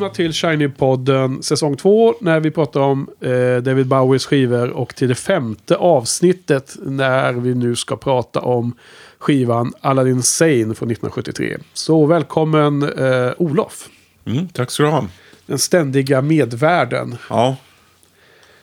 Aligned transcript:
Välkomna 0.00 0.14
till 0.14 0.30
Shiny-podden 0.32 1.42
säsong 1.42 1.76
2 1.76 2.14
när 2.20 2.40
vi 2.40 2.50
pratar 2.50 2.80
om 2.80 3.08
eh, 3.20 3.56
David 3.62 3.86
Bowies 3.86 4.26
skivor 4.26 4.70
och 4.70 4.94
till 4.94 5.08
det 5.08 5.14
femte 5.14 5.76
avsnittet 5.76 6.76
när 6.82 7.32
vi 7.32 7.54
nu 7.54 7.76
ska 7.76 7.96
prata 7.96 8.40
om 8.40 8.74
skivan 9.18 9.72
Aladdin 9.80 10.22
Sane 10.22 10.50
från 10.50 10.90
1973. 10.90 11.56
Så 11.72 12.06
välkommen 12.06 12.82
eh, 12.82 13.32
Olof, 13.38 13.88
Mm, 14.24 14.48
tack 14.48 14.70
ska 14.70 14.82
du 14.82 14.88
ha. 14.88 15.06
den 15.46 15.58
ständiga 15.58 16.22
medvärden 16.22 17.16
Ja. 17.30 17.56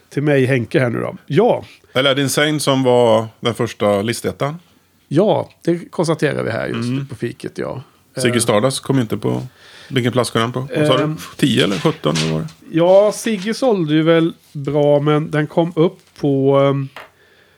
till 0.09 0.23
mig 0.23 0.45
Henke 0.45 0.79
här 0.79 0.89
nu 0.89 0.99
då. 0.99 1.15
Ja, 1.25 1.63
Aladdin 1.93 2.29
Sane 2.29 2.59
som 2.59 2.83
var 2.83 3.27
den 3.39 3.53
första 3.53 4.01
listettan. 4.01 4.59
ja, 5.07 5.49
det 5.63 5.91
konstaterar 5.91 6.43
vi 6.43 6.51
här 6.51 6.67
just 6.67 7.09
på 7.09 7.15
fiket 7.15 7.57
ja. 7.57 7.81
Sigge 8.17 8.41
Stardust 8.41 8.79
kom 8.83 8.99
inte 8.99 9.17
på... 9.17 9.41
Vilken 9.87 10.11
plats 10.11 10.29
kom 10.29 10.41
den 10.41 10.51
på? 10.51 10.67
Vad 10.77 10.87
sa 10.87 10.99
Ehm. 10.99 11.15
du? 11.15 11.47
10 11.47 11.63
eller 11.63 11.75
17? 11.79 12.15
Vad 12.23 12.31
var 12.31 12.39
det? 12.39 12.47
Ja, 12.71 13.11
Sigge 13.15 13.53
sålde 13.53 13.93
ju 13.93 14.03
väl 14.03 14.33
bra 14.53 14.99
men 14.99 15.31
den 15.31 15.47
kom 15.47 15.73
upp 15.75 15.97
på 16.19 16.59
um, 16.59 16.89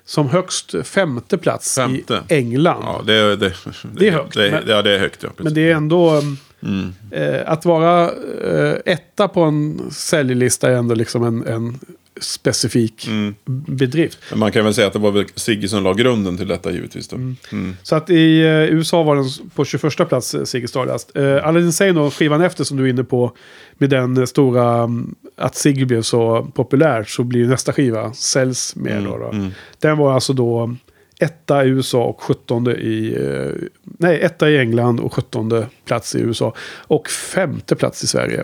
som 0.06 0.30
högst 0.30 0.76
femte 0.84 1.38
plats 1.38 1.76
Femte. 1.76 2.24
i 2.30 2.34
England. 2.34 2.82
Ja, 2.86 3.02
det, 3.06 3.14
är- 3.14 3.36
det, 3.36 3.54
Det 3.98 4.08
är 4.08 4.12
högt, 4.12 4.34
Det, 4.34 4.52
men- 4.52 4.64
ja, 4.68 4.82
det 4.82 4.96
är 4.96 5.00
högt. 5.00 5.24
Ja, 5.24 5.30
Men 5.38 5.54
det 5.54 5.70
är 5.70 5.76
ändå... 5.76 6.12
um, 6.16 6.38
Mm. 6.64 6.94
Eh, 7.12 7.42
att 7.52 7.66
vara 7.66 8.12
eh, 8.44 8.76
etta 8.86 9.28
på 9.28 9.42
en 9.42 9.82
säljlista 9.92 10.70
är 10.70 10.76
ändå 10.76 10.96
liksom 10.96 11.24
en, 11.24 11.48
en 11.48 11.80
specifik 12.20 13.08
Mm. 13.08 13.36
bedrift. 13.46 14.20
Men 14.30 14.40
man 14.40 14.52
kan 14.52 14.64
väl 14.66 14.74
säga 14.74 14.88
att 14.88 14.94
det 14.94 15.00
var 15.00 15.12
väl 15.12 15.26
Sigge 15.36 15.68
som 15.68 15.84
la 15.84 15.94
grunden 15.94 16.38
till 16.38 16.48
detta 16.48 16.72
givetvis. 16.72 17.08
Då. 17.08 17.16
Mm. 17.16 17.76
Så 17.84 17.96
att 17.96 18.10
i 18.10 18.40
eh, 18.42 18.48
USA 18.48 19.04
var 19.04 19.16
den 19.16 19.26
på 19.56 19.66
21 19.66 20.10
plats, 20.10 20.36
eh, 20.36 20.44
Ziggy 20.44 20.68
Stardust. 20.68 21.12
Eh, 21.16 21.48
Aladdin 21.48 21.74
Sane 21.74 21.92
då, 21.92 22.12
skivan 22.12 22.42
efter 22.42 22.64
som 22.64 22.78
du 22.78 22.86
är 22.86 22.90
inne 22.90 23.04
på, 23.04 23.32
med 23.78 23.90
den 23.90 24.18
eh, 24.18 24.26
stora, 24.26 24.84
mm, 24.84 25.16
att 25.38 25.56
Ziggy 25.56 25.86
blev 25.86 26.02
så 26.02 26.52
populär 26.54 27.04
så 27.04 27.24
blir 27.24 27.48
nästa 27.48 27.74
skiva, 27.74 28.14
säljs 28.14 28.76
mer 28.76 29.02
då. 29.02 29.18
då. 29.18 29.30
mm. 29.32 29.52
Den 29.80 29.98
var 29.98 30.14
alltså 30.14 30.34
då 30.34 30.76
etta 31.20 31.66
i 31.66 31.68
USA 31.68 32.04
och 32.04 32.22
17 32.22 32.68
i, 32.68 33.16
eh, 33.20 33.68
nej, 33.84 34.22
etta 34.22 34.50
i 34.50 34.58
England 34.58 35.00
och 35.00 35.14
17 35.14 35.66
plats 35.86 36.16
i 36.16 36.20
USA. 36.20 36.54
Och 36.78 37.10
femte 37.10 37.76
plats 37.76 38.04
i 38.04 38.08
Sverige 38.08 38.44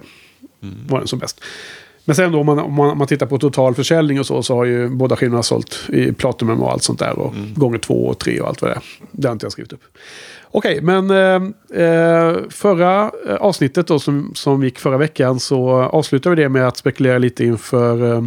var 0.88 1.00
den 1.00 1.08
som 1.08 1.20
bäst. 1.20 1.44
Men 2.06 2.16
sen 2.16 2.32
då 2.32 2.40
om 2.40 2.46
man, 2.46 2.60
om 2.60 2.98
man, 2.98 3.08
tittar 3.08 3.26
på 3.26 3.38
totalförsäljning 3.38 4.20
och 4.20 4.26
så, 4.26 4.44
så 4.44 4.56
har 4.56 4.66
ju 4.66 4.90
båda 4.90 5.16
skivorna 5.16 5.44
sålt 5.44 5.80
i 5.90 6.12
Platinum 6.12 6.64
och 6.64 6.72
allt 6.72 6.84
sånt 6.84 7.00
där. 7.00 7.20
Och 7.20 7.34
gånger 7.56 7.78
två 7.78 8.08
och 8.08 8.20
tre 8.20 8.40
och 8.40 8.48
allt 8.48 8.62
vad 8.62 8.72
det 8.72 8.76
är. 8.76 8.82
Det 9.12 9.28
har 9.28 9.34
inte 9.34 9.46
jag 9.46 9.52
skrivit 9.52 9.74
upp. 9.74 9.84
Okej, 10.52 10.82
men 10.82 11.12
eh, 11.12 11.84
eh, 11.84 12.36
förra 12.50 13.12
eh, 13.30 13.36
avsnittet 13.36 13.88
då 13.88 14.00
som, 14.00 14.32
som 14.36 14.64
gick 14.64 14.80
förra 14.80 14.98
veckan 14.98 15.40
så 15.40 15.70
avslutade 15.70 16.36
vi 16.36 16.42
det 16.42 16.50
med 16.50 16.68
att 16.68 16.78
spekulera 16.78 17.18
lite 17.18 17.46
inför 17.46 18.14
eh, 18.14 18.22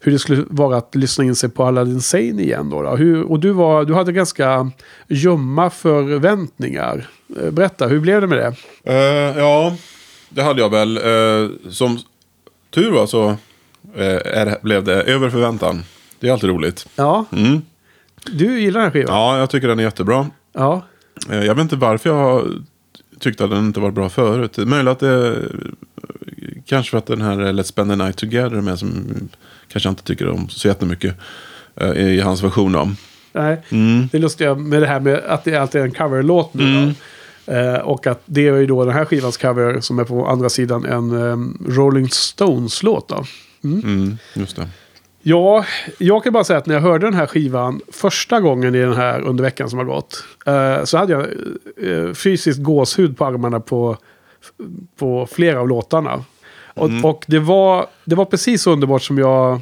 hur 0.00 0.12
det 0.12 0.18
skulle 0.18 0.44
vara 0.50 0.76
att 0.76 0.94
lyssna 0.94 1.24
in 1.24 1.36
sig 1.36 1.50
på 1.50 1.64
Aladdin 1.64 2.00
Sane 2.00 2.42
igen. 2.42 2.70
Då, 2.70 2.82
då. 2.82 2.96
Hur, 2.96 3.22
och 3.22 3.40
du, 3.40 3.50
var, 3.50 3.84
du 3.84 3.94
hade 3.94 4.12
ganska 4.12 4.70
ljumma 5.08 5.70
förväntningar. 5.70 7.06
Eh, 7.40 7.50
Berätta, 7.50 7.86
hur 7.86 8.00
blev 8.00 8.20
det 8.20 8.26
med 8.26 8.38
det? 8.38 8.54
Eh, 8.92 9.38
ja, 9.38 9.76
det 10.28 10.42
hade 10.42 10.60
jag 10.60 10.70
väl. 10.70 10.96
Eh, 10.96 11.50
som 11.70 11.98
tur 12.74 12.90
var 12.90 13.06
så 13.06 13.28
eh, 13.94 14.06
är, 14.24 14.58
blev 14.62 14.84
det 14.84 15.02
över 15.02 15.30
förväntan. 15.30 15.84
Det 16.20 16.28
är 16.28 16.32
alltid 16.32 16.50
roligt. 16.50 16.86
Ja, 16.96 17.24
Mm. 17.32 17.62
du 18.32 18.60
gillar 18.60 18.80
den 18.80 18.86
här 18.86 18.90
skivan? 18.92 19.14
Ja, 19.16 19.38
jag 19.38 19.50
tycker 19.50 19.68
den 19.68 19.78
är 19.78 19.82
jättebra. 19.82 20.30
Ja. 20.52 20.82
Eh, 21.30 21.44
Jag 21.44 21.54
vet 21.54 21.62
inte 21.62 21.76
varför 21.76 22.10
jag 22.10 22.44
tyckte 23.20 23.44
att 23.44 23.50
den 23.50 23.66
inte 23.66 23.80
var 23.80 23.90
bra 23.90 24.08
förut. 24.08 24.56
Möjligt 24.58 24.92
att 24.92 25.00
det... 25.00 25.36
Kanske 26.66 26.90
för 26.90 26.98
att 26.98 27.06
den 27.06 27.20
här 27.22 27.36
Let's 27.36 27.62
Spend 27.62 27.90
the 27.90 27.96
Night 27.96 28.16
Together 28.16 28.60
med 28.60 28.78
som 28.78 29.04
kanske 29.68 29.86
jag 29.88 29.92
inte 29.92 30.02
tycker 30.02 30.28
om 30.28 30.48
så 30.48 30.68
jättemycket. 30.68 31.14
eh, 31.76 31.90
I 31.90 32.20
hans 32.20 32.42
version 32.42 32.72
då. 32.72 32.90
Nej, 33.32 33.62
Mm. 33.70 34.08
det 34.12 34.18
lustiga 34.18 34.54
med 34.54 34.82
det 34.82 34.86
här 34.86 35.00
med 35.00 35.14
att 35.18 35.44
det 35.44 35.56
alltid 35.56 35.80
är 35.80 35.84
en 35.84 35.90
coverlåt 35.94 36.54
nu. 36.54 36.64
Mm. 36.78 36.94
Eh, 37.46 37.74
och 37.74 38.06
att 38.06 38.22
det 38.24 38.48
är 38.48 38.56
ju 38.56 38.66
då 38.66 38.84
den 38.84 38.94
här 38.94 39.04
skivans 39.04 39.36
cover 39.36 39.80
som 39.80 39.98
är 39.98 40.04
på 40.04 40.26
andra 40.26 40.48
sidan 40.48 40.84
en 40.84 41.12
um, 41.12 41.66
Rolling 41.68 42.08
Stones-låt. 42.08 43.08
Då. 43.08 43.24
Mm, 43.64 44.18
just 44.34 44.56
det. 44.56 44.68
Ja, 45.22 45.64
jag 45.98 46.24
kan 46.24 46.32
bara 46.32 46.44
säga 46.44 46.58
att 46.58 46.66
när 46.66 46.74
jag 46.74 46.82
hörde 46.82 47.06
den 47.06 47.14
här 47.14 47.26
skivan 47.26 47.80
första 47.92 48.40
gången 48.40 48.74
i 48.74 48.78
den 48.78 48.96
här 48.96 49.20
under 49.20 49.44
veckan 49.44 49.70
som 49.70 49.78
har 49.78 49.86
gått. 49.86 50.24
eh, 50.46 50.84
så 50.84 50.98
hade 50.98 51.12
jag 51.12 51.26
uh, 51.88 52.14
fysiskt 52.14 52.62
gåshud 52.62 53.16
på 53.16 53.24
armarna 53.24 53.60
på, 53.60 53.96
på 54.96 55.28
flera 55.30 55.60
av 55.60 55.68
låtarna. 55.68 56.24
Och, 56.74 56.90
och 57.02 57.24
det, 57.26 57.38
var, 57.38 57.86
det 58.04 58.14
var 58.14 58.24
precis 58.24 58.62
så 58.62 58.72
underbart 58.72 59.02
som 59.02 59.18
jag 59.18 59.60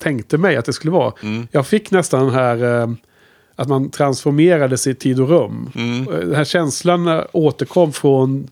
tänkte 0.00 0.38
mig 0.38 0.56
att 0.56 0.64
det 0.64 0.72
skulle 0.72 0.90
vara. 0.90 1.12
Mm. 1.22 1.48
Jag 1.50 1.66
fick 1.66 1.90
nästan 1.90 2.24
den 2.26 2.34
här... 2.34 2.96
att 3.60 3.68
man 3.68 3.90
transformerades 3.90 4.86
i 4.86 4.94
tid 4.94 5.20
och 5.20 5.28
rum. 5.28 5.70
Mm. 5.74 6.08
Eh, 6.08 6.18
Den 6.18 6.34
här 6.34 6.44
känslan 6.44 7.22
återkom 7.32 7.92
från 7.92 8.48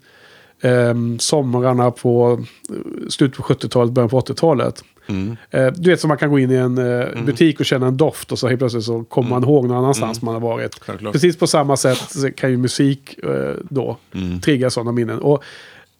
eh, 0.61 0.95
somrarna 1.19 1.91
på 1.91 2.41
eh, 2.71 3.09
slutet 3.09 3.37
på 3.37 3.43
70-talet, 3.43 3.93
början 3.93 4.09
på 4.09 4.21
80-talet. 4.21 4.85
Mm. 5.07 5.37
Eh, 5.51 5.67
du 5.67 5.91
vet 5.91 6.01
som 6.01 6.09
man 6.09 6.19
kan 6.19 6.31
gå 6.31 6.39
in 6.39 6.51
i 6.51 6.55
en 6.55 6.79
eh, 6.79 7.23
butik 7.27 7.61
och 7.61 7.67
känna 7.67 7.87
en 7.87 7.97
doft 7.97 8.33
och 8.33 8.39
så 8.39 8.49
helt 8.49 8.59
plötsligt 8.59 8.85
så 8.85 9.05
kommer 9.05 9.31
man 9.31 9.45
ihåg 9.45 9.69
någon 9.69 9.77
annanstans 9.77 10.23
man 10.23 10.35
har 10.35 10.41
varit. 10.41 10.59
Mm. 10.75 10.81
Självklart. 10.81 11.13
Precis 11.13 11.37
på 11.39 11.47
samma 11.47 11.77
sätt 11.77 12.37
kan 12.37 12.51
ju 12.51 12.57
musik 12.57 13.19
eh, 13.19 13.55
då 13.71 13.97
Mm. 14.15 14.41
trigga 14.41 14.71
sådana 14.71 14.93
minnen. 14.93 15.19
Och, 15.19 15.43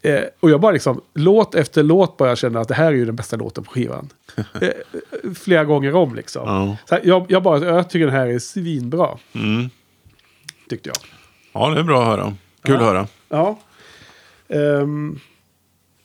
eh, 0.03 0.21
och 0.41 0.51
jag 0.51 0.61
bara 0.61 0.73
liksom, 0.73 1.01
låt 1.15 1.55
efter 1.55 1.83
låt 1.83 2.17
bara 2.17 2.37
känner 2.37 2.61
att 2.61 2.69
det 2.69 2.75
här 2.75 2.87
är 2.87 2.93
ju 2.97 3.05
den 3.05 3.17
bästa 3.17 3.37
låten 3.37 3.65
på 3.65 3.71
skivan. 3.71 4.09
eh, 4.61 4.71
flera 5.35 5.65
gånger 5.65 5.95
om 5.95 6.15
liksom. 6.15 6.43
Ja. 6.49 6.77
Så 6.89 6.95
här, 6.95 7.03
jag, 7.07 7.27
jag, 7.29 7.43
bara, 7.43 7.65
jag 7.67 7.91
tycker 7.91 8.07
den 8.07 8.15
här 8.15 8.27
är 8.27 8.39
svinbra, 8.39 9.19
Mm. 9.35 9.71
tyckte 10.69 10.89
jag. 10.89 10.97
Ja, 11.53 11.71
det 11.71 11.81
är 11.81 11.85
bra 11.85 12.01
att 12.03 12.07
höra. 12.09 12.35
Kul 12.63 12.77
att 12.77 12.83
höra. 12.83 13.07
Ja. 13.29 13.59
Ehm, 14.49 15.21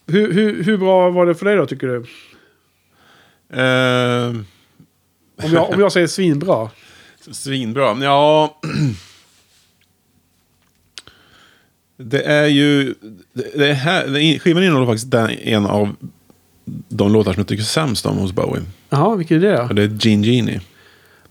hur, 0.08 0.34
hur, 0.34 0.64
hur 0.64 0.78
bra 0.78 1.10
var 1.10 1.26
det 1.26 1.36
för 1.36 1.46
dig 1.46 1.56
då, 1.56 1.66
tycker 1.66 1.88
du? 1.88 1.96
Eh, 3.62 4.28
Om 5.46 5.54
jag, 5.54 5.70
om 5.74 5.80
jag 5.80 5.92
säger 5.92 6.08
svinbra. 6.08 6.70
Svinbra. 7.32 7.98
Ja. 8.02 8.60
Det 11.98 12.22
är 12.22 12.48
ju... 12.48 12.96
Det 13.34 13.70
är 13.70 13.74
här, 13.74 14.40
skivan 14.40 14.64
innehåller 14.64 14.88
faktiskt 14.88 15.12
den, 15.12 15.30
en 15.30 15.66
av 15.66 15.96
de 16.90 17.14
låtar 17.14 17.34
som 17.34 17.40
jag 17.40 17.48
tycker 17.48 17.64
sämst 17.64 18.06
om 18.06 18.18
hos 18.18 18.32
Bowie. 18.32 18.64
Jaha, 18.90 19.16
vilken 19.16 19.38
är 19.38 19.42
det 19.42 19.66
då? 19.68 19.74
det 19.74 19.84
är 19.84 20.08
Gene 20.08 20.28
Genie. 20.28 20.62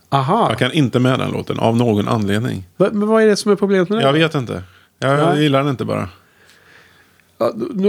Aha. 0.09 0.47
Jag 0.49 0.59
kan 0.59 0.73
inte 0.73 0.99
med 0.99 1.19
den 1.19 1.31
låten 1.31 1.59
av 1.59 1.77
någon 1.77 2.09
anledning. 2.09 2.65
Men 2.77 3.07
vad 3.07 3.23
är 3.23 3.27
det 3.27 3.37
som 3.37 3.53
är 3.53 3.57
problemet 3.57 3.89
med 3.89 3.99
det? 3.99 4.03
Jag 4.03 4.13
vet 4.13 4.35
inte. 4.35 4.63
Jag 4.99 5.35
Nej. 5.35 5.43
gillar 5.43 5.59
den 5.59 5.69
inte 5.69 5.85
bara. 5.85 6.09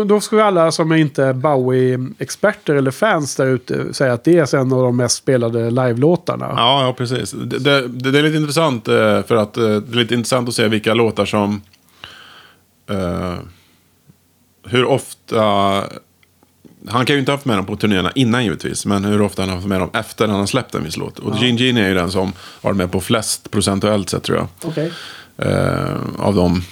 Då 0.05 0.19
ska 0.19 0.35
vi 0.35 0.41
alla 0.41 0.71
som 0.71 0.91
är 0.91 0.95
inte 0.95 1.33
Bowie-experter 1.33 2.75
eller 2.75 2.91
fans 2.91 3.35
där 3.35 3.47
ute 3.47 3.93
säga 3.93 4.13
att 4.13 4.23
det 4.23 4.53
är 4.53 4.55
en 4.55 4.73
av 4.73 4.81
de 4.83 4.97
mest 4.97 5.17
spelade 5.17 5.71
live-låtarna. 5.71 6.53
Ja, 6.57 6.85
ja 6.85 6.93
precis. 6.93 7.31
Det, 7.31 7.59
det, 7.59 7.87
det 7.87 8.19
är 8.19 8.23
lite 8.23 8.37
intressant 8.37 8.87
eh, 8.87 9.23
för 9.23 9.35
att 9.35 9.57
eh, 9.57 9.63
det 9.63 9.93
är 9.93 9.95
lite 9.95 10.13
intressant 10.13 10.49
att 10.49 10.55
se 10.55 10.67
vilka 10.67 10.93
låtar 10.93 11.25
som... 11.25 11.61
eh, 12.89 13.38
hur 14.65 14.85
ofta... 14.85 15.83
Han 16.88 17.06
kan 17.06 17.13
ju 17.15 17.19
inte 17.19 17.31
ha 17.31 17.38
haft 17.38 17.45
med 17.45 17.57
dem 17.57 17.65
på 17.65 17.75
turnéerna 17.75 18.12
innan 18.15 18.44
givetvis. 18.44 18.85
Men 18.85 19.06
hur 19.06 19.21
ofta 19.21 19.41
han 19.41 19.50
har 19.50 19.56
haft 19.56 19.68
med 19.68 19.80
dem 19.81 19.89
efter 19.94 20.27
han 20.27 20.39
har 20.39 20.45
släppt 20.45 20.75
en 20.75 20.83
viss 20.83 20.97
låt. 20.97 21.19
Och 21.19 21.38
Gene 21.38 21.59
Gene 21.59 21.81
är 21.81 21.88
ju 21.88 21.94
den 21.94 22.12
som 22.12 22.33
har 22.62 22.74
med 22.74 22.91
på 22.91 23.01
flest 23.01 23.51
procentuellt 23.51 24.09
sett 24.09 24.24
tror 24.24 24.38
jag. 24.38 24.47
Okej. 24.63 24.91
Eh, 25.38 25.95
av 26.19 26.35
dem 26.35 26.63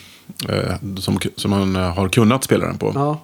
eh, 0.50 0.76
som, 1.00 1.20
som 1.36 1.52
han 1.52 1.76
har 1.76 2.10
kunnat 2.10 2.44
spela 2.44 2.66
den 2.66 2.78
på. 2.78 2.92
Ja. 2.96 3.22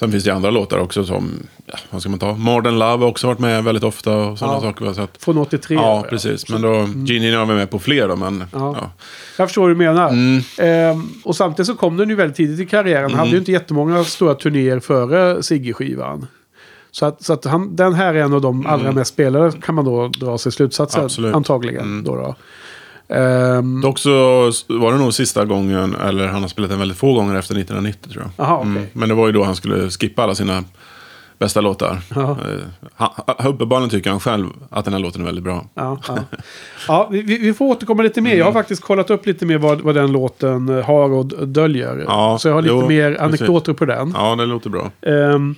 Sen 0.00 0.10
finns 0.12 0.24
det 0.24 0.30
andra 0.34 0.50
låtar 0.50 0.78
också 0.78 1.04
som, 1.04 1.30
ja, 1.66 1.74
vad 1.90 2.00
ska 2.00 2.10
man 2.10 2.18
ta? 2.18 2.32
Modern 2.34 2.78
Love 2.78 3.04
har 3.04 3.06
också 3.06 3.26
varit 3.26 3.38
med 3.38 3.64
väldigt 3.64 3.84
ofta 3.84 4.16
och 4.16 4.38
sådana 4.38 4.56
Ja. 4.56 4.60
saker. 4.60 4.92
Så 4.92 5.00
att, 5.02 5.22
Från 5.22 5.38
83. 5.38 5.74
ja, 5.74 6.04
precis. 6.10 6.48
Men 6.48 6.62
då, 6.62 6.88
Genie 7.06 7.38
var 7.38 7.46
med 7.46 7.70
på 7.70 7.78
fler 7.78 8.08
då, 8.08 8.16
men 8.16 8.44
Ja. 8.52 8.58
ja. 8.58 8.76
Ja. 8.80 8.90
Jag 9.38 9.48
förstår 9.48 9.62
vad 9.62 9.70
du 9.70 9.74
menar. 9.74 10.08
Mm. 10.08 10.42
Ehm, 10.58 11.08
och 11.24 11.36
samtidigt 11.36 11.66
så 11.66 11.74
kom 11.74 11.96
den 11.96 12.08
ju 12.08 12.14
väldigt 12.14 12.36
tidigt 12.36 12.60
i 12.60 12.66
karriären. 12.66 13.10
Han 13.10 13.18
hade 13.18 13.30
ju 13.30 13.38
inte 13.38 13.52
jättemånga 13.52 14.04
stora 14.04 14.34
turnéer 14.34 14.80
före 14.80 15.42
Sigge-skivan. 15.42 16.26
Så 16.90 17.06
att, 17.06 17.22
så 17.22 17.32
att 17.32 17.44
han, 17.44 17.76
den 17.76 17.94
här 17.94 18.14
är 18.14 18.22
en 18.22 18.32
av 18.32 18.40
de 18.40 18.66
allra 18.66 18.92
mest 18.92 19.12
spelade 19.12 19.52
kan 19.62 19.74
man 19.74 19.84
då 19.84 20.08
dra 20.08 20.38
sig 20.38 20.52
slutsatser 20.52 20.98
Mm. 20.98 21.06
Absolut. 21.06 21.28
Mm. 21.28 21.36
antagligen. 21.36 22.04
Då 22.04 22.16
då. 22.16 22.34
Ehm, 23.10 23.80
Dock 23.80 23.98
så 23.98 24.10
var 24.68 24.92
det 24.92 24.98
nog 24.98 25.14
sista 25.14 25.44
gången, 25.44 25.94
eller 25.94 26.26
han 26.26 26.42
har 26.42 26.48
spelat 26.48 26.70
den 26.70 26.78
väldigt 26.78 26.98
få 26.98 27.14
gånger 27.14 27.34
efter 27.38 27.54
1990 27.54 28.10
tror 28.12 28.24
jag. 28.36 28.44
Aha, 28.46 28.56
okej. 28.56 28.70
Mm. 28.70 28.86
Men 28.92 29.08
det 29.08 29.14
var 29.14 29.26
ju 29.26 29.32
då 29.32 29.44
han 29.44 29.56
skulle 29.56 29.90
skippa 29.90 30.22
alla 30.22 30.34
sina 30.34 30.64
bästa 31.38 31.60
låtar. 31.60 31.98
Ja. 32.14 32.36
Eh, 32.98 33.46
uppenbarligen 33.46 33.90
tycker 33.90 34.10
han 34.10 34.20
själv 34.20 34.46
att 34.70 34.84
den 34.84 34.94
här 34.94 35.00
låten 35.00 35.20
är 35.22 35.26
väldigt 35.26 35.44
bra. 35.44 35.66
Ja, 35.74 35.98
ja. 36.08 36.18
ja 36.88 37.08
vi, 37.10 37.22
vi 37.22 37.54
får 37.54 37.64
återkomma 37.64 38.02
lite 38.02 38.20
mer. 38.20 38.30
Jag 38.30 38.36
Mm. 38.40 38.46
har 38.46 38.52
faktiskt 38.52 38.82
kollat 38.82 39.10
upp 39.10 39.26
lite 39.26 39.46
mer 39.46 39.58
vad, 39.58 39.80
vad 39.80 39.94
den 39.94 40.12
låten 40.12 40.68
eh, 40.68 40.84
har 40.84 41.10
och 41.12 41.26
döljer. 41.48 42.04
Ja, 42.08 42.38
så 42.40 42.48
jag 42.48 42.54
har 42.54 42.62
lite 42.62 42.74
jo, 42.74 42.88
mer 42.88 43.20
anekdoter 43.20 43.72
på 43.72 43.84
den. 43.84 44.14
Ja, 44.16 44.36
det 44.36 44.46
låter 44.46 44.70
bra. 44.70 44.90
Ehm, 45.02 45.54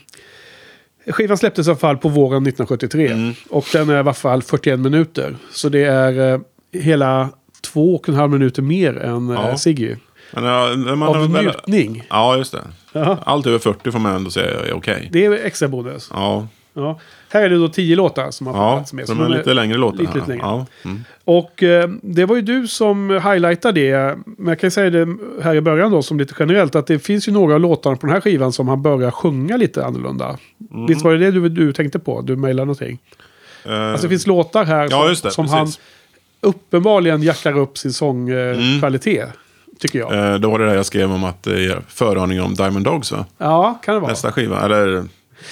skivan 1.06 1.38
släpptes 1.38 1.66
i 1.66 1.70
alla 1.70 1.78
fall 1.78 1.96
på 1.96 2.08
våren 2.08 2.42
1973. 2.46 3.06
Mm. 3.08 3.34
Och 3.50 3.66
den 3.72 3.90
är 3.90 3.94
i 3.94 3.98
alla 3.98 4.14
fall 4.14 4.42
41 4.42 4.78
minuter. 4.80 5.36
Så 5.52 5.68
det 5.68 5.84
är 5.84 6.34
eh, 6.34 6.40
hela 6.82 7.28
två 7.62 7.94
och 7.94 8.08
en 8.08 8.14
halv 8.14 8.30
minuter 8.32 8.62
mer 8.62 8.96
än 8.98 9.28
Ja. 9.28 9.48
ja. 9.50 9.56
Siggy. 9.56 9.96
Men, 10.34 10.44
ja, 10.44 10.74
man 10.96 11.02
Av 11.08 11.32
väl- 11.32 11.42
njutning. 11.44 12.06
Ja, 12.10 12.36
just 12.36 12.52
det. 12.52 12.60
Ja. 12.92 13.18
Allt 13.24 13.46
över 13.46 13.58
40 13.58 13.90
får 13.92 13.98
man 13.98 14.14
ändå 14.16 14.30
säga 14.30 14.60
är 14.60 14.72
okej. 14.72 15.08
Det 15.12 15.24
är 15.26 15.32
extra 15.32 15.68
bonus. 15.68 16.10
Ja, 16.14 16.46
Ja. 16.74 17.00
Här 17.28 17.42
är 17.42 17.48
det 17.50 17.56
då 17.58 17.68
tio 17.68 17.96
låtar 17.96 18.30
som 18.30 18.46
har 18.46 18.54
ja 18.64 18.76
plats 18.76 18.92
med. 18.92 19.02
de 19.06 19.16
Så 19.16 19.22
är 19.24 19.28
lite 19.28 19.54
längre 19.54 19.78
låtar. 19.78 19.98
lite, 19.98 20.14
lite 20.14 20.28
längre. 20.28 20.42
Ja. 20.44 20.66
Mm. 20.84 21.04
Och 21.24 21.62
eh, 21.62 21.90
det 22.02 22.24
var 22.24 22.36
ju 22.36 22.42
du 22.42 22.66
som 22.68 23.10
highlightade 23.10 23.80
det. 23.80 24.16
Men 24.26 24.48
jag 24.48 24.60
kan 24.60 24.70
säga 24.70 24.90
det 24.90 25.16
här 25.42 25.54
i 25.54 25.60
början 25.60 25.90
då 25.90 26.02
som 26.02 26.18
lite 26.18 26.34
generellt. 26.38 26.74
Att 26.74 26.86
det 26.86 26.98
finns 26.98 27.28
ju 27.28 27.32
några 27.32 27.54
av 27.54 27.60
låtarna 27.60 27.96
på 27.96 28.06
den 28.06 28.14
här 28.14 28.20
skivan 28.20 28.52
som 28.52 28.68
han 28.68 28.82
börjar 28.82 29.10
sjunga 29.10 29.56
lite 29.56 29.84
annorlunda. 29.86 30.38
Mm. 30.72 30.86
Visst 30.86 31.04
var 31.04 31.12
det 31.12 31.18
det 31.18 31.30
du, 31.30 31.48
du 31.48 31.72
tänkte 31.72 31.98
på? 31.98 32.20
Du 32.20 32.36
mejlade 32.36 32.64
någonting. 32.66 32.98
Eh, 33.64 33.72
Alltså 33.90 34.02
det 34.06 34.08
finns 34.08 34.26
låtar 34.26 34.64
här 34.64 34.88
Ja, 34.90 35.14
som, 35.14 35.28
det, 35.28 35.34
som 35.34 35.48
han 35.48 35.68
uppenbarligen 36.42 37.22
jackar 37.22 37.58
upp 37.58 37.78
sin 37.78 37.92
sångkvalitet. 37.92 39.28
Tycker 39.78 39.98
jag. 39.98 40.32
eh, 40.32 40.38
då 40.38 40.50
var 40.50 40.58
det 40.58 40.66
där 40.66 40.74
jag 40.74 40.86
skrev 40.86 41.12
om 41.12 41.24
att 41.24 41.42
det 41.42 41.64
är 41.64 41.82
föraning 41.88 42.40
om 42.40 42.54
Diamond 42.54 42.84
Dogs 42.84 43.12
va? 43.12 43.26
Ja, 43.38 43.80
kan 43.84 43.94
det 43.94 44.00
vara. 44.00 44.10
Nästa 44.10 44.32
skiva, 44.32 44.64
eller 44.64 44.86
näst, 44.86 45.08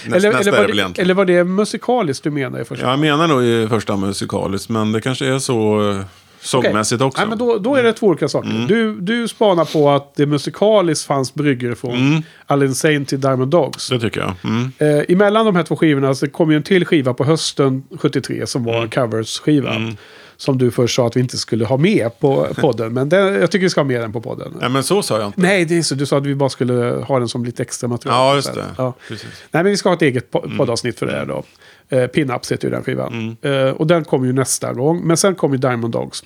eller, 0.06 0.32
nästa 0.32 0.40
eller, 0.40 0.52
är 0.52 0.56
var 0.56 0.69
det 0.69 0.82
väl 0.82 0.92
det, 0.92 1.02
eller 1.02 1.14
var 1.14 1.25
det 1.25 1.44
musikaliskt 1.44 2.25
du 2.25 2.31
menar 2.31 2.60
i 2.60 2.64
första 2.64 2.90
Jag 2.90 2.98
menar 2.98 3.28
nog 3.28 3.44
i 3.44 3.66
första 3.69 3.96
musikaliskt, 3.96 4.69
men 4.69 4.92
det 4.92 5.00
kanske 5.00 5.26
är 5.26 5.38
så 5.38 5.90
eh, 5.90 6.04
sångmässigt 6.40 7.02
också. 7.02 7.20
Nej, 7.20 7.28
men 7.28 7.38
då, 7.38 7.58
då 7.58 7.76
är 7.76 7.82
det 7.82 7.93
två 7.93 8.06
olika 8.06 8.28
saker. 8.28 8.50
Mm. 8.50 8.66
Du, 8.66 9.00
du 9.00 9.28
spanar 9.28 9.64
på 9.64 9.90
att 9.90 10.14
det 10.14 10.26
musikaliskt 10.26 11.06
fanns 11.06 11.34
bryggor 11.34 11.75
från 11.75 11.94
Mm. 11.94 12.22
All 12.46 12.62
Insane 12.62 13.04
till 13.04 13.20
Diamond 13.20 13.50
Dogs. 13.50 13.88
Det 13.88 14.00
tycker 14.00 14.20
jag. 14.20 14.34
Mm. 14.44 14.72
Eh, 14.78 15.04
emellan 15.08 15.46
de 15.46 15.56
här 15.56 15.62
två 15.62 15.76
skivorna 15.76 16.14
så 16.14 16.26
kom 16.26 16.50
ju 16.50 16.56
en 16.56 16.62
till 16.62 16.84
skiva 16.86 17.14
på 17.14 17.25
hösten 17.25 17.82
73 17.98 18.46
som 18.46 18.64
var 18.64 18.82
en 18.82 18.88
covers-skiva. 18.88 19.96
Mm. 20.40 20.44
Som 20.44 20.58
du 20.58 20.70
först 20.70 20.94
sa 20.96 21.06
att 21.06 21.16
vi 21.16 21.20
inte 21.20 21.38
skulle 21.38 21.64
ha 21.64 21.76
med 21.76 22.19
på 22.20 22.46
podden. 22.60 22.92
men 22.92 23.08
den, 23.08 23.34
jag 23.34 23.50
tycker 23.50 23.62
vi 23.66 23.70
ska 23.70 23.81
ha 23.81 23.87
med 23.87 24.00
den 24.00 24.12
på 24.12 24.20
podden. 24.20 24.52
Nej, 24.60 24.69
men 24.70 24.84
så 24.84 25.02
sa 25.02 25.19
jag 25.19 25.26
inte. 25.26 25.40
Nej, 25.40 25.64
det 25.64 25.78
är 25.78 25.82
så. 25.82 25.94
Du 25.94 26.06
sa 26.06 26.19
att 26.19 26.26
vi 26.26 26.34
bara 26.34 26.48
skulle 26.48 26.75
ha 27.06 27.19
den 27.19 27.28
som 27.28 27.44
lite 27.44 27.62
extra 27.62 27.88
material. 27.88 28.16
Ja, 28.19 28.34
just 28.34 28.54
det. 28.54 28.64
Ja. 28.78 28.94
Precis. 29.08 29.28
Nej, 29.50 29.62
men 29.62 29.70
vi 29.70 29.76
ska 29.76 29.88
ha 29.88 29.96
ett 29.96 30.02
eget 30.02 30.31
po- 30.31 30.56
poddavsnitt 30.58 30.98
för 30.98 31.06
det 31.06 31.12
här 31.12 31.26
då. 31.26 31.42
Eh, 31.88 32.06
Pin-Ups 32.08 32.52
heter 32.52 32.69
ju 32.69 32.75
den 32.75 32.82
skivan. 32.84 33.37
Mm. 33.42 33.66
Eh, 33.66 33.72
och 33.72 33.87
den 33.87 34.04
kommer 34.04 34.26
ju 34.26 34.32
nästa 34.32 34.72
gång. 34.72 35.00
Men 35.06 35.16
sen 35.16 35.34
kommer 35.34 35.54
ju 35.54 35.60
Diamond 35.60 35.92
Dogs. 35.92 36.22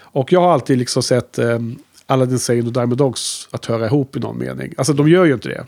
Och 0.00 0.32
jag 0.32 0.40
har 0.40 0.52
alltid 0.52 0.78
liksom 0.78 1.02
sett 1.02 1.38
eh, 1.38 1.58
Aladdin 2.06 2.38
Sane 2.38 2.62
och 2.62 2.72
Diamond 2.72 2.96
Dogs 2.96 3.48
att 3.50 3.66
höra 3.66 3.86
ihop 3.86 4.16
i 4.16 4.20
någon 4.20 4.38
mening. 4.38 4.74
Alltså 4.76 4.92
de 4.92 5.08
gör 5.08 5.24
ju 5.24 5.34
inte 5.34 5.48
det. 5.48 5.66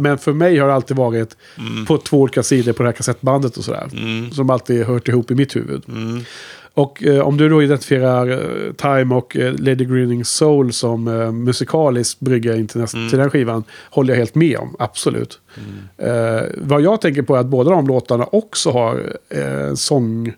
Men 0.00 0.18
för 0.18 0.32
mig 0.32 0.58
har 0.58 0.68
det 0.68 0.74
alltid 0.74 0.96
varit 0.96 1.36
på 1.88 1.98
två 1.98 2.20
olika 2.20 2.42
sidor 2.42 2.72
på 2.72 2.82
det 2.82 2.88
här 2.88 2.96
kassettbandet 2.96 3.56
och 3.56 3.64
sådär. 3.64 3.88
Som 4.34 4.50
alltid 4.50 4.84
hört 4.86 5.08
ihop 5.08 5.30
i 5.30 5.34
mitt 5.34 5.56
huvud. 5.56 5.82
Och 6.80 7.04
eh, 7.04 7.20
om 7.20 7.36
du 7.36 7.48
då 7.48 7.62
identifierar 7.62 8.30
eh, 8.30 8.72
Time 8.72 9.14
och 9.14 9.36
eh, 9.36 9.52
Lady 9.52 9.84
Grinning 9.84 10.24
Soul 10.24 10.72
som 10.72 11.08
eh, 11.08 11.32
musikaliskt 11.32 12.20
brygga 12.20 12.56
in 12.56 12.68
till, 12.68 12.80
nästa, 12.80 12.98
till 13.08 13.18
den 13.18 13.30
skivan 13.30 13.64
håller 13.90 14.12
jag 14.12 14.18
helt 14.18 14.34
med 14.34 14.56
om, 14.58 14.76
absolut. 14.78 15.40
Eh, 15.98 16.42
vad 16.56 16.80
jag 16.80 17.00
tänker 17.00 17.22
på 17.22 17.36
är 17.36 17.40
att 17.40 17.46
båda 17.46 17.70
de 17.70 17.86
låtarna 17.86 18.24
också 18.24 18.70
har 18.70 19.16
eh, 19.28 19.74
sång 19.74 20.32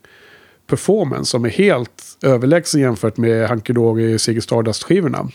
performance 0.67 1.31
som 1.31 1.45
är 1.45 1.49
helt 1.49 2.03
överlägsen 2.23 2.81
jämfört 2.81 3.17
med 3.17 3.49
Hunky 3.49 3.73
Dory 3.73 4.19
Ziggy 4.19 4.41
Stardust-skivorna. 4.41 5.29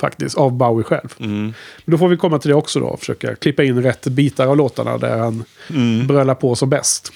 Faktiskt, 0.00 0.38
av 0.38 0.52
Bowie 0.52 0.84
själv. 0.84 1.14
Men 1.18 1.54
då 1.84 1.98
får 1.98 2.08
vi 2.08 2.16
komma 2.16 2.38
till 2.38 2.48
det 2.48 2.54
också 2.54 2.80
då, 2.80 2.96
försöka 2.96 3.34
klippa 3.34 3.62
in 3.62 3.82
rätt 3.82 4.06
bitar 4.06 4.46
av 4.46 4.56
låtarna 4.56 4.98
där 4.98 5.18
han 5.18 5.44
brölar 6.06 6.34
på 6.34 6.54
som 6.54 6.70
bäst. 6.70 7.12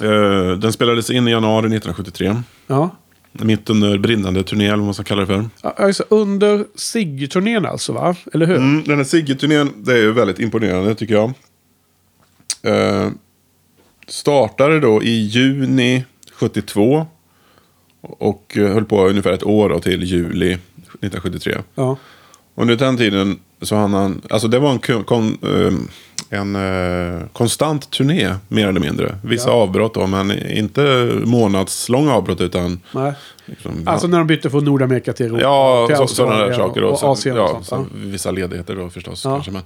Eh, 0.00 0.58
den 0.58 0.72
spelades 0.72 1.10
in 1.10 1.28
i 1.28 1.30
januari 1.30 1.66
1973. 1.66 2.42
Ja. 2.66 2.96
Mitt 3.32 3.70
under 3.70 3.98
brinnande 3.98 4.42
turné, 4.42 4.66
eller 4.66 4.76
vad 4.76 4.84
man 4.84 4.94
ska 4.94 5.04
kalla 5.04 5.20
det 5.20 5.26
för. 5.26 5.48
Alltså, 5.62 6.04
under 6.08 6.64
Siggy-turnén 6.74 7.66
alltså, 7.66 7.92
va? 7.92 8.16
Eller 8.32 8.46
hur? 8.46 8.56
Mm, 8.56 8.84
den 8.84 8.96
här 8.96 9.04
Sigge-turnén, 9.04 9.72
det 9.76 9.92
är 9.92 9.96
ju 9.96 10.12
väldigt 10.12 10.38
imponerande 10.38 10.94
tycker 10.94 11.14
jag. 11.14 11.32
Eh, 12.62 13.10
startade 14.08 14.80
då 14.80 15.02
i 15.02 15.10
juni 15.10 16.04
72. 16.32 17.06
Och 18.00 18.52
höll 18.54 18.84
på 18.84 19.08
ungefär 19.08 19.32
ett 19.32 19.44
år 19.44 19.68
då, 19.68 19.80
till 19.80 20.02
juli 20.02 20.52
1973. 20.52 21.58
Ja. 21.74 21.96
Och 22.54 22.62
under 22.62 22.76
den 22.76 22.96
tiden 22.96 23.38
så 23.62 23.76
hann 23.76 23.94
han, 23.94 24.22
alltså 24.30 24.48
det 24.48 24.58
var 24.58 24.70
en, 24.70 24.78
kon, 24.78 25.04
kon, 25.04 25.38
eh, 25.42 25.72
en 26.32 26.56
eh, 26.56 27.20
konstant 27.32 27.90
turné 27.90 28.34
mer 28.48 28.68
eller 28.68 28.80
mindre. 28.80 29.14
Vissa 29.24 29.48
Ja. 29.48 29.54
avbrott 29.54 29.94
då, 29.94 30.06
men 30.06 30.48
inte 30.48 31.10
månadslånga 31.24 32.14
avbrott 32.14 32.40
utan... 32.40 32.80
Nej. 32.92 33.12
Liksom, 33.44 33.82
Alltså 33.86 34.06
när 34.06 34.18
de 34.18 34.26
bytte 34.26 34.50
från 34.50 34.64
Nordamerika 34.64 35.12
till 35.12 35.26
Europa. 35.26 35.42
Ja, 35.42 35.84
till 35.86 35.96
så, 35.96 36.06
sådana 36.06 36.36
där 36.46 36.52
saker. 36.52 36.82
Och, 36.84 36.92
Och, 36.92 36.98
så, 36.98 37.06
Asien 37.06 37.38
och 37.38 37.42
ja, 37.42 37.48
sånt. 37.48 37.66
så, 37.66 37.74
ja. 37.74 37.84
vissa 37.92 38.30
ledigheter 38.30 38.74
då 38.76 38.90
förstås. 38.90 39.22
Kanske, 39.22 39.50
men. 39.50 39.62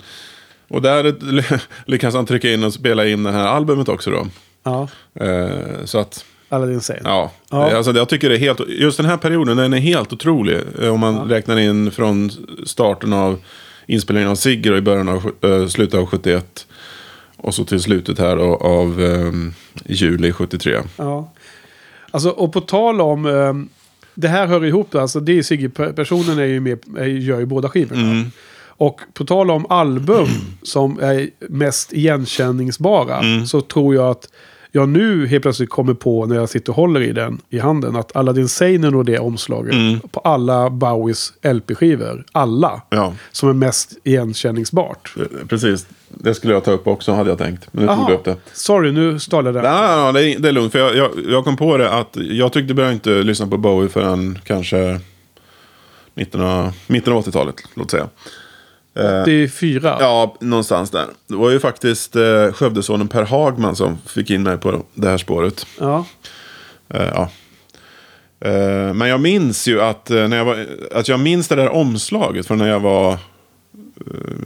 Och 0.68 0.82
där 0.82 1.04
ly- 1.32 1.58
lyckas 1.86 2.14
han 2.14 2.26
trycka 2.26 2.52
in 2.52 2.64
och 2.64 2.72
spela 2.72 3.06
in 3.06 3.22
det 3.22 3.32
här 3.32 3.46
albumet 3.46 3.88
också 3.88 4.10
då. 4.10 4.26
ja. 4.62 4.88
Eh, 5.20 5.48
så 5.84 5.98
att, 5.98 6.24
Aladdin 6.48 6.80
Sane. 6.80 7.00
ja. 7.04 7.30
Ja. 7.50 7.76
Alltså, 7.76 7.92
jag 7.92 8.08
tycker 8.08 8.28
det 8.28 8.34
är 8.36 8.38
helt, 8.38 8.60
just 8.68 8.96
den 8.96 9.06
här 9.06 9.16
perioden 9.16 9.56
den 9.56 9.72
är 9.72 9.78
helt 9.78 10.12
otrolig. 10.12 10.58
eh, 10.82 10.88
Om 10.94 11.00
man 11.00 11.28
räknar 11.28 11.56
in 11.58 11.90
från 11.90 12.30
starten 12.66 13.12
av 13.12 13.38
inspelningen 13.86 14.30
av 14.30 14.34
Sigger 14.34 14.72
och 14.72 14.78
i 14.78 14.80
början 14.80 15.08
av, 15.08 15.32
uh, 15.44 15.66
slutet 15.66 16.00
av 16.00 16.06
71. 16.06 16.66
Och 17.36 17.54
så 17.54 17.64
till 17.64 17.80
slutet 17.80 18.18
här 18.18 18.36
då, 18.36 18.54
av 18.56 19.02
ehm, 19.02 19.54
juli 19.84 20.32
73. 20.32 20.80
Ja. 20.96 21.32
Alltså, 22.10 22.28
och 22.28 22.52
på 22.52 22.60
tal 22.60 23.00
om... 23.00 23.26
ehm, 23.26 23.68
det 24.14 24.28
här 24.28 24.46
hör 24.46 24.64
ihop, 24.64 24.94
alltså 24.94 25.20
det 25.20 25.38
är 25.38 25.42
Sigge, 25.42 25.68
personen 25.68 26.38
är 26.38 26.44
ju 26.44 26.60
med, 26.60 26.78
gör 27.22 27.38
ju 27.38 27.46
båda 27.46 27.68
skivorna. 27.68 28.10
Mm. 28.10 28.30
Och 28.76 29.00
på 29.14 29.24
tal 29.24 29.50
om 29.50 29.66
album 29.68 30.28
som 30.62 30.98
är 31.02 31.30
mest 31.48 31.92
igenkänningsbara 31.92 33.18
Mm. 33.18 33.46
så 33.46 33.60
tror 33.60 33.94
jag 33.94 34.10
att 34.10 34.28
jag 34.76 34.88
nu 34.88 35.26
helt 35.26 35.42
plötsligt 35.42 35.70
kommer 35.70 35.94
på 35.94 36.26
när 36.26 36.36
jag 36.36 36.48
sitter 36.48 36.70
och 36.72 36.76
håller 36.76 37.00
i 37.00 37.12
den 37.12 37.40
i 37.50 37.58
handen 37.58 37.96
att 37.96 38.16
Aladdin 38.16 38.48
är 38.84 38.90
nog 38.90 39.06
det 39.06 39.18
omslaget 39.18 39.74
Mm. 39.74 40.00
på 40.00 40.20
alla 40.20 40.70
Bowies 40.70 41.32
LP-skivor. 41.42 42.24
Alla. 42.32 42.82
Ja, 42.90 43.14
Som 43.32 43.48
är 43.48 43.52
mest 43.52 43.92
igenkänningsbart. 44.04 45.14
eh, 45.16 45.46
precis. 45.48 45.86
Det 46.08 46.34
skulle 46.34 46.52
jag 46.52 46.64
ta 46.64 46.70
upp 46.70 46.86
också 46.86 47.12
hade 47.12 47.30
jag 47.30 47.38
tänkt. 47.38 47.68
Men 47.72 47.82
nu 47.82 47.88
tog 47.88 47.98
Aha. 47.98 48.08
du 48.08 48.14
upp 48.14 48.24
det. 48.24 48.36
Sorry, 48.52 48.92
nu 48.92 49.18
stal 49.18 49.44
jag 49.46 49.54
det. 49.54 49.62
Nej, 49.62 49.72
nej, 49.96 50.12
nej, 50.12 50.36
det 50.40 50.48
är, 50.48 50.52
lugnt. 50.52 50.72
För 50.72 50.78
jag, 50.78 50.96
jag, 50.96 51.10
jag 51.28 51.44
kom 51.44 51.56
på 51.56 51.76
det 51.76 51.90
att 51.90 52.16
jag 52.16 52.52
tyckte 52.52 52.74
började 52.74 52.94
inte 52.94 53.10
lyssna 53.10 53.46
på 53.46 53.56
Bowie 53.56 53.88
förrän 53.88 54.38
kanske 54.44 55.00
19, 56.14 56.70
mitten 56.86 57.12
av 57.12 57.24
80-talet. 57.24 57.54
Låt 57.74 57.90
säga. 57.90 58.08
Eh, 58.96 59.22
84. 59.22 59.96
ja, 60.00 60.36
någonstans 60.40 60.90
där. 60.90 61.06
Det 61.26 61.34
var 61.36 61.50
ju 61.50 61.60
faktiskt 61.60 62.16
eh, 62.16 62.52
Skövdesonen 62.52 63.08
Per 63.08 63.22
Hagman 63.22 63.76
som 63.76 63.98
fick 64.06 64.30
in 64.30 64.42
mig 64.42 64.58
på 64.58 64.82
det 64.94 65.08
här 65.08 65.18
spåret. 65.18 65.66
Ja. 65.80 66.04
Eh, 66.88 67.02
ja. 67.14 67.30
Eh, 68.40 68.94
men 68.94 69.08
jag 69.08 69.20
minns 69.20 69.66
ju 69.68 69.80
att, 69.82 70.10
eh, 70.10 70.28
när 70.28 70.36
jag 70.36 70.44
var, 70.44 70.66
att 70.94 71.08
jag 71.08 71.20
minns 71.20 71.48
det 71.48 71.54
där 71.54 71.68
omslaget 71.68 72.46
från 72.46 72.58
när 72.58 72.68
jag 72.68 72.80
var 72.80 73.18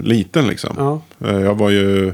liten. 0.02 0.46
Liksom. 0.46 0.74
Ja. 0.78 1.30
Jag 1.32 1.54
var 1.54 1.70
ju... 1.70 2.12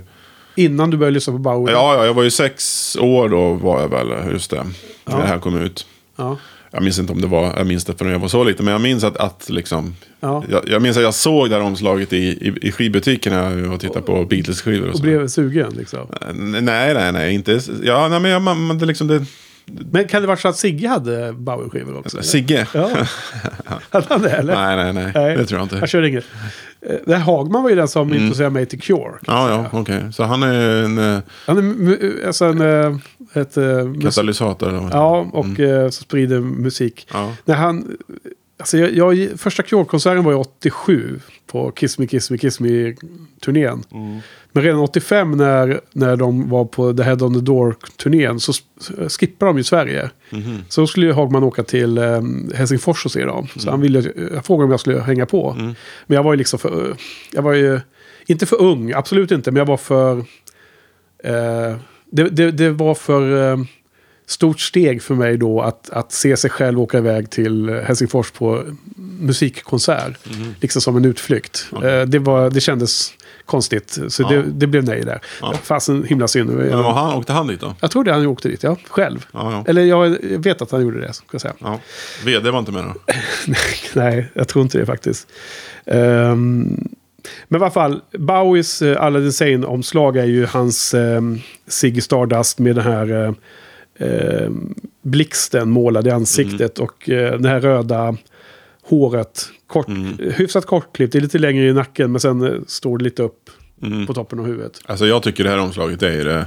Innan 0.57 0.91
du 0.91 0.97
började 0.97 1.15
lyssna 1.15 1.33
på 1.33 1.39
Bowie. 1.39 1.75
Ja, 1.75 1.95
ja, 1.97 2.07
jag 2.07 2.15
var 2.15 2.23
ju 2.23 2.31
sex 2.31 2.97
år 3.01 3.29
då 3.29 3.53
var 3.53 3.81
jag 3.81 3.89
väl, 3.89 4.33
just 4.33 4.51
det. 4.51 4.57
När 5.05 5.15
Ja. 5.15 5.17
det 5.17 5.27
här 5.27 5.39
kom 5.39 5.63
ut. 5.63 5.87
Ja. 6.17 6.37
Jag 6.75 6.83
minns 6.83 6.99
inte 6.99 7.13
om 7.13 7.21
det 7.21 7.27
var, 7.27 7.55
jag 7.57 7.67
minns 7.67 7.85
det 7.85 7.95
från 7.99 8.09
när 8.09 8.15
jag 8.15 8.21
var 8.21 8.29
så 8.29 8.45
liten, 8.45 8.65
men 8.65 8.73
jag 8.73 8.81
minns 8.81 9.05
att, 9.05 9.17
att 9.17 9.51
liksom, 9.51 9.95
Ja. 10.21 10.45
jag, 10.51 10.69
jag 10.69 10.83
minns 10.83 10.97
att 10.97 11.03
jag 11.03 11.15
såg 11.15 11.51
det 11.51 11.57
här 11.57 11.63
omslaget 11.63 12.13
i, 12.13 12.17
i, 12.17 12.55
i 12.69 12.73
skivbutikerna 12.73 13.73
och 13.73 13.81
tittade 13.81 14.01
på 14.07 14.25
Beatles-skivor 14.25 14.89
och 14.89 14.95
Och 14.95 15.01
blev 15.01 15.29
sugen 15.29 15.73
liksom. 15.77 16.01
Nej, 16.35 16.95
nej, 16.95 17.13
nej, 17.13 17.35
inte, 17.35 17.61
ja, 17.83 18.09
nej, 18.09 18.21
men 18.21 18.31
jag, 18.31 18.43
man, 18.43 18.67
man, 18.67 18.79
det 18.79 18.87
liksom 18.87 19.07
det, 19.07 19.25
Men 19.67 20.09
kan 20.09 20.21
det 20.23 20.27
vara 20.29 20.37
så 20.37 20.49
att 20.49 20.57
Sigge 20.57 20.89
hade 20.89 21.33
Bowie-skivor 21.33 21.99
också? 21.99 22.17
eller? 22.17 22.25
Sigge? 22.25 22.67
Ja. 22.75 22.91
Hade 23.91 24.07
han 24.09 24.23
det 24.23 24.31
eller? 24.31 24.55
Nej, 24.77 24.93
nej, 24.95 25.13
nej, 25.15 25.37
det 25.37 25.47
tror 25.47 25.59
jag 25.61 25.65
inte. 25.65 25.77
Jag 25.77 25.89
kör 25.89 26.03
inget. 26.03 26.25
Eh, 26.81 26.97
Det 27.07 27.15
här 27.17 27.23
Hagman 27.23 27.63
var 27.63 27.71
ju 27.71 27.77
den 27.77 27.89
som 27.89 28.15
introducerade 28.15 28.51
mig 28.55 28.67
till 28.67 28.81
Cure. 28.81 29.13
Ja, 29.27 29.51
ja, 29.51 29.67
okej. 29.81 30.13
Så 30.13 30.23
han 30.25 30.43
är 30.43 30.83
en 30.85 30.99
eh, 30.99 31.19
Han 31.47 31.59
är 31.89 32.27
alltså 32.27 32.45
en... 32.45 32.61
eh, 32.61 32.97
Ett, 33.35 33.57
eh, 33.57 33.93
katalysator? 34.03 34.69
Eller 34.69 34.89
ja, 34.93 35.27
och 35.33 35.61
eh, 35.61 35.89
så 35.91 36.03
sprider 36.03 36.41
musik. 36.41 37.07
Ja. 37.13 37.33
När 37.45 37.55
han... 37.55 37.97
Alltså 38.59 38.79
jag, 38.79 38.93
jag, 39.19 39.29
första 39.41 39.63
Cure-konserten 39.63 40.25
var 40.25 40.33
ju 40.33 40.39
87 40.39 41.21
på 41.47 41.71
Kiss 41.71 41.99
Me 41.99 42.07
Kiss 42.07 42.31
Me 42.31 42.39
Kiss 42.39 42.61
Me-turnén. 42.61 43.83
Mm. 43.93 44.21
Men 44.53 44.63
redan 44.63 44.81
85 44.81 45.31
när, 45.31 45.81
när 45.93 46.17
de 46.17 46.49
var 46.51 46.65
på 46.65 46.93
The 46.93 47.03
Head 47.03 47.17
on 47.23 47.35
the 47.35 47.41
Door-turnén 47.41 48.41
så 48.41 48.53
skippade 49.09 49.51
de 49.51 49.57
ju 49.57 49.65
Sverige. 49.65 50.11
Mhm. 50.31 50.65
Så 50.69 50.81
då 50.81 50.87
skulle 50.87 51.07
ju 51.07 51.13
Hagman 51.13 51.45
åka 51.45 51.63
till 51.63 51.99
eh, 51.99 52.23
Helsingfors 52.55 53.05
och 53.05 53.13
se 53.13 53.25
dem. 53.25 53.47
Så 53.57 53.71
han 53.71 53.81
ville, 53.81 54.13
jag 54.35 54.45
frågade 54.45 54.65
om 54.65 54.71
jag 54.71 54.81
skulle 54.81 55.01
hänga 55.01 55.27
på. 55.27 55.51
Mm. 55.51 55.75
Men 56.07 56.17
jag 56.17 56.23
var 56.23 56.33
ju 56.33 56.37
liksom 56.37 56.59
för... 56.59 56.97
Jag 57.33 57.43
var 57.43 57.53
ju... 57.53 57.81
Inte 58.27 58.47
för 58.47 58.61
ung, 58.61 58.93
absolut 58.93 59.31
inte. 59.31 59.51
Men 59.51 59.59
jag 59.59 59.67
var 59.67 59.77
för... 59.77 60.19
Eh, 61.25 61.77
det, 62.11 62.29
det, 62.29 62.51
det 62.51 62.71
var 62.71 62.95
för 62.95 63.53
eh, 63.53 63.59
stort 64.27 64.61
steg 64.61 65.03
för 65.03 65.15
mig 65.15 65.37
då 65.37 65.61
att, 65.61 65.91
att 65.91 66.13
se 66.13 66.37
sig 66.37 66.51
själv 66.51 66.81
åka 66.81 66.99
iväg 66.99 67.31
till 67.31 67.71
Helsingfors 67.71 68.31
på 68.31 68.63
musikkonsert. 69.21 70.19
Liksom 70.61 70.83
som 70.83 70.97
en 70.97 71.05
utflykt. 71.05 71.67
Eh, 71.73 72.03
det, 72.03 72.19
var, 72.19 72.51
det 72.51 72.61
kändes 72.61 73.13
konstigt. 73.45 73.99
Så 74.09 74.23
Ja. 74.23 74.29
det, 74.29 74.43
det 74.43 74.67
blev 74.67 74.85
nej 74.85 75.01
där. 75.05 75.21
Ja. 75.41 75.55
Fasen 75.63 76.05
himla 76.05 76.29
synd. 76.29 76.51
Men 76.51 76.83
var 76.83 76.93
han, 76.93 77.15
åkte 77.15 77.33
han 77.33 77.47
dit 77.47 77.61
då? 77.61 77.75
Jag 77.81 77.91
trodde 77.91 78.13
han 78.13 78.27
åkte 78.27 78.49
dit, 78.49 78.63
ja. 78.63 78.77
Själv. 78.89 79.27
Ja. 79.33 79.65
Eller 79.67 79.83
jag 79.83 80.17
vet 80.23 80.63
att 80.63 80.71
han 80.71 80.83
gjorde 80.83 81.01
det, 81.01 81.13
ska 81.13 81.25
jag 81.31 81.41
säga. 81.41 81.55
ja. 81.59 81.81
VD 82.25 82.51
var 82.51 82.59
inte 82.59 82.73
med 82.73 82.85
då? 82.85 82.95
Nej, 84.01 84.27
jag 84.35 84.49
tror 84.49 84.63
inte 84.63 84.79
det 84.79 84.87
faktiskt. 84.87 85.29
Ehm, 85.87 86.89
men 87.49 87.61
i 87.61 87.65
alla 87.65 87.71
fall, 87.71 88.01
Bowies 88.19 88.83
uh, 88.83 89.03
Aladdin 89.03 89.33
Sane-omslag 89.33 90.17
är 90.17 90.25
ju 90.25 90.47
hans 90.47 90.95
um, 90.95 91.41
Ziggy 91.67 92.01
Stardust 92.01 92.59
med 92.59 92.77
den 92.77 92.85
här 92.85 93.11
uh, 93.13 93.33
ehm, 93.99 94.75
blixten 95.03 95.71
målad 95.71 96.07
i 96.07 96.11
ansiktet. 96.11 96.79
Och 96.79 97.09
uh, 97.09 97.33
det 97.33 97.49
här 97.49 97.61
röda 97.61 98.17
håret. 98.83 99.49
Kort, 99.67 99.89
Hyfsat 100.19 100.67
kortklippt, 100.67 101.13
det 101.13 101.19
är 101.19 101.23
lite 101.23 101.39
längre 101.39 101.69
i 101.69 101.73
nacken 101.73 102.13
men 102.13 102.21
sen 102.21 102.43
uh, 102.43 102.61
står 102.67 102.99
det 102.99 103.05
lite 103.05 103.23
upp 103.23 103.51
på 104.07 104.15
toppen 104.15 104.39
av 104.39 104.47
huvudet. 104.47 104.81
Alltså 104.87 105.07
jag 105.07 105.23
tycker 105.23 105.45
det 105.45 105.51
här 105.51 105.59
omslaget 105.59 106.03
är 106.03 106.25
det, 106.25 106.47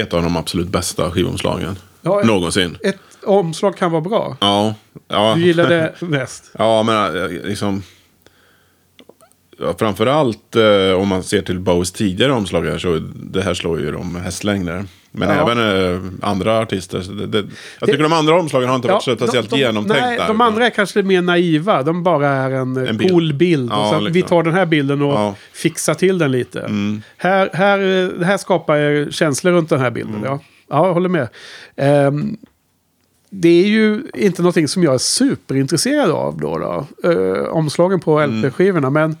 ett 0.00 0.14
av 0.14 0.22
de 0.22 0.36
absolut 0.36 0.68
bästa 0.68 1.10
skivomslagen. 1.10 1.78
Ja, 2.02 2.22
Någonsin. 2.24 2.78
Ett 2.82 3.24
omslag 3.24 3.76
kan 3.76 3.90
vara 3.90 4.00
bra. 4.00 4.36
Ja. 4.40 4.74
ja. 5.08 5.34
Du 5.36 5.42
gillar 5.42 5.68
det 5.68 5.94
bäst. 6.00 6.50
Ja, 6.58 6.82
men 6.82 7.16
eh, 7.16 7.30
liksom... 7.30 7.82
Ja, 9.58 9.74
framförallt 9.78 10.56
eh, 10.56 10.92
om 10.92 11.08
man 11.08 11.22
ser 11.22 11.42
till 11.42 11.58
Bowies 11.58 11.92
tidigare 11.92 12.32
omslag 12.32 12.62
här 12.62 12.78
så 12.78 12.98
det 13.14 13.42
här 13.42 13.54
slår 13.54 13.80
ju 13.80 13.92
de 13.92 14.16
hästlängder. 14.16 14.84
Men 15.18 15.28
Ja. 15.28 15.50
även 15.52 15.94
eh, 15.94 16.00
andra 16.22 16.58
artister. 16.60 16.98
Det, 17.18 17.26
det, 17.26 17.44
jag 17.80 17.88
tycker 17.88 18.02
de 18.02 18.12
andra 18.12 18.34
omslagen 18.40 18.68
har 18.68 18.76
inte 18.76 18.88
varit 18.88 19.02
så 19.02 19.16
speciellt 19.16 19.50
de, 19.50 19.56
de, 19.56 19.62
genomtänkta. 19.62 20.06
Nej, 20.06 20.20
de 20.26 20.40
andra 20.40 20.66
är 20.66 20.70
kanske 20.70 21.02
mer 21.02 21.22
naiva. 21.22 21.82
De 21.82 22.02
bara 22.02 22.28
är 22.28 22.50
en, 22.50 22.76
En 22.76 22.86
en 22.86 22.96
bild. 22.96 23.10
cool 23.10 23.32
bild. 23.34 23.70
Ja, 23.72 23.92
liksom. 23.98 24.12
Vi 24.12 24.22
tar 24.22 24.42
den 24.42 24.54
här 24.54 24.66
bilden 24.66 25.02
och. 25.02 25.20
Mm. 25.20 25.32
fixar 25.52 25.94
till 25.94 26.18
den 26.18 26.32
lite. 26.32 26.70
Här, 27.16 27.50
här, 27.52 27.78
eh, 27.78 28.08
det 28.08 28.24
här 28.24 28.36
skapar 28.36 29.10
känslor 29.10 29.52
runt 29.52 29.68
den 29.68 29.80
här 29.80 29.90
bilden. 29.90 30.14
Mm. 30.14 30.24
Ja. 30.24 30.40
ja, 30.68 30.86
jag 30.86 30.94
håller 30.94 31.08
med. 31.08 31.28
Ehm, 31.76 32.36
det 33.30 33.48
är 33.64 33.66
ju 33.68 34.02
inte 34.14 34.42
någonting 34.42 34.68
som 34.68 34.82
jag 34.82 34.94
är 34.94 34.98
superintresserad 34.98 36.10
av 36.10 36.38
då. 36.40 36.58
då. 36.58 36.86
Eh, 37.10 37.48
omslagen 37.48 38.00
på 38.00 38.18
Mm. 38.20 38.38
LP-skivorna. 38.42 38.90
Men 38.90 39.16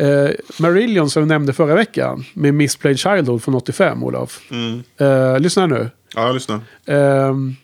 uh, 0.00 0.30
Marillion 0.58 1.10
som 1.10 1.20
jag 1.22 1.28
nämnde 1.28 1.52
förra 1.52 1.74
veckan. 1.74 2.24
Med 2.34 2.54
Missplayed 2.54 2.98
Childhood 2.98 3.42
från 3.42 3.54
85, 3.54 4.04
Olof. 4.04 4.40
Mm. 4.50 4.82
Eh, 4.96 5.40
lyssna 5.40 5.66
nu. 5.66 5.90
Ja, 6.14 6.26
jag 6.26 6.34
lyssnar. 6.34 6.60
Ehm, 6.86 7.56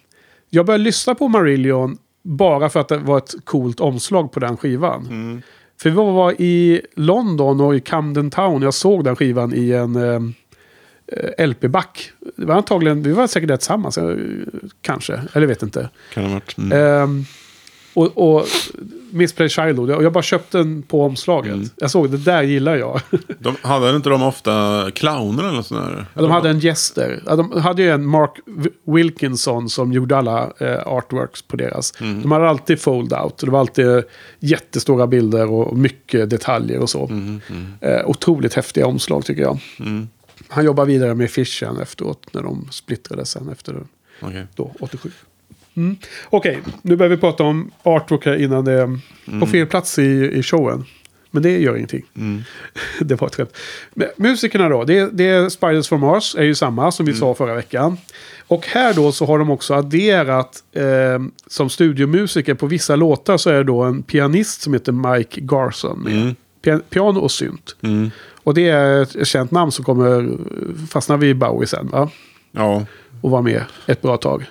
jag 0.51 0.67
började 0.67 0.85
lyssna 0.85 1.15
på 1.15 1.29
Marillion 1.29 1.99
bara 2.23 2.69
för 2.69 2.81
att 2.81 2.89
det 2.89 2.99
var 2.99 3.19
ett 3.19 3.35
coolt 3.45 3.81
omslag 3.81 4.33
på 4.33 4.41
den 4.41 4.57
skivan. 4.57 5.43
För 5.83 5.91
vi 5.91 5.97
var 5.97 6.33
i 6.41 6.81
London 6.95 7.61
och 7.61 7.77
i 7.77 7.81
Camden 7.81 8.31
Town. 8.31 8.63
Jag 8.63 8.75
såg 8.75 9.05
den 9.05 9.17
skivan 9.17 9.55
i 9.55 9.71
en 9.73 9.97
ehm, 9.97 10.35
eh, 11.07 11.47
LP-back. 11.47 12.11
Det 12.37 12.45
var 12.45 12.55
antagligen, 12.55 13.03
vi 13.03 13.13
var 13.13 13.27
säkert 13.27 13.49
där 13.49 13.57
tillsammans. 13.57 13.99
eh, 13.99 14.17
Kanske, 14.81 15.21
eller 15.33 15.47
vet 15.47 15.63
inte. 15.63 15.89
Kan 16.15 16.25
ha 16.25 16.33
varit. 16.33 16.59
Mm. 16.59 17.25
Och, 17.95 18.37
och 18.37 18.47
Misplay 19.11 19.49
Childhood. 19.49 19.91
Och 19.91 20.05
jag 20.05 20.13
bara 20.13 20.23
köpte 20.23 20.59
den 20.59 20.83
på 20.83 21.03
omslaget. 21.03 21.73
Jag 21.77 21.91
såg 21.91 22.11
det 22.11 22.17
där 22.17 22.43
gillar 22.43 22.77
jag. 22.77 23.01
De, 23.39 23.57
hade 23.63 23.97
inte 23.97 24.09
de 24.09 24.23
ofta 24.23 24.87
clowner 24.95 25.49
eller 25.49 25.63
sånt 25.63 25.87
där? 25.87 26.07
Ja, 26.15 26.23
de 26.23 26.31
hade 26.31 26.51
en 26.51 26.59
gäster. 26.59 27.23
Ja, 27.27 27.37
de 27.37 27.53
hade 27.53 27.83
ju 27.83 27.91
en 27.91 28.07
Mark 28.07 28.31
Wilkinson 28.87 29.69
som 29.69 29.93
gjorde 29.93 30.17
alla 30.17 30.53
eh, 30.59 30.87
artworks 30.87 31.43
på 31.43 31.57
deras. 31.57 31.93
De 32.23 32.33
hade 32.33 32.49
alltid 32.49 32.81
fold-out. 32.81 33.39
Det 33.39 33.51
var 33.51 33.61
alltid 33.61 34.03
jättestora 34.41 35.07
bilder 35.07 35.51
och 35.51 35.79
mycket 35.79 36.31
detaljer 36.31 36.81
och 36.81 36.91
så. 36.91 37.11
Eh, 37.81 38.07
otroligt 38.07 38.55
häftiga 38.55 38.87
omslag 38.87 39.25
tycker 39.25 39.43
jag. 39.43 39.59
Han 40.49 40.65
jobbar 40.65 40.85
vidare 40.85 41.15
med 41.15 41.31
Fishen 41.31 41.81
efteråt 41.81 42.27
när 42.33 42.43
de 42.43 42.69
splittrades 42.71 43.31
sen 43.31 43.49
efter 43.49 43.87
Okej. 44.21 44.47
då, 44.55 44.73
87. 44.81 45.11
Mm. 45.77 45.97
Okej, 46.31 46.61
nu 46.83 46.97
behöver 46.97 47.17
vi 47.17 47.21
prata 47.21 47.43
om 47.45 47.71
artwork 47.83 48.27
här 48.27 48.43
innan 48.43 48.65
det 48.65 48.73
är 48.73 48.99
på 49.41 49.47
fel 49.47 49.67
plats 49.67 49.99
i, 49.99 50.31
i 50.35 50.43
showen. 50.43 50.85
Men 51.31 51.43
det 51.43 51.59
gör 51.59 51.77
ingenting. 51.77 52.03
det 53.01 53.21
var 53.21 53.29
ett 53.29 53.35
skämt. 53.35 53.57
Men 53.95 54.09
Musikerna 54.17 54.69
då, 54.69 54.85
det, 54.85 55.09
det 55.13 55.29
är 55.29 55.49
Spiders 55.49 55.89
from 55.89 56.01
Mars, 56.01 56.35
är 56.39 56.43
ju 56.43 56.55
samma 56.55 56.93
som 56.93 57.07
vi 57.07 57.13
sa 57.15 57.35
förra 57.35 57.55
veckan. 57.55 57.97
Och 58.47 58.67
här 58.67 58.95
då 58.95 59.13
så 59.13 59.27
har 59.27 59.39
de 59.39 59.51
också 59.51 59.75
adderat 59.75 60.65
eh, 60.73 60.83
som 61.47 61.71
studiomusiker 61.71 62.55
på 62.55 62.67
vissa 62.67 62.97
låtar 62.97 63.37
så 63.37 63.51
är 63.51 63.55
det 63.55 63.65
då 63.65 63.83
en 63.83 64.03
pianist 64.03 64.63
som 64.63 64.73
heter 64.73 64.93
Mike 64.93 65.41
Garson 65.41 66.01
med. 66.03 66.13
Pia- 66.63 66.83
piano 66.91 67.21
och 67.21 67.31
synt. 67.31 67.77
Och 68.43 68.55
det 68.55 68.69
är 68.69 69.03
ett 69.03 69.27
känt 69.27 69.51
namn 69.51 69.73
som 69.73 69.85
kommer 69.85 70.31
fastna 70.91 71.17
vid 71.17 71.37
Bowie 71.39 71.67
sen 71.67 71.89
va? 71.89 72.11
Ja, 72.53 72.87
Och 73.21 73.31
vara 73.31 73.43
med 73.43 73.63
ett 73.87 74.03
bra 74.03 74.17
tag. 74.17 74.45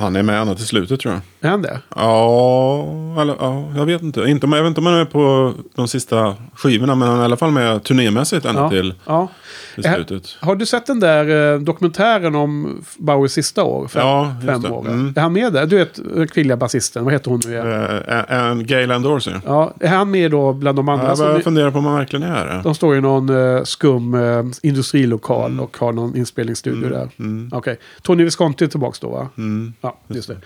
Han 0.00 0.16
är 0.16 0.22
med 0.22 0.40
ända 0.40 0.54
till 0.54 0.66
slutet 0.66 1.00
tror 1.00 1.14
jag. 1.14 1.22
Är 1.48 1.50
han 1.50 1.62
det? 1.62 1.80
Ja, 1.96 2.84
eller, 3.20 3.36
ja 3.40 3.64
jag 3.76 3.86
vet 3.86 4.02
inte. 4.02 4.20
inte. 4.24 4.46
om- 4.46 4.52
Jag 4.52 4.62
vet 4.62 4.68
inte 4.68 4.80
om 4.80 4.86
han 4.86 4.94
är 4.94 5.04
på 5.04 5.52
de 5.74 5.88
sista 5.88 6.36
skivorna, 6.54 6.94
men 6.94 7.08
han 7.08 7.16
är 7.18 7.22
i 7.22 7.24
alla 7.24 7.36
fall 7.36 7.50
med 7.50 7.84
turnémässigt 7.84 8.46
ända 8.46 8.60
Ja. 8.62 8.70
till, 8.70 8.94
ja. 9.06 9.28
Är- 9.76 9.94
slutet. 9.94 10.36
Har 10.40 10.56
du 10.56 10.66
sett 10.66 10.86
den 10.86 11.00
där 11.00 11.52
eh, 11.54 11.60
dokumentären 11.60 12.34
om 12.34 12.82
Bowies 12.98 13.32
sista 13.32 13.64
år? 13.64 13.88
Fem, 13.88 14.02
Ja, 14.02 14.34
fem 14.46 14.62
det. 14.62 14.68
år. 14.70 14.86
Mm. 14.88 15.12
Är 15.16 15.20
han 15.20 15.32
med 15.32 15.52
där? 15.52 15.66
Du 15.66 15.76
vet, 15.76 15.94
den 16.14 16.28
kvinnliga 16.28 16.56
basisten. 16.56 17.04
Vad 17.04 17.12
heter 17.12 17.30
hon 17.30 17.40
nu 17.46 17.52
igen? 17.52 17.66
Uh, 17.66 18.32
en 18.34 18.66
Gayland 18.66 19.04
Dorsey. 19.04 19.34
Ja, 19.46 19.74
är 19.80 19.88
han 19.88 20.10
med 20.10 20.30
då 20.30 20.52
bland 20.52 20.78
de 20.78 20.88
andra? 20.88 21.06
Jag 21.08 21.16
som 21.18 21.26
börjar 21.26 21.40
fundera 21.40 21.70
på 21.70 21.78
om 21.78 21.84
han 21.86 21.96
verkligen 21.98 22.22
är 22.22 22.46
det. 22.46 22.60
de 22.64 22.74
står 22.74 22.96
i 22.96 23.00
någon 23.00 23.56
eh, 23.56 23.62
skum 23.64 24.14
eh, 24.14 24.44
industrilokal 24.62 25.50
Mm. 25.50 25.60
och 25.64 25.76
har 25.78 25.92
någon 25.92 26.16
inspelningsstudio 26.16 26.88
där. 26.88 27.08
Okej. 27.52 27.78
Tony 28.02 28.24
Visconti 28.24 28.64
är 28.64 28.68
tillbaka 28.68 28.98
då 29.00 29.08
va? 29.10 29.28
Mm. 29.38 29.72
Ja, 29.80 29.98
just 30.08 30.28
det. 30.28 30.36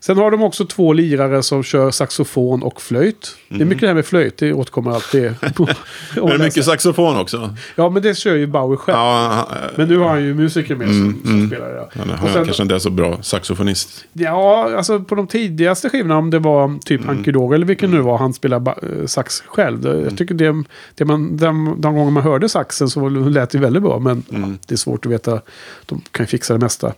Sen 0.00 0.18
har 0.18 0.30
de 0.30 0.42
också 0.42 0.64
två 0.66 0.92
lirare 0.92 1.42
som 1.42 1.62
kör 1.62 1.90
saxofon 1.90 2.62
och 2.62 2.82
flöjt. 2.82 3.36
Det 3.48 3.60
är 3.60 3.64
mycket 3.64 3.80
det 3.80 3.86
här 3.86 3.94
med 3.94 4.06
flöjt, 4.06 4.36
det 4.38 4.52
återkommer 4.52 4.90
alltid. 4.90 5.22
Men 5.40 6.26
det 6.26 6.34
är 6.34 6.38
mycket 6.38 6.64
saxofon 6.64 7.16
också. 7.20 7.54
Ja, 7.76 7.88
men 7.90 8.02
det 8.02 8.14
kör 8.18 8.34
ju 8.34 8.46
Bowie 8.46 8.61
själv. 8.76 8.98
Ja, 8.98 9.28
han, 9.50 9.58
Men 9.76 9.88
nu 9.88 9.98
har 9.98 10.08
han 10.08 10.24
ju 10.24 10.34
musiker 10.34 10.74
med 10.76 10.86
som, 10.88 11.20
som 11.24 11.46
spelar 11.46 11.68
det. 11.68 11.88
han, 11.98 12.10
Och 12.10 12.16
han 12.18 12.32
sen- 12.32 12.44
kanske 12.44 12.62
inte 12.62 12.74
är 12.74 12.78
så 12.78 12.90
bra 12.90 13.22
saxofonist. 13.22 14.04
Ja, 14.12 14.70
alltså 14.76 15.00
på 15.00 15.14
de 15.14 15.26
tidigaste 15.26 15.90
skivorna, 15.90 16.18
om 16.18 16.30
det 16.30 16.38
var 16.38 16.78
typ 16.84 17.00
Mm. 17.02 17.16
Hunky 17.16 17.32
Dory 17.32 17.54
eller 17.54 17.66
vilken 17.66 17.90
nu 17.90 18.00
var, 18.00 18.18
han 18.18 18.32
spelar 18.32 18.68
eh, 18.68 19.06
sax 19.06 19.40
själv. 19.46 19.86
Mm. 19.86 20.04
Jag 20.04 20.18
tycker 20.18 20.34
det, 20.34 20.64
det 20.94 21.04
man, 21.04 21.36
de, 21.36 21.74
de 21.78 21.94
gånger 21.94 22.10
man 22.10 22.22
hörde 22.22 22.48
saxen 22.48 22.88
så 22.90 23.08
lät 23.08 23.50
det 23.50 23.58
väldigt 23.58 23.82
bra. 23.82 23.98
Men 23.98 24.22
Mm. 24.30 24.50
ja, 24.50 24.56
det 24.66 24.74
är 24.74 24.78
svårt 24.78 25.06
att 25.06 25.12
veta. 25.12 25.40
De 25.86 26.00
kan 26.10 26.24
ju 26.24 26.28
fixa 26.28 26.52
det 26.54 26.60
mesta 26.60 26.92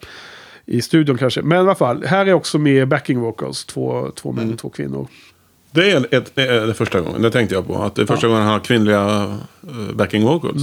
i 0.66 0.82
studion 0.82 1.18
kanske. 1.18 1.42
Men 1.42 1.58
i 1.58 1.60
alla 1.60 1.74
fall, 1.74 2.04
här 2.06 2.26
är 2.26 2.32
också 2.32 2.58
med 2.58 2.88
backing 2.88 3.20
vocals. 3.20 3.64
Två, 3.64 4.10
två 4.16 4.32
män 4.32 4.42
Mm. 4.42 4.54
och 4.54 4.60
två 4.60 4.68
kvinnor. 4.68 5.08
Det 5.70 5.90
är, 5.90 6.14
ett, 6.14 6.30
det 6.34 6.42
är 6.42 6.66
det 6.66 6.74
första 6.74 7.00
gången, 7.00 7.22
det 7.22 7.30
tänkte 7.30 7.54
jag 7.54 7.66
på. 7.66 7.82
Att 7.82 7.94
det 7.94 8.02
är 8.02 8.06
första 8.06 8.26
gången 8.28 8.42
han 8.42 8.52
har 8.52 8.60
kvinnliga 8.60 9.36
eh, 9.62 9.94
backing 9.94 10.24
vocals. 10.24 10.62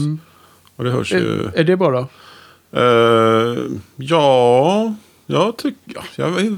Och 0.81 0.85
det 0.85 0.91
hörs 0.91 1.13
ju... 1.13 1.17
Är, 1.43 1.51
är 1.59 1.63
det 1.63 1.77
bra 1.77 1.91
då? 1.91 2.07
Eh, 2.79 3.57
ja, 3.95 4.93
jag 5.25 5.57
tycker... 5.57 5.79
Ja, 5.95 6.01
jag, 6.15 6.57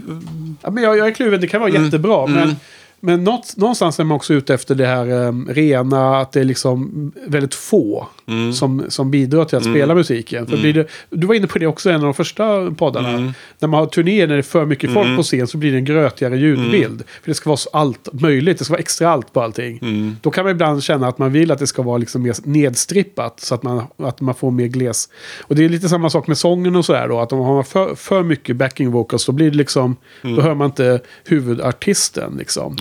Ja, 0.62 0.70
men 0.72 0.84
jag, 0.84 0.98
jag 0.98 1.08
är 1.08 1.12
kluven, 1.12 1.42
det 1.42 1.48
kan 1.48 1.62
vara 1.62 1.70
Mm. 1.70 1.84
jättebra. 1.84 2.28
Men, 2.28 2.56
men 3.06 3.24
något, 3.24 3.58
någonstans 3.58 4.00
är 4.00 4.04
man 4.04 4.16
också 4.16 4.34
ute 4.34 4.54
efter 4.54 4.76
det 4.76 4.86
här 4.86 5.12
um, 5.12 5.50
rena, 5.52 6.18
att 6.18 6.32
det 6.32 6.40
är 6.40 6.44
liksom 6.44 7.12
väldigt 7.28 7.56
få 7.56 8.08
Mm. 8.26 8.54
som, 8.54 8.86
som 8.90 9.12
bidrar 9.12 9.46
till 9.46 9.58
att 9.58 9.64
spela 9.64 9.96
musiken. 9.96 10.48
För 10.48 10.58
blir 10.58 10.74
det, 10.74 10.88
du 11.10 11.28
var 11.28 11.36
inne 11.36 11.48
på 11.48 11.60
det 11.60 11.68
också 11.68 11.90
i 11.90 11.94
en 11.94 12.00
av 12.00 12.04
de 12.04 12.14
första 12.14 12.72
poddarna. 12.72 13.10
Mm. 13.10 13.34
När 13.60 13.68
man 13.68 13.80
har 13.80 13.88
turnéer 13.88 14.28
när 14.28 14.34
det 14.34 14.40
är 14.40 14.42
för 14.42 14.66
mycket 14.66 14.94
folk 14.94 15.18
på 15.18 15.24
scen 15.24 15.48
så 15.48 15.58
blir 15.58 15.72
det 15.72 15.78
en 15.78 15.86
grötigare 15.86 16.38
ljudbild. 16.38 16.86
Mm. 16.86 17.04
För 17.22 17.32
det 17.32 17.34
ska 17.34 17.50
vara 17.50 17.58
så 17.58 17.70
allt 17.74 18.10
möjligt, 18.14 18.58
det 18.58 18.66
ska 18.66 18.74
vara 18.74 18.80
extra 18.80 19.10
allt 19.10 19.34
på 19.34 19.42
allting. 19.42 19.80
Mm. 19.82 20.16
Då 20.22 20.32
kan 20.32 20.44
man 20.44 20.52
ibland 20.52 20.84
känna 20.84 21.08
att 21.08 21.18
man 21.18 21.32
vill 21.32 21.52
att 21.52 21.60
det 21.60 21.68
ska 21.68 21.82
vara 21.82 21.98
liksom 21.98 22.22
mer 22.24 22.36
nedstrippat. 22.44 23.40
Så 23.40 23.56
att 23.56 23.64
man, 23.64 23.84
att 23.98 24.22
man 24.22 24.36
får 24.36 24.52
mer 24.52 24.68
gles. 24.68 25.10
Och 25.42 25.56
det 25.56 25.66
är 25.66 25.70
lite 25.70 25.90
samma 25.90 26.10
sak 26.10 26.28
med 26.28 26.38
sången 26.38 26.76
och 26.76 26.86
sådär 26.86 27.08
då. 27.08 27.20
Att 27.20 27.32
om 27.32 27.40
man 27.40 27.48
har 27.48 27.64
för, 27.64 27.96
för 27.96 28.24
mycket 28.24 28.56
backing 28.56 28.92
vocals 28.92 29.26
då 29.26 29.32
blir 29.32 29.52
det 29.52 29.58
liksom... 29.58 29.96
Då 30.22 30.42
hör 30.42 30.54
man 30.54 30.66
inte 30.66 31.00
huvudartisten 31.26 32.36
liksom. 32.38 32.78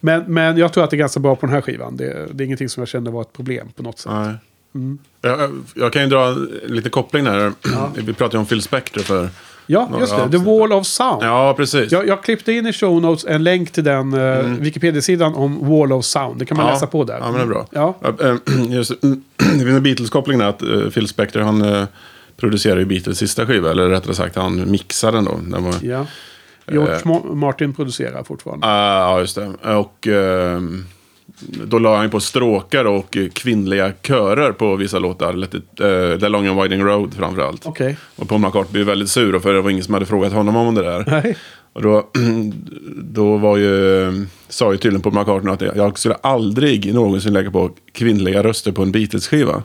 Men, 0.00 0.24
men 0.26 0.56
jag 0.56 0.72
tror 0.72 0.84
att 0.84 0.90
det 0.90 0.96
är 0.96 0.98
ganska 0.98 1.20
bra 1.20 1.36
på 1.36 1.46
den 1.46 1.54
här 1.54 1.60
skivan. 1.62 1.96
Det, 1.96 2.26
det 2.32 2.42
är 2.42 2.46
ingenting 2.46 2.68
som 2.68 2.80
jag 2.80 2.88
kände 2.88 3.10
var 3.10 3.20
ett 3.22 3.32
problem 3.32 3.68
på 3.76 3.82
något 3.82 3.98
sätt. 3.98 4.12
nej. 4.12 4.34
Mm. 4.74 4.98
Jag, 5.20 5.62
jag 5.74 5.92
kan 5.92 6.02
ju 6.02 6.08
dra 6.08 6.30
lite 6.66 6.90
koppling 6.90 7.24
där. 7.24 7.52
Vi 7.96 8.12
pratade 8.12 8.36
ju 8.36 8.38
om 8.40 8.46
Phil 8.46 8.62
Spector 8.62 9.00
för... 9.00 9.28
Ja, 9.66 9.86
några 9.90 10.00
just 10.00 10.16
det. 10.16 10.30
The. 10.30 10.36
Wall 10.44 10.72
of 10.72 10.86
Sound. 10.86 11.22
Ja, 11.22 11.54
precis. 11.56 11.92
Jag, 11.92 12.08
jag 12.08 12.22
klippte 12.22 12.52
in 12.52 12.66
i 12.66 12.72
show 12.72 13.02
notes 13.02 13.24
en 13.24 13.44
länk 13.44 13.70
till 13.70 13.84
den 13.84 14.12
eh, 14.14 14.38
Wikipedia-sidan 14.44 15.34
om 15.34 15.68
Wall 15.68 15.92
of 15.92 16.04
Sound. 16.04 16.38
Det 16.38 16.46
kan 16.46 16.56
man 16.56 16.66
Ja. 16.66 16.72
läsa 16.72 16.86
på 16.86 17.04
där. 17.04 17.18
Ja, 17.18 17.24
men 17.24 17.34
det 17.34 17.40
är 17.42 17.46
bra. 17.46 17.66
Ja. 17.70 17.94
äh, 18.20 18.36
Just, 18.76 18.92
det 19.36 19.48
finns 19.48 19.62
en 19.64 19.82
Beatles-koppling 19.82 20.38
där. 20.38 20.48
Att 20.48 20.62
uh, 20.62 20.90
Phil 20.90 21.08
Spector, 21.08 21.40
han 21.40 21.86
producerar 22.36 22.78
ju 22.78 22.84
Beatles 22.84 23.18
sista 23.18 23.46
skiva. 23.46 23.70
Eller 23.70 23.88
rättare 23.88 24.14
sagt, 24.14 24.36
han 24.36 24.70
mixar 24.70 25.12
den 25.12 25.24
då. 25.24 25.40
Den 25.50 25.64
var, 25.64 25.74
ja. 25.82 26.06
George 26.72 26.94
Eh. 26.94 27.00
Ma- 27.02 27.34
Martin 27.34 27.74
producerar 27.74 28.22
fortfarande. 28.24 28.66
Ah, 28.66 28.98
Ja, 29.10 29.20
just 29.20 29.34
det. 29.36 29.74
Och 29.76 30.06
ehm, 30.06 30.84
då 31.66 31.78
la 31.78 31.96
han 31.96 32.10
på 32.10 32.20
stråkar 32.20 32.84
och 32.84 33.16
kvinnliga 33.32 33.92
körer 34.02 34.52
på 34.52 34.76
vissa 34.76 34.98
låtar. 34.98 35.32
Let 35.32 35.54
it, 35.54 35.62
uh, 35.80 36.18
The 36.18 36.28
Long 36.28 36.46
and 36.46 36.60
Winding 36.62 36.84
Road 36.84 37.14
framförallt. 37.14 37.66
Okej. 37.66 37.96
Och 38.16 38.28
Paul 38.28 38.40
McCartney 38.40 38.72
blev 38.72 38.86
väldigt 38.86 39.08
sur 39.10 39.38
för 39.38 39.54
det 39.54 39.60
var 39.60 39.70
ingen 39.70 39.84
som 39.84 39.94
hade 39.94 40.06
frågat 40.06 40.32
honom 40.32 40.56
om 40.56 40.74
det 40.74 40.82
där. 40.82 41.04
Nej. 41.06 41.36
Och 41.72 41.82
då, 41.82 42.08
då 42.96 43.36
var 43.36 43.56
ju, 43.56 44.26
sa 44.48 44.72
ju 44.72 44.78
tydligen 44.78 45.00
Paul 45.02 45.14
McCartney 45.14 45.54
att 45.54 45.76
jag 45.76 45.98
skulle 45.98 46.14
aldrig 46.14 46.94
någonsin 46.94 47.32
lägga 47.32 47.50
på 47.50 47.70
kvinnliga 47.92 48.42
röster 48.42 48.72
på 48.72 48.82
en 48.82 48.92
Beatles-skiva. 48.92 49.62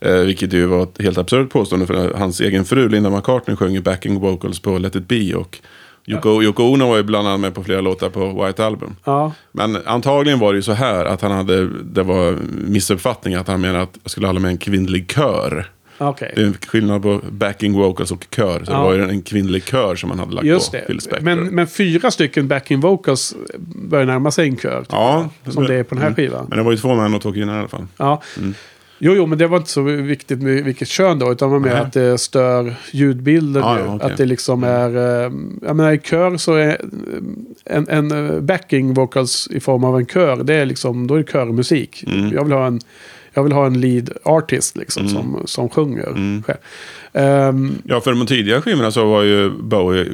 Eh, 0.00 0.14
vilket 0.16 0.52
ju 0.52 0.66
var 0.66 0.82
ett 0.82 1.02
helt 1.02 1.18
absurt 1.18 1.50
påstående 1.50 1.86
för 1.86 2.14
hans 2.14 2.40
egen 2.40 2.64
fru 2.64 2.88
Linda 2.88 3.10
McCartney 3.10 3.56
sjöng 3.56 3.82
backing 3.82 4.20
vocals 4.20 4.60
på 4.60 4.78
Let 4.78 4.96
it 4.96 5.08
be. 5.08 5.34
Och 5.34 5.58
Yoko, 6.06 6.42
Yoko 6.42 6.62
Ono 6.62 6.88
var 6.88 6.96
ju 6.96 7.02
bland 7.02 7.28
annat 7.28 7.40
med 7.40 7.54
på 7.54 7.64
flera 7.64 7.80
låtar 7.80 8.10
på 8.10 8.44
White 8.46 8.64
Album. 8.66 8.96
Ja. 9.04 9.32
Men 9.52 9.78
antagligen 9.86 10.38
var 10.38 10.52
det 10.52 10.56
ju 10.56 10.62
så 10.62 10.72
här 10.72 11.04
att 11.04 11.20
han 11.22 11.30
hade, 11.32 11.68
det 11.82 12.02
var 12.02 12.36
missuppfattning 12.66 13.34
att 13.34 13.48
han 13.48 13.60
menade 13.60 13.82
att 13.82 13.98
jag 14.02 14.10
skulle 14.10 14.26
ha 14.26 14.34
med 14.34 14.48
en 14.50 14.58
kvinnlig 14.58 15.12
kör. 15.12 15.70
Okej. 15.98 16.32
Det 16.36 16.42
är 16.42 16.46
en 16.46 16.54
skillnad 16.68 17.02
på 17.02 17.20
backing 17.30 17.72
vocals 17.72 18.12
och 18.12 18.26
kör. 18.36 18.64
Så 18.64 18.72
Ja. 18.72 18.76
det 18.76 18.82
var 18.84 18.92
ju 18.94 19.08
en 19.08 19.22
kvinnlig 19.22 19.64
kör 19.64 19.96
som 19.96 20.10
han 20.10 20.18
hade 20.18 20.32
lagt 20.34 20.46
Just 20.46 20.72
på 20.72 20.78
Phil. 20.86 21.00
Spector. 21.00 21.24
Men, 21.24 21.44
men 21.44 21.66
fyra 21.66 22.10
stycken 22.10 22.48
backing 22.48 22.80
vocals 22.80 23.34
börjar 23.88 24.06
närma 24.06 24.30
sig 24.30 24.48
en 24.48 24.56
kör. 24.56 24.84
ja, 24.90 25.28
jag, 25.44 25.54
Som 25.54 25.64
det 25.64 25.74
är 25.74 25.82
på 25.82 25.94
den 25.94 26.02
här 26.02 26.08
Mm. 26.10 26.16
skivan. 26.16 26.46
Men 26.48 26.58
det 26.58 26.64
var 26.64 26.70
ju 26.72 26.78
två 26.78 26.94
män 26.94 27.14
och 27.14 27.22
två 27.22 27.32
kvinnor 27.32 27.54
i 27.54 27.58
alla 27.58 27.68
fall. 27.68 27.86
Ja. 27.96 28.22
Jo, 29.04 29.14
jo, 29.16 29.26
men 29.26 29.38
det 29.38 29.46
var 29.46 29.56
inte 29.56 29.70
så 29.70 29.82
viktigt 29.82 30.42
med 30.42 30.64
vilket 30.64 30.88
kön 30.88 31.18
då. 31.18 31.32
Utan 31.32 31.48
det 31.48 31.52
var 31.52 31.60
mer 31.60 31.70
Nej. 31.72 31.80
att 31.82 31.92
det 31.92 32.18
stör 32.18 32.74
ljudbilden. 32.90 33.62
Ju. 33.62 33.68
ja, 33.68 33.94
okej. 33.94 34.10
Att 34.10 34.16
det 34.16 34.24
liksom 34.26 34.64
är... 34.64 34.96
eh, 34.96 35.32
Jag 35.62 35.76
menar 35.76 35.92
i 35.92 35.98
kör 35.98 36.36
så 36.36 36.54
är 36.54 36.76
en, 37.64 37.88
en 37.88 38.10
eh, 38.34 38.40
backing 38.40 38.94
vocals 38.94 39.48
i 39.50 39.60
form 39.60 39.84
av 39.84 39.98
en 39.98 40.06
kör. 40.06 40.36
Det 40.44 40.54
är 40.54 40.66
liksom, 40.66 41.06
då 41.06 41.14
är 41.14 41.18
det 41.18 41.32
körmusik. 41.32 42.04
Mm. 42.06 42.32
Jag 42.32 42.44
vill 42.44 42.52
ha 42.52 42.66
en... 42.66 42.80
Jag 43.34 43.42
vill 43.42 43.52
ha 43.52 43.66
en 43.66 43.80
lead 43.80 44.10
artist 44.22 44.76
liksom, 44.76 45.08
som, 45.08 45.42
som 45.44 45.68
sjunger 45.68 46.08
Mm. 46.08 46.42
Ehm, 47.12 47.74
Ja, 47.84 48.00
för 48.00 48.10
de 48.14 48.26
tidiga 48.26 48.62
skivorna 48.62 48.90
så 48.90 49.04
var 49.04 49.22
ju 49.22 49.50
Bowie, 49.50 50.06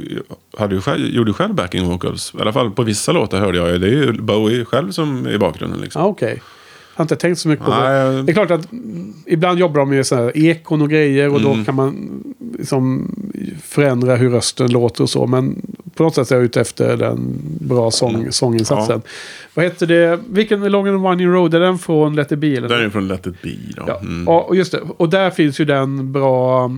hade 0.59 0.75
ju 0.75 0.81
själv, 0.81 1.07
gjorde 1.07 1.33
själv 1.33 1.55
backing 1.55 1.85
vocals. 1.89 2.33
I 2.39 2.41
alla 2.41 2.53
fall 2.53 2.71
på 2.71 2.83
vissa 2.83 3.13
låtar 3.13 3.41
hörde 3.41 3.59
jag 3.59 3.71
ju. 3.71 3.79
Det 3.79 3.87
är 3.87 3.91
ju 3.91 4.13
Bowie 4.13 4.65
själv 4.65 4.91
som 4.91 5.27
är 5.27 5.33
i 5.33 5.39
bakgrunden 5.39 5.81
liksom. 5.81 6.03
ja, 6.03 6.09
okej. 6.09 6.43
Har 6.99 7.05
inte 7.05 7.17
tänkt 7.17 7.39
så 7.39 7.49
mycket 7.49 7.65
på 7.65 7.71
det. 7.71 7.79
Nej, 7.81 8.23
Det 8.23 8.33
är 8.33 8.35
klart 8.35 8.51
att 8.51 8.69
ibland 9.27 9.59
jobbar 9.59 9.81
de 9.81 9.91
med 9.91 10.07
sådana 10.07 10.25
här 10.27 10.37
ekon 10.39 10.83
och 10.83 10.91
grejer 10.91 11.29
och 11.35 11.41
Mm. 11.41 11.59
då 11.59 11.65
kan 11.65 11.75
man 11.75 12.21
liksom 12.59 13.11
förändra 13.63 14.17
hur 14.17 14.31
rösten 14.31 14.71
låter 14.73 15.03
och 15.03 15.11
så. 15.11 15.27
Men 15.27 15.63
på 15.95 16.03
något 16.03 16.15
sätt 16.15 16.31
är 16.31 16.37
jag 16.37 16.45
ute 16.45 16.61
efter 16.61 16.97
den 16.97 17.39
bra 17.61 17.91
sång, 17.91 18.15
Mm. 18.15 18.33
sånginsatsen. 18.33 19.03
Vad 19.55 19.65
heter 19.65 19.87
det? 19.87 20.19
Vilken 20.31 20.63
är 20.63 20.69
Long 20.71 20.89
and 20.89 21.09
Winding 21.09 21.29
Road? 21.29 21.55
Är 21.55 21.61
den 21.61 21.79
från 21.79 22.15
Let 22.17 22.33
it 22.33 22.39
be? 22.39 22.47
Eller? 22.47 22.69
den 22.69 22.85
är 22.85 22.91
från 22.91 23.09
Let 23.09 23.27
it 23.27 23.43
be 23.43 23.51
då. 23.77 23.83
Ja, 23.87 23.99
Mm. 24.01 24.25
ja, 24.27 24.41
och 24.41 24.57
just 24.57 24.73
det. 24.73 24.81
Och 24.97 25.09
där 25.09 25.31
finns 25.31 25.61
ju 25.61 25.65
den 25.65 26.13
bra 26.13 26.71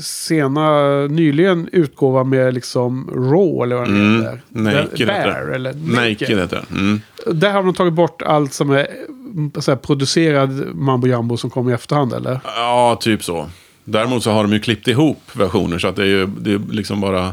sena, 0.00 0.92
nyligen 1.06 1.68
utgåva 1.72 2.24
med 2.24 2.54
liksom 2.54 3.10
Raw 3.14 3.62
eller 3.64 3.76
vad 3.76 3.86
den 3.88 3.96
Mm. 3.96 4.20
heter. 4.22 4.40
Naked 4.48 5.06
Bear, 5.06 5.18
heter 5.18 5.40
den. 5.46 5.54
eller 5.54 5.72
Naked 5.74 6.28
heter 6.38 6.64
den. 6.70 6.78
Mm. 6.78 7.00
Där 7.40 7.50
har 7.52 7.62
de 7.62 7.74
tagit 7.74 7.92
bort 7.94 8.22
allt 8.22 8.52
som 8.52 8.70
är 8.70 8.76
här, 9.66 9.76
producerad 9.76 10.74
mambo 10.74 11.06
jambo 11.06 11.36
som 11.36 11.50
kommer 11.50 11.70
i 11.70 11.74
efterhand 11.74 12.12
eller? 12.12 12.40
Ja, 12.44 12.98
typ 13.00 13.24
så. 13.24 13.50
Däremot 13.84 14.22
så 14.22 14.30
har 14.30 14.42
de 14.42 14.52
ju 14.52 14.60
klippt 14.60 14.88
ihop 14.88 15.22
versioner 15.32 15.78
så 15.78 15.88
att 15.88 15.96
det 15.96 16.02
är 16.02 16.06
ju 16.06 16.26
det 16.26 16.52
är 16.52 16.60
liksom 16.70 17.00
bara... 17.00 17.30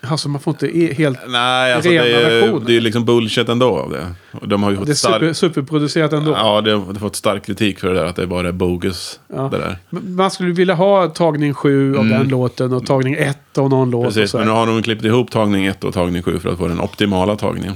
Alltså 0.00 0.28
man 0.28 0.40
får 0.40 0.50
inte 0.50 0.94
helt... 0.94 1.18
Nej, 1.28 1.72
alltså 1.74 1.90
Rena 1.90 2.04
det 2.04 2.10
är, 2.14 2.40
versioner. 2.40 2.66
det 2.66 2.76
är 2.76 2.80
liksom 2.80 3.04
bullshit 3.04 3.48
ändå 3.48 3.78
av 3.78 3.90
det. 3.90 4.06
De 4.46 4.62
har 4.62 4.70
ju 4.70 4.76
Det 4.76 4.82
är 4.82 4.86
fått 4.86 4.96
stark... 4.96 5.14
super, 5.14 5.32
superproducerat 5.32 6.12
ändå. 6.12 6.30
Ja, 6.32 6.60
det 6.60 6.72
har 6.72 6.94
fått 6.94 7.16
stark 7.16 7.46
kritik 7.46 7.78
för 7.78 7.88
det 7.88 7.94
där 7.94 8.04
att 8.04 8.16
det 8.16 8.26
bara 8.26 8.48
är 8.48 8.52
bogus. 8.52 9.20
Ja. 9.34 9.48
Det 9.52 9.58
där. 9.58 9.78
Man 9.90 10.30
skulle 10.30 10.52
vilja 10.52 10.74
ha 10.74 11.08
tagning 11.08 11.54
7 11.54 11.96
av 11.96 12.06
den 12.08 12.28
låten 12.28 12.72
och 12.72 12.86
tagning 12.86 13.14
1 13.14 13.58
av 13.58 13.70
någon 13.70 13.90
låt. 13.90 14.00
Mm. 14.02 14.12
Precis, 14.14 14.34
men 14.34 14.44
nu 14.46 14.50
har 14.50 14.66
de 14.66 14.82
klippt 14.82 15.04
ihop 15.04 15.30
tagning 15.30 15.66
1 15.66 15.84
och 15.84 15.94
tagning 15.94 16.22
7 16.22 16.38
för 16.38 16.48
att 16.48 16.58
få 16.58 16.68
den 16.68 16.80
optimala 16.80 17.36
tagningen. 17.36 17.74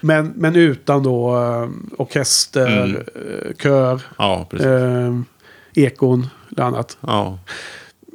men, 0.00 0.32
men 0.36 0.56
utan 0.56 1.02
då 1.02 1.36
äh, 1.36 1.68
orkester, 2.00 2.66
Mm. 2.84 2.96
äh, 2.96 3.02
kör, 3.62 4.00
Ja, 4.18 4.46
äh, 4.52 5.20
ekon 5.84 6.26
eller 6.52 6.64
annat. 6.66 6.96
Ja. 7.00 7.38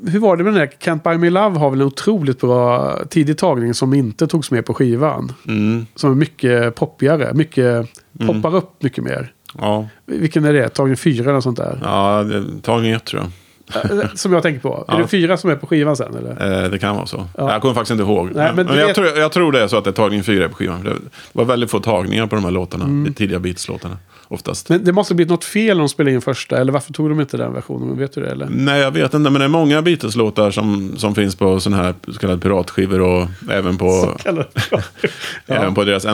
Hur 0.08 0.20
var 0.20 0.38
det 0.38 0.44
med 0.44 0.54
den 0.54 0.60
där 0.60 0.68
Can't 0.68 1.04
Buy 1.04 1.18
Me 1.18 1.30
Love 1.30 1.60
har 1.60 1.70
väl 1.70 1.82
en 1.82 1.88
otroligt 1.88 2.42
bra 2.42 2.96
tidig 3.10 3.38
tagning 3.38 3.74
som 3.74 3.94
inte 3.94 4.28
togs 4.28 4.52
med 4.52 4.66
på 4.66 4.74
skivan. 4.74 5.32
Mm. 5.48 5.86
Som 5.96 6.12
är 6.12 6.16
mycket 6.16 6.76
poppigare, 6.76 7.34
mycket, 7.34 7.88
poppar 8.28 8.56
upp 8.56 8.84
mycket 8.84 9.04
mer. 9.04 9.34
Ja, 9.58 9.88
Vilken 10.06 10.46
är 10.46 10.54
det? 10.54 10.70
Tagning 10.70 10.98
4 10.98 11.30
eller 11.30 11.42
sånt 11.42 11.58
där? 11.58 11.80
ja 11.84 12.24
det, 12.24 12.62
tagning 12.62 12.92
1 12.92 13.06
tror 13.06 13.22
jag. 13.22 13.32
Eh, 13.76 14.10
Som 14.14 14.34
jag 14.34 14.44
tänker 14.44 14.62
på. 14.62 14.86
Ja. 14.88 14.94
Är 14.94 15.02
det 15.02 15.08
fyra 15.08 15.38
som 15.38 15.50
är 15.50 15.56
på 15.56 15.68
skivan 15.68 15.96
sen 15.96 16.16
eller? 16.16 16.64
Eh, 16.64 16.70
det 16.72 16.80
kan 16.80 16.96
vara 16.96 17.06
så. 17.06 17.28
Ja. 17.38 17.52
Jag 17.52 17.62
kommer 17.62 17.74
faktiskt 17.74 17.92
inte 17.92 18.04
ihåg. 18.04 18.32
Nej, 18.36 18.52
men 18.56 18.66
men 18.66 18.78
jag, 18.78 18.86
vet- 18.88 18.96
tror, 18.96 19.08
jag 19.08 19.32
tror 19.32 19.52
det 19.52 19.62
är 19.64 19.68
så 19.68 19.78
att 19.78 19.84
det 19.84 19.90
är 19.90 19.92
tagning 19.92 20.24
4 20.24 20.50
på 20.50 20.56
skivan. 20.56 20.84
Det 20.84 20.94
var 21.32 21.46
väldigt 21.46 21.72
få 21.72 21.80
tagningar 21.80 22.28
på 22.28 22.36
de 22.36 22.44
här 22.46 22.52
låtarna. 22.52 22.86
De 22.86 23.14
tidiga 23.14 23.40
Beats-låtarna. 23.40 23.98
Oftast. 24.28 24.70
Men 24.70 24.84
det 24.84 24.92
måste 24.92 25.14
ha 25.14 25.16
blivit 25.16 25.30
något 25.32 25.44
fel 25.46 25.78
när 25.78 25.82
de 25.84 25.90
spelade 25.90 26.14
in 26.16 26.22
första. 26.22 26.58
Eller 26.58 26.72
varför 26.72 26.94
tog 26.94 27.10
de 27.10 27.20
inte 27.22 27.38
den 27.38 27.54
versionen? 27.54 27.98
Vet 27.98 28.14
du 28.14 28.22
det 28.22 28.30
eller? 28.32 28.48
Nej, 28.52 28.82
jag 28.82 28.92
vet 28.92 29.14
inte. 29.14 29.30
Men 29.30 29.34
det 29.40 29.44
är 29.46 29.48
många 29.50 29.82
Beatles-låtar 29.82 30.52
som, 30.52 30.94
som 30.98 31.16
finns 31.16 31.36
på 31.36 31.60
sådana 31.60 31.84
här 31.84 31.94
så 32.08 32.20
kallade 32.20 32.42
piratskivor. 32.42 33.02
Och 33.02 33.28
även 33.52 33.78
på, 33.78 34.18
även 35.46 35.74
på 35.76 35.84
deras 35.84 36.06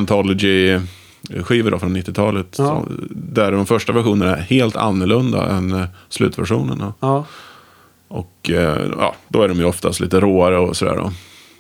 Anthology-skivor 1.29 1.71
då 1.71 1.79
från 1.79 1.97
90-talet. 1.97 2.55
Ja. 2.57 2.65
Så, 2.65 2.85
där 3.09 3.51
de 3.51 3.65
första 3.65 3.93
versionerna 3.93 4.35
är 4.35 4.41
helt 4.41 4.75
annorlunda 4.75 5.49
än 5.49 5.71
eh, 5.71 5.85
slutversionen. 6.09 6.77
Då. 6.77 6.93
ja. 6.99 7.25
Och 8.07 8.49
eh, 8.49 8.87
ja, 8.99 9.15
då 9.27 9.41
är 9.41 9.47
de 9.47 9.57
ju 9.57 9.65
oftast 9.65 9.99
lite 9.99 10.19
råare 10.19 10.57
och 10.59 10.77
sådär. 10.77 10.95
Då. 10.95 11.11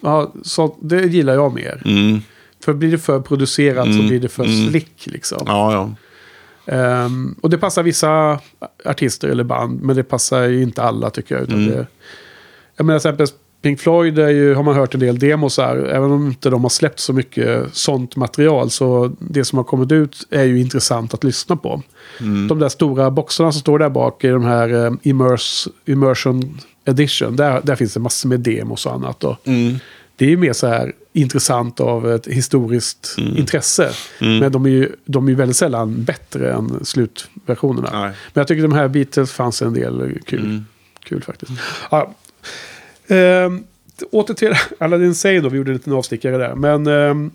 ja, 0.01 0.33
så 0.43 0.77
det 0.81 1.01
gillar 1.05 1.33
jag 1.33 1.53
mer. 1.53 1.81
Mm. 1.85 2.19
För 2.63 2.73
blir 2.73 2.91
det 2.91 2.97
för 2.97 3.19
producerat 3.19 3.85
så 3.85 3.91
Mm, 3.91 4.07
blir 4.07 4.19
det 4.19 4.29
för 4.29 4.43
mm. 4.43 4.69
slick 4.69 5.05
liksom. 5.07 5.43
Ja, 5.45 5.73
ja. 5.73 5.89
Ehm, 6.73 7.35
och 7.41 7.49
det 7.49 7.57
passar 7.57 7.83
vissa 7.83 8.39
artister 8.85 9.27
eller 9.27 9.43
band. 9.43 9.81
Men 9.81 9.95
det 9.95 10.03
passar 10.03 10.43
ju 10.43 10.63
inte 10.63 10.83
alla 10.83 11.09
tycker 11.09 11.35
jag. 11.35 11.43
Utan 11.43 11.55
Mm. 11.63 11.69
det, 11.69 11.87
jag 12.75 12.85
menar 12.85 12.99
till 12.99 13.09
exempel 13.09 13.27
Pink 13.65 13.79
Floyd 13.79 14.17
ju, 14.19 14.53
har 14.53 14.63
man 14.63 14.75
hört 14.75 14.93
en 14.93 14.99
del 14.99 15.19
demos 15.19 15.57
här. 15.57 15.77
Även 15.77 16.11
om 16.11 16.27
inte 16.27 16.49
de 16.49 16.63
har 16.63 16.69
släppt 16.69 16.99
så 16.99 17.13
mycket 17.13 17.75
sånt 17.75 18.15
material. 18.15 18.69
Så 18.69 19.11
det 19.19 19.45
som 19.45 19.57
har 19.57 19.63
kommit 19.63 19.91
ut 19.91 20.27
är 20.29 20.43
ju 20.43 20.59
intressant 20.61 21.13
att 21.13 21.23
lyssna 21.23 21.55
på. 21.55 21.81
Mm. 22.19 22.47
De 22.47 22.59
där 22.59 22.69
stora 22.69 23.11
boxarna 23.11 23.51
som 23.51 23.61
står 23.61 23.79
där 23.79 23.89
bak 23.89 24.23
i 24.23 24.27
de 24.27 24.43
här 24.45 24.85
eh, 24.85 24.91
immerse, 25.01 25.69
Immersion 25.85 26.59
Edition. 26.85 27.35
Där, 27.35 27.61
där 27.63 27.75
finns 27.75 27.93
det 27.93 27.99
massor 27.99 28.29
med 28.29 28.39
demos 28.39 28.85
och 28.85 28.93
annat. 28.93 29.23
Och 29.23 29.35
Mm. 29.47 29.75
det 30.15 30.25
är 30.25 30.29
ju 30.29 30.37
mer 30.37 30.53
så 30.53 30.67
här 30.67 30.91
intressant 31.13 31.79
av 31.79 32.11
ett 32.11 32.27
historiskt 32.27 33.15
Mm. 33.17 33.37
intresse. 33.37 33.89
Men 34.19 34.51
de 34.51 34.65
är 34.65 34.69
ju 34.69 34.91
de 35.05 35.25
är 35.25 35.29
ju 35.29 35.35
väldigt 35.35 35.57
sällan 35.57 36.03
bättre 36.03 36.53
än 36.53 36.85
slutversionerna. 36.85 37.89
Nej. 37.93 38.01
Men 38.33 38.41
jag 38.41 38.47
tycker 38.47 38.61
de 38.61 38.71
här 38.73 38.87
Beatles 38.87 39.31
fanns 39.31 39.61
en 39.61 39.73
del 39.73 40.19
kul. 40.25 40.39
Mm. 40.45 40.65
Kul 41.03 41.23
faktiskt. 41.23 41.51
Ja. 41.91 42.13
Ehm, 43.07 43.63
åter 44.11 44.33
till 44.33 44.53
Aladdin 44.79 45.15
Sane 45.15 45.39
då, 45.39 45.49
vi 45.49 45.57
gjorde 45.57 45.71
en 45.71 45.77
liten 45.77 45.93
avstickare 45.93 46.37
där. 46.37 46.55
Men 46.55 46.87
ehm, 46.87 47.31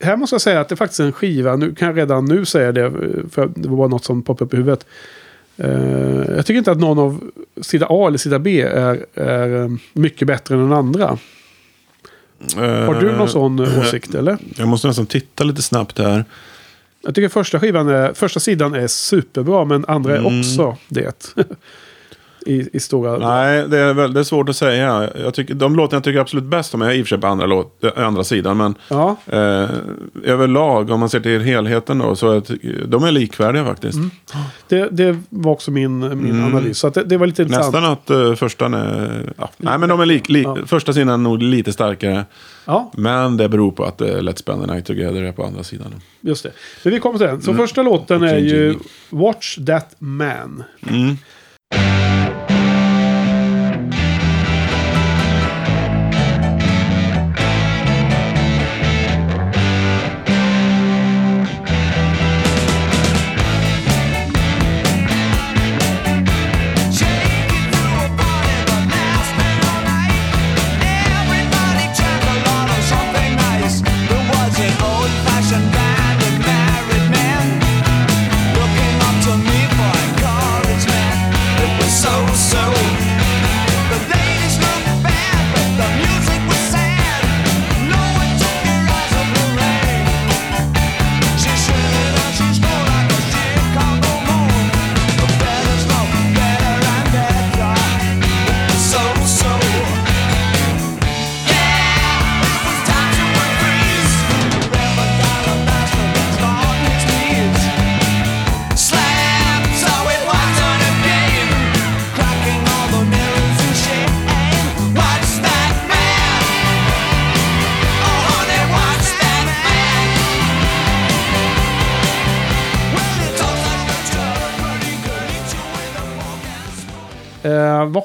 här 0.00 0.16
måste 0.16 0.34
jag 0.34 0.40
säga 0.40 0.60
att 0.60 0.68
det 0.68 0.74
är 0.74 0.76
faktiskt 0.76 1.00
en 1.00 1.12
skiva, 1.12 1.56
nu 1.56 1.74
kan 1.74 1.88
jag 1.88 1.96
redan 1.96 2.24
nu 2.24 2.44
säga 2.44 2.72
det, 2.72 2.92
för 3.30 3.50
det 3.56 3.68
var 3.68 3.76
bara 3.76 3.88
något 3.88 4.04
som 4.04 4.22
poppade 4.22 4.44
upp 4.44 4.54
i 4.54 4.56
huvudet. 4.56 4.86
Eh, 5.56 6.36
jag 6.36 6.46
tycker 6.46 6.58
inte 6.58 6.72
att 6.72 6.80
någon 6.80 6.98
av 6.98 7.30
sida 7.60 7.86
A 7.90 8.06
eller 8.06 8.18
sida 8.18 8.38
B 8.38 8.60
är, 8.60 9.06
är 9.14 9.62
eh, 9.62 9.70
mycket 9.92 10.28
bättre 10.28 10.54
än 10.54 10.60
den 10.60 10.72
andra. 10.72 11.18
Har 12.56 13.00
du 13.00 13.12
någon 13.12 13.28
sån 13.28 13.58
eh, 13.58 13.78
åsikt 13.78 14.14
eller? 14.14 14.38
Jag 14.56 14.68
måste 14.68 14.88
nästan 14.88 15.06
titta 15.06 15.44
lite 15.44 15.62
snabbt 15.62 15.98
här. 15.98 16.24
Jag 17.02 17.14
tycker 17.14 17.28
första 17.28 17.60
skivan 17.60 17.88
är, 17.88 18.12
första 18.12 18.40
sidan 18.40 18.74
är 18.74 18.86
superbra 18.86 19.64
men 19.64 19.84
andra 19.88 20.16
är 20.16 20.26
också 20.26 20.76
det. 20.88 21.34
I, 22.46 22.68
I 22.72 22.80
stora... 22.80 23.18
Nej, 23.18 23.68
det 23.68 23.78
är, 23.78 23.94
väl, 23.94 24.12
det 24.12 24.20
är 24.20 24.24
svårt 24.24 24.48
att 24.48 24.56
säga. 24.56 25.10
Jag 25.22 25.34
tycker, 25.34 25.54
de 25.54 25.76
låtar 25.76 25.96
jag 25.96 26.04
tycker 26.04 26.20
absolut 26.20 26.44
bäst 26.44 26.74
om 26.74 26.82
är 26.82 26.92
i 26.92 27.02
och 27.02 27.06
för 27.06 27.08
sig 27.08 27.18
på 27.18 27.26
andra, 27.26 27.46
låt, 27.46 27.84
äh, 27.84 28.06
andra 28.06 28.24
sidan. 28.24 28.56
Men 28.56 28.74
Ja, 28.88 29.16
eh, 29.26 29.68
överlag, 30.24 30.90
om 30.90 31.00
man 31.00 31.08
ser 31.08 31.20
till 31.20 31.40
helheten 31.40 31.98
då, 31.98 32.16
så 32.16 32.30
är 32.30 32.42
de 32.86 33.04
är 33.04 33.12
likvärdiga 33.12 33.64
faktiskt. 33.64 33.98
det, 34.68 34.88
det 34.90 35.18
var 35.28 35.52
också 35.52 35.70
min, 35.70 36.22
min 36.22 36.44
analys. 36.44 36.78
Så 36.78 36.90
det, 36.90 37.04
det 37.04 37.16
var 37.16 37.26
lite 37.26 37.42
intressant. 37.42 37.74
Nästan 37.74 37.92
att 37.92 38.10
uh, 38.10 38.34
första 38.34 38.66
är... 38.66 39.32
Ja. 39.38 39.50
Nej, 39.56 39.78
men 39.78 39.88
de 39.88 40.00
är 40.00 40.06
lik, 40.06 40.28
li, 40.28 40.42
Ja. 40.42 40.56
Första 40.66 40.92
sidan 40.92 41.08
är 41.08 41.16
nog 41.16 41.42
lite 41.42 41.72
starkare. 41.72 42.24
Ja, 42.64 42.92
Men 42.96 43.36
det 43.36 43.48
beror 43.48 43.70
på 43.70 43.84
att 43.84 44.00
uh, 44.00 44.06
Let's 44.06 44.36
Spend 44.36 44.60
the 44.66 44.72
Night 44.72 44.86
Together 44.86 45.22
är 45.22 45.32
på 45.32 45.44
andra 45.44 45.62
sidan. 45.62 45.94
just 46.20 46.42
det. 46.42 46.50
Men 46.82 46.92
vi 46.92 47.00
kommer 47.00 47.18
till 47.18 47.26
den. 47.26 47.42
Så 47.42 47.54
första 47.54 47.82
låten 47.82 48.22
är 48.22 48.38
ju. 48.38 48.74
Watch 49.10 49.58
That 49.66 49.94
Man. 49.98 50.64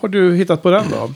Har 0.04 0.10
du 0.10 0.36
hittat 0.36 0.64
på 0.64 0.72
den 0.72 0.86
då? 0.90 1.12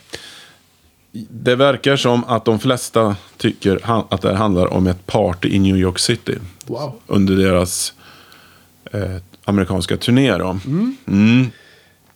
Det 1.29 1.55
verkar 1.55 1.95
som 1.95 2.23
att 2.23 2.45
de 2.45 2.59
flesta 2.59 3.15
tycker 3.37 3.79
att 4.09 4.21
det 4.21 4.35
handlar 4.35 4.73
om 4.73 4.87
ett 4.87 5.05
party 5.05 5.49
i 5.49 5.59
New 5.59 5.77
York 5.77 5.99
City. 5.99 6.37
Wow. 6.65 6.95
Under 7.07 7.35
deras 7.35 7.93
eh, 8.91 9.15
amerikanska 9.45 9.97
turné. 9.97 10.37
Då. 10.37 10.59
Mm. 11.07 11.51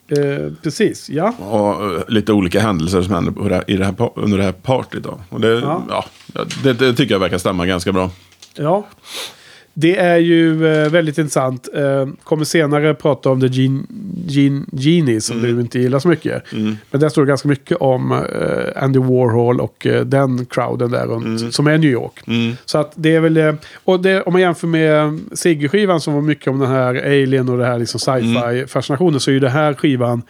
Eh, 0.07 0.53
precis, 0.63 1.09
ja. 1.09 1.33
Och 1.39 1.95
eh, 1.95 2.01
lite 2.07 2.33
olika 2.33 2.59
händelser 2.59 3.01
som 3.01 3.13
händer 3.13 3.49
det 3.49 3.55
här, 3.55 3.63
i 3.67 3.77
det 3.77 3.85
här, 3.85 4.09
under 4.15 4.37
det 4.37 4.43
här 4.43 4.51
partyt. 4.51 5.03
Då. 5.03 5.19
Och 5.29 5.41
det, 5.41 5.47
Ja. 5.47 5.83
ja. 5.89 6.05
det, 6.63 6.73
det 6.73 6.93
tycker 6.93 7.15
jag 7.15 7.19
verkar 7.19 7.37
stämma 7.37 7.65
ganska 7.65 7.91
bra. 7.91 8.11
Ja. 8.55 8.85
Det 9.73 9.97
är 9.97 10.17
ju 10.17 10.67
eh, 10.67 10.89
väldigt 10.89 11.17
intressant. 11.17 11.69
Eh, 11.73 12.07
kommer 12.23 12.43
senare 12.43 12.93
prata 12.93 13.29
om 13.29 13.41
The 13.41 13.47
Gene, 13.47 13.83
Gene, 14.27 14.65
Genie 14.71 15.21
som 15.21 15.41
du 15.41 15.61
inte 15.61 15.79
gillar 15.79 15.99
så 15.99 16.07
mycket. 16.07 16.43
Men 16.91 17.01
där 17.01 17.09
står 17.09 17.21
det 17.21 17.27
ganska 17.27 17.47
mycket 17.47 17.77
om 17.77 18.11
eh, 18.11 18.83
Andy 18.83 18.99
Warhol 18.99 19.59
och 19.59 19.87
den 20.05 20.45
crowden 20.45 20.91
där 20.91 21.05
runt, 21.07 21.53
som 21.53 21.67
är 21.67 21.77
New 21.77 21.91
York. 21.91 22.23
Så 22.65 22.77
att 22.77 22.91
det 22.95 23.15
är 23.15 23.19
väl. 23.19 23.57
Och 23.73 23.99
det, 23.99 24.21
om 24.21 24.33
man 24.33 24.41
jämför 24.41 24.67
med 24.67 25.19
Sigge-skivan 25.33 26.01
som 26.01 26.13
var 26.13 26.21
mycket 26.21 26.47
om 26.47 26.59
den 26.59 26.69
här 26.69 26.95
Alien 27.05 27.49
och 27.49 27.57
det 27.57 27.65
här 27.65 27.79
liksom 27.79 27.99
sci-fi-fascinationen 27.99 29.19
så 29.19 29.31
är 29.31 29.33
ju 29.33 29.39
det 29.39 29.49
här 29.49 29.73
skivan 29.73 30.21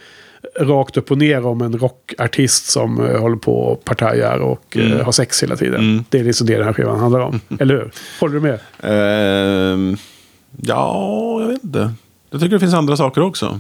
rakt 0.60 0.98
upp 0.98 1.12
och 1.12 1.18
ner 1.18 1.46
om 1.46 1.62
en 1.62 1.78
rockartist 1.78 2.66
som 2.66 3.06
eh, 3.06 3.20
håller 3.20 3.36
på 3.36 3.60
och 3.60 3.86
partajar 3.86 4.38
och 4.38 4.78
eh, 4.78 5.06
har 5.06 5.12
sex 5.12 5.44
hela 5.44 5.56
tiden. 5.56 6.06
Det 6.10 6.20
är 6.20 6.24
liksom 6.24 6.48
det 6.48 6.56
den 6.56 6.66
här 6.66 6.74
skivan 6.74 7.00
handlar 7.00 7.20
om. 7.20 7.40
Eller 7.60 7.76
hur? 7.76 7.92
Håller 8.20 8.34
du 8.34 8.42
med? 8.42 8.60
Ehm, 8.82 9.98
ja, 10.62 11.38
jag 11.42 11.48
vet 11.48 11.64
inte. 11.64 11.94
Jag 12.32 12.42
tycker 12.42 12.56
det 12.56 12.60
finns 12.60 12.74
andra 12.74 12.98
saker 12.98 13.22
också. 13.22 13.60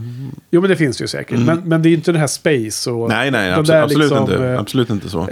Jo, 0.51 0.61
men 0.61 0.69
det 0.69 0.75
finns 0.75 1.01
ju 1.01 1.07
säkert. 1.07 1.39
Men, 1.39 1.61
men 1.65 1.81
det 1.81 1.87
är 1.87 1.91
ju 1.91 1.95
inte 1.95 2.11
den 2.11 2.19
här 2.19 2.27
Space 2.27 2.91
och... 2.91 3.09
Nej, 3.09 3.31
nej, 3.31 3.51
absolut, 3.51 3.67
där 3.67 3.83
absolut, 3.83 4.09
liksom, 4.09 4.31
inte, 4.31 4.45
eh, 4.47 4.59
absolut 4.59 4.89
inte 4.89 5.09
så. 5.09 5.27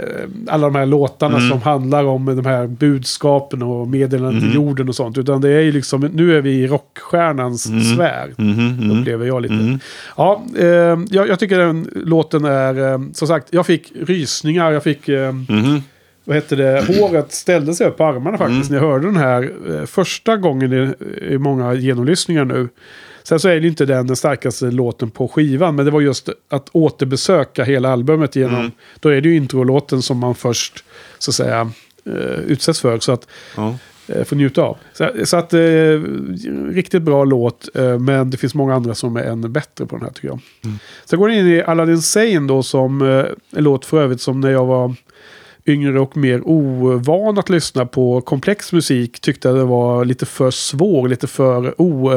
alla 0.47 0.67
de 0.67 0.75
här 0.75 0.85
låtarna 0.85 1.49
som 1.49 1.61
handlar 1.61 2.03
om 2.03 2.25
de 2.25 2.45
här 2.45 2.67
budskapen 2.67 3.63
och 3.63 3.87
meddelanden 3.87 4.41
till 4.41 4.55
jorden 4.55 4.89
och 4.89 4.95
sånt. 4.95 5.17
Utan 5.17 5.41
det 5.41 5.49
är 5.49 5.61
ju 5.61 5.71
liksom, 5.71 6.01
nu 6.01 6.37
är 6.37 6.41
vi 6.41 6.51
i 6.51 6.67
rockstjärnans 6.67 7.63
sfär. 7.93 8.29
Upplever 8.99 9.25
jag 9.25 9.41
lite. 9.41 9.79
Ja, 10.17 10.43
eh, 10.57 10.65
jag, 11.09 11.27
jag 11.27 11.39
tycker 11.39 11.57
den 11.57 11.89
låten 11.95 12.45
är, 12.45 12.91
eh, 12.91 12.99
som 13.13 13.27
sagt, 13.27 13.47
jag 13.51 13.65
fick 13.65 13.91
rysningar, 14.01 14.71
jag 14.71 14.83
fick... 14.83 15.09
Eh, 15.09 15.33
Vad 16.25 16.35
hette 16.35 16.55
det? 16.55 16.85
Håret 16.87 17.31
ställde 17.31 17.73
sig 17.73 17.87
upp 17.87 17.97
på 17.97 18.05
armarna 18.05 18.37
faktiskt 18.37 18.71
när 18.71 18.77
jag 18.77 18.85
hörde 18.85 19.05
den 19.05 19.17
här 19.17 19.51
eh, 19.69 19.85
första 19.85 20.37
gången 20.37 20.73
i, 20.73 20.93
i 21.33 21.37
många 21.37 21.73
genomlyssningar 21.73 22.45
nu. 22.45 22.69
Sen 23.23 23.39
så 23.39 23.47
är 23.49 23.55
det 23.55 23.61
ju 23.61 23.67
inte 23.67 23.85
den, 23.85 24.07
den 24.07 24.15
starkaste 24.15 24.65
låten 24.71 25.09
på 25.11 25.27
skivan, 25.27 25.75
men 25.75 25.85
det 25.85 25.91
var 25.91 26.01
just 26.01 26.29
att 26.49 26.69
återbesöka 26.71 27.63
hela 27.63 27.89
albumet 27.89 28.35
genom... 28.35 28.71
Då 28.99 29.09
är 29.09 29.21
det 29.21 29.29
ju 29.29 29.35
introlåten 29.35 30.01
som 30.01 30.17
man 30.17 30.35
först, 30.35 30.83
så 31.19 31.31
att 31.31 31.35
säga, 31.35 31.71
eh, 32.05 32.39
utsätts 32.47 32.81
för. 32.81 32.99
Så 32.99 33.11
att 33.11 33.27
Ja. 33.57 33.75
eh, 34.07 34.23
få 34.23 34.35
njuta 34.35 34.61
av. 34.61 34.77
Så, 34.93 35.09
så 35.23 35.37
att, 35.37 35.53
eh, 35.53 35.59
riktigt 36.71 37.01
bra 37.01 37.23
låt, 37.23 37.69
eh, 37.75 37.99
men 37.99 38.29
det 38.29 38.37
finns 38.37 38.55
många 38.55 38.75
andra 38.75 38.95
som 38.95 39.15
är 39.15 39.23
ännu 39.23 39.47
bättre 39.47 39.85
på 39.85 39.95
den 39.95 40.05
här 40.05 40.11
tycker 40.13 40.27
jag. 40.27 40.39
Sen 41.05 41.19
går 41.19 41.27
det 41.29 41.35
in 41.35 41.47
i 41.47 41.61
Aladdin 41.61 42.01
Sane 42.01 42.47
då, 42.47 42.63
som 42.63 43.01
eh, 43.01 43.25
en 43.57 43.63
låt 43.63 43.85
för 43.85 44.01
övrigt 44.01 44.21
som 44.21 44.39
när 44.41 44.51
jag 44.51 44.65
var 44.65 44.95
yngre 45.65 45.99
och 45.99 46.17
mer 46.17 46.41
ovan 46.45 47.37
att 47.37 47.49
lyssna 47.49 47.85
på 47.85 48.21
komplex 48.21 48.73
musik 48.73 49.19
tyckte 49.19 49.49
det 49.51 49.63
var 49.63 50.05
lite 50.05 50.25
för 50.25 50.51
svår, 50.51 51.07
lite 51.07 51.27
för 51.27 51.81
o, 51.81 52.11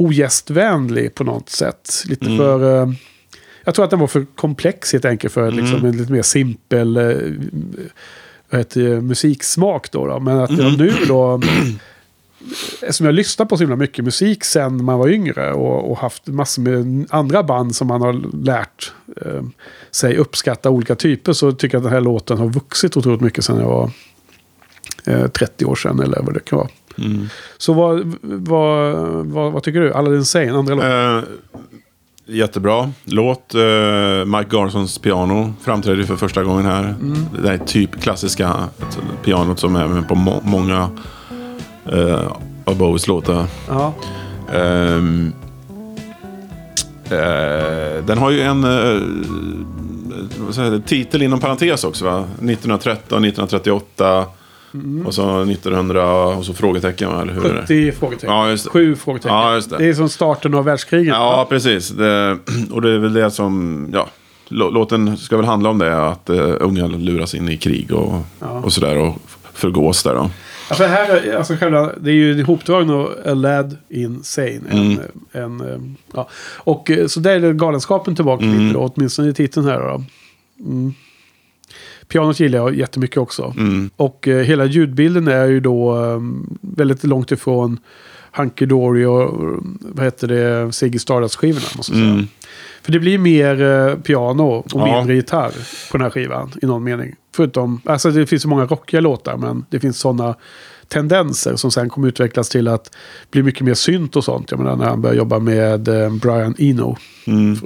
ogästvänlig 0.00 1.14
på 1.14 1.24
något 1.24 1.48
sätt. 1.48 2.04
Lite 2.06 2.24
för... 2.24 2.82
Eh, 2.82 2.92
jag 3.64 3.74
tror 3.74 3.84
att 3.84 3.90
den 3.90 4.00
var 4.00 4.06
för 4.06 4.26
komplex 4.34 4.92
helt 4.92 5.04
enkelt 5.04 5.34
för 5.34 5.50
liksom, 5.50 5.84
en 5.84 5.96
lite 5.96 6.12
mer 6.12 6.22
simpel 6.22 6.96
eh, 6.96 8.58
heter 8.58 9.00
musiksmak. 9.00 9.90
Då, 9.90 10.06
då. 10.06 10.20
Men 10.20 10.38
att 10.38 10.58
jag 10.58 10.78
nu 10.78 10.92
då... 11.08 11.40
Eftersom 12.82 13.06
jag 13.06 13.14
lyssnar 13.14 13.46
på 13.46 13.56
så 13.56 13.62
himla 13.62 13.76
mycket 13.76 14.04
musik 14.04 14.44
sen 14.44 14.84
man 14.84 14.98
var 14.98 15.08
yngre 15.08 15.52
och, 15.52 15.90
och 15.90 15.98
haft 15.98 16.26
massor 16.26 16.62
med 16.62 17.06
andra 17.10 17.42
band 17.42 17.76
som 17.76 17.88
man 17.88 18.00
har 18.00 18.44
lärt 18.44 18.92
eh, 19.24 19.42
sig 19.90 20.16
uppskatta 20.16 20.70
olika 20.70 20.94
typer 20.94 21.32
så 21.32 21.52
tycker 21.52 21.74
jag 21.74 21.80
att 21.80 21.84
den 21.84 21.92
här 21.92 22.00
låten 22.00 22.38
har 22.38 22.48
vuxit 22.48 22.96
otroligt 22.96 23.20
mycket 23.20 23.44
sen 23.44 23.60
jag 23.60 23.68
var 23.68 23.90
eh, 25.06 25.26
30 25.28 25.64
år 25.64 25.74
sedan 25.74 26.00
eller 26.00 26.22
vad 26.22 26.34
det 26.34 26.40
kan 26.40 26.58
vara. 26.58 26.68
Så 27.58 27.72
vad, 27.72 28.16
vad, 28.22 28.94
vad, 29.26 29.52
vad 29.52 29.62
tycker 29.62 29.80
du? 29.80 29.94
Aladdin 29.94 30.24
Sane, 30.24 30.52
andra 30.52 30.74
låten? 30.74 31.18
Eh, 31.18 31.24
jättebra 32.26 32.92
låt. 33.04 33.54
Eh, 33.54 34.24
Mike 34.24 34.56
Garsons 34.56 34.98
piano 34.98 35.54
framträder 35.62 36.04
för 36.04 36.16
första 36.16 36.44
gången 36.44 36.66
här. 36.66 36.94
Det 37.34 37.42
där 37.42 37.52
är 37.52 37.58
typ 37.58 38.02
klassiska 38.02 38.68
pianot 39.24 39.58
som 39.58 39.76
är 39.76 39.88
med 39.88 40.08
på 40.08 40.14
må- 40.14 40.40
många 40.44 40.90
uh, 41.92 42.32
av 42.64 42.76
Bowies 42.76 43.06
låtar. 43.06 43.46
Ja. 43.68 43.94
Ehm, 44.52 45.32
eh, 47.04 48.04
den 48.06 48.18
har 48.18 48.30
ju 48.30 48.40
en... 48.40 48.64
jag, 50.56 50.86
titel 50.86 51.22
inom 51.22 51.40
parentes 51.40 51.84
också 51.84 52.04
va? 52.04 52.18
1913, 52.18 53.24
1938 53.24 54.26
och 55.06 55.14
så 55.14 55.42
1900 55.42 56.12
och 56.26 56.44
så 56.44 56.54
frågetecken? 56.54 57.10
Eller 57.10 57.32
hur 57.32 57.44
är 57.46 57.54
det? 57.54 57.60
70 57.62 57.92
frågetecken. 57.92 58.30
Ja, 58.34 58.50
just 58.50 58.64
det. 58.64 58.70
Sju 58.70 58.96
frågetecken. 58.96 59.36
Ja, 59.36 59.54
just 59.54 59.70
det. 59.70 59.76
det 59.78 59.86
är 59.88 59.94
som 59.94 60.08
starten 60.08 60.54
av 60.54 60.64
världskriget. 60.64 61.14
Ja, 61.14 61.36
va? 61.36 61.44
precis. 61.48 61.88
Det, 61.88 62.38
och 62.70 62.82
det 62.82 62.90
är 62.94 62.98
väl 62.98 63.12
det 63.12 63.30
som, 63.30 63.86
ja, 63.92 64.06
lå- 64.48 64.70
låten 64.72 65.16
ska 65.16 65.36
väl 65.36 65.46
handla 65.46 65.70
om 65.70 65.78
det. 65.78 66.08
Att 66.08 66.30
uh, 66.30 66.54
unga 66.60 66.86
luras 66.86 67.34
in 67.34 67.48
i 67.48 67.56
krig 67.56 67.92
och, 67.92 68.14
och 68.62 68.72
sådär 68.72 68.96
och 68.98 69.16
förgås 69.54 70.02
där 70.02 70.14
då. 70.14 70.30
Ja, 70.70 70.76
för 70.76 70.88
här, 70.88 71.10
är- 71.16 71.36
alltså 71.36 71.54
själva, 71.56 71.90
det 72.00 72.10
är 72.10 72.14
ju 72.14 72.32
en 72.32 72.38
ihopdragen 72.38 72.90
av 72.90 73.14
A 73.26 73.34
Lad 73.34 73.76
Insane. 73.88 74.60
En, 74.70 74.78
Mm. 74.78 74.98
en, 75.32 75.60
eh, 75.60 75.78
ja. 76.14 76.28
Och 76.56 76.90
eh, 76.90 77.06
så 77.06 77.20
där 77.20 77.42
är 77.44 77.52
galenskapen 77.52 78.14
tillbaka 78.16 78.44
Mm. 78.44 78.58
lite 78.60 78.74
då, 78.78 78.92
åtminstone 78.96 79.28
i 79.28 79.34
titeln 79.34 79.66
här 79.66 79.80
då. 79.80 80.04
Mm. 80.64 80.94
Pianot 82.12 82.40
gillar 82.40 82.58
jag 82.58 82.74
jättemycket 82.74 83.16
också. 83.16 83.54
Mm. 83.58 83.90
Och 83.96 84.28
eh, 84.28 84.42
hela 84.44 84.64
ljudbilden 84.64 85.28
är 85.28 85.46
ju 85.46 85.60
då 85.60 86.04
eh, 86.04 86.20
väldigt 86.60 87.04
långt 87.04 87.32
ifrån 87.32 87.78
Hunky 88.32 88.66
Dory 88.66 89.04
och 89.04 89.58
vad 89.80 90.04
heter 90.04 90.28
det, 90.28 90.72
Ziggy 90.72 90.98
Stardust-skivorna. 90.98 91.66
Måste 91.76 91.92
jag 91.92 91.98
säga. 92.00 92.10
Mm. 92.12 92.26
För 92.82 92.92
det 92.92 92.98
blir 92.98 93.18
mer 93.18 93.62
eh, 93.62 93.94
piano 93.96 94.42
och 94.42 94.66
Ja. 94.74 94.96
mindre 94.96 95.14
gitarr 95.14 95.52
på 95.90 95.98
den 95.98 96.02
här 96.02 96.10
skivan 96.10 96.50
i 96.62 96.66
någon 96.66 96.84
mening. 96.84 97.14
Förutom, 97.36 97.80
alltså 97.84 98.10
det 98.10 98.26
finns 98.26 98.42
så 98.42 98.48
många 98.48 98.64
rockiga 98.64 99.00
låtar 99.00 99.36
men 99.36 99.64
det 99.70 99.80
finns 99.80 99.98
sådana 99.98 100.34
tendenser 100.88 101.56
som 101.56 101.70
sen 101.70 101.88
kommer 101.88 102.08
utvecklas 102.08 102.48
till 102.48 102.68
att 102.68 102.96
bli 103.30 103.42
mycket 103.42 103.60
mer 103.64 103.74
synt 103.74 104.16
och 104.16 104.24
sånt. 104.24 104.50
Jag 104.50 104.58
menar 104.60 104.76
när 104.76 104.84
han 104.84 105.02
börjar 105.02 105.16
jobba 105.16 105.38
med 105.38 105.88
eh, 105.88 106.10
Brian 106.14 106.54
Eno. 106.58 106.96
Mm. 107.26 107.52
Eh, 107.52 107.58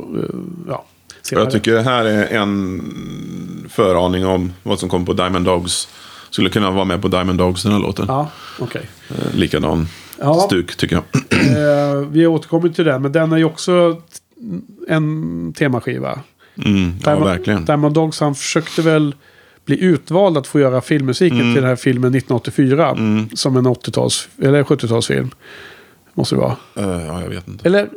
ja, 0.69 0.85
senare. 1.25 1.45
jag 1.45 1.53
tycker 1.53 1.73
det 1.73 1.83
här 1.83 2.05
är 2.05 2.37
en 2.37 3.69
föraning 3.71 4.27
om 4.27 4.53
vad 4.63 4.79
som 4.79 4.89
kommer 4.89 5.07
på 5.07 5.13
Diamond 5.13 5.45
Dogs. 5.45 5.89
Skulle 6.31 6.51
kunna 6.51 6.71
vara 6.71 6.85
med 6.85 7.03
på 7.03 7.09
Diamond 7.09 7.39
Dogs 7.39 7.63
den 7.63 7.73
här 7.73 7.79
låten. 7.79 8.05
Ja, 8.09 8.31
okej. 8.59 8.89
Eh, 9.11 9.35
Likadan 9.35 9.87
Ja. 10.19 10.35
stuk 10.41 10.77
tycker 10.77 10.97
jag. 10.97 11.05
Eh, 11.45 12.01
vi 12.11 12.27
återkommer 12.27 12.69
till 12.69 12.85
den, 12.85 13.03
men 13.03 13.13
den 13.13 13.33
är 13.33 13.37
ju 13.37 13.45
också 13.45 13.97
en 14.89 15.53
temaskiva. 15.53 16.19
Mm, 16.65 16.93
ja, 17.03 17.11
Diamond, 17.11 17.25
verkligen. 17.31 17.65
Diamond 17.65 17.95
Dogs, 17.95 18.21
han 18.21 18.35
försökte 18.35 18.83
väl 18.83 19.15
bli 19.65 19.81
utvald 19.85 20.39
att 20.39 20.47
få 20.47 20.61
göra 20.61 20.81
filmmusiken 20.81 21.41
Mm. 21.41 21.55
till 21.55 21.63
den 21.63 21.69
här 21.69 21.77
filmen 21.77 22.15
1984. 22.15 22.97
Som 23.35 23.57
en 23.57 23.67
80-tals, 23.67 24.29
eller 24.43 24.63
70-talsfilm. 24.63 25.31
Måste 26.15 26.35
det 26.35 26.41
vara. 26.41 26.57
Eh, 26.77 27.07
ja, 27.07 27.23
jag 27.23 27.29
vet 27.29 27.49
inte. 27.49 27.67
Eller, 27.69 27.89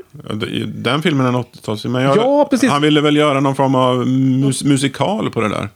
Den 0.65 1.01
filmen 1.01 1.25
är 1.25 1.31
något 1.31 1.63
talsfilm. 1.63 1.93
Men 1.93 2.03
jag, 2.03 2.17
Ja, 2.17 2.47
precis. 2.49 2.69
Han 2.69 2.81
ville 2.81 3.01
väl 3.01 3.15
göra 3.15 3.39
någon 3.39 3.55
form 3.55 3.75
av 3.75 4.07
mus 4.07 4.63
musikal 4.63 5.29
på 5.29 5.41
det 5.41 5.49
där. 5.49 5.69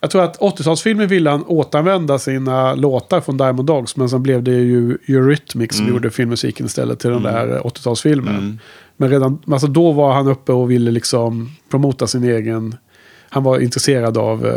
jag 0.00 0.10
tror 0.10 0.22
att 0.24 0.38
80-talsfilmen 0.40 1.06
ville 1.06 1.30
han 1.30 1.44
återanvända 1.46 2.18
sina 2.18 2.74
låtar 2.74 3.20
från 3.20 3.36
Diamond 3.36 3.66
Dogs. 3.68 3.96
Men 3.96 4.08
sen 4.08 4.22
blev 4.22 4.42
det 4.42 4.50
ju 4.50 4.98
Eurythmics 5.08 5.76
Mm. 5.78 5.86
som 5.88 5.94
gjorde 5.96 6.10
filmmusiken 6.10 6.66
istället 6.66 6.98
till 7.00 7.10
den 7.10 7.22
där 7.22 7.60
80-talsfilmen. 7.64 8.58
Men 8.96 9.10
redan, 9.10 9.38
alltså 9.52 9.66
då 9.66 9.92
var 9.92 10.12
han 10.12 10.28
uppe 10.28 10.52
och 10.52 10.70
ville 10.70 10.90
liksom 10.90 11.50
promota 11.70 12.06
sin 12.06 12.24
egen... 12.24 12.74
Han 13.28 13.42
var 13.42 13.58
intresserad 13.60 14.18
av 14.18 14.46
eh, 14.46 14.52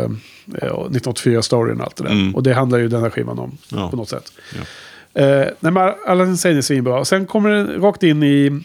eh, 0.62 0.72
1984-storyn 0.90 1.78
och 1.78 1.84
allt 1.84 1.96
det 1.96 2.04
där. 2.04 2.10
Mm. 2.10 2.34
Och 2.34 2.42
det 2.42 2.54
handlar 2.54 2.78
ju 2.78 2.88
den 2.88 3.02
här 3.02 3.10
skivan 3.10 3.38
om 3.38 3.58
Ja. 3.68 3.90
på 3.90 3.96
något 3.96 4.08
sätt. 4.08 4.32
Ja. 4.56 4.60
Eh, 5.14 5.46
nej, 5.60 5.94
Aladdin 6.06 6.36
Sane 6.36 6.56
är 6.56 6.62
svinbra. 6.62 7.04
Sen 7.04 7.26
kommer 7.26 7.50
den 7.50 7.80
rakt 7.82 8.02
in 8.02 8.22
i 8.22 8.62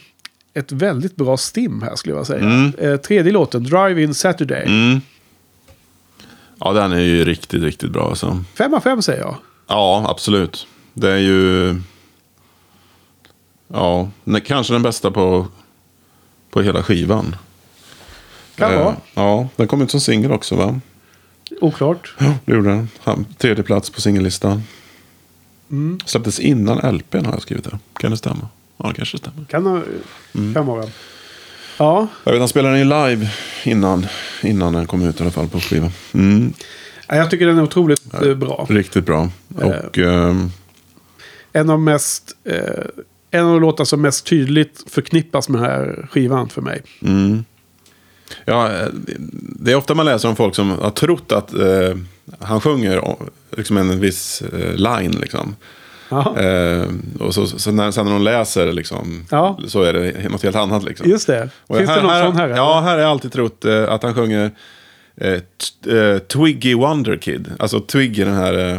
ett 0.53 0.71
väldigt 0.71 1.15
bra 1.15 1.37
stim 1.37 1.81
här 1.81 1.95
skulle 1.95 2.15
jag 2.15 2.27
säga. 2.27 2.39
Mm. 2.39 2.73
Eh, 2.77 2.97
tredje 2.97 3.31
låten, 3.31 3.63
Drive 3.63 4.01
In 4.03 4.13
Saturday. 4.13 4.63
Mm. 4.65 5.01
Ja, 6.59 6.73
den 6.73 6.91
är 6.91 6.99
ju 6.99 7.25
riktigt, 7.25 7.63
riktigt 7.63 7.91
bra. 7.91 8.09
Alltså. 8.09 8.43
Fem 8.57 8.73
av 8.73 8.79
fem 8.79 9.01
säger 9.01 9.19
jag. 9.21 9.35
Ja, 9.67 10.05
absolut. 10.09 10.67
Det 10.93 11.11
är 11.11 11.17
ju... 11.17 11.75
Ja, 13.67 14.09
kanske 14.45 14.73
den 14.73 14.83
bästa 14.83 15.11
på, 15.11 15.47
på 16.49 16.61
hela 16.61 16.83
skivan. 16.83 17.35
Kan 18.55 18.73
Eh, 18.73 18.83
vara. 18.83 18.95
Ja, 19.13 19.47
den 19.55 19.67
kom 19.67 19.81
ut 19.81 19.91
som 19.91 19.99
singel 20.01 20.31
också 20.31 20.55
va? 20.55 20.79
Oklart. 21.61 22.15
Ja, 22.19 22.33
det 22.45 22.53
gjorde 22.53 22.69
den. 23.03 23.25
Tredje 23.37 23.63
plats 23.63 23.89
på 23.89 24.01
singellistan. 24.01 24.63
Mm. 25.71 25.99
Släpptes 26.05 26.39
innan 26.39 26.95
LPn 26.95 27.25
har 27.25 27.33
jag 27.33 27.41
skrivit 27.41 27.63
det. 27.65 27.79
Kan 27.99 28.11
det 28.11 28.17
stämma? 28.17 28.47
Ja, 28.77 28.87
det 28.87 28.93
kanske 28.93 29.17
stämmer. 29.17 29.45
Kan 29.45 29.83
Mm. 30.35 30.53
kan 30.53 30.65
vara. 30.65 30.85
Ja, 31.77 32.07
Jag 32.23 32.31
vet, 32.31 32.39
han 32.41 32.47
spelade 32.47 32.77
den 32.77 32.89
live 32.89 33.29
innan, 33.63 34.05
innan 34.43 34.73
den 34.73 34.87
kom 34.87 35.01
ut 35.01 35.19
i 35.19 35.23
alla 35.23 35.31
fall 35.31 35.47
på 35.47 35.59
skiva. 35.59 35.91
Mm, 36.13 36.53
jag 37.07 37.29
tycker 37.31 37.47
den 37.47 37.57
är 37.57 37.63
otroligt 37.63 38.13
eh, 38.13 38.33
bra. 38.33 38.65
riktigt 38.69 39.05
bra. 39.05 39.29
Och 39.55 39.97
ehm, 39.97 40.51
En 41.53 41.69
av 41.69 41.79
mest... 41.79 42.31
Eh, 42.43 42.85
en 43.31 43.45
av 43.45 43.51
de 43.51 43.61
låtar 43.61 43.85
som 43.85 44.01
mest 44.01 44.25
tydligt 44.25 44.83
förknippas 44.87 45.49
med 45.49 45.61
den 45.61 45.69
här 45.69 46.07
skivan 46.11 46.49
för 46.49 46.61
mig. 46.61 46.81
mm. 47.01 47.45
Ja, 48.45 48.71
eh, 48.71 48.87
det 49.59 49.71
är 49.71 49.75
ofta 49.75 49.93
man 49.93 50.05
läser 50.05 50.29
om 50.29 50.35
folk 50.35 50.55
som 50.55 50.69
har 50.71 50.89
trott 50.91 51.31
att 51.31 51.53
eh, 51.53 51.95
han 52.39 52.61
sjunger 52.61 53.15
liksom 53.57 53.77
en 53.77 53.99
viss 53.99 54.41
eh, 54.41 54.73
line. 54.75 55.11
Liksom. 55.11 55.55
Eh, 56.37 56.85
och 57.19 57.33
så, 57.33 57.47
så 57.47 57.71
när, 57.71 57.91
sen 57.91 58.05
när 58.05 58.13
de 58.13 58.21
läser 58.21 58.73
liksom, 58.73 59.25
Ja. 59.31 59.59
så 59.67 59.81
är 59.83 59.93
det 59.93 60.29
något 60.29 60.43
helt 60.43 60.55
annat. 60.55 60.83
Liksom. 60.83 61.09
just 61.09 61.27
det. 61.27 61.49
Och 61.67 61.77
Finns 61.77 61.89
det 61.89 62.01
någon 62.01 62.21
sån 62.25 62.35
här? 62.35 62.49
Ja, 62.49 62.79
här 62.81 62.91
har 62.91 62.97
jag 62.97 63.09
alltid 63.09 63.31
trott 63.31 63.65
eh, 63.65 63.83
att 63.91 64.03
han 64.03 64.13
sjunger 64.13 64.51
eh, 65.17 65.31
eh, 65.33 66.17
Twiggy 66.19 66.75
Wonder 66.75 67.17
Kid. 67.17 67.51
Alltså 67.59 67.79
Twiggy, 67.79 68.23
den 68.23 68.33
här 68.35 68.73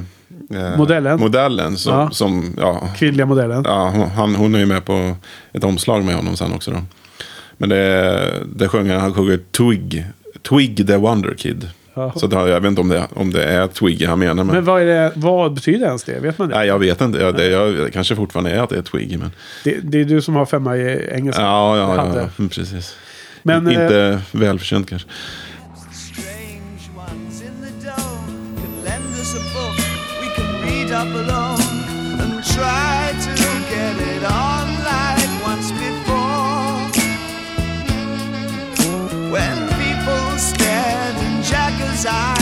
eh, 0.51 0.77
Modellen. 0.79 1.21
modellen 1.21 1.77
som, 1.77 1.93
Ja. 1.95 2.11
som 2.11 2.55
ja, 2.59 2.89
Kvinnliga 2.97 3.27
modellen. 3.27 3.63
ja, 3.67 4.11
han, 4.17 4.35
hon 4.35 4.55
är 4.55 4.59
ju 4.59 4.67
med 4.67 4.85
på 4.85 5.17
ett 5.53 5.65
omslag 5.65 6.05
med 6.05 6.15
honom 6.15 6.37
sen 6.37 6.53
också. 6.53 6.71
Då. 6.71 6.79
Men 7.59 7.69
det, 7.69 8.33
det 8.55 8.69
sjunger, 8.69 8.99
han 8.99 9.15
sjunger 9.15 9.41
Twig, 9.51 10.07
Twig 10.43 10.87
the 10.87 10.97
Wonder 10.97 11.35
Kid. 11.35 11.69
Jaha. 11.95 12.13
Så 12.17 12.27
det, 12.27 12.37
jag 12.37 12.61
vet 12.61 12.69
inte 12.69 12.81
om 12.81 12.89
det, 12.89 13.07
om 13.15 13.33
det 13.33 13.45
är 13.45 13.67
Twiggy 13.67 14.07
han 14.07 14.19
menar. 14.19 14.35
Men, 14.35 14.47
Men 14.47 14.65
vad, 14.65 14.83
är 14.83 14.87
det, 14.87 15.13
vad 15.15 15.53
betyder 15.55 15.87
ens 15.87 16.05
det? 16.05 16.21
Vet 16.21 16.39
man 16.39 16.49
det? 16.49 16.55
nej, 16.57 16.67
jag 16.67 16.79
vet 16.79 17.01
inte. 17.01 17.19
Ja, 17.19 17.33
det, 17.33 17.47
jag, 17.49 17.75
det 17.75 17.91
kanske 17.91 18.17
fortfarande 18.17 18.51
är 18.51 18.59
att 18.63 18.71
det 18.71 18.79
är 18.79 18.83
Twiggy. 18.83 19.17
Men, 19.17 19.31
Det, 19.65 19.79
det 19.83 20.01
är 20.01 20.05
du 20.05 20.23
som 20.23 20.35
har 20.35 20.47
femma 20.47 20.77
i 20.77 21.09
engelska. 21.13 21.43
ja, 21.43 21.77
ja, 21.77 22.29
ja, 22.39 22.49
precis. 22.49 22.97
Men, 23.43 23.67
eh, 23.67 23.73
inte 23.73 24.21
välförtjänt 24.33 24.89
kanske. 24.89 25.09
Strange 25.93 26.91
ones 26.97 27.43
side. 42.07 42.36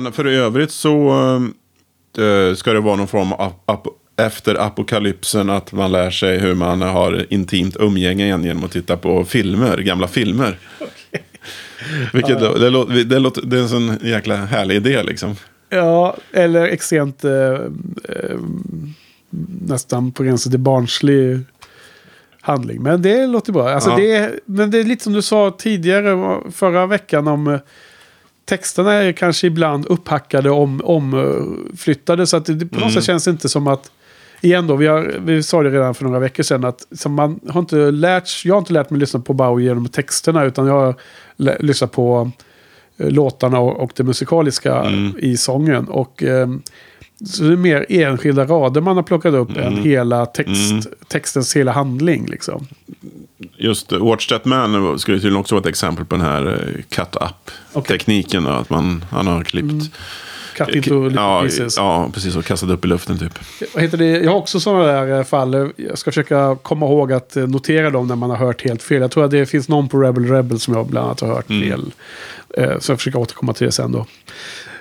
Men 0.00 0.12
för 0.12 0.24
övrigt 0.24 0.70
så 0.70 1.10
eh, 2.18 2.54
ska 2.54 2.72
det 2.72 2.80
vara 2.80 2.96
någon 2.96 3.08
form 3.08 3.32
av 3.32 3.52
ap 3.66 3.86
efter 4.16 4.54
apokalypsen 4.66 5.50
att 5.50 5.72
man 5.72 5.92
lär 5.92 6.10
sig 6.10 6.38
hur 6.38 6.54
man 6.54 6.82
har 6.82 7.26
intimt 7.32 7.76
umgänge 7.80 8.24
igen 8.24 8.44
genom 8.44 8.64
att 8.64 8.70
titta 8.72 8.96
på 8.96 9.24
filmer, 9.24 9.78
gamla 9.78 10.08
filmer. 10.08 10.58
Vilket, 12.12 12.40
det, 12.40 12.58
det, 12.58 12.70
låter, 12.70 13.04
det, 13.04 13.18
låter, 13.18 13.42
det 13.42 13.56
är 13.56 13.60
en 13.62 13.68
sån 13.68 13.98
jäkla 14.02 14.36
härlig 14.36 14.76
idé 14.76 15.02
liksom. 15.02 15.36
Ja, 15.68 16.16
eller 16.32 16.62
extremt 16.66 17.24
eh, 17.24 17.32
eh, 18.08 18.38
nästan 19.66 20.12
på 20.12 20.22
gränsen 20.22 20.52
till 20.52 20.60
barnslig 20.60 21.40
handling. 22.40 22.82
Men 22.82 23.02
det 23.02 23.26
låter 23.26 23.52
bra. 23.52 23.68
Alltså 23.70 23.90
Ja. 23.90 23.96
det, 23.96 24.12
är- 24.12 24.40
men 24.44 24.70
det 24.70 24.78
är 24.78 24.84
lite 24.84 25.04
som 25.04 25.12
du 25.12 25.22
sa 25.22 25.50
tidigare 25.58 26.38
förra 26.52 26.86
veckan 26.86 27.28
om 27.28 27.46
eh, 27.46 27.60
texterna 28.50 28.92
är 28.92 29.12
kanske 29.12 29.46
ibland 29.46 29.86
upphackade 29.86 30.50
om 30.50 30.80
omflyttade. 30.84 32.26
Så 32.26 32.36
att 32.36 32.44
det, 32.44 32.66
på 32.66 32.80
något 32.80 32.92
sätt 32.92 33.04
känns 33.04 33.24
det 33.24 33.30
inte 33.30 33.48
som 33.48 33.66
att 33.66 33.90
Igen 34.40 34.66
då, 34.66 34.76
vi, 34.76 34.86
har, 34.86 35.14
vi 35.24 35.42
sa 35.42 35.62
det 35.62 35.70
redan 35.70 35.94
för 35.94 36.04
några 36.04 36.18
veckor 36.18 36.42
sedan 36.42 36.64
att 36.64 36.86
man 37.06 37.40
har 37.48 37.60
inte 37.60 37.90
lärt, 37.90 38.44
jag 38.44 38.54
har 38.54 38.58
inte 38.58 38.72
lärt 38.72 38.90
mig 38.90 39.00
lyssna 39.00 39.20
på 39.20 39.32
Bowie 39.32 39.68
genom 39.68 39.88
texterna 39.88 40.44
utan 40.44 40.66
jag 40.66 40.80
har 40.80 40.94
lyssnat 41.62 41.92
på 41.92 42.30
eh, 42.96 43.10
låtarna 43.10 43.58
och, 43.58 43.82
och 43.82 43.92
det 43.96 44.02
musikaliska 44.02 44.92
i 45.18 45.36
sången. 45.36 45.88
Och, 45.88 46.22
ehm, 46.22 46.62
så 47.26 47.44
det 47.44 47.52
är 47.52 47.56
mer 47.56 47.86
enskilda 47.88 48.44
rader 48.44 48.80
man 48.80 48.96
har 48.96 49.02
plockat 49.02 49.34
upp 49.34 49.56
än 49.56 49.76
hela 49.76 50.26
text, 50.26 50.86
textens 51.08 51.56
hela 51.56 51.72
handling. 51.72 52.26
Liksom. 52.26 52.66
Just 53.56 53.92
Watch 53.92 54.26
That 54.26 54.44
Man 54.44 54.98
skulle 54.98 55.16
tydligen 55.16 55.36
också 55.40 55.54
vara 55.54 55.60
ett 55.60 55.66
exempel 55.68 56.04
på 56.04 56.16
den 56.16 56.24
här 56.24 56.46
uh, 56.48 56.82
cut-up-tekniken. 56.88 58.44
då, 58.44 58.50
Att 58.50 58.70
man, 58.70 59.04
han 59.10 59.26
har 59.26 59.44
klippt... 59.44 59.90
Cut 60.56 60.68
into 60.68 61.04
little 61.04 61.20
ja, 61.22 61.42
pieces. 61.42 61.76
ja, 61.76 62.10
precis. 62.14 62.36
Och 62.36 62.44
kastat 62.44 62.70
upp 62.70 62.84
i 62.84 62.88
luften 62.88 63.18
typ. 63.18 63.38
Vad 63.74 63.82
heter 63.82 63.98
det? 63.98 64.04
Jag 64.06 64.30
har 64.30 64.38
också 64.38 64.60
sådana 64.60 64.84
där 64.84 65.18
eh, 65.18 65.24
fall. 65.24 65.72
Jag 65.76 65.98
ska 65.98 66.10
försöka 66.10 66.56
komma 66.62 66.86
ihåg 66.86 67.12
att 67.12 67.36
eh, 67.36 67.46
notera 67.46 67.90
dem 67.90 68.06
när 68.06 68.16
man 68.16 68.30
har 68.30 68.36
hört 68.36 68.64
helt 68.64 68.82
fel. 68.82 69.00
Jag 69.00 69.10
tror 69.10 69.24
att 69.24 69.30
det 69.30 69.46
finns 69.46 69.68
någon 69.68 69.88
på 69.88 69.98
Rebel 70.00 70.26
Rebel 70.26 70.60
som 70.60 70.74
jag 70.74 70.86
bland 70.86 71.06
annat 71.06 71.20
har 71.20 71.28
hört 71.28 71.46
fel. 71.46 71.92
Eh, 72.56 72.78
Så 72.78 72.92
jag 72.92 72.98
försöker 72.98 73.18
återkomma 73.18 73.52
till 73.52 73.66
det 73.66 73.72
sen 73.72 73.92
då. 73.92 74.06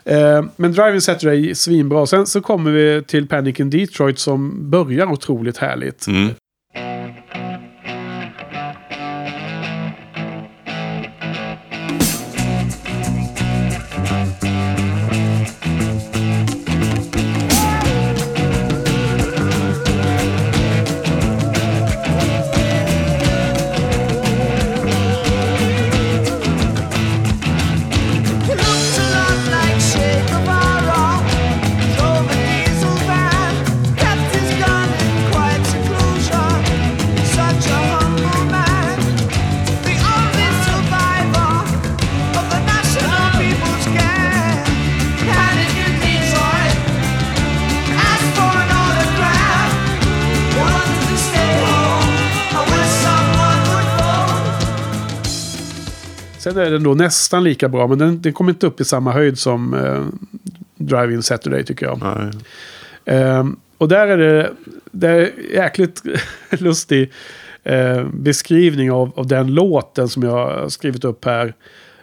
Eh, 0.06 0.44
Men 0.56 0.72
Driving 0.74 1.02
Saturday 1.02 1.50
är 1.50 1.54
svinbra. 1.54 2.06
Sen 2.06 2.28
så 2.28 2.42
kommer 2.42 2.72
vi 2.72 3.04
till 3.08 3.28
Panic 3.28 3.60
in 3.60 3.70
Detroit 3.70 4.20
som 4.20 4.70
börjar 4.70 5.12
otroligt 5.12 5.58
härligt. 5.58 6.08
Mm. 6.08 6.30
Är 56.70 56.74
den 56.74 56.84
då 56.84 56.94
nästan 56.94 57.44
lika 57.44 57.70
bra. 57.70 57.88
Men 57.88 57.98
den, 57.98 58.22
den 58.22 58.34
kommer 58.34 58.52
inte 58.52 58.68
upp 58.68 58.82
i 58.82 58.86
samma 58.86 59.12
höjd 59.12 59.40
som 59.40 59.74
eh, 59.74 60.06
Driving 60.76 61.22
Saturday 61.22 61.64
tycker 61.64 61.86
jag. 61.86 62.32
Ehm, 63.06 63.60
och 63.78 63.88
där 63.88 64.08
är 64.08 64.18
det, 64.18 64.52
det 64.92 65.08
är 65.08 65.32
jäkligt 65.54 66.04
lustig 66.50 67.12
eh, 67.64 68.04
beskrivning 68.14 68.92
av, 68.92 69.12
av 69.16 69.28
den 69.28 69.54
låten 69.54 70.10
som 70.10 70.24
jag 70.24 70.32
har 70.32 70.70
skrivit 70.70 71.04
upp 71.04 71.26
här. 71.26 71.54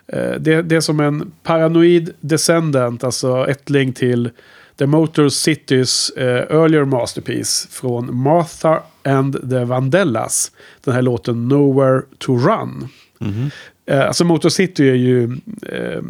Eh, 0.07 0.35
det, 0.39 0.63
det 0.63 0.77
är 0.77 0.81
som 0.81 1.01
en 1.01 1.33
paranoid 1.43 2.11
descendant, 2.21 3.05
alltså 3.05 3.47
ättling 3.49 3.93
till 3.93 4.31
The 4.79 4.87
Motor 4.87 5.29
Citys 5.29 6.11
eh, 6.11 6.57
earlier 6.57 6.85
masterpiece 6.85 7.69
från 7.71 8.17
Martha 8.17 8.83
and 9.05 9.51
the 9.51 9.65
Vandellas. 9.65 10.53
Den 10.85 10.95
här 10.95 11.03
låten 11.03 11.49
Nowhere 11.49 12.03
to 12.19 12.39
Run. 12.39 12.89
Eh, 13.21 13.27
alltså 13.95 14.25
Motor 14.25 14.49
City 14.49 14.89
är 14.91 14.95
ju 14.95 15.25
eh, 15.73 16.03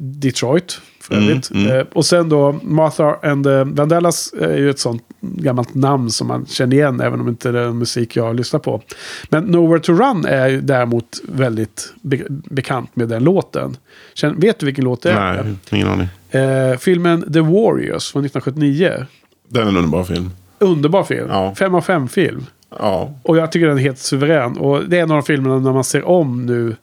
Detroit 0.00 0.80
för 1.00 1.14
övrigt. 1.14 1.50
Eh, 1.70 1.86
och 1.92 2.06
sen 2.06 2.28
då 2.28 2.52
Martha 2.62 3.16
and 3.22 3.44
the 3.44 3.64
Vandellas 3.64 4.32
är 4.40 4.56
ju 4.56 4.70
ett 4.70 4.78
sånt 4.78 5.02
gammalt 5.20 5.74
namn 5.74 6.10
som 6.10 6.26
man 6.28 6.46
känner 6.46 6.76
igen 6.76 7.00
även 7.00 7.20
om 7.20 7.28
inte 7.28 7.52
det 7.52 7.60
är 7.60 7.70
musik 7.72 8.16
jag 8.16 8.36
lyssnar 8.36 8.60
på. 8.60 8.82
Men 9.28 9.44
Nowhere 9.44 9.80
to 9.80 9.92
Run 9.92 10.24
är 10.24 10.48
ju 10.48 10.60
däremot 10.60 11.20
väldigt 11.28 11.92
be- 12.02 12.26
bekant 12.28 12.96
med 12.96 13.08
den 13.08 13.24
låten. 13.24 13.76
Känn, 14.14 14.40
vet 14.40 14.58
du 14.58 14.66
vilken 14.66 14.84
låt 14.84 15.02
det 15.02 15.10
är? 15.12 15.42
Nej, 15.44 15.54
ingen 15.70 15.88
aning. 15.88 16.08
Eh, 16.30 16.76
filmen 16.78 17.32
The 17.32 17.40
Warriors 17.40 18.12
från 18.12 18.24
1979. 18.24 19.06
Det 19.48 19.60
är 19.60 19.62
en 19.62 19.76
underbar 19.76 20.04
film. 20.04 20.30
Underbar 20.58 21.02
film. 21.04 21.28
Ja. 21.30 21.54
Fem 21.54 21.74
av 21.74 21.80
fem 21.80 22.08
film. 22.08 22.46
Ja. 22.78 23.14
Och 23.22 23.36
jag 23.36 23.52
tycker 23.52 23.66
den 23.66 23.78
är 23.78 23.82
helt 23.82 23.98
suverän. 23.98 24.56
Och 24.58 24.84
det 24.88 24.98
är 24.98 25.02
en 25.02 25.10
av 25.10 25.16
de 25.16 25.22
filmerna 25.22 25.58
när 25.58 25.72
man 25.72 25.84
ser 25.84 26.04
om 26.04 26.46
nu 26.46 26.76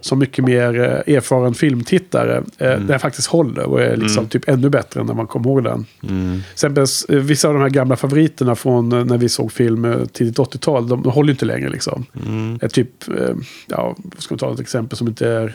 som 0.00 0.18
mycket 0.18 0.44
mer 0.44 0.80
eh, 1.06 1.14
erfaren 1.16 1.54
filmtittare. 1.54 2.42
Eh, 2.58 2.70
Mm. 2.70 2.86
Den 2.86 3.00
faktiskt 3.00 3.28
håller 3.28 3.62
och 3.64 3.80
är 3.82 3.96
liksom 3.96 4.26
typ 4.28 4.48
ännu 4.48 4.68
bättre 4.70 5.00
än 5.00 5.06
när 5.06 5.14
man 5.14 5.26
kommer 5.26 5.46
ihåg 5.46 5.64
den. 5.64 5.86
Mm. 6.08 6.40
Exempel, 6.52 6.86
eh, 7.08 7.16
vissa 7.16 7.48
av 7.48 7.54
de 7.54 7.60
här 7.62 7.70
gamla 7.70 7.96
favoriterna 7.96 8.54
från 8.54 8.88
när 8.88 9.18
vi 9.18 9.28
såg 9.28 9.52
film 9.52 10.06
tidigt 10.12 10.38
80-tal. 10.38 10.88
De, 10.88 11.02
de 11.02 11.12
håller 11.12 11.30
inte 11.32 11.44
längre 11.44 11.68
liksom. 11.68 12.06
Mm. 12.26 12.58
Typ, 12.58 12.90
ja, 13.66 13.96
ska 14.18 14.34
vi 14.34 14.38
ta 14.38 14.52
ett 14.52 14.60
exempel 14.60 14.98
som 14.98 15.08
inte 15.08 15.28
är... 15.28 15.54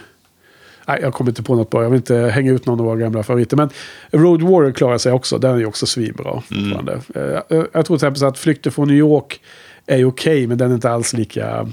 Nej, 0.88 0.99
jag 1.01 1.13
kommer 1.13 1.31
inte 1.31 1.43
på 1.43 1.55
något 1.55 1.69
bra. 1.69 1.84
Jag 1.84 1.89
vill 1.89 1.97
inte 1.97 2.15
hänga 2.15 2.51
ut 2.51 2.65
någon 2.65 2.79
av 2.79 2.86
våra 2.86 2.97
gamla 2.99 3.23
favoriter. 3.23 3.58
Men 3.58 3.69
Road 4.12 4.41
Warrior 4.41 4.71
klarar 4.71 4.97
sig 4.97 5.12
också. 5.12 5.38
Den 5.38 5.51
är 5.55 5.58
ju 5.60 5.65
också 5.65 5.86
svinbra. 5.86 6.43
Eh, 7.15 7.21
Jag, 7.49 7.67
jag 7.73 7.86
tror 7.86 7.97
till 7.97 8.08
exempel 8.08 8.23
att 8.23 8.38
Flykten 8.39 8.71
från 8.71 8.88
New 8.88 8.97
York 8.97 9.39
är 9.86 10.05
okej, 10.05 10.47
men 10.47 10.58
den 10.58 10.71
är 10.71 10.75
inte 10.75 10.89
alls 10.91 11.13
lika... 11.13 11.67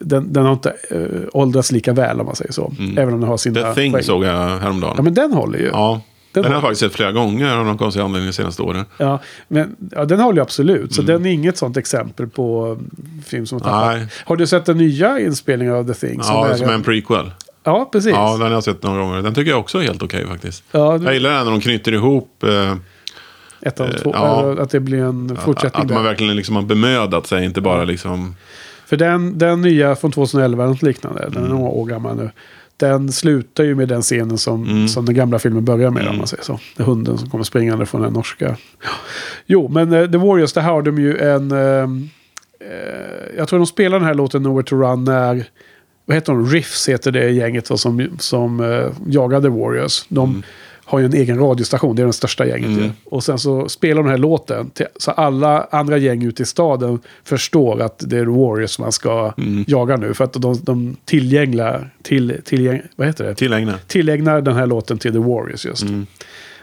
Den, 0.00 0.32
den 0.32 0.44
har 0.44 0.52
inte 0.52 0.74
äh, 0.90 0.98
åldrats 1.32 1.72
lika 1.72 1.92
väl 1.92 2.20
om 2.20 2.26
man 2.26 2.36
säger 2.36 2.52
så. 2.52 2.72
Även 2.96 3.14
om 3.14 3.20
den 3.20 3.28
har 3.28 3.36
sina... 3.36 3.60
The 3.74 3.80
Thing 3.80 3.92
poäng. 3.92 4.04
såg 4.04 4.24
jag 4.24 4.58
häromdagen. 4.58 4.94
Ja, 4.96 5.02
men 5.02 5.14
den 5.14 5.32
håller 5.32 5.58
ju. 5.58 5.66
Ja. 5.66 6.00
Den 6.32 6.42
Den, 6.42 6.52
har- 6.52 6.56
jag 6.56 6.62
faktiskt 6.62 6.80
sett 6.80 6.92
flera 6.92 7.12
gånger 7.12 7.56
av 7.56 7.66
någon 7.66 7.78
konstig 7.78 8.00
anledning 8.00 8.26
de 8.30 8.32
senaste 8.32 8.62
åren. 8.62 8.84
Ja, 8.98 9.18
men, 9.48 9.76
ja, 9.92 10.04
den 10.04 10.20
håller 10.20 10.36
ju 10.36 10.42
absolut. 10.42 10.94
Så 10.94 11.02
Mm. 11.02 11.12
den 11.14 11.26
är 11.26 11.30
inget 11.34 11.56
sånt 11.56 11.76
exempel 11.76 12.28
på 12.28 12.64
mm, 12.66 12.90
film 13.26 13.46
som 13.46 13.60
har 13.60 13.70
tappat. 13.70 13.96
Nej. 13.98 14.06
Har 14.24 14.36
du 14.36 14.46
sett 14.46 14.64
den 14.64 14.76
nya 14.78 15.20
inspelningen 15.20 15.74
av 15.74 15.92
The 15.92 16.06
Thing? 16.06 16.20
Ja, 16.22 16.46
är 16.48 16.54
som 16.56 16.68
en 16.70 16.82
prequel. 16.82 17.30
Ja, 17.64 17.88
precis. 17.92 18.12
Ja, 18.12 18.32
den 18.32 18.40
har 18.42 18.50
jag 18.50 18.64
sett 18.64 18.82
några 18.82 19.00
gånger. 19.02 19.22
Den 19.22 19.34
tycker 19.34 19.50
jag 19.50 19.60
också 19.60 19.78
är 19.78 19.82
helt 19.82 20.02
okej 20.02 20.26
faktiskt. 20.26 20.64
Ja, 20.72 20.98
du- 20.98 21.04
Jag 21.04 21.14
gillar 21.14 21.30
den 21.30 21.44
när 21.44 21.50
de 21.52 21.60
knyter 21.60 21.92
ihop. 21.92 22.42
Eh, 22.44 22.74
Ett 23.60 23.80
av 23.80 23.86
Eh, 23.88 23.94
två. 23.94 24.10
ja. 24.14 24.56
Att 24.62 24.70
det 24.70 24.80
blir 24.80 25.02
en 25.02 25.36
fortsättning 25.36 25.82
att 25.82 25.90
man 25.90 26.02
där. 26.02 26.08
verkligen 26.10 26.36
liksom 26.36 26.56
har 26.56 26.62
bemödat 26.62 27.26
sig, 27.26 27.44
inte 27.44 27.60
bara 27.60 27.84
liksom... 27.84 28.36
För 28.92 28.96
den, 28.96 29.38
den 29.38 29.60
nya 29.62 29.96
från 29.96 30.12
2011, 30.12 30.62
eller 30.64 30.72
något 30.72 30.82
liknande, 30.82 31.20
den 31.22 31.32
är 31.42 31.46
Mm. 31.46 31.50
några 31.58 31.70
år 31.70 31.86
gammal 31.86 32.16
nu. 32.16 32.30
Den 32.76 33.12
slutar 33.12 33.64
ju 33.64 33.74
med 33.74 33.88
den 33.88 34.02
scenen 34.02 34.38
som, 34.38 34.64
Mm. 34.64 34.88
som 34.88 35.06
den 35.06 35.14
gamla 35.14 35.38
filmen 35.38 35.64
börjar 35.64 35.90
med, 35.90 36.08
om 36.08 36.18
man 36.18 36.26
säger 36.26 36.42
så. 36.42 36.58
Det 36.76 36.82
hunden 36.82 37.18
som 37.18 37.30
kommer 37.30 37.44
springande 37.44 37.86
från 37.86 38.02
den 38.02 38.12
norska. 38.12 38.56
Jo, 39.46 39.68
men 39.68 39.92
eh, 39.92 40.10
The 40.10 40.18
Warriors, 40.18 40.52
där 40.52 40.62
har 40.62 40.82
de 40.82 40.98
ju 40.98 41.18
en... 41.18 41.50
ehm, 41.52 42.08
eh, 42.60 43.36
jag 43.36 43.48
tror 43.48 43.58
de 43.58 43.66
spelar 43.66 43.98
den 43.98 44.06
här 44.06 44.14
låten 44.14 44.42
Nowhere 44.42 44.64
to 44.66 44.76
Run 44.76 45.04
när... 45.04 45.44
Vad 46.04 46.14
heter 46.14 46.32
de? 46.32 46.46
Riffs 46.46 46.88
heter 46.88 47.12
det 47.12 47.30
gänget 47.30 47.66
som, 47.66 48.08
som 48.18 48.60
uh, 48.60 48.90
jagar 49.06 49.40
The 49.40 49.48
Warriors. 49.48 50.04
De 50.08 50.30
Mm. 50.30 50.42
Har 50.84 50.98
ju 50.98 51.04
en 51.04 51.14
egen 51.14 51.38
radiostation, 51.38 51.96
det 51.96 52.02
är 52.02 52.04
den 52.04 52.12
största 52.12 52.46
gänget 52.46 52.70
ju. 52.70 52.90
Och 53.04 53.24
sen 53.24 53.38
så 53.38 53.68
spelar 53.68 53.94
de 53.94 54.02
den 54.02 54.10
här 54.10 54.18
låten. 54.18 54.70
Till, 54.70 54.86
så 54.96 55.10
alla 55.10 55.66
andra 55.70 55.96
gäng 55.96 56.22
ute 56.22 56.42
i 56.42 56.46
staden 56.46 56.98
förstår 57.24 57.80
att 57.82 58.02
det 58.06 58.18
är 58.18 58.24
Warriors 58.26 58.78
man 58.78 58.92
ska 58.92 59.32
Mm. 59.38 59.64
jaga 59.68 59.96
nu. 59.96 60.14
För 60.14 60.24
att 60.24 60.32
de, 60.32 60.56
de 60.62 60.96
tillgänglar, 61.04 61.90
till, 62.02 62.40
tillgäng, 62.44 62.82
vad 62.96 63.06
heter 63.06 63.24
det? 63.24 63.34
Tillägna. 63.34 63.74
tillägnar 63.86 64.40
den 64.40 64.54
här 64.54 64.66
låten 64.66 64.98
till 64.98 65.12
The 65.12 65.18
Warriors 65.18 65.66
just. 65.66 65.84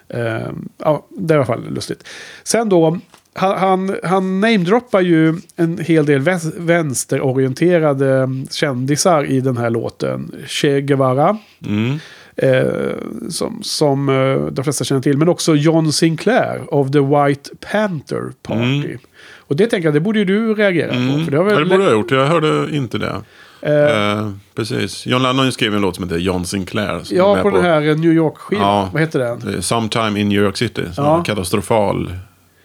Ehm, 0.09 0.69
ja, 0.77 1.05
det 1.09 1.33
är 1.33 1.35
i 1.35 1.37
alla 1.37 1.45
fall 1.45 1.73
lustigt. 1.73 2.03
Sen 2.43 2.69
då, 2.69 2.99
han, 3.33 3.57
han, 3.57 3.95
han 4.03 4.39
namedroppar 4.41 5.01
ju 5.01 5.35
en 5.55 5.77
hel 5.77 6.05
del 6.05 6.21
vänsterorienterade 6.57 8.29
kändisar 8.51 9.25
i 9.25 9.41
den 9.41 9.57
här 9.57 9.69
låten. 9.69 10.31
Che 10.47 10.81
Guevara, 10.81 11.37
Mm. 11.67 11.99
Eh, 12.43 12.93
som, 13.29 13.59
som 13.63 14.09
eh, 14.09 14.45
de 14.51 14.63
flesta 14.63 14.83
känner 14.83 15.01
till, 15.01 15.17
men 15.17 15.29
också 15.29 15.55
John 15.55 15.91
Sinclair 15.93 16.73
of 16.73 16.91
the 16.91 16.99
White 16.99 17.49
Panther 17.71 18.31
Party. 18.43 18.97
Och 19.37 19.55
det 19.55 19.67
tänker 19.67 19.87
jag, 19.87 19.93
det 19.93 19.99
borde 19.99 20.19
ju 20.19 20.25
du 20.25 20.53
reagera 20.53 20.87
på. 20.89 21.23
För 21.25 21.31
det 21.31 21.37
har 21.37 21.43
Ja, 21.49 21.55
väl, 21.55 21.63
det 21.63 21.69
borde 21.69 21.83
jag 21.83 21.91
ha 21.91 21.97
gjort. 21.97 22.11
Jag 22.11 22.25
hörde 22.27 22.75
inte 22.75 22.97
det. 22.97 23.07
Eh, 23.07 23.19
Eh, 23.61 24.29
precis. 24.55 25.05
John 25.05 25.23
Lennon 25.23 25.51
skrev 25.51 25.75
en 25.75 25.81
låt 25.81 25.95
som 25.95 26.03
heter 26.03 26.17
John 26.17 26.45
Sinclair. 26.45 27.01
ja, 27.09 27.33
med 27.33 27.43
på 27.43 27.49
den 27.49 27.63
här 27.63 27.79
New 27.95 28.13
York-skivan. 28.13 28.63
Ja. 28.67 28.89
Vad 28.93 29.01
heter 29.01 29.19
den? 29.19 29.61
Sometime 29.63 30.19
in 30.19 30.29
New 30.29 30.43
York 30.43 30.57
City. 30.57 30.83
Ja. 30.97 31.23
katastrofal. 31.23 32.13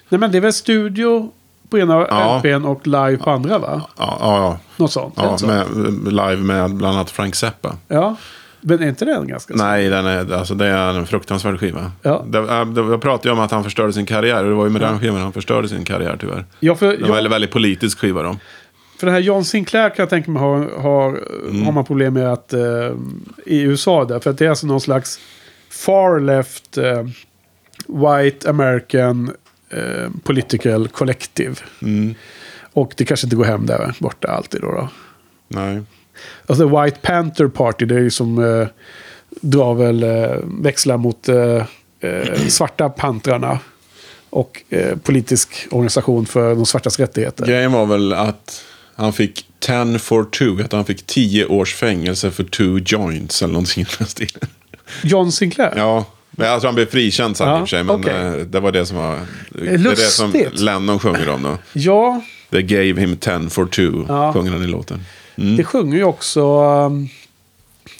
Nej 0.09 0.19
men 0.21 0.33
det 0.33 0.39
är 0.39 0.41
väl 0.43 0.53
studio 0.53 1.31
på 1.71 1.79
ena 1.79 2.07
Ja. 2.11 2.39
LPn 2.45 2.65
och 2.65 2.87
live 2.87 3.17
på 3.17 3.31
andra 3.31 3.59
va? 3.59 3.83
Ja, 3.99 4.17
ja, 4.21 4.59
Något 4.77 4.93
sånt. 4.93 5.15
ja. 5.17 5.37
ja 5.41 5.47
med, 5.47 5.67
live 6.13 6.37
med 6.37 6.75
bland 6.75 6.97
annat 6.97 7.11
Frank 7.11 7.35
Zappa. 7.35 7.77
ja. 7.89 8.17
Men 8.67 8.83
är 8.83 8.89
inte 8.89 9.05
den 9.05 9.27
ganska 9.29 9.55
Nej, 9.55 9.89
den 9.89 10.07
är, 10.07 10.33
alltså, 10.33 10.55
det 10.55 10.67
är 10.67 10.95
en 10.99 11.07
fruktansvärd 11.07 11.61
skiva. 11.61 11.93
Ja. 12.03 12.25
Det, 12.29 12.39
äh, 12.39 12.65
det, 12.67 12.81
jag 12.81 13.01
pratade 13.03 13.29
ju 13.29 13.33
om 13.33 13.41
att 13.41 13.51
han 13.51 13.65
förstörde 13.65 13.93
sin 13.93 14.07
karriär. 14.07 14.45
Och 14.45 14.49
det 14.51 14.55
var 14.57 14.65
ju 14.65 14.71
med 14.71 14.81
den 14.81 15.01
skivan 15.01 15.21
han 15.21 15.33
förstörde 15.33 15.69
sin 15.69 15.85
karriär 15.85 16.17
tyvärr. 16.21 16.45
Ja, 16.61 16.75
för, 16.75 16.87
Det 16.87 16.93
var 16.93 17.03
en 17.03 17.09
ja, 17.09 17.15
väldigt, 17.15 17.33
väldigt 17.33 17.51
politisk 17.51 17.99
skiva 17.99 18.23
då. 18.23 18.37
för 18.99 19.07
den 19.07 19.15
här 19.15 19.23
John 19.23 19.45
Sinclair 19.45 19.89
kan 19.89 19.97
jag 20.03 20.11
tänka 20.11 20.31
mig 20.31 20.43
har, 20.43 20.81
har, 20.81 21.19
Mm. 21.49 21.65
har 21.65 21.73
man 21.73 21.85
problem 21.85 22.15
med 22.15 22.33
att, 22.33 22.53
eh, 22.53 22.61
i 23.47 23.61
USA 23.63 24.05
där. 24.05 24.21
För 24.21 24.31
att 24.31 24.39
det 24.39 24.45
är 24.47 24.51
alltså 24.51 24.67
någon 24.67 24.81
slags 24.81 25.19
far 25.71 26.21
left 26.21 26.79
eh, 26.79 27.03
white 27.87 28.51
American 28.51 29.31
eh, 29.71 30.11
political 30.23 30.89
collective. 30.89 31.55
Mm. 31.83 32.15
Och 32.73 32.95
det 32.97 33.05
kanske 33.05 33.27
inte 33.27 33.37
går 33.37 33.45
hem 33.45 33.67
där 33.67 33.95
borta 33.99 34.29
alltid 34.29 34.61
då. 34.61 34.71
då. 34.73 34.89
Nej. 35.49 35.83
Alltså 36.47 36.83
White 36.83 36.99
Panther 37.03 37.49
Party, 37.49 37.85
det 37.85 37.95
är 37.95 37.99
ju 38.01 38.11
som 38.11 38.39
eh, 38.61 38.67
drar 39.41 39.75
väl 39.75 40.03
eh, 40.03 40.37
växlar 40.63 40.97
mot 40.97 41.29
eh, 41.29 41.37
eh, 42.01 42.39
svarta 42.49 42.89
pantrarna. 42.89 43.59
Och 44.31 44.63
eh, 44.71 44.97
politisk 44.97 45.67
organisation 45.71 46.27
för 46.27 46.55
de 46.55 46.67
svartas 46.67 46.99
rättigheter. 46.99 47.47
Grejen 47.47 47.73
var 47.73 47.87
väl 47.87 48.13
att 48.13 48.65
han 48.97 49.13
fick 49.13 49.47
10 49.61 49.99
for 49.99 50.25
2. 50.25 50.65
Att 50.65 50.73
han 50.73 50.85
fick 50.85 51.07
10 51.07 51.47
års 51.47 51.75
fängelse 51.75 52.31
för 52.31 52.45
two 52.45 52.79
joints 52.87 53.43
eller 53.43 53.53
någonting 53.53 53.83
i 53.83 53.87
den 53.99 54.07
stilen. 54.07 54.49
John 55.03 55.33
Sinclair? 55.33 55.73
Ja, 55.77 56.05
men 56.31 56.49
jag 56.49 56.61
tror 56.61 56.69
han 56.69 56.75
blev 56.75 56.87
frikänd 56.87 57.37
sen 57.37 57.49
Ja, 57.49 57.55
i 57.55 57.63
och 57.65 57.69
för 57.69 57.77
sig. 57.77 57.85
Men 57.85 57.97
okej. 57.97 58.15
eh, 58.15 58.33
det 58.33 58.61
var 58.61 58.73
det 58.73 58.87
som 58.87 58.97
var... 58.97 59.19
Det 59.49 59.69
är 59.69 59.79
det 59.79 59.97
som 59.97 60.33
lustigt. 60.33 60.61
Lennon 60.61 60.99
sjunger 60.99 61.29
om 61.29 61.43
då. 61.43 61.59
Ja, 61.73 62.21
They 62.51 62.63
gave 62.63 63.01
him 63.01 63.17
10 63.17 63.49
for 63.51 63.67
2, 63.67 63.83
Ja. 64.09 64.33
sjunger 64.33 64.51
han 64.53 64.63
i 64.63 64.67
låten. 64.67 65.01
Det 65.37 65.65
sjunger 65.65 65.97
ju 65.97 66.05
också... 66.05 66.43
Um, 66.63 67.09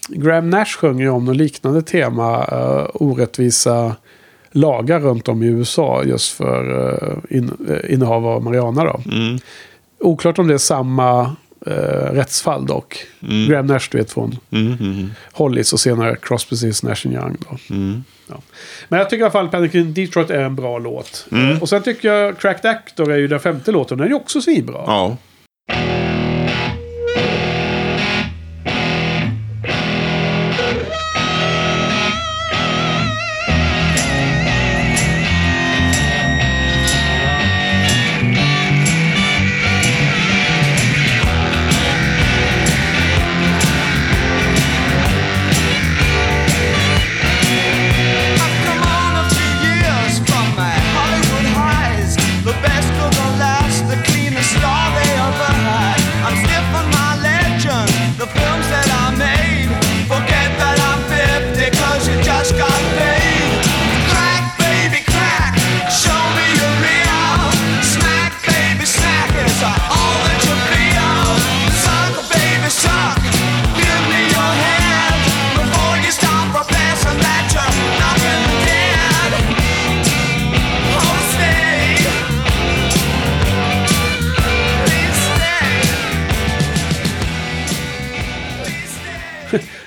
Graham 0.09 0.51
Nash 0.51 0.79
sjunger 0.79 1.05
ju 1.05 1.11
om 1.11 1.25
något 1.25 1.37
liknande 1.37 1.83
tema. 1.83 2.47
Uh, 2.53 2.87
orättvisa 2.95 3.97
lagar 4.51 5.01
runt 5.01 5.29
om 5.29 5.43
i 5.43 5.47
USA 5.47 6.03
just 6.05 6.33
för 6.33 6.71
uh, 6.71 7.37
in, 7.37 7.53
uh, 7.69 7.93
innehav 7.93 8.27
av 8.27 8.43
marijuana. 8.43 8.85
Då. 8.85 9.01
Mm. 9.13 9.39
Oklart 10.01 10.39
om 10.39 10.49
det 10.49 10.55
är 10.55 10.59
samma 10.59 11.23
uh, 11.67 12.13
rättsfall 12.13 12.67
dock. 12.67 13.07
Graham 13.49 13.67
Nash 13.67 13.89
du 13.91 13.99
vet 13.99 14.13
från 14.13 14.39
Mm, 14.51 14.73
mm, 14.81 15.11
Hollis 15.33 15.73
och 15.73 15.81
senare 15.81 16.17
Crosby, 16.23 16.57
Stills, 16.57 16.83
Nash 16.83 17.07
Young. 17.07 17.37
Då. 17.51 17.75
mm. 17.75 18.05
Ja. 18.29 18.41
Men 18.89 18.99
jag 18.99 19.11
tycker 19.11 19.21
i 19.21 19.25
alla 19.25 19.33
fall 19.33 19.49
Panic 19.49 19.75
in 19.75 19.95
Detroit 19.95 20.31
är 20.31 20.43
en 20.43 20.57
bra 20.57 20.79
låt. 20.79 21.27
Mm. 21.33 21.63
Och 21.63 21.69
sen 21.69 21.83
tycker 21.83 22.13
jag 22.13 22.39
Cracked 22.39 22.71
Actor 22.71 23.13
är 23.13 23.17
ju 23.17 23.29
den 23.29 23.41
femte 23.41 23.73
låten. 23.73 23.99
Den 23.99 24.05
är 24.05 24.11
ju 24.11 24.17
också 24.17 24.41
svinbra. 24.41 24.83
Ja. 24.87 25.17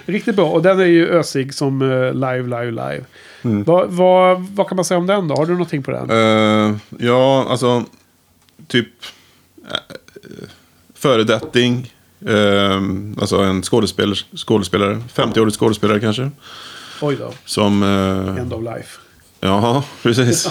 Riktigt 0.07 0.35
bra. 0.35 0.49
Och 0.49 0.61
den 0.61 0.79
är 0.79 0.85
ju 0.85 1.07
ösig 1.09 1.53
som 1.53 1.81
eh, 1.81 2.13
live, 2.13 2.43
live, 2.43 2.71
live. 2.71 3.05
Mm. 3.41 3.63
Vad, 3.63 3.89
vad, 3.89 4.47
vad 4.55 4.67
kan 4.67 4.75
man 4.75 4.85
säga 4.85 4.97
om 4.97 5.07
den 5.07 5.27
då? 5.27 5.35
Har 5.35 5.45
du 5.45 5.51
någonting 5.51 5.83
på 5.83 5.91
den? 5.91 6.09
Eh, 6.09 6.75
ja, 6.99 7.45
alltså 7.49 7.83
typ 8.67 8.87
uh, 9.63 10.47
föredetting. 10.93 11.93
Uh, 12.29 12.81
alltså 13.21 13.37
en 13.37 13.61
skådespelare, 13.61 14.15
skådespelare 14.35 15.01
50-årig 15.15 15.53
skådespelare 15.53 15.99
kanske. 15.99 16.31
Oj 17.01 17.15
då. 17.15 17.33
Som, 17.45 17.83
uh, 17.83 18.37
End 18.37 18.53
of 18.53 18.63
life. 18.63 18.99
ja, 19.39 19.83
precis. 20.03 20.49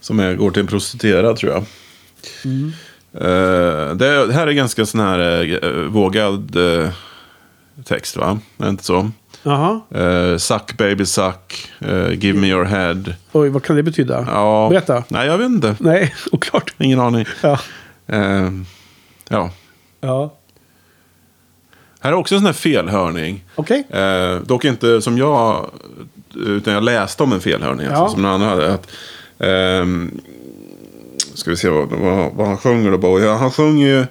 som 0.00 0.20
är, 0.20 0.34
går 0.34 0.50
till 0.50 0.60
en 0.60 0.66
prostituerad 0.66 1.36
tror 1.36 1.52
jag. 1.52 1.64
Eh, 3.14 3.94
det, 3.94 4.26
det 4.26 4.32
här 4.32 4.46
är 4.46 4.52
ganska 4.52 4.86
sån 4.86 5.00
här 5.00 5.42
eh, 5.64 5.70
vågad 5.70 6.56
eh, 6.56 6.90
text 7.84 8.16
va? 8.16 8.38
Är 8.58 8.64
det 8.64 8.70
inte 8.70 8.84
så? 8.84 9.10
Jaha. 9.42 9.80
Uh, 9.96 10.36
suck 10.36 10.76
baby 10.76 11.06
suck, 11.06 11.72
eh, 11.78 12.12
give 12.12 12.40
me 12.40 12.46
your 12.46 12.64
head. 12.64 13.14
Oj, 13.32 13.48
vad 13.48 13.62
kan 13.62 13.76
det 13.76 13.82
betyda? 13.82 14.26
Ja. 14.30 14.68
Berätta. 14.70 15.04
Nej, 15.08 15.26
jag 15.26 15.38
vet 15.38 15.48
inte. 15.48 15.76
Nej, 15.80 16.14
oklart. 16.32 16.74
Ingen 16.78 17.00
aning. 17.00 17.26
Ja. 17.40 17.58
Eh, 18.06 18.50
ja. 19.28 19.50
Ja. 20.00 20.34
Här 22.00 22.12
är 22.12 22.16
också 22.16 22.34
en 22.34 22.40
sån 22.40 22.46
här 22.46 22.52
felhörning. 22.52 23.44
Okej. 23.54 23.84
Eh, 23.90 24.36
dock 24.36 24.64
inte 24.64 25.02
som 25.02 25.18
jag, 25.18 25.70
utan 26.34 26.74
jag 26.74 26.82
läste 26.82 27.22
om 27.22 27.32
en 27.32 27.40
felhörning. 27.40 27.86
Ja. 27.86 27.92
Alltså, 27.92 28.14
som 28.14 28.22
någon 28.22 28.30
annan 28.32 28.48
hade. 28.48 28.74
Att, 28.74 28.90
ehm, 29.38 30.20
ska 31.34 31.50
vi 31.50 31.56
se 31.56 31.68
vad, 31.68 31.88
vad, 31.88 32.32
vad 32.32 32.46
han 32.46 32.58
sjunger 32.58 32.90
då. 32.90 32.98
Bo. 32.98 33.20
Ja, 33.20 33.36
han 33.36 33.50
sjunger 33.50 33.88
ju 33.88 34.06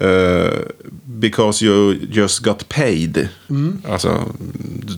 eh, 0.00 0.58
Because 1.04 1.64
you 1.64 1.96
just 2.10 2.38
got 2.38 2.68
paid. 2.68 3.28
Mm. 3.50 3.82
Alltså, 3.88 4.22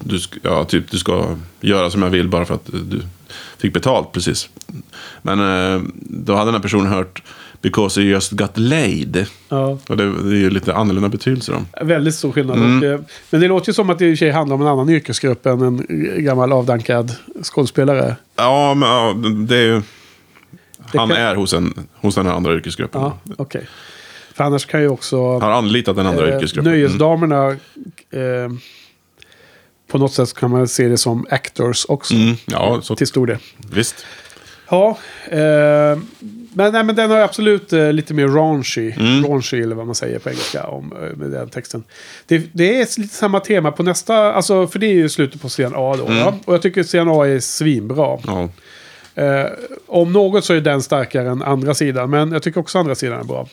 du, 0.05 0.19
ja, 0.43 0.65
typ, 0.65 0.91
du 0.91 0.99
ska 0.99 1.37
göra 1.61 1.91
som 1.91 2.03
jag 2.03 2.11
vill 2.11 2.29
bara 2.29 2.45
för 2.45 2.55
att 2.55 2.67
du 2.67 3.03
fick 3.59 3.75
betalt 3.75 4.13
precis. 4.13 4.49
Men 5.23 5.41
eh, 5.41 5.83
då 5.95 6.35
hade 6.35 6.47
den 6.47 6.55
här 6.55 6.63
personen 6.63 6.87
hört 6.87 7.23
Because 7.63 8.01
you 8.01 8.11
just 8.11 8.33
got 8.33 8.59
laid. 8.59 9.27
Ja. 9.49 9.79
Och 9.89 9.97
det, 9.97 10.23
det 10.23 10.37
är 10.37 10.41
ju 10.41 10.51
lite 10.51 10.75
annorlunda 10.75 11.09
betydelse 11.09 11.53
då. 11.53 11.85
Väldigt 11.87 12.15
stor 12.15 12.33
skillnad. 12.33 12.57
Mm. 12.59 12.79
Och, 12.79 12.85
eh, 12.85 13.01
men 13.31 13.41
det 13.41 13.49
låter 13.49 13.69
ju 13.69 13.73
som 13.75 13.91
att 13.91 13.99
det 13.99 14.07
i 14.07 14.15
och 14.15 14.19
för 14.19 14.25
sig 14.25 14.31
handlar 14.31 14.55
om 14.55 14.63
en 14.63 14.69
annan 14.69 14.89
yrkesgrupp 14.89 15.47
än 15.47 15.63
en 15.63 15.87
gammal 16.25 16.53
avdankad 16.53 17.15
skådespelare. 17.43 18.17
Ja, 18.37 18.75
men 18.75 18.89
ja, 18.89 19.15
det 19.47 19.57
är 19.57 19.63
ju... 19.63 19.83
Han 20.95 21.09
kan- 21.09 21.17
är 21.17 21.35
hos, 21.35 21.53
en, 21.53 21.75
hos 21.95 22.15
den 22.15 22.27
här 22.27 22.33
andra 22.33 22.55
yrkesgruppen. 22.55 23.01
Ja, 23.01 23.19
okej. 23.37 23.69
För 24.35 24.45
annars 24.45 24.67
kan 24.67 24.81
ju 24.81 24.89
också 24.89 25.39
Har 25.39 25.51
anlitat 25.51 25.97
den 25.97 26.07
andra 26.07 26.29
eh, 26.29 26.37
yrkesgruppen. 26.37 26.73
nöjesdamerna 26.73 27.49
eh, 28.11 28.49
på 29.89 29.99
något 29.99 30.13
sätt 30.13 30.35
kan 30.35 30.51
man 30.51 30.69
se 30.69 30.89
det 30.89 30.99
som 30.99 31.27
actors 31.31 31.87
också. 31.89 32.15
Mm. 32.15 32.27
Mm. 32.27 32.37
Ja, 32.47 32.81
så, 32.83 32.97
Till 32.97 33.07
stor 33.07 33.27
del. 33.27 33.39
visst. 33.73 34.07
Ja, 34.71 34.99
eh, 35.29 35.99
men, 36.55 36.73
nej, 36.73 36.85
men 36.85 36.97
den 36.97 37.11
har 37.11 37.19
absolut 37.19 37.73
eh, 37.73 37.93
lite 37.93 38.15
mer 38.15 38.29
raunchy. 38.29 38.93
Mm. 38.93 39.25
Raunchy 39.25 39.63
eller 39.63 39.75
vad 39.77 39.87
man 39.87 39.95
säger 39.95 40.19
på 40.19 40.29
engelska 40.29 40.65
om 40.67 40.93
eh, 41.03 41.17
med 41.17 41.31
den 41.31 41.49
texten. 41.49 41.85
Det, 42.27 42.43
det 42.53 42.81
är 42.81 43.01
lite 43.01 43.15
samma 43.15 43.41
tema 43.41 43.73
på 43.73 43.83
nästa, 43.83 44.33
alltså 44.33 44.67
för 44.67 44.79
det 44.79 44.87
är 44.87 44.93
ju 44.95 45.09
slutet 45.09 45.43
på 45.43 45.49
scen 45.49 45.73
A 45.77 45.97
då. 45.99 46.07
Ja? 46.13 46.35
Och 46.45 46.55
jag 46.55 46.63
tycker 46.63 46.83
scen 46.83 47.09
A 47.09 47.27
är 47.27 47.41
svinbra. 47.41 48.19
Mm. 48.29 48.49
Ja. 49.15 49.23
Eh, 49.23 49.47
om 49.87 50.13
något 50.13 50.45
så 50.45 50.55
är 50.55 50.61
den 50.61 50.83
starkare 50.83 51.29
än 51.31 51.43
andra 51.43 51.75
sidan, 51.75 52.11
men 52.11 52.33
jag 52.33 52.43
tycker 52.43 52.61
också 52.61 52.79
andra 52.79 52.95
sidan 52.95 53.21
är 53.21 53.25
bra. 53.25 53.49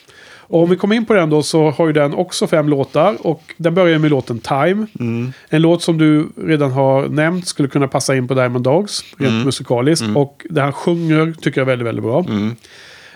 Och 0.48 0.62
om 0.62 0.70
vi 0.70 0.76
kommer 0.76 0.96
in 0.96 1.06
på 1.06 1.14
den 1.14 1.30
då 1.30 1.42
så 1.42 1.70
har 1.70 1.86
ju 1.86 1.92
den 1.92 2.14
också 2.14 2.46
fem 2.46 2.68
låtar 2.68 3.16
och 3.26 3.54
den 3.56 3.74
börjar 3.74 3.98
med 3.98 4.10
låten 4.10 4.38
Time. 4.38 4.86
En 5.48 5.62
låt 5.62 5.82
som 5.82 5.98
du 5.98 6.28
redan 6.36 6.72
har 6.72 7.08
nämnt 7.08 7.48
skulle 7.48 7.68
kunna 7.68 7.88
passa 7.88 8.16
in 8.16 8.28
på 8.28 8.34
Diamond 8.34 8.64
Dogs, 8.64 9.04
rent 9.18 9.44
musikaliskt. 9.44 10.04
Och 10.14 10.46
det 10.50 10.60
han 10.60 10.72
sjunger 10.72 11.34
tycker 11.40 11.60
jag 11.60 11.64
är 11.64 11.70
väldigt, 11.70 11.86
väldigt 11.86 12.04
bra. 12.04 12.24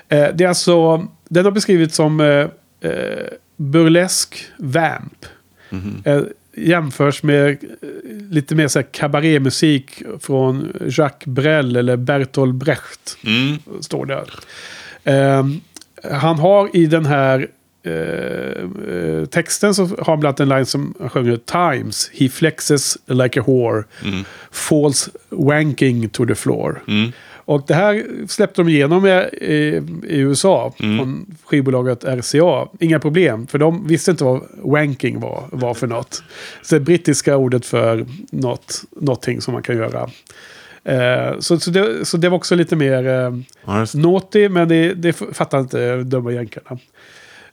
Eh, 0.09 0.29
det 0.35 0.45
är 0.45 0.49
alltså, 0.49 1.07
den 1.29 1.45
har 1.45 1.53
beskrivits 1.53 1.97
som 1.97 2.21
eh, 2.21 2.47
eh, 2.91 3.27
burlesk 3.57 4.45
vamp. 4.57 5.27
Eh, 6.05 6.23
jämförs 6.57 7.23
med 7.23 7.49
eh, 7.51 7.57
lite 8.31 8.55
mer 8.55 8.69
så 8.69 8.83
kabarémusik 8.83 10.03
från 10.21 10.73
Jacques 10.87 11.27
Brel 11.27 11.77
eller 11.77 11.97
Bertolt 11.97 12.55
Brecht. 12.55 13.17
Mm. 13.25 13.59
Står 13.81 14.07
där. 14.07 14.31
Eh, 15.05 15.47
han 16.11 16.39
har 16.39 16.77
i 16.77 16.87
den 16.87 17.07
här 17.07 17.49
eh, 17.83 17.93
eh, 17.93 19.25
texten 19.25 19.75
så 19.75 19.85
har 19.85 20.05
han 20.05 20.21
bland 20.21 20.25
annat 20.25 20.41
en 20.41 20.49
line 20.49 20.67
som 20.67 20.95
han 21.01 21.11
sjunger 21.11 21.37
Times, 21.37 22.11
he 22.15 22.29
flexes 22.29 22.99
like 23.07 23.41
a 23.41 23.45
whore, 23.47 23.85
falls 24.51 25.09
wanking 25.29 26.09
to 26.09 26.27
the 26.27 26.35
floor. 26.35 26.83
Och 27.45 27.65
det 27.67 27.75
här 27.75 28.05
släppte 28.29 28.63
de 28.63 28.69
igenom 28.69 29.07
i, 29.07 29.11
i, 29.11 29.83
i 30.09 30.19
USA 30.19 30.73
från 30.77 31.37
skivbolaget 31.45 32.05
RCA. 32.05 32.69
Inga 32.81 32.99
problem, 32.99 33.47
för 33.47 33.59
de 33.59 33.87
visste 33.87 34.11
inte 34.11 34.25
vad 34.25 34.43
wanking 34.63 35.21
var, 35.21 35.45
var 35.53 35.75
för 35.75 35.87
något. 35.87 36.23
Så 36.63 36.75
det 36.75 36.81
brittiska 36.81 37.37
ordet 37.37 37.67
för 37.67 38.07
något, 38.31 38.83
någonting 39.01 39.41
som 39.41 39.55
man 39.55 39.63
kan 39.63 39.77
göra. 39.77 40.11
Eh, 40.85 41.39
så, 41.39 41.61
så, 41.61 41.71
det, 41.71 42.09
så 42.09 42.17
det 42.17 42.29
var 42.29 42.37
också 42.37 42.55
lite 42.55 42.77
mer 42.77 43.07
eh, 43.07 43.33
Ja, 43.65 43.87
naughty, 43.95 44.49
men 44.49 44.69
det, 44.69 44.95
det 44.95 45.13
fattar 45.13 45.61
inte 45.61 45.97
dumma 45.97 46.33
jänkarna. 46.33 46.79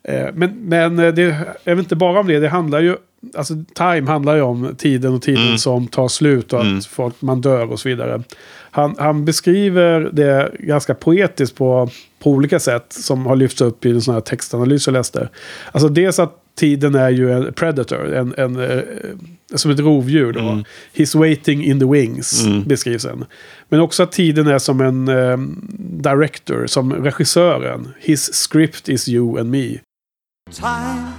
Eh, 0.03 0.27
men 0.33 0.55
men 0.61 0.99
eh, 0.99 1.13
det 1.13 1.23
är 1.63 1.75
väl 1.75 1.79
inte 1.79 1.95
bara 1.95 2.19
om 2.19 2.27
det, 2.27 2.39
det 2.39 2.49
handlar 2.49 2.79
ju... 2.79 2.95
Alltså 3.35 3.53
time 3.73 4.11
handlar 4.11 4.35
ju 4.35 4.41
om 4.41 4.75
tiden 4.77 5.13
och 5.13 5.21
tiden 5.21 5.59
som 5.59 5.87
tar 5.87 6.07
slut 6.07 6.53
och 6.53 6.61
att 6.61 6.85
folk, 6.85 7.21
man 7.21 7.41
dör 7.41 7.71
och 7.71 7.79
så 7.79 7.89
vidare. 7.89 8.23
Han, 8.71 8.95
han 8.99 9.25
beskriver 9.25 10.09
det 10.13 10.51
ganska 10.59 10.95
poetiskt 10.95 11.55
på, 11.55 11.89
på 12.19 12.31
olika 12.31 12.59
sätt 12.59 12.85
som 12.89 13.25
har 13.25 13.35
lyfts 13.35 13.61
upp 13.61 13.85
i 13.85 13.89
en 13.89 14.01
sån 14.01 14.13
här 14.13 14.21
textanalys 14.21 14.87
jag 14.87 14.93
läste. 14.93 15.29
Alltså 15.71 15.89
dels 15.89 16.19
att 16.19 16.38
tiden 16.59 16.95
är 16.95 17.09
ju 17.09 17.31
en 17.31 17.53
predator, 17.53 18.13
en, 18.13 18.33
en, 18.37 18.59
eh, 18.59 18.83
som 19.55 19.71
ett 19.71 19.79
rovdjur. 19.79 20.33
Då. 20.33 20.63
He's 20.93 21.17
waiting 21.17 21.63
in 21.63 21.79
the 21.79 21.85
wings, 21.85 22.47
beskrivs 22.65 23.03
den. 23.03 23.25
Men 23.69 23.79
också 23.79 24.03
att 24.03 24.11
tiden 24.11 24.47
är 24.47 24.59
som 24.59 24.81
en 24.81 25.07
eh, 25.07 25.37
director, 26.03 26.67
som 26.67 26.93
regissören. 26.93 27.93
His 27.99 28.33
script 28.33 28.89
is 28.89 29.09
you 29.09 29.39
and 29.39 29.51
me. 29.51 29.79
Time, 30.51 31.13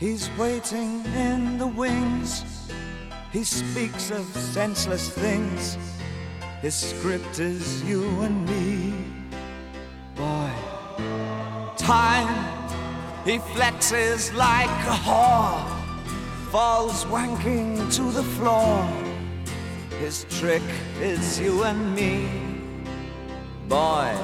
he's 0.00 0.30
waiting 0.38 1.04
in 1.16 1.58
the 1.58 1.82
wings. 1.82 2.44
He 3.32 3.44
speaks 3.44 4.10
of 4.10 4.36
senseless 4.54 5.14
things. 5.14 5.78
His 6.62 6.74
script 6.74 7.40
is 7.40 7.82
you 7.88 8.04
and 8.22 8.46
me. 8.46 8.92
Boy, 10.16 10.50
time, 11.76 12.57
he 13.24 13.38
flexes 13.38 14.34
like 14.34 14.70
a 14.86 14.96
whore, 15.06 15.62
falls 16.50 17.04
wanking 17.06 17.94
to 17.96 18.10
the 18.12 18.22
floor. 18.22 18.86
His 20.00 20.24
trick 20.30 20.62
is 21.00 21.38
you 21.40 21.64
and 21.64 21.94
me. 21.94 22.28
Boy, 23.68 24.14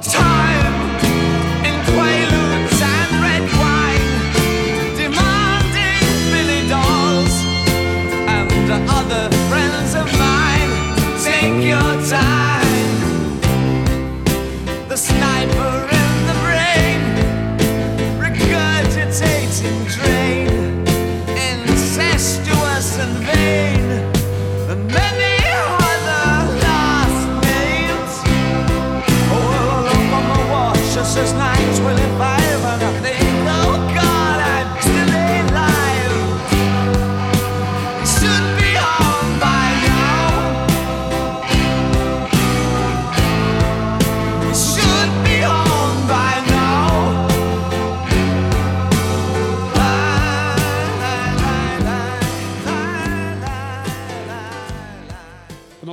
time 0.00 0.74
in 1.68 1.76
quaaludes 1.90 2.80
and 2.96 3.12
red 3.26 3.44
wine, 3.60 4.12
demanding 4.96 6.08
Billy 6.32 6.68
dolls 6.68 7.34
and 8.26 8.90
other 8.90 9.24
friends 9.48 9.94
of 9.94 10.06
mine. 10.18 10.72
Take 11.22 11.64
your 11.64 12.10
time. 12.10 12.41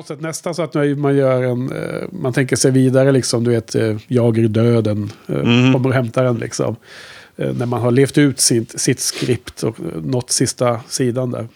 Sätt 0.10 0.22
nästan 0.22 0.56
så 0.56 0.62
att 0.64 0.74
man 0.98 1.16
gör 1.16 1.44
en... 1.44 1.72
eh, 1.72 2.08
Man 2.12 2.34
tänker 2.34 2.56
sig 2.56 2.72
vidare 2.72 3.12
liksom. 3.12 3.44
Du 3.44 3.52
vet, 3.52 3.76
eh, 3.76 3.96
jager 4.08 4.48
döden. 4.48 5.12
eh, 5.28 5.36
Kommer 5.74 5.88
och 5.88 5.94
hämtar 5.94 6.26
en 6.26 6.38
liksom. 6.38 6.76
När 7.36 7.66
man 7.66 7.82
har 7.82 7.92
levt 7.92 8.18
ut 8.18 8.40
sitt, 8.40 8.80
sitt 8.82 9.00
skript 9.00 9.64
och 9.64 9.76
nått 10.04 10.32
sista 10.32 10.80
sidan 10.88 11.32
där. 11.32 11.48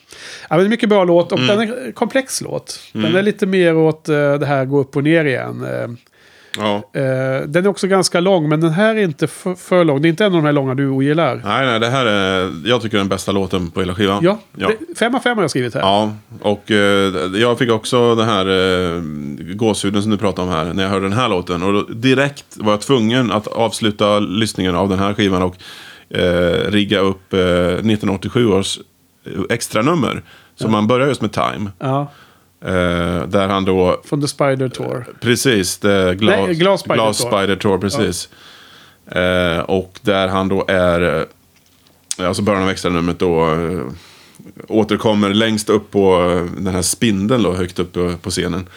Ja, 0.49 0.58
men 0.58 0.70
mycket 0.70 0.89
bra 0.89 1.04
låt 1.04 1.32
och 1.32 1.39
den 1.39 1.60
är 1.60 1.91
komplex 1.91 2.41
låt. 2.41 2.80
Den 2.93 3.16
är 3.16 3.22
lite 3.22 3.45
mer 3.45 3.76
åt 3.78 4.04
det 4.06 4.45
här 4.45 4.66
gå 4.66 4.80
upp 4.80 4.95
och 4.95 5.04
ner 5.04 5.26
igen. 5.26 5.66
Eh, 6.58 6.64
Ja. 6.64 6.76
eh, 7.01 7.41
Den 7.47 7.66
är 7.66 7.68
också 7.68 7.88
ganska 7.88 8.20
lång 8.20 8.49
men 8.49 8.62
den 8.62 8.70
här 8.72 8.95
är 8.95 9.04
inte 9.04 9.28
för, 9.28 9.56
för 9.56 9.84
lång. 9.84 10.01
Det 10.01 10.08
är 10.08 10.10
inte 10.10 10.26
en 10.26 10.32
av 10.36 10.38
de 10.41 10.45
här 10.45 10.54
långa 10.54 10.76
du 10.76 10.88
ogillar. 10.89 11.41
Nej, 11.45 11.66
nej, 11.66 11.80
det 11.80 11.89
här 11.89 12.06
är, 12.06 12.51
jag 12.66 12.82
tycker 12.82 12.97
den 12.97 13.08
bästa 13.10 13.32
låten 13.32 13.72
på 13.72 13.80
hela 13.80 13.95
skivan. 13.95 14.24
Ja, 14.24 14.39
ja. 14.58 14.68
Det, 14.68 14.97
fem 14.99 15.16
av 15.16 15.20
fem 15.20 15.38
har 15.38 15.43
jag 15.43 15.49
skrivit 15.49 15.74
här. 15.74 15.82
Ja, 15.82 16.14
och 16.41 16.72
eh, 16.72 17.14
jag 17.36 17.58
fick 17.60 17.72
också 17.72 18.16
den 18.16 18.26
här 18.30 18.45
eh, 18.95 19.01
gåshuden 19.56 20.01
som 20.01 20.12
du 20.12 20.18
pratade 20.18 20.47
om 20.47 20.54
här 20.54 20.74
när 20.74 20.84
jag 20.84 20.89
hörde 20.89 21.06
den 21.06 21.14
här 21.18 21.30
låten. 21.30 21.64
Och 21.64 21.74
då, 21.74 21.82
direkt 21.84 22.45
var 22.58 22.72
jag 22.74 22.82
tvungen 22.82 23.32
att 23.32 23.47
avsluta 23.47 24.20
lyssningen 24.20 24.76
av 24.76 24.89
den 24.89 24.99
här 24.99 25.14
skivan 25.14 25.43
och 25.43 25.56
eh, 26.18 26.72
rigga 26.72 26.99
upp 26.99 27.34
eh, 27.34 27.39
1987 27.39 28.47
års 28.47 28.80
extra 29.49 29.82
nummer. 29.82 30.24
Så 30.56 30.68
man 30.68 30.88
börjar 30.88 31.08
just 31.08 31.22
med 31.22 31.32
Time. 31.32 31.72
Ja, 31.80 32.01
Eh, 32.01 32.08
där 33.28 33.47
han 33.47 33.66
då, 33.66 34.01
från 34.05 34.22
The 34.22 34.28
Spider 34.28 34.70
Tour. 34.70 35.05
precis, 35.22 35.78
det, 35.78 36.16
glas, 36.16 36.36
Nej, 36.47 36.55
Glass 36.55 36.80
Spider 36.82 36.95
Glass 36.95 37.18
Tour. 37.18 37.30
Spider 37.30 37.55
Tour, 37.55 37.78
precis. 37.78 38.30
Eh, 39.11 39.59
och 39.59 39.99
där 40.01 40.28
han 40.28 40.47
då 40.47 40.66
är, 40.68 41.28
eh, 42.20 42.28
alltså 42.28 42.41
början 42.41 42.64
av 42.64 42.70
extra 42.70 42.91
numret 42.91 43.20
då, 43.20 43.53
eh, 43.53 43.82
återkommer 44.68 45.30
längst 45.34 45.70
upp 45.70 45.91
på 45.91 46.32
eh, 46.32 46.61
den 46.61 46.74
här 46.76 46.82
spindeln 46.82 47.43
då, 47.43 47.53
högt 47.53 47.80
upp 47.80 47.93
på- 48.22 48.30
scenen. 48.30 48.68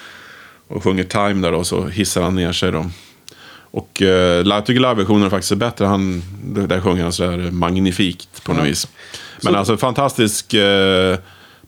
Och 0.69 0.83
sjunger 0.85 1.05
Time 1.05 1.35
där 1.49 1.53
då, 1.53 1.65
så 1.65 1.87
hissar 1.87 2.23
han 2.23 2.35
ner 2.35 2.53
sig 2.53 2.73
då. 2.73 2.87
Och 3.71 4.03
eh, 4.03 4.47
jag 4.47 4.67
tycker 4.67 4.81
live-versionen 4.81 5.31
faktiskt 5.31 5.53
är 5.53 5.57
bättre. 5.57 5.85
Han, 5.87 6.23
där 6.69 6.81
sjunger 6.81 7.03
han 7.03 7.13
sådär 7.13 7.51
magnifikt 7.51 8.45
på 8.45 8.53
något 8.53 8.65
vis. 8.67 8.89
Men 9.43 9.53
Så- 9.53 9.59
alltså 9.59 9.77
fantastisk 9.77 10.55
eh, 10.55 11.19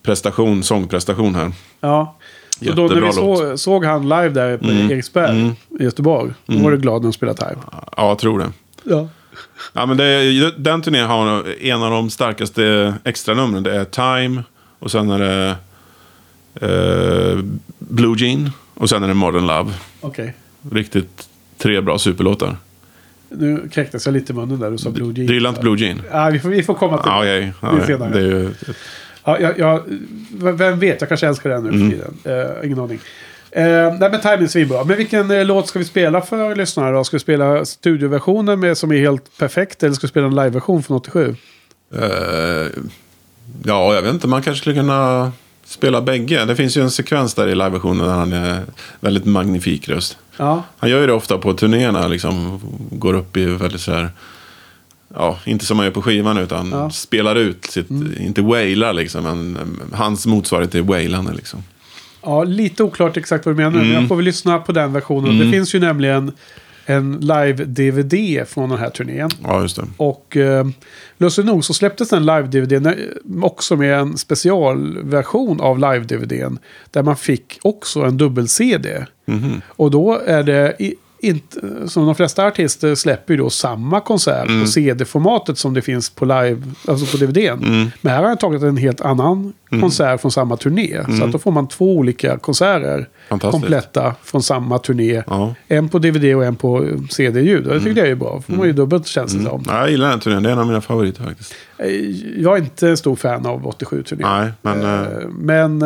prestation, 0.03 0.63
sångprestation 0.63 1.35
här. 1.35 1.51
Ja. 1.81 2.15
Så 2.65 2.73
då 2.73 2.87
när 2.87 3.01
vi 3.01 3.11
så, 3.13 3.57
såg 3.57 3.85
han 3.85 4.01
live 4.03 4.29
där 4.29 4.57
på 4.57 4.65
Eriksberg 4.71 5.53
i 5.79 5.83
Göteborg. 5.83 6.31
Då 6.45 6.57
var 6.57 6.71
du 6.71 6.77
glad 6.77 7.01
när 7.01 7.03
de 7.09 7.13
spelade 7.13 7.37
Time. 7.37 7.61
Ja, 7.71 8.07
jag 8.07 8.19
tror 8.19 8.39
det. 8.39 8.51
Ja. 8.83 9.07
Ja, 9.73 9.85
men 9.85 9.97
det 9.97 10.51
den 10.57 10.81
turnén 10.81 11.05
har 11.07 11.45
en 11.63 11.83
av 11.83 11.91
de 11.91 12.09
starkaste 12.09 12.93
extra 13.03 13.33
numren. 13.33 13.63
Det 13.63 13.75
är 13.75 13.85
Time 13.85 14.43
och 14.79 14.91
sen 14.91 15.09
är 15.09 15.19
det 15.19 15.55
eh, 16.61 17.39
Blue 17.79 18.15
Jean 18.17 18.51
och 18.73 18.89
sen 18.89 19.03
är 19.03 19.07
det 19.07 19.13
Modern 19.13 19.47
Love. 19.47 19.71
Okej. 20.01 20.35
Riktigt 20.71 21.29
tre 21.57 21.81
bra 21.81 21.97
superlåtar. 21.99 22.57
Nu 23.29 23.69
kräktes 23.71 24.05
jag 24.05 24.13
lite 24.13 24.33
i 24.33 24.35
munnen 24.35 24.59
där 24.59 24.71
du 24.71 24.77
sa 24.77 24.89
Blue 24.89 25.13
Jean. 25.13 25.27
Du 25.27 25.33
gillar 25.33 25.49
inte 25.49 25.61
Blue 25.61 25.77
Jean? 25.79 26.01
Ja, 26.11 26.29
vi, 26.29 26.39
får, 26.39 26.49
vi 26.49 26.63
får 26.63 26.73
komma 26.73 26.97
till 26.97 27.11
okej. 27.11 27.53
ja, 27.61 27.71
Det 27.71 27.81
är 27.81 27.85
senare. 27.85 28.09
det 28.09 28.19
är 28.19 28.23
ju, 28.23 28.53
Ja, 29.39 29.39
jag, 29.57 29.59
jag, 29.59 29.83
vem 30.53 30.79
vet, 30.79 31.01
jag 31.01 31.07
kanske 31.09 31.27
älskar 31.27 31.49
den 31.49 31.63
nu 31.63 31.69
Mm. 31.69 31.89
för 31.91 31.97
tiden. 31.97 32.47
Eh, 32.59 32.65
ingen 32.65 32.79
aning. 32.79 32.99
Eh, 33.51 33.63
nej 33.99 34.11
men 34.11 34.21
Time 34.21 34.33
är 34.43 34.47
svinbra. 34.47 34.83
Men 34.83 34.97
vilken 34.97 35.31
eh, 35.31 35.45
låt 35.45 35.67
ska 35.67 35.79
vi 35.79 35.85
spela 35.85 36.21
för 36.21 36.55
lyssnarna 36.55 36.91
då? 36.91 37.03
Ska 37.03 37.15
vi 37.15 37.21
spela 37.21 37.65
studioversionen 37.65 38.59
med, 38.59 38.77
som 38.77 38.91
är 38.91 38.97
helt 38.97 39.37
perfekt 39.37 39.83
eller 39.83 39.93
ska 39.93 40.07
vi 40.07 40.11
spela 40.11 40.27
en 40.27 40.35
liveversion 40.35 40.83
från 40.83 40.97
87? 40.97 41.35
eh, 41.95 42.01
ja, 43.63 43.95
jag 43.95 44.01
vet 44.01 44.13
inte. 44.13 44.27
Man 44.27 44.41
kanske 44.41 44.61
skulle 44.61 44.75
kunna 44.75 45.31
spela 45.65 46.01
bägge. 46.01 46.45
Det 46.45 46.55
finns 46.55 46.77
ju 46.77 46.81
en 46.81 46.91
sekvens 46.91 47.33
där 47.33 47.47
i 47.47 47.55
liveversionen 47.55 48.07
där 48.07 48.13
han 48.13 48.33
är 48.33 48.61
väldigt 48.99 49.25
magnifik 49.25 49.89
röst. 49.89 50.17
Ja, 50.37 50.63
Han 50.77 50.89
gör 50.89 51.01
ju 51.01 51.07
det 51.07 51.13
ofta 51.13 51.37
på 51.37 51.53
turnéerna, 51.53 52.07
liksom. 52.07 52.59
Går 52.91 53.13
upp 53.13 53.37
i 53.37 53.45
väldigt 53.45 53.81
så 53.81 53.91
här... 53.91 54.09
Ja, 55.15 55.39
inte 55.45 55.65
som 55.65 55.77
man 55.77 55.85
gör 55.85 55.93
på 55.93 56.01
skivan 56.01 56.37
utan 56.37 56.69
Ja. 56.71 56.89
spelar 56.89 57.35
ut 57.35 57.65
sitt, 57.65 57.89
inte 58.19 58.41
wailar 58.41 58.93
liksom, 58.93 59.23
men 59.23 59.55
eh, 59.57 59.97
hans 59.97 60.25
motsvarighet 60.25 60.71
till 60.71 60.83
wailande 60.83 61.33
liksom. 61.33 61.63
ja 62.21 62.43
lite 62.43 62.83
oklart 62.83 63.17
exakt 63.17 63.45
vad 63.45 63.55
du 63.55 63.57
menar. 63.57 63.71
Mm. 63.79 63.87
Men 63.87 63.99
jag 63.99 64.07
får 64.07 64.15
väl 64.15 64.25
lyssna 64.25 64.59
på 64.59 64.71
den 64.71 64.93
versionen. 64.93 65.39
Det 65.39 65.51
finns 65.51 65.75
ju 65.75 65.79
nämligen 65.79 66.31
en 66.85 67.17
live-DVD 67.19 68.45
från 68.47 68.69
den 68.69 68.79
här 68.79 68.89
turnén. 68.89 69.29
Ja, 69.43 69.61
just 69.61 69.75
det. 69.75 69.83
Och 69.97 70.37
eh, 70.37 70.67
lustigt 71.17 71.45
nog 71.45 71.65
så 71.65 71.73
släpptes 71.73 72.09
den 72.09 72.25
live-DVDn 72.25 72.85
eh, 72.87 72.93
också 73.43 73.75
med 73.75 73.99
en 73.99 74.17
specialversion 74.17 75.61
av 75.61 75.79
live-DVDn. 75.79 76.57
Där 76.91 77.03
man 77.03 77.17
fick 77.17 77.59
också 77.61 78.01
en 78.01 78.17
dubbel-CD. 78.17 79.05
Mhm. 79.25 79.61
Och 79.67 79.91
då 79.91 80.21
är 80.25 80.43
det 80.43 80.75
inte, 81.21 81.59
som 81.89 82.05
de 82.05 82.15
flesta 82.15 82.45
artister 82.45 82.95
släpper 82.95 83.33
ju 83.33 83.37
då 83.37 83.49
samma 83.49 84.01
konsert 84.01 84.47
Mm. 84.47 84.61
på 84.61 84.67
CD-formatet 84.67 85.57
som 85.57 85.73
det 85.73 85.81
finns 85.81 86.09
på 86.09 86.25
live, 86.25 86.61
alltså 86.87 87.17
på 87.17 87.25
DVDn. 87.25 87.63
Mm. 87.63 87.91
Men 88.01 88.13
här 88.13 88.21
har 88.23 88.29
jag 88.29 88.39
tagit 88.39 88.61
en 88.63 88.77
helt 88.77 89.01
annan 89.01 89.53
konsert 89.69 90.21
från 90.21 90.31
samma 90.31 90.57
turné. 90.57 91.03
Så 91.19 91.23
att 91.25 91.31
då 91.31 91.39
får 91.39 91.51
man 91.51 91.67
två 91.67 91.97
olika 91.97 92.37
konserter 92.37 93.07
kompletta 93.51 94.15
från 94.23 94.43
samma 94.43 94.79
turné. 94.79 95.23
Ja. 95.27 95.55
En 95.67 95.89
på 95.89 95.99
DVD 95.99 96.35
och 96.35 96.45
en 96.45 96.55
på 96.55 96.87
CD-ljud. 97.09 97.63
Det 97.63 97.79
tycker 97.79 98.01
jag 98.01 98.09
är 98.09 98.15
bra. 98.15 98.41
får 98.41 98.53
man 98.53 98.67
ju 98.67 98.73
dubbelt 98.73 99.07
känns 99.07 99.33
det 99.33 99.43
som. 99.43 99.63
Ja, 99.67 99.79
jag 99.79 99.91
gillar 99.91 100.09
den 100.09 100.19
turnén. 100.19 100.43
Det 100.43 100.49
är 100.49 100.53
en 100.53 100.59
av 100.59 100.67
mina 100.67 100.81
favoriter 100.81 101.23
faktiskt. 101.23 101.53
Eh, 101.77 101.87
Jag 102.41 102.57
är 102.57 102.61
inte 102.61 102.89
en 102.89 102.97
stor 102.97 103.15
fan 103.15 103.45
av 103.45 103.65
87-turnén. 103.67 104.27
Nej, 104.29 104.51
men... 104.61 104.81
Eh, 105.03 105.27
Men, 105.29 105.77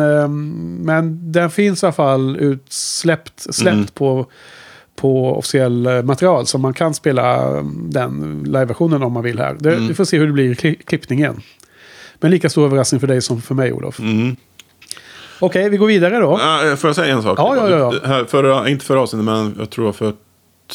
men 0.84 1.32
den 1.32 1.50
finns 1.50 1.82
i 1.82 1.86
alla 1.86 1.92
fall 1.92 2.36
utsläppt 2.36 3.54
släppt 3.54 3.74
Mm. 3.74 3.86
på, 3.94 4.26
på 4.96 5.36
officiell 5.38 5.86
eh, 5.86 6.02
material. 6.02 6.46
Så 6.46 6.58
man 6.58 6.74
kan 6.74 6.94
spela 6.94 7.56
eh, 7.58 7.64
den 7.88 8.42
liveversionen 8.46 9.02
om 9.02 9.12
man 9.12 9.22
vill 9.22 9.38
här. 9.38 9.56
Det, 9.60 9.72
Mm. 9.74 9.88
Vi 9.88 9.94
får 9.94 10.04
se 10.04 10.18
hur 10.18 10.26
det 10.26 10.32
blir 10.32 10.50
i 10.50 10.54
kli- 10.54 10.82
klippningen. 10.84 11.40
Men 12.20 12.30
lika 12.30 12.50
stor 12.50 12.64
överraskning 12.66 13.00
för 13.00 13.06
dig 13.06 13.22
som 13.22 13.42
för 13.42 13.54
mig 13.54 13.72
Olof. 13.72 13.98
Mm. 14.00 14.36
Okej, 15.40 15.68
vi 15.68 15.76
går 15.76 15.86
vidare 15.86 16.18
då. 16.18 16.38
Ja, 16.42 16.76
får 16.76 16.88
jag 16.88 16.96
säga 16.96 17.14
en 17.16 17.22
sak? 17.22 17.38
Ja, 17.38 17.56
ja, 17.56 17.68
ja, 17.70 17.94
Här, 18.08 18.24
förra, 18.24 18.68
inte 18.68 18.84
förra 18.84 19.00
avsnittet, 19.00 19.24
men 19.24 19.54
jag 19.58 19.70
tror 19.70 19.92
för 19.92 20.12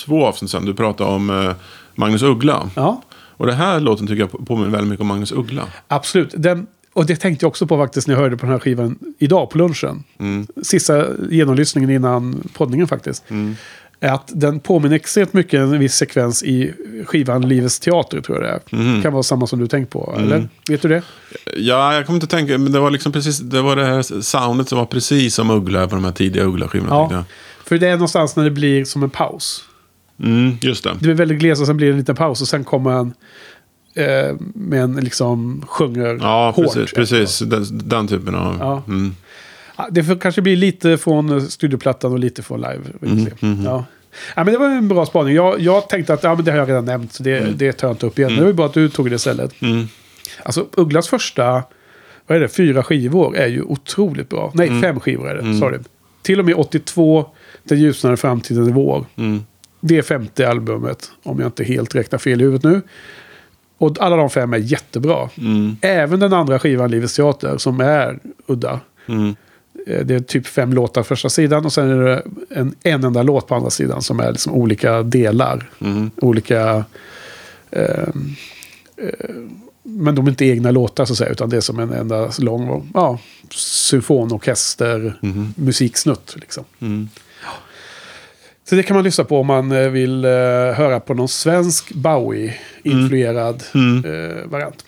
två 0.06 0.26
avsnitt 0.26 0.52
sedan. 0.52 0.66
Du 0.66 0.74
pratade 0.74 1.10
om 1.12 1.30
eh, 1.30 1.52
Magnus 1.96 2.22
Uggla. 2.24 2.70
Ja, 2.76 3.02
Och 3.38 3.46
det 3.46 3.54
här 3.54 3.80
låten 3.80 4.08
tycker 4.08 4.28
jag 4.34 4.48
påminner 4.48 4.70
väldigt 4.72 4.90
mycket 4.90 5.02
om 5.02 5.08
Magnus 5.08 5.32
Uggla. 5.32 5.64
absolut. 5.88 6.34
Den, 6.38 6.68
och 6.94 7.06
det 7.06 7.16
tänkte 7.16 7.44
jag 7.46 7.48
också 7.50 7.68
på 7.68 7.78
faktiskt 7.78 8.08
när 8.08 8.16
jag 8.16 8.22
hörde 8.22 8.38
på 8.38 8.46
den 8.46 8.52
här 8.54 8.60
skivan 8.60 9.00
idag 9.20 9.50
på 9.50 9.58
lunchen. 9.58 10.04
Mm. 10.20 10.48
Sista 10.64 11.06
genomlyssningen 11.30 11.90
innan 11.90 12.50
poddningen 12.54 12.88
faktiskt. 12.88 13.24
Är 14.02 14.12
att 14.14 14.32
den 14.36 14.60
påminner 14.60 14.96
extremt 14.96 15.34
mycket 15.34 15.60
en 15.60 15.80
viss 15.80 15.94
sekvens 15.96 16.44
i 16.44 16.74
skivan 17.06 17.50
Livets 17.50 17.80
Teater 17.80 18.22
tror 18.22 18.38
jag 18.44 18.46
det 18.48 18.76
är. 18.78 18.82
Mm. 18.82 19.02
kan 19.02 19.14
vara 19.14 19.24
samma 19.24 19.48
som 19.48 19.60
du 19.60 19.68
tänkt 19.68 19.90
på, 19.92 20.16
eller? 20.18 20.50
Vet 20.70 20.82
du 20.82 20.88
det? 20.88 21.02
Ja, 21.58 21.94
jag 21.94 22.06
kommer 22.06 22.18
inte 22.18 22.24
att 22.24 22.30
tänka, 22.30 22.58
men 22.58 22.72
det 22.72 22.80
var 22.80 22.92
liksom 22.92 23.12
precis, 23.12 23.40
det 23.40 23.62
var 23.62 23.76
det 23.76 23.86
här 23.86 24.22
soundet 24.22 24.70
som 24.70 24.78
var 24.78 24.86
precis 24.86 25.36
som 25.36 25.50
Uggla 25.50 25.88
på 25.88 25.96
de 25.96 26.04
här 26.04 26.12
tidiga 26.12 26.44
Uggla-skivorna. 26.44 27.08
Ja. 27.12 27.24
För 27.66 27.78
det 27.78 27.88
är 27.88 27.92
någonstans 27.94 28.36
när 28.36 28.44
det 28.44 28.52
blir 28.52 28.86
som 28.86 29.04
en 29.04 29.10
paus. 29.10 29.64
Mm, 30.24 30.58
just 30.62 30.84
det. 30.84 30.90
Det 30.90 31.00
blir 31.00 31.14
väldigt 31.14 31.40
glest 31.40 31.62
och 31.62 31.68
sen 31.68 31.78
blir 31.78 31.88
det 31.88 31.94
en 31.94 32.00
liten 32.00 32.16
paus 32.16 32.42
och 32.42 32.48
sen 32.48 32.64
kommer 32.64 32.92
han 32.92 33.14
eh, 33.94 34.36
med 34.56 34.82
en 34.84 34.96
liksom 34.96 35.64
sjunger 35.68 36.18
Ja, 36.22 36.54
hårt. 36.56 36.66
precis. 36.74 36.94
precis. 36.94 37.40
Den, 37.40 37.66
den 37.90 38.08
typen 38.08 38.36
av... 38.36 38.56
Ja. 38.60 38.84
Mm. 38.88 39.16
Ja, 39.80 39.88
Det 39.92 40.04
får 40.04 40.16
kanske 40.16 40.42
bli 40.42 40.56
lite 40.56 40.98
från 40.98 41.30
eh, 41.38 41.44
studioplattan 41.44 42.12
och 42.12 42.20
lite 42.20 42.42
från 42.44 42.62
live. 42.62 42.82
Mm, 43.02 43.26
får 43.26 43.30
se. 43.32 43.64
Ja. 43.66 43.86
Ja, 44.36 44.44
men 44.44 44.54
det 44.54 44.58
var 44.60 44.70
en 44.70 44.88
bra 44.88 45.06
spaning. 45.06 45.36
Jag, 45.36 45.60
jag 45.60 45.90
tänkte 45.90 46.14
att 46.14 46.24
ja, 46.24 46.36
men 46.36 46.46
det 46.46 46.52
har 46.52 46.58
jag 46.58 46.70
redan 46.70 46.86
nämnt, 46.86 47.14
så 47.14 47.24
det, 47.24 47.40
det 47.40 47.72
tar 47.72 47.88
jag 47.88 47.94
inte 47.94 48.06
upp 48.06 48.20
igen. 48.20 48.36
Det 48.36 48.44
var 48.46 48.54
bra 48.54 48.66
att 48.66 48.74
du 48.74 48.90
tog 48.90 49.10
det 49.10 49.16
istället. 49.16 49.62
Mm. 49.62 49.88
Alltså 50.44 50.66
Ugglas 50.78 51.08
första, 51.08 51.64
vad 52.28 52.36
är 52.38 52.40
det, 52.42 52.48
fyra 52.48 52.84
skivor 52.84 53.38
är 53.38 53.48
ju 53.48 53.62
otroligt 53.62 54.30
bra. 54.30 54.52
Nej, 54.54 54.68
Mm. 54.68 54.82
fem 54.82 55.00
skivor 55.00 55.30
är 55.30 55.36
det. 55.36 55.58
Sorry. 55.60 55.78
Till 56.22 56.40
och 56.40 56.46
med 56.46 56.56
82, 56.56 57.26
Den 57.64 57.80
ljusnare 57.80 58.18
framtiden 58.18 58.68
är 58.68 58.72
vår. 58.72 59.06
Mm. 59.16 59.44
Det 59.82 59.98
är 59.98 60.02
femte 60.02 60.50
albumet, 60.50 61.12
om 61.24 61.40
jag 61.40 61.48
inte 61.48 61.64
helt 61.64 61.96
räknar 61.96 62.20
fel 62.20 62.42
i 62.42 62.44
huvudet 62.44 62.64
nu. 62.64 62.82
Och 63.78 63.96
alla 64.02 64.16
de 64.16 64.30
fem 64.30 64.54
är 64.54 64.58
jättebra. 64.58 65.30
Mm. 65.38 65.76
Även 65.82 66.20
den 66.20 66.34
andra 66.34 66.60
skivan, 66.60 66.92
Livets 66.92 67.16
Teater, 67.16 67.58
som 67.58 67.80
är 67.82 68.20
udda. 68.48 68.80
Mm. 69.90 70.00
Eh, 70.00 70.06
Det 70.06 70.16
är 70.16 70.20
typ 70.20 70.48
fem 70.48 70.74
låtar 70.74 71.04
första 71.04 71.30
sidan 71.30 71.66
och 71.66 71.74
sen 71.74 71.90
är 71.90 72.04
det 72.04 72.24
en, 72.50 72.76
en 72.84 73.04
enda 73.04 73.24
låt 73.24 73.48
på 73.48 73.56
andra 73.56 73.70
sidan 73.70 74.02
som 74.02 74.20
är 74.20 74.32
liksom 74.32 74.54
olika 74.54 75.04
delar. 75.04 75.70
Mm. 75.82 76.12
Olika... 76.18 76.86
Eh, 77.72 78.10
eh, 78.98 79.36
men 79.84 80.16
de 80.16 80.26
är 80.26 80.30
inte 80.30 80.46
egna 80.46 80.72
låtar 80.72 81.06
så 81.06 81.14
att 81.14 81.18
säga, 81.18 81.30
utan 81.30 81.50
det 81.50 81.58
är 81.58 81.62
som 81.62 81.80
en 81.80 81.94
enda 81.94 82.32
lång 82.40 82.92
ja, 82.94 83.20
symfonorkester, 83.56 85.14
musiksnutt. 85.56 86.36
Liksom. 86.40 86.64
Mm. 86.80 87.10
Så 88.70 88.76
det 88.76 88.84
kan 88.84 88.96
man 88.96 89.04
lyssna 89.04 89.24
på 89.24 89.40
om 89.40 89.48
man 89.48 89.72
eh, 89.72 89.90
vill 89.90 90.26
eh, 90.26 90.32
höra 90.32 91.00
på 91.00 91.14
någon 91.14 91.28
svensk 91.28 91.92
Bowie-influerad 91.94 93.64
eh, 94.06 94.50
variant. 94.50 94.86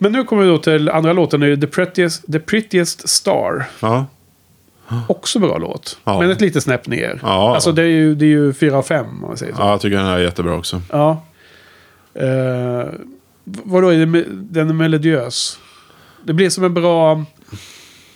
Mm. 0.00 0.12
Men 0.12 0.12
nu 0.12 0.24
kommer 0.24 0.42
vi 0.42 0.48
då 0.48 0.58
till 0.58 0.88
andra 0.88 1.12
låten, 1.12 1.40
det 1.40 1.46
är 1.46 1.56
The 1.56 1.66
Prettiest, 1.66 2.32
The 2.32 2.38
Prettiest 2.38 3.08
Star. 3.08 3.64
Ja. 3.80 4.06
Också 5.06 5.38
bra 5.38 5.58
låt. 5.58 5.98
Ja. 6.04 6.20
Men 6.20 6.30
ett 6.30 6.40
litet 6.40 6.62
snäpp 6.62 6.86
ner. 6.86 7.18
Ja. 7.22 7.54
Alltså 7.54 7.72
det 7.72 7.82
är 7.82 7.86
ju, 7.86 8.14
det 8.14 8.24
är 8.24 8.28
ju 8.28 8.52
fyra 8.52 8.76
av 8.76 8.82
fem 8.82 9.06
om 9.06 9.20
man 9.20 9.36
säger 9.36 9.54
så. 9.54 9.60
ja, 9.60 9.70
jag 9.70 9.80
tycker 9.80 9.96
den 9.96 10.06
här 10.06 10.18
är 10.18 10.22
jättebra 10.22 10.54
också. 10.56 10.82
Ja. 10.90 11.22
Eh, 12.14 12.88
vadå, 13.44 13.88
är 13.88 14.06
det, 14.06 14.24
den 14.30 14.68
är 14.68 14.74
melodiös? 14.74 15.58
Det 16.24 16.32
blir 16.32 16.50
som 16.50 16.64
en 16.64 16.74
bra 16.74 17.24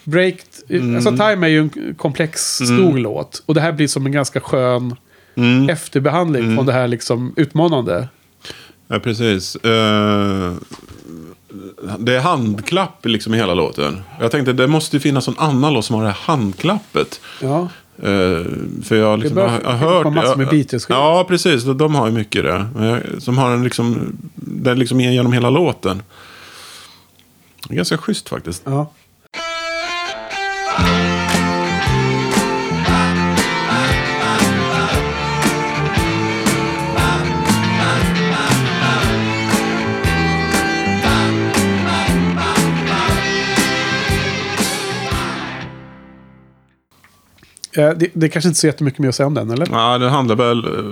break. 0.04 0.36
Mm. 0.68 0.94
Alltså 0.96 1.10
Time 1.10 1.46
är 1.46 1.50
ju 1.50 1.58
en 1.58 1.94
komplex, 1.94 2.40
stor 2.56 2.98
låt. 2.98 3.42
Och 3.46 3.54
det 3.54 3.60
här 3.60 3.72
blir 3.72 3.88
som 3.88 4.06
en 4.06 4.12
ganska 4.12 4.40
skön 4.40 4.96
Mm. 5.34 5.68
efterbehandling 5.70 6.56
från 6.56 6.66
det 6.66 6.72
här 6.72 6.88
liksom 6.88 7.32
utmanande. 7.36 8.08
Ja, 8.88 8.98
precis. 8.98 9.56
Eh, 9.56 10.52
det 11.98 12.16
är 12.16 12.20
handklapp 12.20 13.06
liksom 13.06 13.34
i 13.34 13.36
hela 13.36 13.54
låten. 13.54 14.00
Jag 14.20 14.30
tänkte 14.30 14.52
det 14.52 14.66
måste 14.66 14.96
ju 14.96 15.00
finnas 15.00 15.28
en 15.28 15.34
annan 15.38 15.72
låt 15.74 15.84
som 15.84 15.96
har 15.96 16.02
det 16.02 16.08
här 16.08 16.18
handklappet. 16.34 17.20
Ja. 17.40 17.68
Eh, 18.02 18.44
för 18.84 18.96
jag 18.96 19.18
liksom 19.18 19.34
bör 19.34 19.48
har, 19.48 19.60
har 19.60 19.78
finnas 19.78 19.80
hört... 19.80 20.14
massor 20.14 20.36
med 20.36 20.46
ja, 20.46 20.50
Beatles-skivor. 20.50 21.00
Ja, 21.02 21.24
precis. 21.28 21.64
De, 21.64 21.94
har 21.94 22.06
ju 22.06 22.12
mycket 22.12 22.42
det. 22.44 22.66
Jag- 22.78 23.22
Som 23.22 23.38
har 23.38 23.50
en 23.50 23.64
liksom... 23.64 24.16
Den 24.34 24.78
liksom 24.78 25.00
genom 25.00 25.32
hela 25.32 25.50
låten. 25.50 26.02
Det 27.68 27.74
är 27.74 27.76
ganska 27.76 27.98
schysst 27.98 28.28
faktiskt. 28.28 28.62
ja. 28.64 28.92
Det, 47.74 47.94
det 48.14 48.26
är 48.26 48.28
kanske 48.30 48.48
inte 48.48 48.60
så 48.60 48.66
jättemycket 48.66 48.98
mer 49.00 49.08
att 49.08 49.14
säga 49.14 49.26
om 49.26 49.34
den, 49.34 49.50
eller? 49.50 49.66
Ja, 49.72 49.98
det 49.98 50.08
handlar 50.08 50.36
väl... 50.36 50.58
eh, 50.64 50.84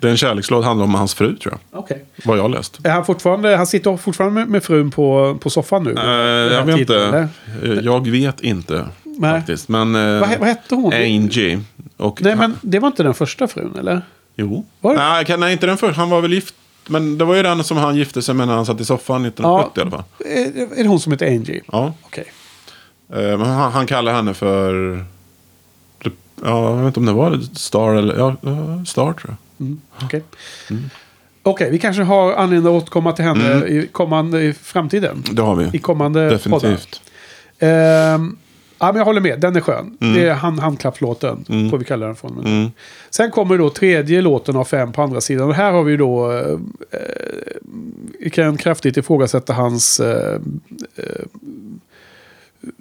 Det 0.00 0.06
är 0.06 0.10
en 0.10 0.16
kärlekslåt, 0.16 0.64
handlar 0.64 0.84
om 0.84 0.94
hans 0.94 1.14
fru 1.14 1.36
tror 1.36 1.54
jag. 1.72 1.80
Okej. 1.80 2.04
Vad 2.24 2.38
jag 2.38 2.42
har 2.42 2.48
läst. 2.48 2.78
Är 2.84 2.90
han 2.90 3.04
fortfarande, 3.04 3.56
han 3.56 3.66
sitter 3.66 3.96
fortfarande 3.96 4.34
med, 4.40 4.48
med 4.48 4.62
frun 4.64 4.90
på, 4.90 5.38
på 5.40 5.50
soffan 5.50 5.84
nu? 5.84 5.90
Eh, 5.90 5.96
Den 5.96 6.06
här 6.06 6.50
jag 6.50 6.64
vet 6.66 6.76
tiden, 6.76 7.28
inte. 7.62 7.72
Eh, 7.72 7.84
Jag 7.84 8.06
vet 8.08 8.40
inte. 8.40 8.86
Nej. 9.04 9.32
Faktiskt. 9.38 9.68
Men... 9.68 9.94
eh, 9.94 10.20
Vad, 10.20 10.38
vad 10.38 10.48
hette 10.48 10.74
hon? 10.74 10.92
Angie. 10.92 11.60
Och 11.96 12.22
Nej, 12.22 12.36
men 12.36 12.54
det 12.62 12.78
var 12.78 12.88
inte 12.88 13.02
den 13.02 13.14
första 13.14 13.48
frun, 13.48 13.76
eller? 13.78 14.02
Jo. 14.36 14.66
Var 14.80 14.94
det? 14.94 14.98
Nej, 15.00 15.24
kan- 15.24 15.40
nej, 15.40 15.52
inte 15.52 15.66
den 15.66 15.76
första. 15.76 16.00
Han 16.00 16.10
var 16.10 16.20
väl 16.20 16.32
gift. 16.32 16.54
Men 16.88 17.18
det 17.18 17.24
var 17.24 17.34
ju 17.34 17.42
den 17.42 17.64
som 17.64 17.76
han 17.76 17.96
gifte 17.96 18.22
sig 18.22 18.34
med 18.34 18.48
när 18.48 18.54
han 18.54 18.66
satt 18.66 18.80
i 18.80 18.84
soffan 18.84 19.24
1970 19.24 19.70
i 19.78 19.80
alla 19.80 19.90
fall. 19.90 20.02
Är, 20.26 20.78
är 20.78 20.82
det 20.82 20.88
hon 20.88 21.00
som 21.00 21.12
heter 21.12 21.26
Angie? 21.26 21.62
Ja. 21.72 21.94
Okej. 22.02 22.24
Eh, 23.12 23.18
Men 23.38 23.40
han, 23.40 23.72
han 23.72 23.86
kallar 23.86 24.12
henne 24.14 24.34
för... 24.34 25.04
Ja, 26.42 26.70
jag 26.70 26.76
vet 26.76 26.86
inte 26.86 27.00
om 27.00 27.06
det 27.06 27.12
var 27.12 27.40
Star 27.54 27.94
eller... 27.94 28.16
Ja, 28.16 28.36
eh, 28.46 28.82
Star 28.84 29.12
tror 29.12 29.36
jag. 29.58 29.66
Mm, 29.66 29.80
Okej, 30.02 30.22
Mm. 30.70 30.82
Okej, 31.42 31.70
vi 31.70 31.78
kanske 31.78 32.02
har 32.02 32.32
anledning 32.32 32.76
att 32.76 32.82
återkomma 32.82 33.12
till 33.12 33.24
henne 33.24 33.66
i, 33.66 33.88
kommande, 33.92 34.42
i 34.42 34.52
framtiden. 34.52 35.24
Det 35.30 35.42
har 35.42 35.54
vi. 35.56 35.70
I 35.72 35.78
kommande 35.78 36.20
poddar. 36.20 36.58
Definitivt. 36.58 37.00
Ehm, 37.58 38.36
ja, 38.78 38.86
men 38.86 38.96
jag 38.96 39.04
håller 39.04 39.20
med, 39.20 39.40
den 39.40 39.56
är 39.56 39.60
skön. 39.60 39.96
Det 40.00 40.28
är 40.28 40.34
hand, 40.34 40.60
handklappslåten, 40.60 41.44
får 41.70 41.78
vi 41.78 41.84
kalla 41.84 42.06
den 42.06 42.16
från. 42.16 42.38
Mm. 42.46 42.70
Sen 43.10 43.30
kommer 43.30 43.58
då 43.58 43.70
tredje 43.70 44.20
låten 44.20 44.56
av 44.56 44.64
fem 44.64 44.92
på 44.92 45.02
andra 45.02 45.20
sidan. 45.20 45.48
Och 45.48 45.54
här 45.54 45.72
har 45.72 45.82
vi 45.82 45.96
då... 45.96 46.32
Eh, 46.32 46.58
vi 48.20 48.30
kan 48.30 48.56
kraftigt 48.56 48.96
ifrågasätta 48.96 49.52
hans... 49.52 50.00
Eh, 50.00 50.34
eh, 50.96 51.24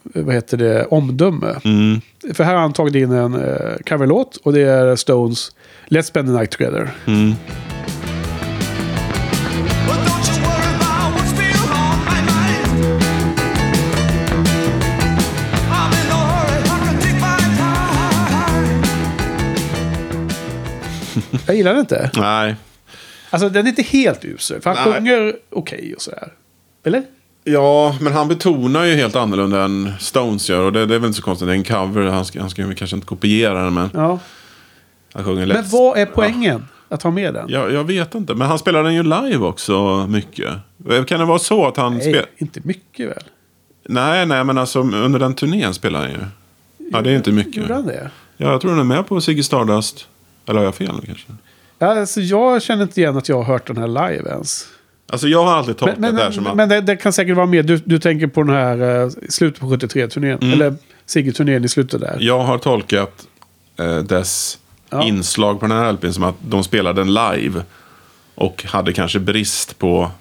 vad 0.03 0.35
heter 0.35 0.57
det? 0.57 0.85
Omdöme. 0.85 1.59
Mm. 1.63 2.01
För 2.33 2.43
här 2.43 2.53
har 2.53 2.61
han 2.61 2.73
tagit 2.73 2.95
in 2.95 3.11
en 3.11 3.33
eh, 3.33 3.75
coverlåt 3.85 4.37
och 4.43 4.53
det 4.53 4.61
är 4.61 4.95
Stones 4.95 5.51
Let's 5.87 6.01
Spend 6.01 6.27
the 6.27 6.33
Night 6.33 6.51
Together. 6.51 6.89
Mm. 7.07 7.33
Jag 21.47 21.55
gillar 21.55 21.71
den 21.71 21.79
inte. 21.79 22.11
Nej. 22.15 22.55
Alltså 23.29 23.49
den 23.49 23.65
är 23.65 23.69
inte 23.69 23.81
helt 23.81 24.25
usel. 24.25 24.61
För 24.61 24.73
han 24.73 24.89
Nej. 24.89 24.99
sjunger 24.99 25.35
okej 25.49 25.93
och 25.95 26.01
sådär. 26.01 26.33
Eller? 26.83 27.03
Ja, 27.47 27.95
men 28.01 28.13
han 28.13 28.27
betonar 28.27 28.83
ju 28.83 28.95
helt 28.95 29.15
annorlunda 29.15 29.63
än 29.63 29.91
Stones 29.99 30.49
gör. 30.49 30.61
Och 30.61 30.73
det, 30.73 30.85
det 30.85 30.95
är 30.95 30.99
väl 30.99 31.07
inte 31.07 31.17
så 31.17 31.23
konstigt. 31.23 31.47
Det 31.47 31.51
är 31.53 31.55
en 31.55 31.63
cover. 31.63 32.01
Han 32.01 32.25
ska, 32.25 32.39
han 32.41 32.49
ska 32.49 32.73
kanske 32.73 32.95
inte 32.95 33.07
kopiera 33.07 33.63
den. 33.63 33.73
Men 33.73 33.89
Ja. 33.93 34.19
Han 35.13 35.23
sjunger 35.23 35.39
Men 35.45 35.47
lätt. 35.47 35.71
vad 35.71 35.97
är 35.97 36.05
poängen 36.05 36.67
att 36.89 37.03
ha 37.03 37.11
med 37.11 37.33
den? 37.33 37.49
Jag, 37.49 37.73
jag 37.73 37.83
vet 37.83 38.15
inte, 38.15 38.35
men 38.35 38.47
han 38.47 38.59
spelar 38.59 38.83
den 38.83 38.93
ju 38.93 39.03
live 39.03 39.37
också 39.37 40.05
mycket. 40.09 40.49
Kan 41.07 41.19
det 41.19 41.25
vara 41.25 41.39
så 41.39 41.65
att 41.67 41.77
han 41.77 41.93
Nej, 41.93 42.01
spelar... 42.01 42.25
inte 42.37 42.59
mycket 42.63 43.09
väl? 43.09 43.23
Nej, 43.89 44.25
nej, 44.25 44.43
men 44.43 44.57
alltså 44.57 44.79
under 44.79 45.19
den 45.19 45.33
turnén 45.33 45.73
spelar 45.73 45.99
han 45.99 46.09
ju. 46.09 46.17
Ja, 46.91 47.01
det 47.01 47.11
är 47.11 47.15
inte 47.15 47.31
mycket. 47.31 47.55
Gjorde 47.55 47.73
han 47.73 47.85
det? 47.85 48.09
Ja, 48.37 48.51
jag 48.51 48.61
tror 48.61 48.71
han 48.71 48.79
är 48.79 48.83
med 48.83 49.07
på 49.07 49.21
Ziggy 49.21 49.43
Stardust. 49.43 50.07
Eller 50.47 50.59
har 50.59 50.65
jag 50.65 50.75
fel 50.75 50.91
nu 51.01 51.05
kanske? 51.05 51.25
Ja, 51.79 51.99
alltså, 51.99 52.21
jag 52.21 52.61
känner 52.61 52.83
inte 52.83 53.01
igen 53.01 53.17
att 53.17 53.29
jag 53.29 53.35
har 53.35 53.43
hört 53.43 53.67
den 53.67 53.77
här 53.77 53.87
live 53.87 54.29
ens. 54.29 54.67
Alltså 55.07 55.27
jag 55.27 55.43
har 55.45 55.53
alltid 55.53 55.77
tolkat 55.77 55.99
Men, 55.99 56.15
det 56.15 56.21
här 56.21 56.27
men, 56.29 56.33
som 56.33 56.43
men, 56.43 56.51
att... 56.51 56.57
men 56.57 56.69
det, 56.69 56.81
det 56.81 56.95
kan 56.95 57.13
säkert 57.13 57.35
vara 57.35 57.45
med. 57.45 57.65
Du, 57.65 57.77
du 57.85 57.99
tänker 57.99 58.27
på 58.27 58.43
den 58.43 58.55
här 58.55 59.03
uh, 59.03 59.11
slutet 59.29 59.59
på 59.59 59.65
73-turnén. 59.67 60.37
Mm. 60.41 60.53
Eller 60.53 60.75
Sigge-turnén 61.05 61.65
i 61.65 61.69
slutet 61.69 62.01
där. 62.01 62.17
Jag 62.19 62.39
har 62.39 62.57
tolkat 62.57 63.27
eh, 63.79 63.97
dess 63.97 64.59
Ja. 64.89 65.03
inslag 65.03 65.59
på 65.59 65.67
den 65.67 65.77
här 65.77 65.93
LPn 65.93 66.11
som 66.11 66.23
att 66.23 66.35
de 66.49 66.63
spelade 66.63 67.01
den 67.01 67.13
live. 67.13 67.61
Och 68.35 68.63
hade 68.67 68.93
kanske 68.93 69.19
brist 69.19 69.79
på 69.79 70.11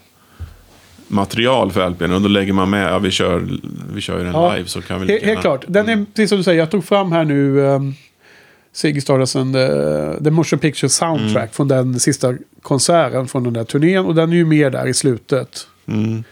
material 1.09 1.73
för 1.73 1.91
LPn. 1.91 2.13
Och 2.13 2.21
då 2.21 2.29
lägger 2.29 2.53
man 2.53 2.71
med, 2.71 2.93
ja 2.93 2.99
vi 2.99 3.11
kör, 3.11 3.49
vi 3.95 4.01
kör 4.01 4.19
ju 4.19 4.25
den 4.25 4.33
Ja, 4.33 4.55
live 4.57 4.69
så 4.69 4.83
kan 4.83 5.01
vi 5.01 5.07
He- 5.07 5.11
helt 5.13 5.25
gärna- 5.27 5.41
klart. 5.41 5.65
Den 5.69 5.89
är 5.89 6.05
precis 6.15 6.29
som 6.29 6.39
du 6.39 6.45
säger. 6.45 6.59
Jag 6.59 6.71
tog 6.71 6.85
fram 6.85 7.13
här 7.13 7.25
nu 7.25 7.59
um, 7.59 7.95
Ziggy 8.73 9.01
Stardust 9.01 9.37
and 9.37 9.55
the, 9.55 9.69
the 10.25 10.31
Motion 10.31 10.59
Picture 10.59 10.89
Soundtrack 10.89 11.37
Mm. 11.37 11.49
från 11.53 11.69
den 11.69 12.01
sista 12.01 12.35
konserten 12.65 13.29
från 13.29 13.45
den 13.45 13.53
där 13.53 13.65
turnén. 13.65 14.05
Och 14.07 14.15
den 14.15 14.33
är 14.33 14.37
ju 14.37 14.45
med 14.45 14.73
där 14.73 14.87
i 14.87 14.95
slutet. 14.95 15.67
Mm. 15.87 16.25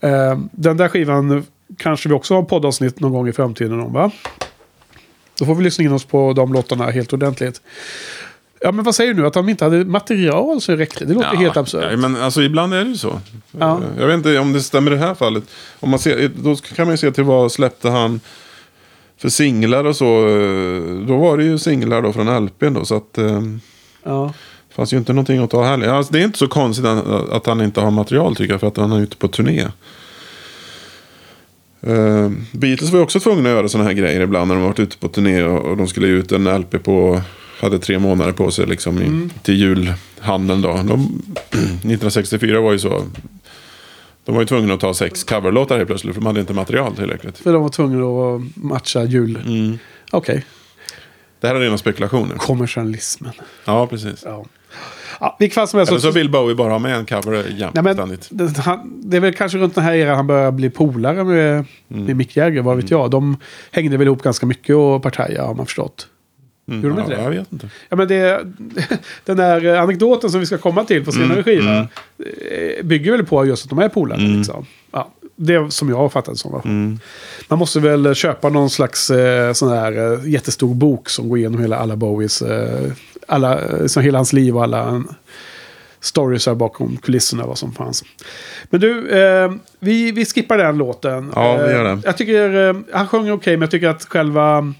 Ehm, 0.00 0.48
den 0.52 0.76
där 0.76 0.88
skivan 0.88 1.46
kanske 1.76 2.08
vi 2.08 2.14
också 2.14 2.34
har 2.34 2.42
poddavsnitt 2.42 3.00
någon 3.00 3.12
gång 3.12 3.28
i 3.28 3.32
framtiden 3.32 3.80
om 3.80 3.92
va? 3.92 4.10
Då 5.38 5.46
får 5.46 5.54
vi 5.54 5.64
lyssna 5.64 5.84
in 5.84 5.92
oss 5.92 6.04
på 6.04 6.32
de 6.32 6.52
låtarna 6.52 6.90
helt 6.90 7.12
ordentligt. 7.12 7.60
Ja 8.60 8.72
men 8.72 8.84
vad 8.84 8.94
säger 8.94 9.14
du 9.14 9.20
nu? 9.20 9.26
Att 9.26 9.32
de 9.32 9.48
inte 9.48 9.64
hade 9.64 9.84
material 9.84 10.60
så 10.60 10.76
räckte? 10.76 11.04
Det 11.04 11.14
låter 11.14 11.36
helt 11.36 11.56
absurt. 11.56 11.84
Ja, 11.90 11.96
men 11.96 12.16
alltså 12.16 12.42
ibland 12.42 12.74
är 12.74 12.84
det 12.84 12.90
ju 12.90 12.96
så. 12.96 13.20
Ja. 13.50 13.80
Jag 13.98 14.06
vet 14.06 14.14
inte 14.14 14.38
om 14.38 14.52
det 14.52 14.62
stämmer 14.62 14.90
i 14.90 14.94
det 14.94 15.00
här 15.00 15.14
fallet. 15.14 15.44
Om 15.80 15.90
man 15.90 15.98
ser, 15.98 16.30
då 16.36 16.56
kan 16.56 16.86
man 16.86 16.92
ju 16.92 16.98
se 16.98 17.10
till 17.10 17.24
vad 17.24 17.52
släppte 17.52 17.90
han 17.90 18.20
för 19.16 19.28
singlar 19.28 19.84
och 19.84 19.96
så. 19.96 20.04
Då 21.08 21.16
var 21.16 21.36
det 21.36 21.44
ju 21.44 21.58
singlar 21.58 22.02
då 22.02 22.12
från 22.12 22.44
LPn 22.44 22.74
då. 22.74 22.84
Så 22.84 22.96
att 22.96 23.18
eh, 23.18 23.42
Ja. 24.02 24.32
Fanns 24.78 24.92
ju 24.92 24.96
inte 24.96 25.12
någonting 25.12 25.38
att 25.38 25.50
ta 25.50 25.64
heller. 25.64 25.88
Alltså, 25.88 26.12
det 26.12 26.20
är 26.20 26.24
inte 26.24 26.38
så 26.38 26.48
konstigt 26.48 26.86
att, 26.86 27.46
han 27.46 27.60
inte 27.60 27.80
har 27.80 27.90
material 27.90 28.36
tycker 28.36 28.52
jag. 28.52 28.60
För 28.60 28.66
att 28.66 28.76
han 28.76 28.92
är 28.92 29.00
ute 29.00 29.16
på 29.16 29.28
turné. 29.28 29.66
Uh, 31.86 32.30
Beatles 32.52 32.90
var 32.90 32.98
ju 32.98 33.02
också 33.02 33.20
tvungna 33.20 33.48
att 33.48 33.54
göra 33.56 33.68
sådana 33.68 33.88
här 33.88 33.96
grejer 33.96 34.20
ibland 34.20 34.48
när 34.48 34.54
de 34.54 34.64
varit 34.64 34.78
ute 34.78 34.96
på 34.98 35.08
turné 35.08 35.42
och, 35.42 35.64
och 35.64 35.76
de 35.76 35.88
skulle 35.88 36.06
ge 36.06 36.12
ut 36.12 36.32
en 36.32 36.60
LP 36.60 36.82
på, 36.84 37.20
hade 37.60 37.78
tre 37.78 37.98
månader 37.98 38.32
på 38.32 38.50
sig 38.50 38.66
liksom 38.66 39.02
i, 39.02 39.28
till 39.42 39.54
julhandeln 39.54 40.62
då. 40.62 40.68
De, 40.68 41.22
1964 41.50 42.60
var 42.60 42.72
ju 42.72 42.78
så. 42.78 43.02
De 44.24 44.34
var 44.34 44.42
ju 44.42 44.46
tvungna 44.46 44.74
att 44.74 44.80
ta 44.80 44.94
sex 44.94 45.24
coverlåtar 45.24 45.76
helt 45.76 45.88
plötsligt 45.88 46.14
för 46.14 46.20
de 46.20 46.26
hade 46.26 46.40
inte 46.40 46.54
material 46.54 46.96
tillräckligt. 46.96 47.38
För 47.38 47.52
de 47.52 47.62
var 47.62 47.68
tvungna 47.68 48.04
att 48.04 48.56
matcha 48.56 49.04
jul. 49.04 49.38
Mm. 49.46 49.78
Okej. 50.10 50.44
Det 51.40 51.46
här 51.46 51.54
är 51.54 51.60
rena 51.60 51.78
spekulationer. 51.78 52.36
Kommersialismen. 52.36 53.32
Ja, 53.64 53.86
precis. 53.86 54.22
Ja. 54.24 54.44
Ja, 55.20 55.36
vilket 55.38 55.54
fall 55.54 55.68
som 55.68 55.78
helst. 55.78 55.90
Eller 55.92 56.00
så 56.00 56.10
vill 56.10 56.30
Bowie 56.30 56.54
bara 56.54 56.72
ha 56.72 56.78
med 56.78 56.96
en 56.96 57.06
cover 57.06 57.44
jämt 57.58 57.74
Nej, 57.74 57.84
men, 57.84 57.94
ständigt. 57.94 58.28
det, 58.30 58.58
han, 58.58 59.00
det 59.04 59.16
är 59.16 59.20
väl 59.20 59.34
kanske 59.34 59.58
runt 59.58 59.74
den 59.74 59.84
här 59.84 59.94
eran 59.94 60.16
han 60.16 60.26
börjar 60.26 60.50
bli 60.50 60.70
polare 60.70 61.24
med, 61.24 61.64
Mm. 61.90 62.04
med 62.04 62.16
Mick 62.16 62.36
Jagger, 62.36 62.62
vad 62.62 62.76
vet 62.76 62.90
jag. 62.90 63.10
De 63.10 63.36
hängde 63.72 63.96
väl 63.96 64.06
ihop 64.06 64.22
ganska 64.22 64.46
mycket 64.46 64.76
och 64.76 65.02
partaja 65.02 65.44
har 65.44 65.54
man 65.54 65.66
förstått. 65.66 66.06
Mm. 66.68 66.82
Gjorde 66.82 66.94
de 66.94 66.98
ja, 66.98 67.04
inte 67.04 67.16
det? 67.16 67.22
Jag 67.22 67.30
vet 67.30 67.52
inte. 67.52 67.68
Ja, 67.88 67.96
men 67.96 68.08
det, 68.08 68.40
den 69.24 69.36
där 69.36 69.64
eh, 69.64 69.82
anekdoten 69.82 70.30
som 70.30 70.40
vi 70.40 70.46
ska 70.46 70.58
komma 70.58 70.84
till 70.84 71.04
på 71.04 71.12
senare 71.12 71.32
Mm, 71.32 71.44
skiva 71.44 71.70
mm. 71.70 71.86
eh, 72.18 72.84
bygger 72.84 73.12
väl 73.12 73.26
på 73.26 73.46
just 73.46 73.64
att 73.64 73.70
de 73.70 73.78
är 73.78 73.88
polare. 73.88 74.20
Mm. 74.20 74.36
Liksom. 74.36 74.66
Ja, 74.92 75.10
det 75.36 75.54
är 75.54 75.68
som 75.68 75.88
jag 75.88 75.96
har 75.96 76.08
fattat 76.08 76.34
det 76.34 76.38
som. 76.38 76.60
Mm. 76.64 76.98
Man 77.48 77.58
måste 77.58 77.80
väl 77.80 78.14
köpa 78.14 78.48
någon 78.48 78.70
slags 78.70 79.10
eh, 79.10 79.52
sån 79.52 79.68
här 79.68 80.12
eh, 80.12 80.28
jättestor 80.30 80.74
bok 80.74 81.08
som 81.08 81.28
går 81.28 81.38
igenom 81.38 81.60
hela 81.60 81.76
alla 81.76 81.96
Bowies, 81.96 82.42
eh, 82.42 82.90
alla, 83.28 83.60
eh, 83.60 83.86
så 83.86 84.00
hela 84.00 84.18
hans 84.18 84.32
liv 84.32 84.56
och 84.56 84.62
alla 84.62 85.04
stories 86.00 86.46
här 86.46 86.54
bakom 86.54 86.96
kulisserna 86.96 87.46
vad 87.46 87.58
som 87.58 87.72
fanns. 87.72 88.04
Men 88.70 88.80
du, 88.80 89.08
eh, 89.08 89.52
vi, 89.80 90.12
vi 90.12 90.24
skippar 90.24 90.58
den 90.58 90.78
låten. 90.78 91.32
Ja, 91.34 91.56
vi 91.56 91.72
gör 91.72 91.84
Eh, 91.84 91.96
det. 91.96 92.02
Jag 92.04 92.16
tycker, 92.16 92.68
eh, 92.68 92.76
han 92.92 93.06
sjunger 93.08 93.32
okej, 93.32 93.56
men 93.56 93.60
jag 93.60 93.70
tycker 93.70 93.88
att 93.88 94.04
själva... 94.04 94.74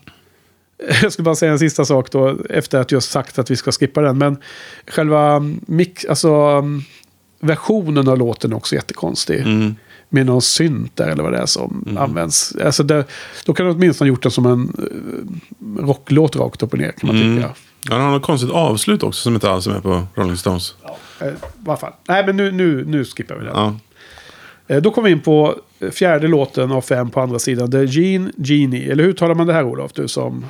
Jag 1.02 1.12
ska 1.12 1.22
bara 1.22 1.34
säga 1.34 1.52
en 1.52 1.58
sista 1.58 1.84
sak 1.84 2.10
då, 2.12 2.36
efter 2.50 2.78
att 2.80 2.92
just 2.92 3.10
sagt 3.10 3.38
att 3.38 3.50
vi 3.50 3.56
ska 3.56 3.72
skippa 3.72 4.00
den. 4.00 4.18
Men 4.18 4.36
själva 4.86 5.40
mix, 5.66 6.04
alltså, 6.04 6.28
mm, 6.32 6.82
versionen 7.40 8.08
av 8.08 8.18
låten 8.18 8.52
är 8.52 8.56
också 8.56 8.74
jättekonstig. 8.74 9.40
Mm. 9.40 9.74
Med 10.08 10.26
någon 10.26 10.42
synt 10.42 10.96
där 10.96 11.08
eller 11.08 11.22
vad 11.22 11.32
det 11.32 11.38
är 11.38 11.46
som 11.46 11.96
används. 12.00 12.56
Alltså 12.64 12.82
det, 12.82 13.04
då 13.46 13.54
kan 13.54 13.66
du 13.66 13.72
åtminstone 13.72 14.08
ha 14.10 14.14
gjort 14.14 14.22
det 14.22 14.30
som 14.30 14.46
en 14.46 14.72
eh, 14.78 15.86
rocklåt 15.86 16.36
rakt 16.36 16.62
upp 16.62 16.72
och 16.72 16.78
ner 16.78 16.92
kan 16.92 17.06
man 17.06 17.16
Mm. 17.22 17.36
tycka. 17.36 17.54
Ja, 17.88 17.94
han 17.94 18.04
har 18.04 18.10
något 18.10 18.22
konstigt 18.22 18.50
avslut 18.50 19.02
också 19.02 19.22
som 19.22 19.34
inte 19.34 19.50
alls 19.50 19.66
är 19.66 19.70
med 19.70 19.82
på 19.82 20.02
Rolling 20.14 20.36
Stones. 20.36 20.74
Eh, 21.20 21.26
I 21.26 21.30
alla 21.66 21.76
fall. 21.76 21.92
Nej, 22.08 22.26
men 22.26 22.36
nu, 22.36 22.52
nu, 22.52 22.84
nu 22.84 23.04
skippar 23.04 23.34
vi 23.34 23.44
den. 23.44 23.54
Ja. 23.54 23.74
Eh, 24.66 24.82
Då 24.82 24.90
kommer 24.90 25.08
vi 25.08 25.12
in 25.12 25.20
på 25.20 25.54
eh, 25.80 25.90
fjärde 25.90 26.28
låten 26.28 26.72
av 26.72 26.80
fem 26.80 27.10
på 27.10 27.20
andra 27.20 27.38
sidan. 27.38 27.70
The 27.70 27.84
Gene 27.84 28.30
Genie. 28.36 28.92
Eller 28.92 29.04
hur 29.04 29.12
talar 29.12 29.34
man 29.34 29.46
det 29.46 29.52
här 29.52 29.64
Olof? 29.64 29.92
Du 29.92 30.08
som... 30.08 30.44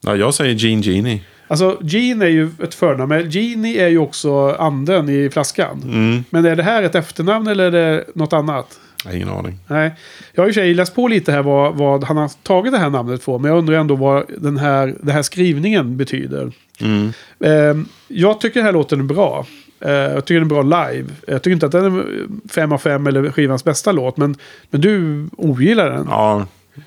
ja, 0.00 0.16
jag 0.16 0.34
säger 0.34 0.54
Gene 0.54 0.82
Genie. 0.82 1.20
Alltså 1.48 1.78
Gene 1.82 2.24
är 2.24 2.28
ju 2.28 2.50
ett 2.62 2.74
förnamn. 2.74 3.08
Men 3.08 3.30
Genie 3.30 3.84
är 3.84 3.88
ju 3.88 3.98
också 3.98 4.50
anden 4.50 5.08
i 5.08 5.30
flaskan. 5.30 5.82
Mm. 5.84 6.24
Men 6.30 6.44
är 6.44 6.56
det 6.56 6.62
här 6.62 6.82
ett 6.82 6.94
efternamn 6.94 7.46
eller 7.46 7.64
är 7.64 7.70
det 7.70 8.04
något 8.14 8.32
annat? 8.32 8.78
Jag 9.04 9.10
har 9.10 9.16
ingen 9.16 9.28
aning. 9.28 9.58
Nej. 9.66 9.94
Jag 10.32 10.42
har 10.42 10.48
i 10.48 10.50
och 10.50 10.54
för 10.54 10.60
sig 10.60 10.74
läst 10.74 10.94
på 10.94 11.08
lite 11.08 11.32
här 11.32 11.42
vad, 11.42 11.74
vad 11.74 12.04
han 12.04 12.16
har 12.16 12.30
tagit 12.42 12.72
det 12.72 12.78
här 12.78 12.90
namnet 12.90 13.24
på. 13.24 13.38
Men 13.38 13.50
jag 13.50 13.58
undrar 13.58 13.74
ändå 13.76 13.94
vad 13.96 14.24
den 14.38 14.56
här, 14.56 14.94
den 15.00 15.14
här 15.14 15.22
skrivningen 15.22 15.96
betyder. 15.96 16.52
Mm. 16.80 17.12
Eh, 17.40 17.84
jag 18.08 18.40
tycker 18.40 18.54
den 18.60 18.64
här 18.66 18.72
låten 18.72 19.00
är 19.00 19.04
bra. 19.04 19.46
Eh, 19.80 19.90
jag 19.92 20.24
tycker 20.24 20.40
den 20.40 20.50
är 20.50 20.62
bra 20.62 20.86
live. 20.92 21.08
Jag 21.26 21.42
tycker 21.42 21.52
inte 21.54 21.66
att 21.66 21.72
den 21.72 21.84
är 21.84 22.04
fem 22.48 22.72
av 22.72 22.78
fem 22.78 23.06
eller 23.06 23.30
skivans 23.30 23.64
bästa 23.64 23.92
låt. 23.92 24.16
Men, 24.16 24.36
men 24.70 24.80
du 24.80 25.26
ogillar 25.36 25.90
den. 25.90 26.06
Ja, 26.10 26.46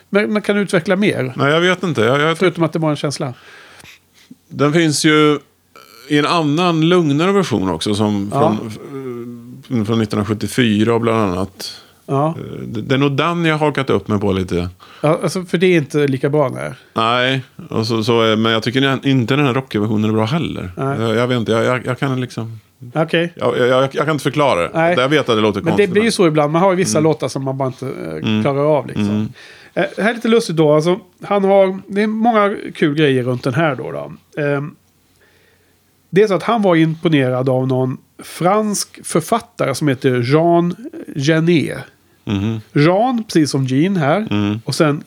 Men, 0.10 0.34
men 0.34 0.42
kan 0.42 0.58
utveckla 0.58 0.96
mer? 0.96 1.34
nej 1.36 1.54
jag 1.54 1.62
vet 1.62 1.84
inte. 1.84 2.02
Jag, 2.02 2.20
jag, 2.22 2.38
Förutom 2.38 2.64
att 2.64 2.74
det 2.74 2.80
var 2.80 2.90
en 2.90 2.96
känsla. 2.96 3.34
den 4.50 4.74
finns 4.74 5.06
ju 5.06 5.40
i 6.10 6.18
en 6.18 6.26
annan 6.26 6.90
lugnare 6.90 7.32
version 7.32 7.70
också. 7.70 7.96
Som 7.96 8.30
Ja. 8.34 8.58
från, 8.60 8.68
eh, 9.80 9.86
från 9.86 10.02
1974 10.02 10.94
och 10.94 11.02
bland 11.02 11.20
annat. 11.34 11.82
Ja. 12.10 12.28
Eh, 12.38 12.62
Det 12.68 12.82
det 12.82 12.96
är 12.96 13.00
nog 13.00 13.12
den 13.12 13.46
jag 13.46 13.58
har 13.58 13.66
hakat 13.68 13.90
upp 13.90 14.08
mig 14.08 14.20
på 14.20 14.32
lite. 14.32 14.70
ja 15.02 15.20
alltså, 15.24 15.44
för 15.44 15.58
det 15.58 15.68
är 15.68 15.78
inte 15.78 16.08
lika 16.08 16.30
bra 16.30 16.50
där. 16.50 16.76
Nej, 16.94 17.44
och 17.70 17.88
så, 17.88 18.04
så, 18.04 18.22
är- 18.22 18.36
men 18.36 18.52
jag 18.52 18.64
tycker 18.64 19.06
inte 19.08 19.36
den 19.36 19.46
här 19.46 19.54
rockversionen 19.54 20.10
är 20.10 20.14
bra 20.14 20.26
heller. 20.26 20.72
Jag, 20.78 21.16
jag 21.16 21.28
vet 21.28 21.38
inte, 21.38 21.52
jag, 21.52 21.64
jag, 21.64 21.86
jag 21.86 22.00
kan 22.00 22.22
liksom... 22.22 22.60
Okej. 22.94 23.34
Jag, 23.36 23.58
jag, 23.58 23.70
jag, 23.70 23.92
kan 23.92 24.10
inte 24.10 24.24
förklara 24.24 24.62
det. 24.62 24.70
Nej. 24.74 24.96
Jag 24.98 25.10
vet 25.10 25.30
att 25.30 25.36
det 25.36 25.42
låter 25.42 25.62
Men 25.62 25.66
det 25.66 25.70
konstigt. 25.72 25.90
blir 25.92 26.04
ju 26.04 26.12
så 26.12 26.28
ibland. 26.28 26.52
Man 26.54 26.62
har 26.62 26.72
ju 26.72 26.76
vissa 26.78 27.00
låtar 27.00 27.28
som 27.28 27.44
man 27.44 27.58
bara 27.58 27.68
inte 27.68 27.86
eh, 27.88 28.42
klarar 28.42 28.78
av. 28.78 28.88
Liksom. 28.88 29.10
Mm. 29.10 29.30
Eh, 29.74 29.86
det 29.96 30.02
här 30.02 30.10
är 30.10 30.14
lite 30.16 30.28
lustigt 30.28 30.56
då. 30.56 30.74
Alltså, 30.74 31.00
han 31.24 31.44
har, 31.44 31.80
det 31.88 32.02
är 32.02 32.08
många 32.08 32.56
kul 32.76 32.96
grejer 32.96 33.24
runt 33.24 33.44
den 33.44 33.54
här 33.54 33.76
då. 33.76 33.92
då. 33.92 34.12
Eh, 34.42 34.62
det 36.10 36.24
är 36.24 36.28
så 36.28 36.34
att 36.34 36.44
han 36.44 36.62
var 36.62 36.76
imponerad 36.76 37.50
av 37.50 37.68
någon 37.68 37.98
fransk 38.24 39.06
författare 39.06 39.76
som 39.76 39.88
heter 39.88 40.22
Jean 40.34 40.76
Genet. 41.16 41.78
Mhm. 42.28 42.62
Jean, 42.74 43.24
precis 43.24 43.52
som 43.52 43.66
Jean 43.66 43.96
här. 43.96 44.28
Mm. 44.32 44.60
Och 44.66 44.76
sen 44.76 45.04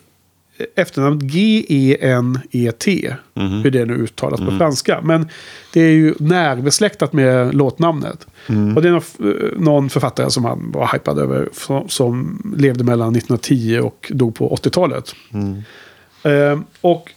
eh, 0.58 0.66
efternamnet 0.76 1.22
G-E-N-E-T. 1.22 3.14
Mhm. 3.34 3.62
Hur 3.62 3.70
det 3.70 3.84
nu 3.84 3.94
uttalas 3.94 4.40
på 4.40 4.50
franska. 4.50 5.00
Men 5.02 5.28
det 5.72 5.80
är 5.80 5.92
ju 5.92 6.14
närbesläktat 6.18 7.12
med 7.12 7.54
låtnamnet. 7.54 8.26
Mm. 8.46 8.76
Och 8.76 8.82
det 8.82 8.88
är 8.88 9.02
någon, 9.60 9.84
eh, 9.84 9.88
författare 9.88 10.30
som 10.30 10.44
han 10.44 10.72
var 10.72 10.90
hypad 10.92 11.18
över. 11.18 11.48
Som, 11.88 12.42
levde 12.58 12.84
mellan 12.84 13.16
1910 13.16 13.80
och 13.82 14.12
dog 14.14 14.34
på 14.34 14.56
80-talet. 14.56 15.14
Mm. 15.32 15.62
Eh, 16.22 16.60
och 16.80 17.12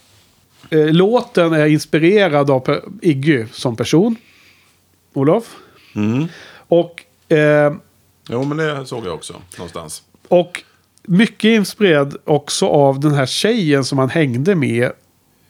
eh, 0.70 0.86
låten 0.86 1.52
är 1.52 1.66
inspirerad 1.66 2.50
av 2.50 2.80
Iggy 3.02 3.44
som 3.52 3.76
person. 3.76 4.16
Olof. 5.12 5.56
Mm. 5.94 6.28
Och 6.68 7.04
eh, 7.34 7.74
Jo, 8.28 8.44
men 8.44 8.56
det 8.56 8.86
såg 8.86 9.06
jag 9.06 9.14
också 9.14 9.34
någonstans. 9.58 10.02
Och 10.28 10.62
mycket 11.02 11.48
inspirerad 11.48 12.16
också 12.24 12.66
av 12.68 13.00
den 13.00 13.14
här 13.14 13.26
tjejen 13.26 13.84
som 13.84 13.98
han 13.98 14.10
hängde 14.10 14.54
med. 14.54 14.90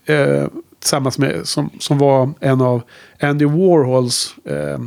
Eh, 0.06 0.46
tillsammans 0.78 1.18
med, 1.18 1.46
som, 1.48 1.70
som 1.80 1.98
var 1.98 2.32
en 2.40 2.60
av 2.60 2.82
Andy 3.20 3.44
Warhols. 3.44 4.34
Eh, 4.44 4.78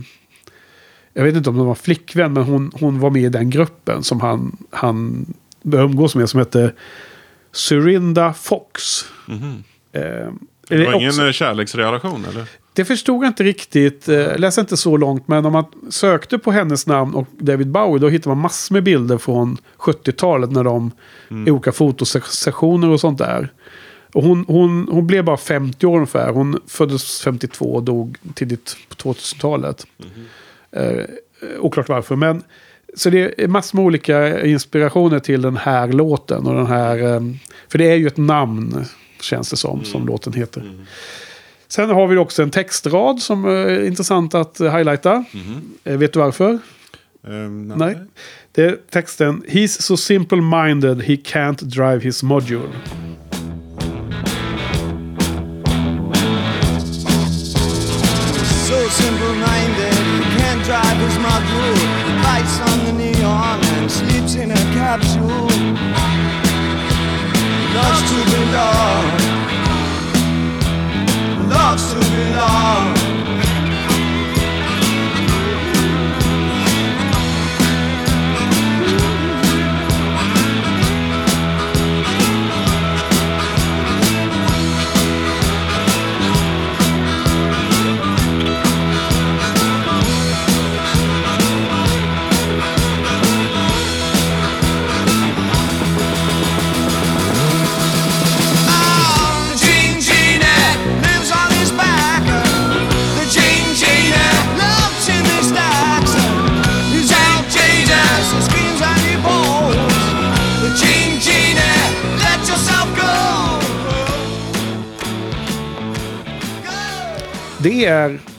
jag 1.14 1.24
vet 1.24 1.36
inte 1.36 1.50
om 1.50 1.58
de 1.58 1.68
var 1.68 1.76
flickvän, 1.76 2.34
men 2.34 2.44
hon, 2.44 2.72
hon 2.80 3.00
var 3.00 3.10
med 3.10 3.22
i 3.22 3.30
den 3.30 3.50
gruppen 3.50 4.04
som 4.04 4.22
han, 4.22 4.58
han 4.70 5.26
umgås 5.64 6.16
med. 6.16 6.30
Som 6.30 6.40
hette 6.40 6.74
Syrinda 7.52 8.34
Fox. 8.34 9.06
Mhm. 9.28 9.64
Eh, 9.92 10.02
Det 10.70 10.86
var 10.86 10.94
ingen 10.96 11.08
också- 11.10 11.32
kärleksrelation 11.32 12.26
eller? 12.32 12.46
Det 12.78 12.86
förstod 12.86 13.24
jag 13.24 13.30
inte 13.30 13.44
riktigt. 13.44 14.10
Eh, 14.10 14.16
Jag 14.16 14.40
läste 14.40 14.62
inte 14.62 14.78
så 14.78 14.98
långt. 14.98 15.28
Men 15.28 15.46
om 15.46 15.54
man 15.54 15.66
sökte 15.90 16.38
på 16.38 16.52
hennes 16.52 16.88
namn 16.88 17.16
och 17.16 17.28
David 17.40 17.68
Bowie. 17.68 18.00
Då 18.00 18.10
hittar 18.10 18.32
man 18.32 18.38
massor 18.38 18.74
med 18.76 18.84
bilder 18.84 19.18
från 19.18 19.58
70-talet. 19.78 20.52
När 20.52 20.64
de 20.64 20.92
i 21.48 21.52
olika 21.52 21.72
fotosessioner 21.72 22.90
och 22.90 23.00
sånt 23.00 23.18
där. 23.18 23.54
Och 24.14 24.24
hon, 24.24 24.46
hon, 24.48 24.88
hon 24.92 25.08
blev 25.08 25.24
bara 25.24 25.38
50 25.38 25.86
år 25.86 25.96
ungefär. 25.96 26.32
Hon 26.32 26.60
föddes 26.68 27.22
52 27.22 27.66
och 27.66 27.84
dog 27.84 28.18
tidigt 28.36 28.78
på 28.90 28.96
2000-talet. 28.96 29.88
Eh, 30.72 31.04
oklart 31.60 31.90
varför. 31.90 32.16
Men, 32.16 32.44
så 32.96 33.10
det 33.10 33.44
är 33.44 33.48
massor 33.48 33.78
med 33.78 33.86
olika 33.86 34.46
inspirationer 34.46 35.20
till 35.20 35.42
den 35.42 35.58
här 35.58 35.88
låten. 35.88 36.48
Och 36.48 36.56
den 36.56 36.68
här, 36.68 37.14
eh, 37.16 37.22
för 37.70 37.78
det 37.78 37.92
är 37.92 37.96
ju 37.96 38.08
ett 38.08 38.18
namn, 38.18 38.86
känns 39.22 39.50
det 39.50 39.58
som, 39.58 39.84
som 39.84 40.08
låten 40.08 40.34
heter. 40.34 40.86
Sen 41.70 41.90
har 41.90 42.08
vi 42.08 42.18
också 42.18 42.44
en 42.44 42.52
textrad 42.52 43.22
som 43.22 43.46
är 43.46 43.86
intressant 43.86 44.36
att 44.36 44.60
eh, 44.60 44.76
highlighta. 44.76 45.26
Eh, 45.84 45.98
Vet 45.98 46.14
du 46.14 46.20
varför? 46.20 46.60
Ehm, 47.28 47.68
Nej. 47.68 47.96
Det 48.52 48.64
är 48.64 48.78
texten 48.90 49.44
He's 49.48 49.82
so 49.82 49.98
simple-minded 49.98 51.02
he 51.02 51.16
can't 51.16 51.64
drive 51.64 52.00
his 52.00 52.24
module. 52.24 52.70
So 58.68 58.76
simple-minded, 58.90 59.94
he 59.94 60.40
can't 60.40 60.64
drive 60.66 60.98
his 61.06 61.18
module. 61.18 61.78
Lights 62.24 62.60
on 62.60 62.86
the 62.86 62.94
neon 62.94 63.60
and 63.78 63.90
sleeps 63.92 64.36
in 64.36 64.52
a 64.52 64.56
capsule. 64.76 65.48
Loves 67.76 68.02
to 68.10 68.18
belong. 68.32 69.17
Loves 71.68 71.94
to 71.94 72.00
belong. 72.00 73.07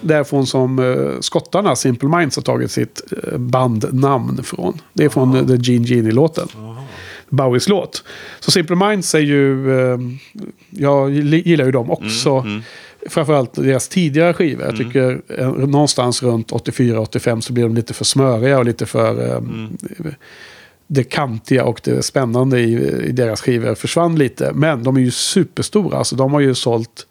Därifrån 0.08 0.46
som 0.46 0.78
uh, 0.78 1.20
skottarna, 1.20 1.76
Simple 1.76 2.08
Minds, 2.08 2.36
har 2.36 2.42
tagit 2.42 2.70
sitt 2.70 3.02
eh, 3.32 3.38
bandnamn 3.38 4.42
från. 4.42 4.80
Det 4.92 5.04
är 5.04 5.08
från 5.08 5.36
eh, 5.36 5.46
The 5.46 5.72
Gene 5.72 5.86
Genie-låten. 5.86 6.48
Bowies 7.28 7.68
låt. 7.68 8.04
Så 8.40 8.50
Simple 8.50 8.76
Minds 8.76 9.14
är 9.14 9.18
ju... 9.18 9.72
eh, 9.92 9.98
jag 10.70 11.10
gillar 11.10 11.64
ju 11.64 11.72
dem 11.72 11.90
också. 11.90 12.44
Framförallt 13.08 13.54
deras 13.54 13.88
tidigare 13.88 14.34
skivor. 14.34 14.64
Jag 14.64 14.76
tycker 14.76 15.20
eh, 15.38 15.48
någonstans 15.52 16.22
runt 16.22 16.52
84-85 16.52 17.40
så 17.40 17.52
blir 17.52 17.64
de 17.64 17.74
lite 17.74 17.94
för 17.94 18.04
smöriga 18.04 18.58
och 18.58 18.64
lite 18.64 18.86
för... 18.86 19.34
eh, 19.34 19.40
det 20.90 21.04
kantiga 21.04 21.64
och 21.64 21.80
det 21.84 22.02
spännande 22.02 22.60
i, 22.60 22.72
i 23.08 23.12
deras 23.12 23.40
skivor 23.40 23.74
försvann 23.74 24.16
lite. 24.18 24.52
Men 24.54 24.82
de 24.82 24.96
är 24.96 25.00
ju 25.00 25.10
superstora. 25.10 25.98
Alltså 25.98 26.16
de 26.16 26.32
har 26.32 26.40
ju 26.40 26.54
sålt... 26.54 27.06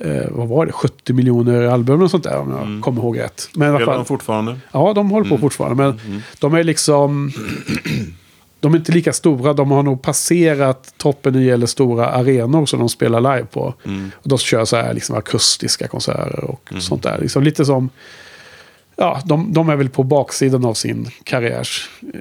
Eh, 0.00 0.26
vad 0.30 0.48
var 0.48 0.66
det? 0.66 0.72
70 0.72 1.12
miljoner 1.12 1.62
album 1.62 2.02
och 2.02 2.10
sånt 2.10 2.24
där 2.24 2.38
om 2.38 2.50
jag 2.50 2.84
kommer 2.84 3.02
ihåg 3.02 3.18
rätt. 3.18 3.48
Men 3.54 3.76
Spelar 3.76 3.94
de 3.94 4.04
fortfarande? 4.04 4.58
Ja, 4.72 4.92
de 4.92 5.10
håller 5.10 5.28
på 5.30 5.38
fortfarande. 5.38 5.82
Men 5.84 6.22
de 6.38 6.54
är 6.54 6.64
liksom... 6.64 7.32
De 8.60 8.74
är 8.74 8.78
inte 8.78 8.92
lika 8.92 9.12
stora. 9.12 9.52
De 9.52 9.70
har 9.70 9.82
nog 9.82 10.02
passerat 10.02 10.94
toppen 10.96 11.32
när 11.32 11.40
det 11.40 11.46
gäller 11.46 11.66
stora 11.66 12.06
arenor 12.08 12.66
som 12.66 12.78
de 12.78 12.88
spelar 12.88 13.20
live 13.20 13.46
på. 13.46 13.74
Och 14.12 14.28
de 14.28 14.38
kör 14.38 14.64
så 14.64 14.76
här 14.76 14.94
liksom 14.94 15.16
akustiska 15.16 15.88
konserter 15.88 16.44
och 16.44 16.72
sånt 16.78 17.02
där. 17.02 17.18
Liksom 17.20 17.42
lite 17.42 17.64
som... 17.64 17.90
Ja, 19.00 19.20
de, 19.24 19.52
de 19.52 19.68
är 19.68 19.76
väl 19.76 19.88
på 19.88 20.02
baksidan 20.02 20.64
av 20.64 20.74
sin 20.74 21.06
karriärs 21.24 21.88
eh, 22.14 22.20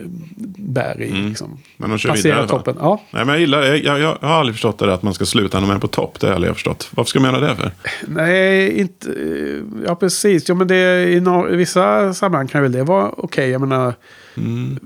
berg. 0.57 1.11
Liksom. 1.27 1.57
Men 1.77 1.89
de 1.89 1.99
kör 1.99 2.13
vidare. 2.13 2.47
toppen. 2.47 2.75
Ja. 2.79 3.01
Nej, 3.11 3.25
men 3.25 3.33
jag 3.33 3.39
gillar. 3.39 3.61
Jag, 3.63 3.77
jag, 3.99 3.99
jag 3.99 4.27
har 4.27 4.35
aldrig 4.35 4.55
förstått 4.55 4.79
det 4.79 4.85
där 4.85 4.93
att 4.93 5.03
man 5.03 5.13
ska 5.13 5.25
sluta 5.25 5.59
när 5.59 5.67
man 5.67 5.75
är 5.75 5.79
på 5.79 5.87
topp. 5.87 6.19
Det 6.19 6.25
har 6.27 6.31
jag 6.31 6.35
aldrig 6.35 6.53
förstått. 6.53 6.89
Varför 6.91 7.09
ska 7.09 7.19
man 7.19 7.33
göra 7.33 7.47
det 7.47 7.55
för? 7.55 7.71
Nej, 8.07 8.79
inte... 8.79 9.09
eh, 9.09 9.83
Ja, 9.87 9.95
precis. 9.95 10.49
Ja, 10.49 10.55
men 10.55 10.67
det, 10.67 11.03
i, 11.09 11.19
no, 11.19 11.49
i 11.49 11.55
vissa 11.55 12.13
sammanhang 12.13 12.47
kan 12.47 12.61
väl 12.63 12.71
det 12.71 12.83
vara 12.83 13.09
okej. 13.17 13.49
Jag 13.49 13.61
menar, 13.61 13.93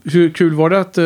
hur 0.04 0.30
kul 0.30 0.54
var 0.54 0.70
det 0.70 0.80
att... 0.80 0.98
eh, 0.98 1.04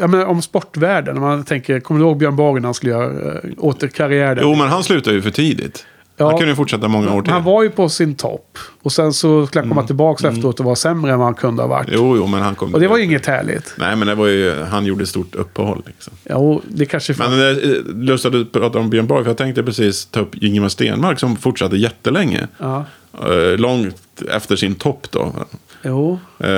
Jag 0.00 0.10
menar, 0.10 0.24
om 0.24 0.42
sportvärlden. 0.42 1.14
När 1.14 1.22
man 1.22 1.44
tänker, 1.44 1.80
kommer 1.80 2.00
du 2.00 2.06
ihåg 2.06 2.18
Björn 2.18 2.36
Borg 2.36 2.60
när 2.60 2.66
han 2.66 2.74
skulle 2.74 2.92
göra 2.92 3.10
uh, 3.10 3.50
återkarriär? 3.58 4.34
där? 4.34 4.42
Jo, 4.42 4.54
men 4.54 4.68
han 4.68 4.84
slutar 4.84 5.12
ju 5.12 5.22
för 5.22 5.30
tidigt. 5.30 5.86
Ja. 6.18 6.26
Han 6.26 6.38
kunde 6.38 6.52
ju 6.52 6.56
fortsätta 6.56 6.88
många 6.88 7.14
år 7.14 7.22
till. 7.22 7.32
Han 7.32 7.44
var 7.44 7.62
ju 7.62 7.70
på 7.70 7.88
sin 7.88 8.14
topp. 8.14 8.58
Och 8.82 8.92
sen 8.92 9.12
så 9.12 9.46
skulle 9.46 9.62
han 9.62 9.68
komma 9.68 9.86
tillbaka 9.86 10.28
efteråt 10.28 10.60
och 10.60 10.66
vara 10.66 10.76
sämre 10.76 11.12
än 11.12 11.18
vad 11.18 11.26
han 11.26 11.34
kunde 11.34 11.62
ha 11.62 11.68
varit. 11.68 11.88
Jo, 11.92 12.16
jo, 12.16 12.26
men 12.26 12.42
han 12.42 12.54
kom... 12.54 12.74
Och 12.74 12.80
det 12.80 12.88
var 12.88 12.96
ju 12.98 13.04
inget 13.04 13.26
härligt. 13.26 13.74
Nej, 13.78 13.96
men 13.96 14.08
det 14.08 14.14
var 14.14 14.26
ju... 14.26 14.62
Han 14.62 14.86
gjorde 14.86 15.02
ett 15.02 15.08
stort 15.08 15.34
uppehåll. 15.34 15.82
Liksom. 15.86 16.12
Jo, 16.30 16.62
det 16.68 16.86
kanske... 16.86 17.14
Men 17.18 17.30
det 17.30 17.46
är 17.46 17.94
lustigt 17.94 18.26
att 18.26 18.32
du 18.52 18.60
pratar 18.60 18.80
om 18.80 18.90
Björn 18.90 19.06
Borg. 19.06 19.24
För 19.24 19.30
jag 19.30 19.36
tänkte 19.38 19.62
precis 19.62 20.06
ta 20.06 20.20
upp 20.20 20.34
Ingemar 20.34 20.68
Stenmark 20.68 21.18
som 21.18 21.36
fortsatte 21.36 21.76
jättelänge. 21.76 22.48
Ja. 22.58 22.84
Eh, 23.12 23.56
långt 23.58 24.22
efter 24.30 24.56
sin 24.56 24.74
topp 24.74 25.06
då. 25.10 25.32
Jo. 25.82 26.18
Eh, 26.38 26.48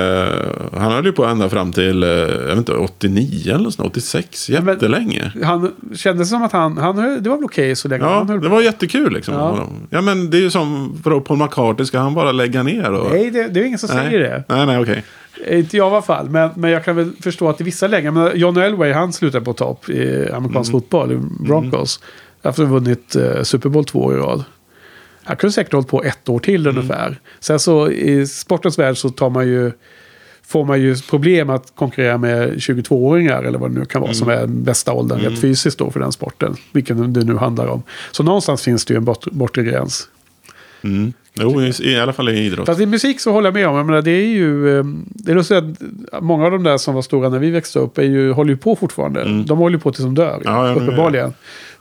han 0.73 0.91
höll 0.91 1.05
ju 1.05 1.11
på 1.11 1.25
ända 1.25 1.49
fram 1.49 1.71
till, 1.71 2.03
eh, 2.03 2.09
jag 2.09 2.27
vet 2.47 2.57
inte, 2.57 2.73
89 2.73 3.55
eller 3.55 3.69
sånt, 3.69 3.87
86. 3.89 4.49
men- 4.49 4.67
Jättelänge. 4.67 5.31
Han 5.43 5.71
kändes 5.95 6.29
som 6.29 6.43
att 6.43 6.51
han... 6.51 6.77
han 6.77 6.97
höll- 6.97 7.23
det 7.23 7.29
var 7.29 7.37
väl 7.37 7.45
okej 7.45 7.75
så 7.75 7.87
länge 7.87 8.03
Ja, 8.03 8.13
han 8.17 8.29
höll 8.29 8.41
det 8.41 8.49
var 8.49 8.61
jättekul 8.61 9.13
liksom. 9.13 9.33
Ja. 9.33 9.67
Ja. 9.89 10.01
men 10.01 10.29
det 10.29 10.37
är 10.37 10.41
ju 10.41 10.49
som 10.49 10.97
Paul 11.03 11.37
McCartney, 11.37 11.85
ska 11.85 11.99
han 11.99 12.13
bara 12.13 12.31
lägga 12.31 12.63
ner? 12.63 12.91
Och... 12.91 13.11
Nej, 13.11 13.31
det, 13.31 13.47
det 13.47 13.59
är 13.59 13.63
ingen 13.63 13.79
som 13.79 13.89
säger 13.89 14.19
det. 14.19 14.43
Nej, 14.47 14.65
nej, 14.65 14.79
okej. 14.79 15.03
Inte 15.49 15.77
jag 15.77 15.87
i 15.87 15.91
alla 15.91 16.01
fall, 16.01 16.29
men, 16.29 16.49
men 16.55 16.71
jag 16.71 16.85
kan 16.85 16.95
väl 16.95 17.11
förstå 17.21 17.49
att 17.49 17.61
i 17.61 17.63
vissa 17.63 17.87
lägen, 17.87 18.13
men 18.13 18.31
John 18.39 18.57
Elway 18.57 18.91
han 18.91 19.13
slutade 19.13 19.45
på 19.45 19.53
topp 19.53 19.89
i 19.89 20.29
amerikansk 20.33 20.71
fotboll, 20.71 21.11
i 21.11 21.19
Broncos. 21.45 21.99
Efter 22.43 22.63
att 22.63 22.69
ha 22.69 22.75
vunnit 22.79 23.15
eh, 23.15 23.43
Super 23.43 23.69
Bowl 23.69 23.85
två 23.85 23.99
år 23.99 24.13
i 24.13 24.17
rad. 24.17 24.43
Han 25.31 25.37
kunde 25.37 25.51
säkert 25.53 25.73
hållit 25.73 25.87
på 25.87 26.03
ett 26.03 26.29
år 26.29 26.39
till 26.39 26.67
ungefär. 26.67 27.19
Sen 27.39 27.59
så 27.59 27.89
i 27.89 28.27
sportens 28.27 28.79
värld 28.79 28.97
så 28.97 29.09
tar 29.09 29.29
man 29.29 29.47
ju, 29.47 29.71
får 30.47 30.65
man 30.65 30.81
ju 30.81 30.95
problem 30.95 31.49
att 31.49 31.75
konkurrera 31.75 32.17
med 32.17 32.49
22-åringar 32.53 33.43
eller 33.43 33.59
vad 33.59 33.71
det 33.71 33.79
nu 33.79 33.85
kan 33.85 34.01
vara 34.01 34.13
som 34.13 34.29
är 34.29 34.35
den 34.35 34.63
bästa 34.63 34.93
åldern 34.93 35.19
rent 35.19 35.41
fysiskt 35.41 35.77
då 35.79 35.91
för 35.91 35.99
den 35.99 36.11
sporten. 36.11 36.55
Vilken 36.71 37.13
det 37.13 37.23
nu 37.23 37.35
handlar 37.35 37.67
om. 37.67 37.83
Så 38.11 38.23
någonstans 38.23 38.61
finns 38.61 38.85
det 38.85 38.93
ju 38.93 38.97
en 38.97 39.05
bort, 39.05 39.25
bortre 39.31 39.63
gräns. 39.63 40.07
Mm. 40.83 41.13
Jo, 41.33 41.61
i, 41.61 41.73
i 41.81 41.99
alla 41.99 42.13
fall 42.13 42.29
i 42.29 42.45
idrott. 42.45 42.65
Fast 42.65 42.81
i 42.81 42.85
musik 42.85 43.19
så 43.19 43.31
håller 43.31 43.47
jag 43.47 43.53
med 43.53 43.67
om. 43.67 43.75
Jag 43.75 43.85
menar, 43.85 44.01
det 44.01 44.11
är 44.11 44.25
ju... 44.25 44.79
eh, 44.79 44.85
Det 45.05 45.31
är 45.31 45.35
lustigt 45.35 45.57
att 46.11 46.23
många 46.23 46.45
av 46.45 46.51
de 46.51 46.63
där 46.63 46.77
som 46.77 46.95
var 46.95 47.01
stora 47.01 47.29
när 47.29 47.39
vi 47.39 47.49
växte 47.51 47.79
upp 47.79 47.97
är 47.97 48.03
ju, 48.03 48.31
håller 48.31 48.51
ju 48.51 48.57
på 48.57 48.75
fortfarande. 48.75 49.43
De 49.43 49.57
håller 49.57 49.75
ju 49.77 49.81
på 49.81 49.91
tills 49.91 50.03
de 50.05 50.15
dör. 50.15 50.41
Ja, 50.45 50.67
ja, 50.67 50.73
uppenbarligen. 50.75 51.33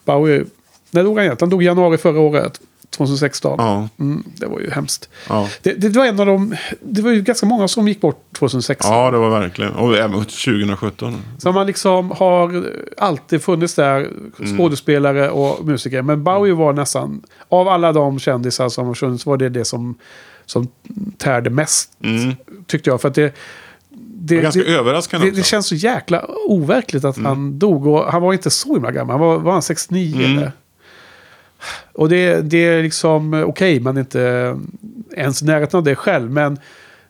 Bowie... 0.04 0.44
När 0.92 1.04
dog 1.04 1.16
han 1.16 1.24
egentligen? 1.24 1.46
Han 1.46 1.50
dog 1.50 1.62
i 1.62 1.66
januari 1.66 1.98
förra 1.98 2.20
året. 2.20 2.60
2016. 2.90 3.54
Ja, 3.58 3.88
Mm, 3.98 4.24
det 4.36 4.46
var 4.46 4.60
ju 4.60 4.70
hemskt. 4.70 5.08
ja. 5.28 5.48
Det, 5.62 5.72
det 5.72 5.88
var 5.88 6.06
en 6.06 6.20
av 6.20 6.26
de... 6.26 6.56
Det 6.80 7.02
var 7.02 7.10
ju 7.10 7.22
ganska 7.22 7.46
många 7.46 7.68
som 7.68 7.88
gick 7.88 8.00
bort 8.00 8.24
2016. 8.38 8.92
ja, 8.92 9.10
det 9.10 9.18
var 9.18 9.30
verkligen. 9.40 9.72
Och 9.72 9.96
även 9.96 10.24
2017. 10.24 11.16
Så 11.38 11.52
man 11.52 11.66
liksom 11.66 12.10
har 12.10 12.64
alltid 12.98 13.42
funnits 13.42 13.74
där, 13.74 14.08
Mm. 14.40 14.56
skådespelare 14.58 15.30
och 15.30 15.64
musiker. 15.66 16.02
Men 16.02 16.24
Bowie 16.24 16.54
var 16.54 16.72
nästan, 16.72 17.22
av 17.48 17.68
alla 17.68 17.92
de 17.92 18.18
kändisar 18.18 18.68
som 18.68 18.86
har 18.86 18.94
funnits, 18.94 19.26
var 19.26 19.36
det 19.36 19.48
det 19.48 19.64
som, 19.64 19.94
som 20.46 20.68
tärde 21.18 21.50
mest. 21.50 21.90
Mm. 22.04 22.34
Tyckte 22.66 22.90
jag. 22.90 23.00
För 23.00 23.08
att 23.08 23.14
det... 23.14 23.34
Det, 24.22 24.34
var 24.36 24.42
ganska 24.42 24.60
det, 24.62 24.68
överraskande 24.76 25.30
det, 25.30 25.36
det 25.36 25.42
känns 25.42 25.66
så 25.66 25.74
jäkla 25.74 26.24
overkligt 26.46 27.04
att 27.04 27.18
han 27.18 27.58
dog. 27.58 27.86
Och 27.86 28.04
han 28.12 28.22
var 28.22 28.32
inte 28.32 28.50
så 28.50 28.74
himla 28.74 28.90
gammal. 28.90 29.18
Han 29.18 29.28
var, 29.28 29.38
var 29.38 29.52
han 29.52 29.62
69 29.62 30.14
Mm. 30.24 30.38
eller? 30.38 30.52
Och 31.92 32.08
det, 32.08 32.40
det 32.40 32.58
är 32.66 32.82
liksom 32.82 33.34
eh, 33.34 33.42
okej, 33.42 33.80
man 33.80 33.96
är 33.96 34.00
inte 34.00 34.56
ens 35.16 35.42
i 35.42 35.44
närheten 35.44 35.78
av 35.78 35.84
det 35.84 35.96
själv. 35.96 36.30
Men 36.30 36.58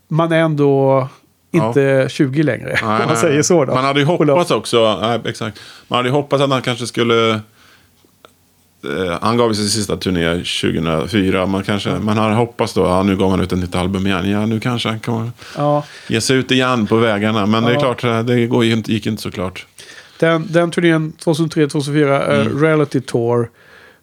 man 0.08 0.32
är 0.32 0.38
ändå 0.38 1.08
inte 1.52 2.06
20 2.10 2.42
längre. 2.42 2.66
Nej, 2.68 2.82
om 2.82 2.88
man 2.88 3.06
nej, 3.06 3.16
säger 3.16 3.42
så 3.42 3.64
då. 3.64 3.74
Man 3.74 3.84
hade 3.84 4.00
ju 4.00 4.06
hoppats 4.06 4.50
också, 4.50 4.98
nej, 5.00 5.20
exakt. 5.24 5.60
Man 5.88 5.96
hade 5.96 6.08
ju 6.08 6.12
hoppats 6.12 6.42
att 6.42 6.50
han 6.50 6.62
kanske 6.62 6.86
skulle 6.86 7.30
eh, 8.84 9.18
han 9.20 9.36
gav 9.36 9.52
sin 9.52 9.68
sista 9.68 9.96
turné 9.96 10.34
2004. 10.34 11.46
Man, 11.46 11.62
kanske, 11.62 11.90
man 11.90 12.18
har 12.18 12.30
hoppats 12.30 12.74
då, 12.74 12.80
ja, 12.80 13.02
nu 13.02 13.16
gav 13.16 13.30
han 13.30 13.40
ut 13.40 13.52
ett 13.52 13.58
nytt 13.58 13.74
album 13.74 14.06
igen. 14.06 14.30
Ja, 14.30 14.46
nu 14.46 14.60
kanske 14.60 14.88
han 14.88 15.00
kommer 15.00 15.30
Ja, 15.56 15.84
ge 16.08 16.20
sig 16.20 16.36
ut 16.36 16.50
igen 16.50 16.86
på 16.86 16.96
vägarna. 16.96 17.46
Men 17.46 17.64
det 17.64 17.70
är 17.70 17.74
Ja. 17.74 17.80
klart, 17.80 18.04
eh, 18.04 18.22
det 18.22 18.46
går 18.46 18.64
gick 18.64 19.06
inte 19.06 19.22
så 19.22 19.30
klart. 19.30 19.66
den, 20.18 20.46
den 20.50 20.70
turnén 20.70 21.12
2003-2004, 21.24 22.22
Mm. 22.40 22.48
uh, 22.48 22.62
Reality 22.62 23.00
Tour, 23.00 23.50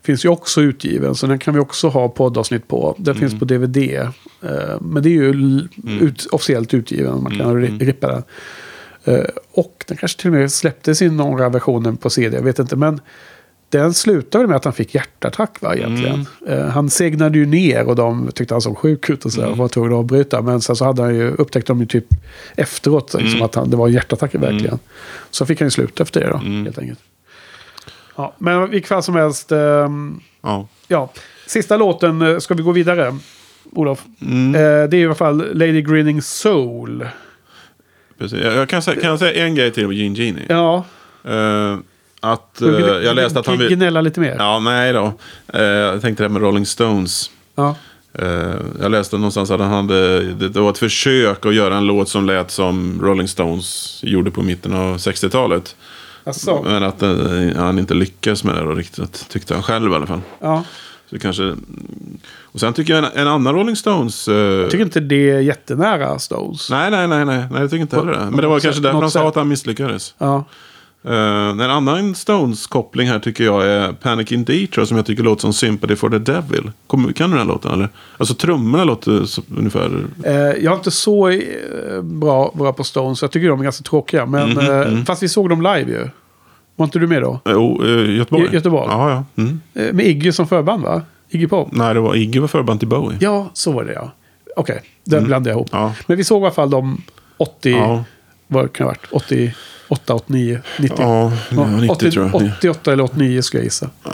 finns 0.08 0.26
ju 0.26 0.30
också 0.30 0.62
utgiven. 0.62 1.16
Så 1.16 1.28
den 1.28 1.40
kan 1.40 1.54
vi 1.54 1.60
också 1.60 1.88
ha 1.88 2.10
poddavsnitt 2.10 2.68
på. 2.68 2.96
Den 2.98 3.16
Mm. 3.18 3.30
finns 3.30 3.40
på 3.40 3.46
DVD. 3.46 3.78
eh, 3.78 4.12
men 4.82 5.04
det 5.04 5.10
är 5.10 5.14
ju 5.14 5.30
l- 5.30 5.68
ut, 6.02 6.26
officiellt 6.32 6.74
utgiven. 6.74 7.24
Man 7.24 7.38
kan 7.38 7.50
Mm. 7.50 7.64
ri- 7.80 7.86
rippa 7.86 8.08
den. 8.08 8.24
Eh, 9.16 9.26
och 9.52 9.84
den 9.88 9.98
kanske 9.98 10.22
till 10.22 10.28
och 10.30 10.34
med 10.38 10.52
släpptes 10.52 11.02
i 11.02 11.10
några 11.10 11.50
versioner 11.50 11.92
på 11.92 12.10
CD. 12.10 12.36
Jag 12.38 12.44
vet 12.44 12.60
inte. 12.60 12.76
Men 12.76 13.00
den 13.70 13.94
slutade 13.94 14.48
med 14.48 14.56
att 14.56 14.64
han 14.64 14.74
fick 14.74 14.96
hjärtattack 14.96 15.62
va, 15.62 15.76
egentligen. 15.76 16.26
Mm. 16.48 16.60
Eh, 16.60 16.66
han 16.70 16.90
segnade 16.90 17.38
ju 17.38 17.46
ner 17.46 17.84
och 17.88 17.96
de 17.96 18.30
tyckte 18.36 18.54
han 18.54 18.62
såg 18.62 18.78
sjuk 18.78 19.10
ut 19.10 19.26
och 19.26 19.32
så 19.34 19.42
Mm. 19.42 19.52
och 19.52 19.58
var 19.58 19.68
tvungen 19.68 19.92
att 19.94 19.98
avbryta. 19.98 20.42
Men 20.42 20.62
sen 20.62 20.76
så 20.76 20.86
hade 20.86 21.02
han 21.02 21.16
ju, 21.16 21.28
upptäckte 21.32 21.72
de 21.72 21.80
ju 21.80 21.86
typ 21.86 22.06
efteråt 22.56 23.14
liksom, 23.14 23.32
Mm. 23.34 23.46
att 23.46 23.56
han, 23.56 23.70
det 23.70 23.78
var 23.78 23.88
en 23.88 23.94
hjärtattack 23.94 24.36
verkligen. 24.36 24.80
Så 25.32 25.46
fick 25.46 25.60
han 25.60 25.66
ju 25.68 25.72
sluta 25.72 26.04
efter 26.04 26.20
det 26.22 26.28
då, 26.30 26.38
Mm. 26.38 26.64
helt 26.66 26.78
enkelt. 26.80 27.00
Ja, 28.18 28.34
men 28.38 28.64
i 28.64 28.68
vilket 28.68 28.90
fall 28.90 29.04
som 29.04 29.16
helst, 29.16 29.52
ehm, 29.52 30.20
Ja. 30.42 30.68
ja. 30.88 31.10
Sista 31.48 31.78
låten, 31.78 32.22
eh, 32.22 32.38
ska 32.40 32.54
vi 32.54 32.64
gå 32.64 32.72
vidare? 32.72 33.18
Olof? 33.72 34.04
Mm. 34.22 34.56
Eh, 34.56 34.90
det 34.90 34.98
är 34.98 35.02
i 35.02 35.06
alla 35.06 35.16
fall 35.16 35.58
Lady 35.58 35.82
Grinning 35.82 36.22
Soul. 36.22 37.08
Precis. 38.18 38.40
Jag, 38.44 38.54
jag 38.56 38.70
kan, 38.70 38.82
säga, 38.82 39.02
kan 39.02 39.10
jag 39.10 39.20
säga 39.20 39.46
en 39.46 39.56
grej 39.56 39.72
till 39.72 39.86
om 39.86 39.94
Gene 39.94 40.16
Genie? 40.16 40.46
Ja, 40.50 40.86
Eh, 41.24 41.78
att, 42.20 42.62
eh, 42.62 42.70
jag 42.80 43.16
läste 43.16 43.40
att 43.40 43.48
han 43.48 43.58
vill... 43.58 43.70
Gnälla 43.76 44.02
lite 44.02 44.20
mer. 44.20 44.36
Ja, 44.40 44.60
nej 44.60 44.94
då. 44.94 45.14
Eh, 45.54 45.62
jag 45.62 46.02
tänkte 46.02 46.24
det 46.24 46.28
här 46.28 46.34
med 46.34 46.42
Rolling 46.42 46.66
Stones. 46.66 47.32
Ja. 47.56 47.76
Eh, 48.14 48.56
jag 48.82 48.92
läste 48.92 49.16
någonstans 49.18 49.52
att 49.52 49.60
han 49.60 49.70
hade, 49.72 50.20
det 50.34 50.60
var 50.60 50.70
ett 50.70 50.78
försök 50.78 51.46
att 51.46 51.56
göra 51.56 51.78
en 51.78 51.86
låt 51.86 52.10
som 52.10 52.26
lät 52.26 52.52
som 52.52 53.00
Rolling 53.04 53.28
Stones 53.28 54.00
gjorde 54.04 54.32
på 54.32 54.42
mitten 54.42 54.74
av 54.74 54.98
60-talet. 54.98 55.76
Alltså, 56.28 56.62
Men 56.64 56.84
att 56.84 57.02
eh, 57.04 57.10
han 57.56 57.80
inte 57.80 57.94
lyckades 57.94 58.44
med 58.44 58.56
det 58.56 58.62
då 58.62 58.72
riktigt, 58.72 59.30
tyckte 59.30 59.54
han 59.54 59.64
själv 59.64 59.92
i 59.92 59.96
alla 59.96 60.08
fall. 60.08 60.22
ja. 60.40 60.64
Så 61.10 61.20
kanske... 61.20 61.56
Och 62.42 62.60
sen 62.60 62.74
tycker 62.74 62.96
jag 62.96 63.06
en, 63.06 63.12
en 63.22 63.28
annan 63.28 63.54
Rolling 63.56 63.76
Stones... 63.76 64.28
eh, 64.28 64.36
Jag 64.36 64.70
tycker 64.72 64.86
inte 64.86 65.00
det 65.00 65.30
är 65.32 65.40
jättenära 65.40 66.20
Stones. 66.20 66.70
Nej, 66.70 66.92
nej, 66.92 67.08
nej, 67.08 67.26
nej, 67.26 67.46
nej, 67.52 67.62
jag 67.62 67.70
tycker 67.70 67.82
inte 67.82 67.96
heller 67.96 68.12
det. 68.12 68.20
Men 68.20 68.36
det 68.42 68.48
var 68.48 68.60
kanske 68.60 68.82
därför 68.82 69.00
han 69.02 69.12
sa 69.12 69.28
att 69.28 69.36
han 69.36 69.48
misslyckades. 69.48 70.14
Ja. 70.18 70.46
Uh, 71.06 71.14
en 71.14 71.62
annan 71.62 72.16
Stones-koppling 72.16 73.08
här 73.08 73.20
tycker 73.20 73.44
jag 73.44 73.66
är 73.68 73.94
Panic 73.94 74.32
in 74.32 74.44
Detroit 74.44 74.88
som 74.88 74.98
jag 74.98 75.06
tycker 75.06 75.24
låter 75.24 75.42
som 75.42 75.54
Sympathy 75.54 75.96
for 75.96 76.10
the 76.10 76.18
Devil. 76.18 76.72
Kom, 76.88 77.14
kan 77.14 77.30
du 77.30 77.38
den 77.38 77.48
här 77.48 77.54
låten 77.54 77.72
eller? 77.72 77.90
Alltså 78.18 78.34
trummorna 78.34 78.84
låter 78.84 79.26
så, 79.26 79.42
ungefär... 79.58 80.06
Eh, 80.26 80.34
jag 80.36 80.64
är 80.64 80.76
inte 80.76 80.92
så 80.92 81.30
eh, 81.30 82.02
bra, 82.04 82.52
bra 82.56 82.74
på 82.74 82.84
Stones. 82.84 83.22
Jag 83.22 83.32
tycker 83.32 83.50
de 83.50 83.60
är 83.60 83.64
ganska 83.64 83.84
tråkiga. 83.84 84.26
Men, 84.26 84.50
Mhm, 84.50 84.98
eh, 85.00 85.04
Fast 85.06 85.24
vi 85.24 85.30
såg 85.30 85.50
dem 85.50 85.62
live 85.62 85.92
ju. 85.92 86.10
Var 86.76 86.84
inte 86.86 87.00
du 87.00 87.08
med 87.08 87.22
då? 87.22 87.40
Jo, 87.46 87.82
uh, 87.84 88.16
Göteborg. 88.18 88.44
Gö- 88.48 88.54
Göteborg. 88.54 88.88
Ja, 88.90 89.10
ja. 89.36 89.44
Mm. 89.44 89.60
Med 89.96 90.06
Iggy 90.06 90.32
som 90.32 90.48
förband 90.48 90.84
va? 90.84 91.02
Iggy 91.30 91.48
Pop? 91.48 91.68
Nej, 91.72 91.94
det 91.94 92.00
var 92.00 92.16
Iggy 92.16 92.40
var 92.40 92.48
förband 92.48 92.80
till 92.80 92.90
Bowie. 92.90 93.18
Ja, 93.22 93.50
så 93.54 93.72
var 93.72 93.84
det 93.84 93.94
ja. 93.94 94.12
Okej, 94.56 94.82
den 95.04 95.24
blandade 95.26 95.50
jag 95.50 95.58
ihop. 95.58 95.74
Mm. 95.74 95.84
Ja. 95.84 95.94
Men 96.08 96.18
vi 96.18 96.24
såg 96.24 96.42
i 96.42 96.46
alla 96.46 96.54
fall 96.54 96.70
de 96.70 97.02
80, 97.38 97.70
Ja. 97.72 98.04
Vad 98.48 98.74
kan 98.74 98.88
det 98.88 98.94
ha 98.94 98.98
varit? 99.12 99.54
88, 99.90 100.14
89, 100.14 100.60
90. 100.80 100.96
Ja, 101.00 101.32
det 101.50 101.56
var 101.56 101.66
90 101.68 101.90
80, 101.92 102.12
tror 102.12 102.26
jag. 102.26 102.36
88 102.36 102.94
eller 102.94 103.04
89 103.04 103.42
ska 103.42 103.58
jag 103.58 103.66
gissa. 103.66 103.90
Ja, 104.04 104.12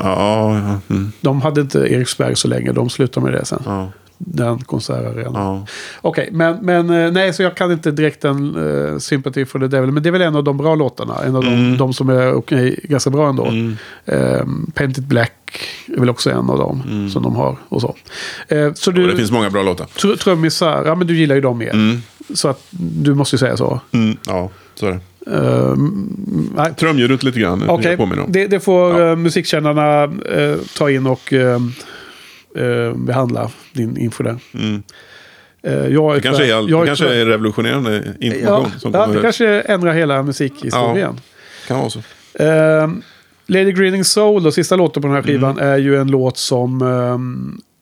ja. 0.60 0.80
Mm. 0.96 1.12
De 1.22 1.42
hade 1.42 1.62
inte 1.62 1.80
Eriksberg 1.80 2.36
så 2.36 2.48
länge, 2.48 2.72
de 2.72 2.90
slutade 2.90 3.26
med 3.26 3.34
det 3.34 3.46
sen. 3.46 3.62
ja, 3.66 3.92
Den 4.18 4.60
konsertarenan. 4.60 5.34
ja. 5.36 5.66
Okej, 6.02 6.30
men, 6.32 6.58
men 6.66 6.90
eh, 6.90 7.12
nej, 7.12 7.34
så 7.34 7.44
jag 7.44 7.56
kan 7.56 7.72
inte 7.72 7.92
direkt 7.92 8.26
en 8.26 8.56
uh, 8.56 8.98
Sympathy 9.00 9.46
for 9.46 9.60
the 9.60 9.68
Devil. 9.68 9.92
Men 9.92 10.04
det 10.04 10.10
är 10.10 10.12
väl 10.12 10.22
en 10.22 10.36
av 10.36 10.44
de 10.44 10.58
bra 10.58 10.76
låtarna. 10.76 11.24
En 11.26 11.36
av 11.36 11.44
de, 11.44 11.78
de 11.78 11.94
som 11.94 12.10
är 12.10 12.34
okej, 12.34 12.80
ganska 12.84 13.10
bra 13.10 13.30
ändå. 13.30 13.46
Mm. 13.46 13.78
Um, 14.06 14.72
Painted 14.76 15.04
Black 15.08 15.34
är 15.96 16.00
väl 16.00 16.10
också 16.10 16.30
en 16.32 16.50
av 16.50 16.58
dem 16.58 17.10
som 17.14 17.24
de 17.24 17.36
har. 17.36 17.58
Och 17.70 17.82
så. 17.82 17.96
Eh, 18.48 18.74
så 18.74 18.92
Och 18.92 18.96
det 18.98 19.08
du, 19.08 19.18
finns 19.18 19.32
många 19.32 19.50
bra 19.50 19.64
låtar. 19.64 19.86
tr- 19.86 20.18
trummisar, 20.18 20.84
ja 20.86 20.96
men 20.96 21.08
du 21.08 21.18
gillar 21.18 21.36
ju 21.36 21.42
dem 21.42 21.58
mer. 21.58 21.70
Mm. 21.74 22.02
Så 22.34 22.48
att 22.48 22.66
du 23.04 23.14
måste 23.16 23.36
ju 23.36 23.38
säga 23.38 23.58
så. 23.58 23.80
Mm. 23.92 24.18
Ja, 24.28 24.50
så 24.76 24.86
är 24.88 24.92
det. 24.92 25.00
Ehm, 25.32 26.54
nej. 26.56 26.74
Trumljudet 26.76 27.24
lite 27.24 27.40
grann. 27.40 27.70
om. 28.20 28.32
det, 28.32 28.48
det 28.48 28.60
får 28.60 29.02
Ja. 29.02 29.10
eh, 29.10 29.16
musikkännarna 29.16 30.04
eh, 30.04 30.56
ta 30.78 30.92
in 30.92 31.08
och 31.08 31.34
eh, 31.34 31.60
behandla 32.96 33.52
din 33.74 33.98
info 33.98 34.24
där. 34.24 34.38
Mm. 34.54 34.84
Jag 35.92 36.16
Det 36.16 36.22
kanske, 36.22 36.44
är, 36.44 36.70
jag 36.70 36.82
det 36.82 36.86
kanske 36.88 37.16
är 37.16 37.26
revolutionerande 37.26 38.16
Ja, 38.20 38.26
information 38.28 38.92
ja, 38.94 39.02
kommer. 39.04 39.16
det 39.16 39.22
kanske 39.22 39.48
ändrar 39.62 39.94
hela 39.94 40.24
musikhistorien. 40.24 41.20
kan 41.68 41.80
vara 41.80 41.90
så. 41.90 42.00
Ehm, 42.40 43.02
Lady 43.48 43.72
Greening 43.72 44.04
Soul, 44.04 44.48
och 44.48 44.54
sista 44.54 44.76
låten 44.76 45.02
på 45.02 45.08
den 45.08 45.16
här 45.16 45.24
skivan, 45.24 45.52
Mm. 45.52 45.68
är 45.74 45.78
ju 45.78 45.98
en 45.98 46.08
låt 46.08 46.38
som, 46.38 46.82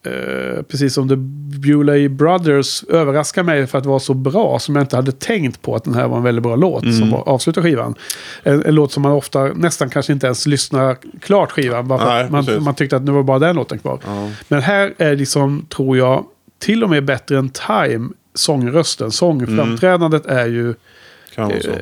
eh, 0.06 0.62
precis 0.62 0.94
som 0.94 1.10
The 1.10 1.16
Bewlay 1.60 2.10
Brothers, 2.10 2.84
överraskar 2.84 3.44
mig 3.44 3.68
för 3.68 3.78
att 3.78 3.86
vara 3.86 4.00
så 4.00 4.14
bra 4.14 4.60
som 4.60 4.76
jag 4.76 4.84
inte 4.84 4.96
hade 4.96 5.12
tänkt 5.12 5.62
på 5.62 5.76
att 5.76 5.84
den 5.84 5.94
här 5.94 6.08
var 6.08 6.18
en 6.18 6.24
väldigt 6.24 6.44
bra 6.44 6.56
låt 6.56 6.84
Mm. 6.84 6.96
som 7.00 7.14
avslutar 7.14 7.62
skivan. 7.62 7.96
En, 8.44 8.66
en 8.66 8.76
låt 8.76 8.92
som 8.92 9.04
man 9.04 9.12
ofta 9.12 9.44
nästan 9.44 9.90
kanske 9.90 10.14
inte 10.14 10.26
ens 10.26 10.46
lyssnar 10.48 10.98
klart 11.22 11.52
skivan, 11.52 11.88
bara 11.88 12.06
Nej, 12.06 12.28
man, 12.30 12.64
man 12.64 12.76
tyckte 12.76 12.96
att 12.96 13.04
nu 13.04 13.12
var 13.12 13.24
bara 13.24 13.40
den 13.40 13.56
låten 13.56 13.80
kvar. 13.80 14.00
Ja. 14.06 14.30
Men 14.48 14.62
här 14.62 14.94
är 14.98 15.16
liksom, 15.16 15.66
tror 15.70 15.98
jag, 15.98 16.26
till 16.60 16.84
och 16.84 16.90
med 16.90 17.06
bättre 17.06 17.38
än 17.38 17.50
Time, 17.50 18.10
sångrösten. 18.34 19.12
Sångframträdandet 19.12 20.26
är 20.26 20.46
ju 20.48 20.74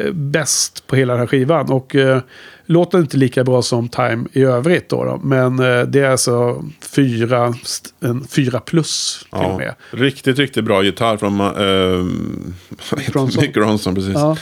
eh, 0.06 0.12
bäst 0.14 0.88
på 0.88 0.96
hela 0.96 1.14
den 1.14 1.20
här 1.20 1.28
skivan. 1.28 1.72
Och 1.72 1.96
eh, 1.96 2.22
låter 2.70 2.98
inte 3.00 3.18
lika 3.18 3.44
bra 3.44 3.62
som 3.62 3.90
Time 3.90 4.26
i 4.34 4.44
övrigt 4.44 4.90
då. 4.90 5.04
då. 5.04 5.20
Men 5.24 5.60
eh, 5.60 5.82
det 5.82 6.00
är 6.00 6.10
alltså 6.10 6.64
fyra, 6.96 7.54
en 8.00 8.28
fyra 8.28 8.60
plus 8.60 9.20
till 9.30 9.40
och 9.40 9.44
Ja, 9.44 9.58
med. 9.58 9.76
riktigt, 9.92 10.40
riktigt 10.40 10.64
bra 10.64 10.84
gitarr 10.84 11.18
från 11.18 11.38
Mick 12.98 13.16
Ronson. 13.16 13.42
Mick 13.46 13.58
Ronson. 13.58 13.96
Precis. 13.96 14.14
Ja. 14.14 14.38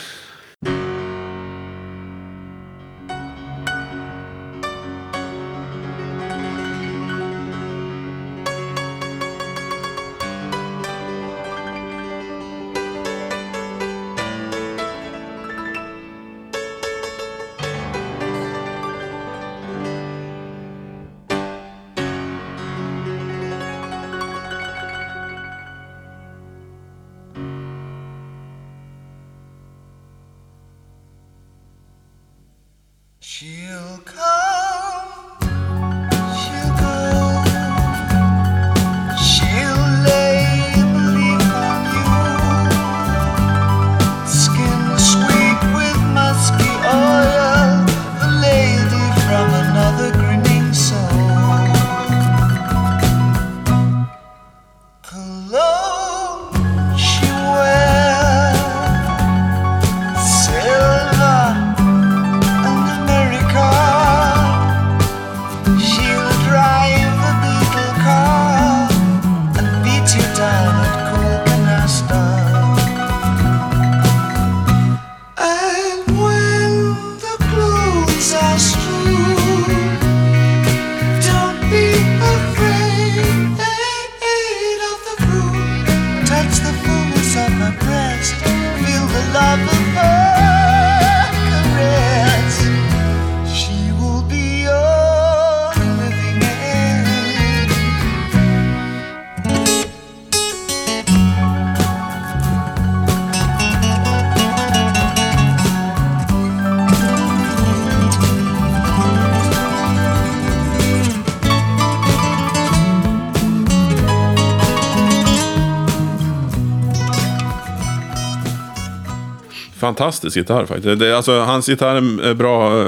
Fantastisk 119.97 120.37
gitarr 120.37 120.65
faktiskt. 120.65 120.99
Det, 120.99 121.17
alltså, 121.17 121.39
hans 121.39 121.69
gitarr 121.69 121.95
är 122.25 122.33
bra 122.33 122.81
eh, 122.81 122.87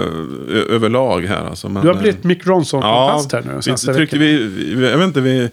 ö- 0.50 0.66
överlag 0.70 1.22
här. 1.22 1.46
Alltså, 1.46 1.70
men, 1.70 1.82
Du 1.82 1.88
har 1.88 1.96
eh, 1.96 2.02
blivit 2.02 2.24
Mick 2.24 2.46
Ronson-fantast 2.48 3.32
här 3.34 3.42
nu. 3.42 3.54
vi, 3.56 3.62
senaste 3.62 3.94
tryckte 3.94 4.18
veckan. 4.18 4.50
vi, 4.58 4.74
vi, 4.76 4.90
jag 4.90 4.98
vet 4.98 5.08
inte, 5.08 5.22
vi, 5.22 5.50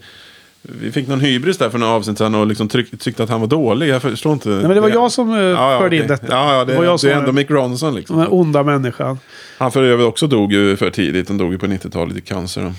vi 0.61 0.91
fick 0.91 1.07
någon 1.07 1.19
hybris 1.19 1.57
där 1.57 1.69
för 1.69 1.77
några 1.77 1.93
avsnitt 1.93 2.17
sedan 2.17 2.35
och 2.35 2.47
liksom 2.47 2.67
tryck, 2.67 2.99
tyckte 2.99 3.23
att 3.23 3.29
han 3.29 3.41
var 3.41 3.47
dålig. 3.47 3.87
Jag 3.87 4.01
förstår 4.01 4.33
inte. 4.33 4.49
Nej, 4.49 4.61
men 4.61 4.69
det 4.69 4.79
var 4.81 4.89
jag 4.89 5.11
som 5.11 5.29
eh, 5.31 5.37
förde 5.79 5.95
in 5.95 6.01
okej. 6.03 6.07
detta. 6.07 6.25
Ja, 6.33 6.53
ja, 6.53 6.65
det, 6.65 6.71
det 6.71 6.77
var 6.77 6.85
jag 6.85 6.99
det 7.01 7.11
är 7.11 7.15
ändå 7.17 7.31
Mick 7.31 7.49
Ronson 7.51 7.95
liksom. 7.95 8.17
den 8.17 8.27
onda 8.29 8.63
människan. 8.63 9.19
Han 9.57 9.71
för 9.71 9.83
övrigt 9.83 10.07
också 10.07 10.27
dog 10.27 10.53
ju 10.53 10.75
för 10.75 10.89
tidigt. 10.89 11.27
Han 11.27 11.37
dog 11.37 11.51
ju 11.51 11.57
på 11.57 11.65
90-talet 11.65 12.17
i 12.17 12.21
cancer. 12.21 12.73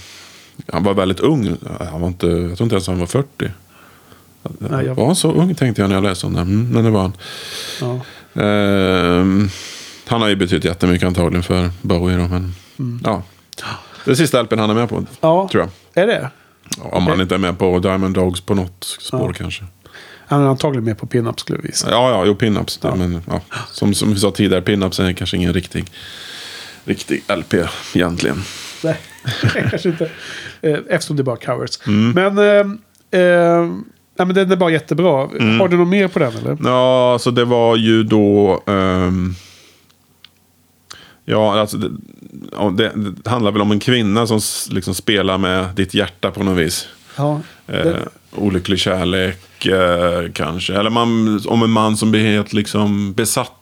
Han 0.73 0.83
var 0.85 0.95
väldigt 0.95 1.21
ung. 1.21 1.57
Han 1.93 2.01
var 2.01 2.09
inte, 2.09 2.27
jag 2.27 2.57
tror 2.57 2.63
inte 2.65 2.75
ens 2.75 2.87
han 2.87 2.99
var 2.99 3.07
40. 3.07 3.27
Nej, 4.59 4.87
jag- 4.87 4.95
Var 4.95 5.07
han 5.07 5.17
så 5.17 5.33
ung 5.33 5.55
tänkte 5.55 5.83
jag 5.83 5.89
när 5.89 5.97
jag 5.97 6.05
läste 6.05 6.27
om 6.27 6.35
det. 6.35 6.41
Mm, 6.41 6.69
men 6.73 6.85
det 6.85 6.91
var 6.91 7.01
han. 7.01 7.13
Ja. 7.81 8.01
Ehm, 8.41 9.49
han 10.07 10.21
har 10.23 10.29
ju 10.29 10.37
betytt 10.37 10.65
jättemycket 10.65 11.07
antagligen 11.07 11.43
för 11.43 11.71
Bowie. 11.83 12.17
Då, 12.17 12.29
men, 12.29 12.55
Mm. 12.79 13.01
ja. 13.05 13.23
Det 14.05 14.11
är 14.11 14.15
sista 14.15 14.43
LPn 14.43 14.59
han 14.59 14.71
är 14.71 14.75
med 14.75 14.89
på. 14.89 15.05
ja, 15.21 15.49
Tror 15.53 15.63
jag. 15.95 16.03
är 16.05 16.07
det? 16.07 16.31
Om 16.79 17.07
han 17.07 17.21
inte 17.21 17.35
är 17.35 17.39
med 17.39 17.59
på 17.59 17.79
Diamond 17.79 18.15
Dogs 18.15 18.41
på 18.41 18.55
något 18.55 18.85
spår 19.01 19.29
Ja. 19.29 19.33
kanske. 19.33 19.65
Han 20.27 20.43
är 20.43 20.47
antagligen 20.47 20.85
med 20.85 20.99
på 20.99 21.07
pinup 21.07 21.41
skulle 21.41 21.59
vi 21.63 21.69
visa. 21.69 21.91
Ja, 21.91 22.11
ja, 22.11 22.25
jo, 22.27 22.35
pinups. 22.35 22.79
Ja. 22.83 22.95
Men, 22.95 23.23
ja. 23.27 23.41
Som, 23.73 23.95
som 23.95 24.13
vi 24.15 24.21
sa 24.21 24.31
tidigare, 24.31 24.63
pinups 24.63 25.01
är 25.01 25.13
kanske 25.13 25.37
ingen 25.37 25.53
riktig, 25.53 25.85
riktig 26.85 27.23
LP 27.37 27.55
egentligen. 27.95 28.43
Nej, 28.85 28.97
kanske 29.71 29.89
inte. 29.89 30.11
Eh, 30.63 30.79
Eftersom 30.89 31.17
det 31.17 31.23
är 31.23 31.25
bara 31.25 31.37
covers. 31.37 31.79
Mm. 31.87 32.11
Men, 32.35 32.39
eh, 33.11 33.21
eh, 33.21 33.69
nej, 34.19 34.27
men 34.27 34.35
den 34.35 34.53
är 34.53 34.57
bara 34.57 34.71
jättebra. 34.71 35.25
Mm. 35.25 35.61
Har 35.61 35.69
du 35.69 35.77
något 35.77 35.89
mer 35.89 36.09
på 36.09 36.19
den 36.19 36.33
eller? 36.37 36.57
Ja, 36.65 37.17
så 37.21 37.31
det 37.31 37.45
var 37.45 37.77
ju 37.77 38.03
då... 38.03 38.63
ehm, 38.67 39.35
ja, 41.25 41.61
alltså 41.61 41.77
det, 41.77 41.91
det, 42.77 42.93
det 42.95 43.31
handlar 43.31 43.51
väl 43.51 43.63
om 43.63 43.71
en 43.71 43.81
kvinna 43.81 44.27
som 44.27 44.41
liksom 44.71 44.95
spelar 44.95 45.39
med 45.39 45.69
ditt 45.75 45.95
hjärta 45.95 46.31
på 46.31 46.43
något 46.43 46.59
vis. 46.59 46.89
Ja, 47.17 47.41
Eh, 47.69 47.85
den, 47.85 48.09
olycklig 48.35 48.79
kärlek 48.79 49.67
eh, 49.67 50.31
kanske. 50.33 50.75
Eller 50.75 50.91
man, 50.91 51.41
om 51.47 51.63
en 51.63 51.71
man 51.71 51.97
som 51.97 52.11
blir 52.11 52.25
helt 52.25 52.53
liksom 52.53 53.13
besatt 53.13 53.58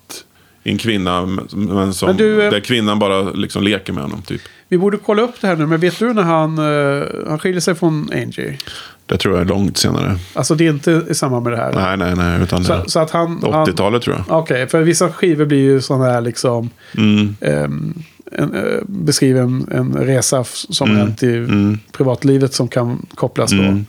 en 0.71 0.79
kvinna. 0.79 1.27
Men 1.53 1.95
som, 1.95 2.17
du, 2.17 2.43
eh, 2.43 2.51
där 2.51 2.61
kvinnan 2.61 2.99
bara 2.99 3.23
liksom 3.23 3.63
leker 3.63 3.93
med 3.93 4.03
honom. 4.03 4.23
Typ. 4.23 4.41
vi 4.69 4.79
borde 4.79 4.97
kolla 4.97 5.23
upp 5.23 5.41
det 5.41 5.47
här 5.47 5.57
nu, 5.57 5.67
men 5.67 5.81
vet 5.81 5.99
du 5.99 6.13
när 6.13 6.23
han, 6.23 6.59
eh, 6.59 7.29
han 7.29 7.39
skiljer 7.39 7.61
sig 7.61 7.75
från 7.75 8.11
Angie? 8.13 8.59
Det 9.07 9.17
tror 9.19 9.35
jag 9.35 9.41
är 9.41 9.49
långt 9.49 9.79
senare. 9.79 10.19
Alltså 10.35 10.55
det 10.55 10.67
är 10.67 10.71
inte 10.71 11.03
i 11.11 11.15
samband 11.15 11.45
med 11.45 11.53
det 11.53 11.57
här. 11.57 11.73
Nej, 11.73 11.97
nej, 11.97 12.17
nej. 12.17 12.43
Utan 12.43 12.65
Så, 12.65 12.85
så 12.87 12.99
att 13.01 13.11
han... 13.11 13.29
han 13.43 13.67
80-talet 13.67 14.03
tror 14.03 14.17
jag. 14.17 14.39
Okej, 14.39 14.67
för 14.69 14.83
vissa 14.83 15.13
skivor 15.13 15.45
blir 15.45 15.59
ju 15.59 15.81
sådana 15.81 16.05
här 16.05 16.21
liksom... 16.21 16.71
Mm, 16.97 17.37
ehm, 17.41 17.95
en, 18.33 18.55
eh, 18.55 18.83
beskriver 18.87 19.41
en, 19.41 19.69
en 19.71 19.95
resa 19.95 20.45
som 20.45 20.89
Mm, 20.91 20.99
hänt 21.01 21.23
i 21.23 21.37
mm, 21.37 21.79
privatlivet 21.93 22.55
som 22.55 22.69
kan 22.69 23.07
kopplas 23.15 23.51
då. 23.51 23.57
mm. 23.63 23.87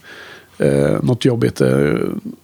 Eh, 0.60 1.04
något 1.04 1.26
jobbigt, 1.26 1.62
eh, 1.62 1.94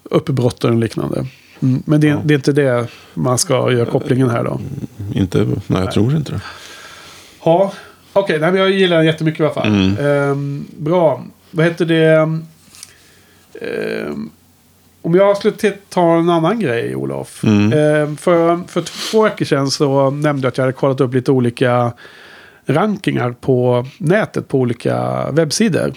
uppbrott 0.04 0.64
och 0.64 0.76
liknande. 0.76 1.26
Mm, 1.64 1.84
men 1.86 2.02
det, 2.02 2.08
Ja. 2.08 2.22
det 2.26 2.34
är 2.34 2.36
inte 2.36 2.52
det 2.52 2.88
man 3.14 3.38
ska 3.38 3.72
göra 3.72 3.86
kopplingen 3.86 4.30
här 4.30 4.44
då. 4.44 4.60
Inte, 5.14 5.38
nej, 5.68 5.80
jag 5.84 5.92
tror 5.92 6.16
inte 6.16 6.32
det. 6.32 6.42
Ja, 7.46 7.74
okej, 8.14 8.40
nej, 8.40 8.52
men 8.52 8.62
jag 8.62 8.72
gillar 8.72 8.98
den 8.98 9.06
jättemycket 9.06 9.40
i 9.40 9.44
alla 9.44 9.54
fall. 9.54 9.68
Mm. 9.68 9.98
Ehm, 10.32 10.66
bra, 10.78 11.24
vad 11.52 11.66
heter 11.66 11.86
det? 11.86 12.40
Ehm, 13.62 14.30
om 15.02 15.16
jag 15.16 15.38
skulle 15.38 15.72
ta 15.90 16.18
en 16.18 16.30
annan 16.30 16.60
grej, 16.60 16.96
Olof. 16.96 17.44
Mm. 17.44 17.74
Ehm, 17.74 18.18
för, 18.18 18.60
för 18.68 18.82
två 18.82 19.24
veckor 19.24 19.46
sedan 19.46 19.72
så 19.72 20.10
nämnde 20.10 20.46
jag 20.46 20.52
att 20.52 20.58
jag 20.58 20.64
hade 20.66 20.74
kollat 20.74 21.02
upp 21.02 21.14
lite 21.14 21.32
olika 21.32 21.94
rankingar 22.66 23.32
på 23.42 23.86
nätet 23.98 24.48
på 24.48 24.60
olika 24.60 25.28
webbsidor. 25.32 25.94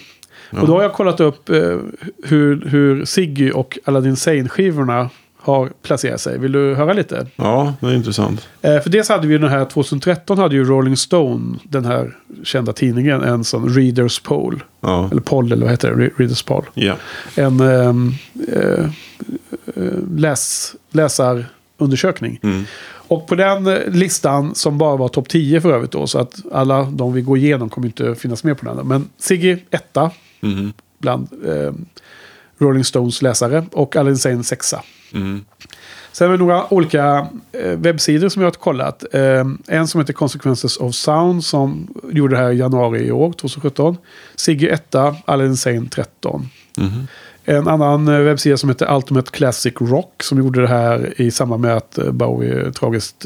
Ja. 0.49 0.61
Och 0.61 0.67
då 0.67 0.75
har 0.75 0.81
jag 0.83 0.93
kollat 0.93 1.19
upp 1.19 1.49
eh, 1.49 1.77
hur, 2.23 2.65
hur 2.69 3.05
Siggy 3.05 3.51
och 3.51 3.77
Aladdin 3.85 4.15
Sane-skivorna 4.15 5.09
har 5.47 5.69
placerat 5.81 6.21
sig. 6.21 6.39
Vill 6.39 6.51
du 6.51 6.75
höra 6.75 6.93
lite? 6.93 7.27
Ja, 7.35 7.73
det 7.79 7.87
är 7.87 7.93
intressant. 7.95 8.47
Eh, 8.61 8.79
för 8.79 8.89
dels 8.89 9.09
hade 9.09 9.27
vi 9.27 9.37
den 9.37 9.49
här 9.49 9.65
2013 9.65 10.37
hade 10.37 10.55
ju 10.55 10.63
Rolling 10.63 10.97
Stone, 10.97 11.57
den 11.63 11.85
här 11.85 12.15
kända 12.43 12.73
tidningen, 12.73 13.21
en 13.23 13.43
sån 13.43 13.69
Readers 13.73 14.19
Poll. 14.19 14.63
Ja, 14.81 15.09
Eller 15.11 15.21
poll, 15.21 15.51
eller 15.51 15.61
vad 15.61 15.71
heter 15.71 15.91
det? 15.91 15.95
Re- 16.07 16.11
Readers 16.17 16.43
Poll. 16.43 16.65
ja. 16.73 16.95
En 17.35 17.59
ehm, 17.59 18.11
eh, 18.53 18.85
eh, 19.75 19.83
läs, 20.15 20.75
läsarundersökning. 20.91 22.39
Mm. 22.43 22.63
Och 23.09 23.27
på 23.27 23.35
den 23.35 23.63
listan, 23.87 24.55
som 24.55 24.77
bara 24.77 24.95
var 24.95 25.07
topp 25.07 25.29
10 25.29 25.61
för 25.61 25.71
övrigt 25.73 25.91
då, 25.91 26.07
så 26.07 26.19
att 26.19 26.35
alla 26.51 26.83
de 26.83 27.13
vi 27.13 27.21
går 27.21 27.37
igenom 27.37 27.69
kommer 27.69 27.87
inte 27.87 28.15
finnas 28.15 28.43
med 28.43 28.57
på 28.57 28.65
den. 28.65 28.87
Men 28.87 29.09
Siggy 29.17 29.57
etta 29.71 30.11
Mm. 30.41 30.73
bland 30.99 31.27
eh, 31.45 31.73
Rolling 32.59 32.83
Stones 32.83 33.21
läsare 33.21 33.65
och 33.71 33.95
Aladdin 33.95 34.17
Sane 34.17 34.43
sexa. 34.43 34.81
Mm. 35.13 35.45
Sen 36.17 36.27
har 36.27 36.37
vi 36.37 36.43
några 36.43 36.73
olika 36.73 37.27
eh, 37.51 37.71
webbsidor 37.71 38.29
som 38.29 38.41
jag 38.41 38.47
har 38.47 38.51
kollat. 38.51 39.03
Eh, 39.13 39.45
en 39.67 39.87
som 39.87 40.01
heter 40.01 40.13
Consequences 40.13 40.77
of 40.77 40.95
Sound 40.95 41.43
som 41.43 41.87
gjorde 42.11 42.35
det 42.35 42.41
här 42.41 42.51
i 42.51 42.57
januari 42.57 43.05
i 43.05 43.11
år, 43.11 43.31
2017. 43.31 43.97
Sigge 44.35 44.67
1, 44.67 44.95
Aladdin 45.25 45.57
Sane 45.57 45.85
13. 45.89 46.49
Mm. 46.77 47.07
En 47.45 47.67
annan 47.67 48.07
eh, 48.07 48.19
webbsida 48.19 48.57
som 48.57 48.69
heter 48.69 48.95
Ultimate 48.95 49.31
Classic 49.31 49.73
Rock 49.79 50.23
som 50.23 50.37
gjorde 50.37 50.61
det 50.61 50.67
här 50.67 51.21
i 51.21 51.31
samband 51.31 51.61
med 51.61 51.77
att 51.77 51.99
Bowie 52.11 52.71
tragiskt 52.71 53.25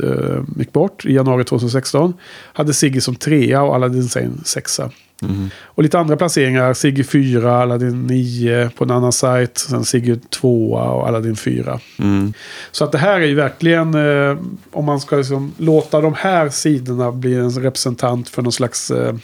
gick 0.58 0.74
bort 0.74 1.06
i 1.06 1.14
januari 1.14 1.44
2016. 1.44 2.14
Hade 2.54 2.74
Sigge 2.74 3.02
som 3.02 3.16
trea 3.16 3.62
och 3.62 3.76
Aladdin 3.76 4.10
Sane 4.10 4.32
sexa. 4.46 4.92
Mm. 5.22 5.50
Och 5.64 5.84
lite 5.84 6.00
andra 6.00 6.18
placeringar. 6.18 6.74
Sigge 6.74 7.04
4, 7.04 7.62
Aladdin 7.62 8.08
9 8.08 8.70
på 8.78 8.84
en 8.84 8.92
annan 8.92 9.12
sajt. 9.12 9.58
Sen 9.58 9.86
Sigge 9.86 10.16
2 10.30 10.72
och 10.72 11.08
Aladdin 11.08 11.36
4. 11.36 11.80
Mm. 12.00 12.34
Så 12.72 12.84
att 12.84 12.92
det 12.92 12.98
här 12.98 13.22
är 13.22 13.26
ju 13.26 13.36
verkligen, 13.36 13.94
eh, 13.94 14.38
om 14.72 14.86
man 14.86 15.00
ska 15.00 15.16
liksom 15.16 15.54
låta 15.58 16.02
de 16.02 16.14
här 16.14 16.50
sidorna 16.50 17.12
bli 17.12 17.36
en 17.36 17.52
representant 17.52 18.30
för 18.30 18.42
någon 18.42 18.52
slags, 18.52 18.92
eh, 18.92 19.16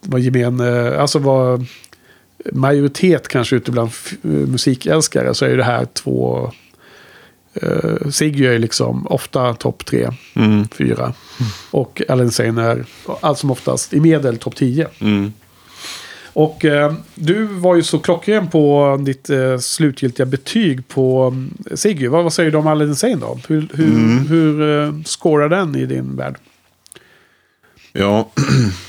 vad 0.00 0.20
gemen, 0.20 0.60
eh, 0.60 1.00
alltså 1.00 1.18
vad 1.18 1.66
majoritet 2.52 3.28
kanske 3.28 3.56
ute 3.56 3.70
bland 3.70 3.90
musikälskare 4.22 5.34
så 5.34 5.44
är 5.44 5.48
ju 5.48 5.56
det 5.56 5.64
här 5.64 5.84
två, 5.84 6.52
eh, 7.62 8.10
Siggy 8.10 8.46
är 8.46 8.58
liksom 8.58 9.06
ofta 9.06 9.54
topp 9.54 9.84
tre, 9.84 10.08
Mm. 10.34 10.68
fyra. 10.68 11.12
Och 11.70 12.02
Alain 12.08 12.30
Sane 12.30 12.62
är 12.62 12.84
allt 13.20 13.38
som 13.38 13.50
oftast 13.50 13.94
i 13.94 14.00
medel 14.00 14.38
topp 14.38 14.56
10. 14.56 14.88
Mm. 15.00 15.32
Och 16.32 16.64
eh, 16.64 16.92
du 17.14 17.44
var 17.44 17.76
ju 17.76 17.82
så 17.82 17.98
klockren 17.98 18.48
på 18.48 18.96
ditt 19.04 19.30
eh, 19.30 19.58
slutgiltiga 19.58 20.26
betyg 20.26 20.88
på 20.88 21.26
um, 21.26 21.54
Siggy. 21.74 22.08
Vad, 22.08 22.22
vad 22.24 22.32
säger 22.32 22.50
du 22.50 22.58
om 22.58 22.66
Aladdin 22.66 22.96
Sane 22.96 23.16
då? 23.16 23.38
Hur, 23.48 23.68
hur, 23.74 23.86
Mm. 23.86 24.26
hur 24.26 24.86
eh, 24.86 25.02
den 25.48 25.76
i 25.76 25.86
din 25.86 26.16
värld? 26.16 26.36
Ja, 27.92 28.30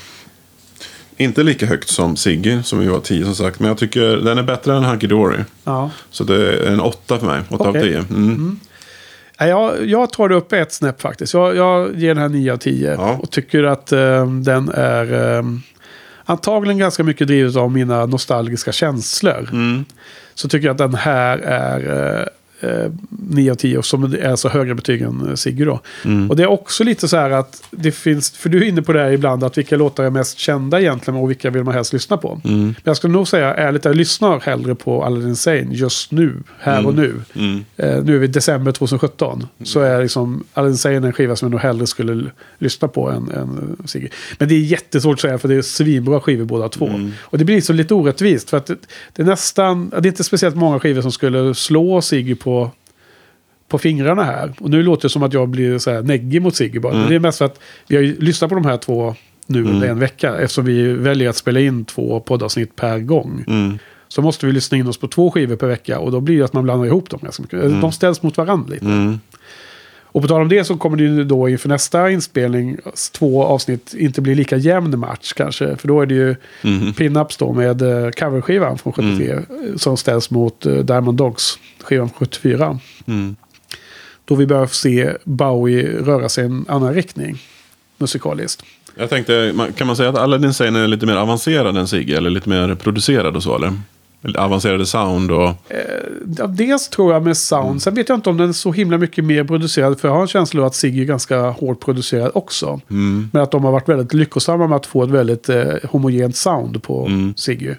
inte 1.20 1.42
lika 1.42 1.66
högt 1.66 1.88
som 1.88 2.16
Siggy, 2.16 2.62
som 2.62 2.82
ju 2.82 2.88
var 2.88 3.00
10 3.00 3.24
som 3.24 3.34
sagt. 3.34 3.60
Men 3.60 3.68
jag 3.68 3.78
tycker 3.78 4.16
den 4.16 4.38
är 4.38 4.42
bättre 4.42 4.76
än 4.76 4.84
Hunky 4.84 5.06
Dory. 5.06 5.38
Ja. 5.64 5.90
Så 6.10 6.24
det 6.24 6.34
är 6.34 6.66
en 6.72 6.80
8 6.80 7.18
för 7.18 7.26
mig. 7.26 7.40
8 7.48 7.68
Okej. 7.68 7.80
av 7.80 7.84
10. 7.84 7.98
Mm. 7.98 8.60
Nej, 9.40 9.48
Jag, 9.48 9.86
jag 9.86 10.12
tar 10.12 10.28
det 10.28 10.34
upp 10.34 10.52
ett 10.52 10.72
snäpp 10.72 11.02
faktiskt. 11.02 11.34
Jag, 11.34 11.56
jag 11.56 11.96
ger 11.96 12.08
den 12.14 12.22
här 12.22 12.28
9 12.28 12.52
av 12.52 12.56
10. 12.56 12.94
Ja. 12.94 13.18
Och 13.22 13.30
tycker 13.30 13.64
att 13.64 13.92
eh, 13.92 14.26
den 14.26 14.68
är 14.68 15.36
eh, 15.36 15.42
antagligen 16.24 16.78
ganska 16.78 17.04
mycket 17.04 17.26
drivet 17.26 17.56
av 17.56 17.72
mina 17.72 18.06
nostalgiska 18.06 18.72
känslor. 18.72 19.48
Mm. 19.52 19.84
Så 20.34 20.48
tycker 20.48 20.66
jag 20.66 20.74
att 20.74 20.78
den 20.78 20.94
här 20.94 21.38
är 21.38 22.20
eh, 22.20 22.26
eh, 22.60 22.92
9 23.08 23.50
av 23.50 23.54
10. 23.54 23.78
Och 23.78 23.84
som 23.84 24.04
är 24.04 24.36
så 24.36 24.48
högre 24.48 24.74
betyg 24.74 25.02
än 25.02 25.28
eh, 25.28 25.34
Sigge 25.34 25.64
då. 25.64 25.80
Mm. 26.04 26.30
Och 26.30 26.36
det 26.36 26.42
är 26.42 26.46
också 26.46 26.84
lite 26.84 27.08
så 27.08 27.16
här 27.16 27.30
att 27.30 27.62
det 27.70 27.92
finns, 27.92 28.30
för 28.30 28.48
du 28.48 28.58
är 28.58 28.68
inne 28.68 28.82
på 28.82 28.92
det 28.92 29.00
här 29.00 29.10
ibland, 29.10 29.44
att 29.44 29.58
vilka 29.58 29.76
låtar 29.76 30.04
är 30.04 30.10
mest 30.10 30.38
kända 30.38 30.80
egentligen 30.80 31.20
och 31.20 31.30
vilka 31.30 31.50
vill 31.50 31.64
man 31.64 31.74
helst 31.74 31.92
lyssna 31.92 32.16
på. 32.16 32.40
Mm. 32.44 32.64
Men 32.64 32.74
jag 32.84 32.96
skulle 32.96 33.12
nog 33.12 33.28
säga 33.28 33.54
ärligt, 33.54 33.84
jag 33.84 33.96
lyssnar 33.96 34.40
hellre 34.40 34.74
på 34.74 35.04
Aladdin 35.04 35.36
Sane 35.36 35.66
just 35.70 36.12
nu, 36.12 36.36
här 36.58 36.86
och 36.86 36.94
nu. 36.94 37.14
Mm. 37.34 37.64
Eh, 37.76 38.04
nu 38.04 38.14
är 38.14 38.18
vi 38.18 38.24
i 38.24 38.28
december 38.28 38.72
2017. 38.72 39.46
Så 39.62 39.80
är 39.80 40.02
liksom 40.02 40.44
Aladdin 40.54 40.76
Sane 40.76 40.96
en 40.96 41.12
skiva 41.12 41.36
som 41.36 41.46
jag 41.46 41.50
nog 41.50 41.60
hellre 41.60 41.86
skulle 41.86 42.30
lyssna 42.58 42.88
på 42.88 43.10
än, 43.10 43.30
än 43.30 43.76
Sigge. 43.84 44.08
Men 44.38 44.48
det 44.48 44.54
är 44.54 44.60
jättesvårt 44.60 45.14
att 45.14 45.20
säga 45.20 45.38
för 45.38 45.48
det 45.48 45.54
är 45.54 45.62
svinbra 45.62 46.20
skivor 46.20 46.44
båda 46.44 46.68
två. 46.68 46.86
Mm. 46.86 47.12
Och 47.20 47.38
det 47.38 47.44
blir 47.44 47.60
så 47.60 47.72
lite 47.72 47.94
orättvist 47.94 48.50
för 48.50 48.56
att 48.56 48.66
det, 48.66 48.76
det 49.12 49.22
är 49.22 49.26
nästan, 49.26 49.90
det 49.90 49.96
är 49.96 50.06
inte 50.06 50.24
speciellt 50.24 50.56
många 50.56 50.80
skivor 50.80 51.02
som 51.02 51.12
skulle 51.12 51.54
slå 51.54 52.00
Sigge 52.00 52.36
på 52.36 52.49
på 53.68 53.78
fingrarna 53.78 54.24
här. 54.24 54.52
Och 54.60 54.70
nu 54.70 54.82
låter 54.82 55.02
det 55.02 55.12
som 55.12 55.22
att 55.22 55.32
jag 55.32 55.48
blir 55.48 55.78
så 55.78 55.90
här 55.90 56.02
neggig 56.02 56.42
mot 56.42 56.56
Sigge 56.56 56.80
bara. 56.80 56.92
Men 56.92 57.08
det 57.08 57.14
är 57.14 57.20
mest 57.20 57.38
för 57.38 57.44
att 57.44 57.60
vi 57.86 57.96
har 57.96 58.02
ju 58.02 58.20
lyssnat 58.20 58.48
på 58.48 58.54
de 58.54 58.64
här 58.64 58.76
två 58.76 59.14
nu 59.46 59.64
under 59.64 59.88
en 59.88 59.98
vecka. 59.98 60.36
Eftersom 60.36 60.64
vi 60.64 60.92
väljer 60.92 61.28
att 61.28 61.36
spela 61.36 61.60
in 61.60 61.84
två 61.84 62.20
poddavsnitt 62.20 62.76
per 62.76 62.98
gång. 62.98 63.44
Mm. 63.48 63.78
Så 64.08 64.22
måste 64.22 64.46
vi 64.46 64.52
lyssna 64.52 64.78
in 64.78 64.86
oss 64.86 64.98
på 64.98 65.08
två 65.08 65.30
skivor 65.30 65.56
per 65.56 65.66
vecka. 65.66 65.98
Och 65.98 66.12
då 66.12 66.20
blir 66.20 66.38
det 66.38 66.44
att 66.44 66.52
man 66.52 66.64
blandar 66.64 66.86
ihop 66.86 67.10
dem 67.10 67.20
ganska 67.22 67.42
mycket. 67.42 67.80
De 67.80 67.92
ställs 67.92 68.22
mot 68.22 68.36
varandra 68.36 68.72
lite. 68.72 68.84
Mm. 68.84 69.20
Och 70.12 70.22
på 70.22 70.28
tal 70.28 70.42
om 70.42 70.48
det 70.48 70.64
så 70.64 70.76
kommer 70.76 70.96
det 70.96 71.02
ju 71.02 71.24
då 71.24 71.48
inför 71.48 71.68
nästa 71.68 72.10
inspelning 72.10 72.76
två 73.12 73.44
avsnitt 73.44 73.94
inte 73.94 74.20
bli 74.20 74.34
lika 74.34 74.56
jämn 74.56 74.98
match 74.98 75.32
kanske. 75.32 75.76
För 75.76 75.88
då 75.88 76.00
är 76.00 76.06
det 76.06 76.14
ju 76.14 76.36
Mhm. 76.62 76.92
pin-ups 76.92 77.36
då 77.38 77.52
med 77.52 77.82
eh, 77.82 78.10
coverskivan 78.10 78.78
från 78.78 78.92
73 78.92 79.32
Mm. 79.32 79.78
som 79.78 79.96
ställs 79.96 80.30
mot 80.30 80.66
eh, 80.66 80.74
Diamond 80.74 81.18
Dogs 81.18 81.58
skivan 81.82 82.08
från 82.08 82.18
74. 82.18 82.78
Mm. 83.06 83.36
Då 84.24 84.34
vi 84.34 84.46
börjar 84.46 84.66
få 84.66 84.74
se 84.74 85.10
Bowie 85.24 85.82
röra 86.02 86.28
sig 86.28 86.44
i 86.44 86.46
en 86.46 86.64
annan 86.68 86.94
riktning 86.94 87.38
musikaliskt. 87.98 88.62
Jag 88.94 89.10
tänkte, 89.10 89.54
kan 89.76 89.86
man 89.86 89.96
säga 89.96 90.08
att 90.08 90.16
Aladdin 90.18 90.54
Sane 90.54 90.78
är 90.80 90.86
lite 90.88 91.06
mer 91.06 91.16
avancerad 91.16 91.76
än 91.76 91.88
Sigge? 91.88 92.16
Eller 92.16 92.30
lite 92.30 92.48
mer 92.48 92.74
producerad 92.74 93.36
och 93.36 93.42
så 93.42 93.56
eller? 93.56 93.72
Avancerade 94.36 94.86
sound 94.86 95.30
och... 95.30 95.50
Ja, 96.38 96.46
dels 96.46 96.88
tror 96.88 97.12
jag 97.12 97.22
med 97.22 97.36
sound. 97.36 97.66
Mm. 97.66 97.80
Sen 97.80 97.94
vet 97.94 98.08
jag 98.08 98.18
inte 98.18 98.30
om 98.30 98.36
den 98.36 98.48
är 98.48 98.52
så 98.52 98.72
himla 98.72 98.98
mycket 98.98 99.24
mer 99.24 99.44
producerad. 99.44 100.00
För 100.00 100.08
jag 100.08 100.14
har 100.14 100.22
en 100.22 100.28
känsla 100.28 100.60
av 100.60 100.66
att 100.66 100.74
Siggy 100.74 101.00
är 101.00 101.04
ganska 101.04 101.40
hårt 101.50 101.80
producerad 101.80 102.30
också. 102.34 102.80
Mm. 102.90 103.30
Men 103.32 103.42
att 103.42 103.50
de 103.50 103.64
har 103.64 103.72
varit 103.72 103.88
väldigt 103.88 104.14
lyckosamma 104.14 104.66
med 104.66 104.76
att 104.76 104.86
få 104.86 105.02
ett 105.04 105.10
väldigt 105.10 105.48
eh, 105.48 105.64
homogent 105.90 106.36
sound 106.36 106.82
på 106.82 107.06
Mm. 107.06 107.34
Siggy. 107.36 107.74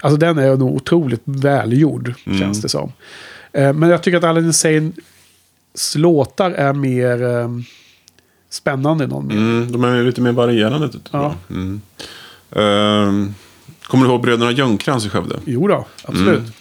Alltså 0.00 0.16
den 0.18 0.38
är 0.38 0.56
nog 0.56 0.74
otroligt 0.76 1.22
välgjord, 1.24 2.14
Mm. 2.26 2.38
känns 2.38 2.62
det 2.62 2.68
som. 2.68 2.92
Eh, 3.52 3.72
men 3.72 3.88
jag 3.88 4.02
tycker 4.02 4.18
att 4.18 4.24
Aladdin 4.24 4.52
Sane 4.52 4.92
låtar 5.96 6.50
är 6.50 6.72
mer 6.72 7.22
eh, 7.22 7.48
spännande 8.50 9.04
i 9.04 9.06
någon 9.06 9.26
mening. 9.26 9.44
Mm, 9.44 9.72
de 9.72 9.84
är 9.84 10.02
lite 10.04 10.20
mer 10.20 10.32
varierande. 10.32 10.88
Ja. 11.10 11.34
Mm. 11.50 11.80
Ehm, 12.56 13.34
kommer 13.86 14.04
du 14.04 14.10
ihåg 14.10 14.22
bröderna 14.22 14.50
Ljungcrantz 14.50 15.06
i 15.06 15.08
Skövde? 15.08 15.36
Jo 15.44 15.68
då, 15.68 15.86
absolut. 16.04 16.38
Mm. 16.38 16.52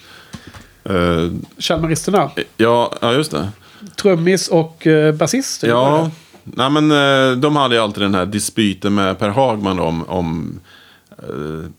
Uh, 0.90 1.32
Chalmaristerna, 1.58 2.32
ja, 2.58 2.94
ja, 3.02 3.14
just 3.14 3.32
det. 3.32 3.50
trummis 3.96 4.48
och 4.48 4.88
eh, 4.88 5.16
basist. 5.16 5.64
är 5.64 5.68
Ja, 5.68 6.12
nej, 6.44 6.70
men 6.70 6.92
eh, 6.92 7.38
de 7.38 7.56
hade 7.56 7.76
ju 7.76 7.82
alltid 7.82 8.04
den 8.04 8.16
här 8.16 8.26
dispyten 8.26 8.96
med 8.96 9.20
Per 9.20 9.30
Hagman 9.30 9.80
om, 9.80 10.04
om 10.10 10.60
eh, 11.18 11.70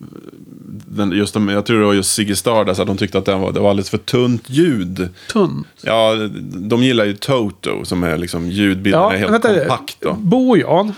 den, 0.87 1.13
just 1.13 1.35
de, 1.35 1.49
jag 1.49 1.67
tror 1.67 1.81
det 1.81 1.87
var 1.87 1.93
just 1.93 2.15
Ziggy 2.15 2.35
Stardust, 2.35 2.81
att 2.81 2.87
de 2.87 2.97
tyckte 2.97 3.19
att 3.19 3.25
det 3.25 3.35
var, 3.35 3.53
det 3.53 3.61
var 3.61 3.71
alldeles 3.71 3.91
för 3.91 3.99
tunt 3.99 4.51
ljud. 4.51 5.09
Tunn. 5.33 5.65
Ja, 5.83 6.15
de 6.43 6.83
gillar 6.83 7.05
ju 7.05 7.17
Toto 7.17 7.85
som 7.85 8.03
är 8.03 8.19
liksom 8.19 8.51
ljudbilden 8.51 9.03
är 9.03 9.17
helt 9.17 9.43
kompakt. 9.43 9.97
Då. 10.01 10.13
Bo 10.13 10.51
och 10.51 10.59
Jan. 10.59 10.95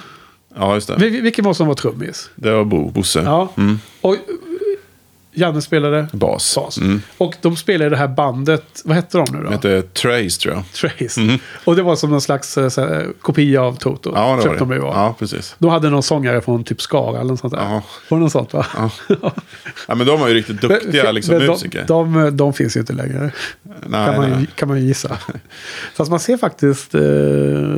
Ja, 0.56 0.74
just 0.74 0.88
det. 0.88 0.96
Vil- 0.96 1.22
Vilken 1.22 1.44
var 1.44 1.54
som 1.54 1.66
var 1.66 1.74
trummis? 1.74 2.30
Det 2.34 2.50
var 2.50 2.64
Bo, 2.64 2.90
Bosse. 2.90 3.20
Ja. 3.20 3.48
Mm. 3.56 3.78
Och 4.00 4.16
Janne 5.34 5.62
spelade 5.62 6.06
Bas. 6.12 6.54
bas. 6.56 6.78
Mm. 6.78 7.02
Och 7.18 7.34
de 7.40 7.56
spelade 7.56 7.90
det 7.90 7.96
här 7.96 8.08
bandet, 8.08 8.82
vad 8.84 8.96
hette 8.96 9.18
de 9.18 9.26
nu 9.32 9.38
då? 9.42 9.48
Det 9.48 9.54
heter 9.54 9.82
Trace 9.82 10.40
tror 10.40 10.54
jag. 10.54 10.64
Trace. 10.72 11.38
Och 11.64 11.76
det 11.76 11.82
var 11.82 11.96
som 11.96 12.10
någon 12.10 12.20
slags 12.20 12.58
eh, 12.58 12.70
här, 12.76 13.06
kopia 13.20 13.62
av 13.62 13.76
Toto. 13.76 14.12
Ja, 14.14 14.36
det 14.42 14.48
var 14.48 14.56
de 14.56 14.68
det. 14.68 14.78
vara. 14.78 14.94
Ja, 14.94 15.14
precis. 15.18 15.54
De 15.58 15.70
hade 15.70 15.90
någon 15.90 16.02
sångare 16.02 16.40
från 16.40 16.64
typ 16.64 16.82
Skara 16.82 17.20
eller 17.20 17.30
något 17.30 17.40
sånt 17.40 17.52
där. 17.52 17.60
Ja. 17.60 17.82
Var 18.08 18.18
det 18.18 18.22
något 18.24 18.32
sånt 18.32 18.52
va? 18.52 18.66
Ja. 18.76 18.90
ja, 19.88 19.94
men 19.94 20.06
de 20.06 20.20
var 20.20 20.28
ju 20.28 20.34
riktigt 20.34 20.60
duktiga 20.60 21.12
liksom, 21.12 21.36
Men 21.38 21.46
musiker. 21.46 21.84
de, 21.88 22.12
de, 22.12 22.36
de 22.36 22.52
finns 22.52 22.76
ju 22.76 22.80
inte 22.80 22.92
längre. 22.92 23.30
nej, 23.62 24.06
kan, 24.06 24.16
man, 24.16 24.30
nej. 24.30 24.46
kan 24.54 24.68
man 24.68 24.86
gissa. 24.86 25.18
Fast 25.94 26.10
man 26.10 26.20
ser 26.20 26.36
faktiskt, 26.36 26.94
eh, 26.94 27.02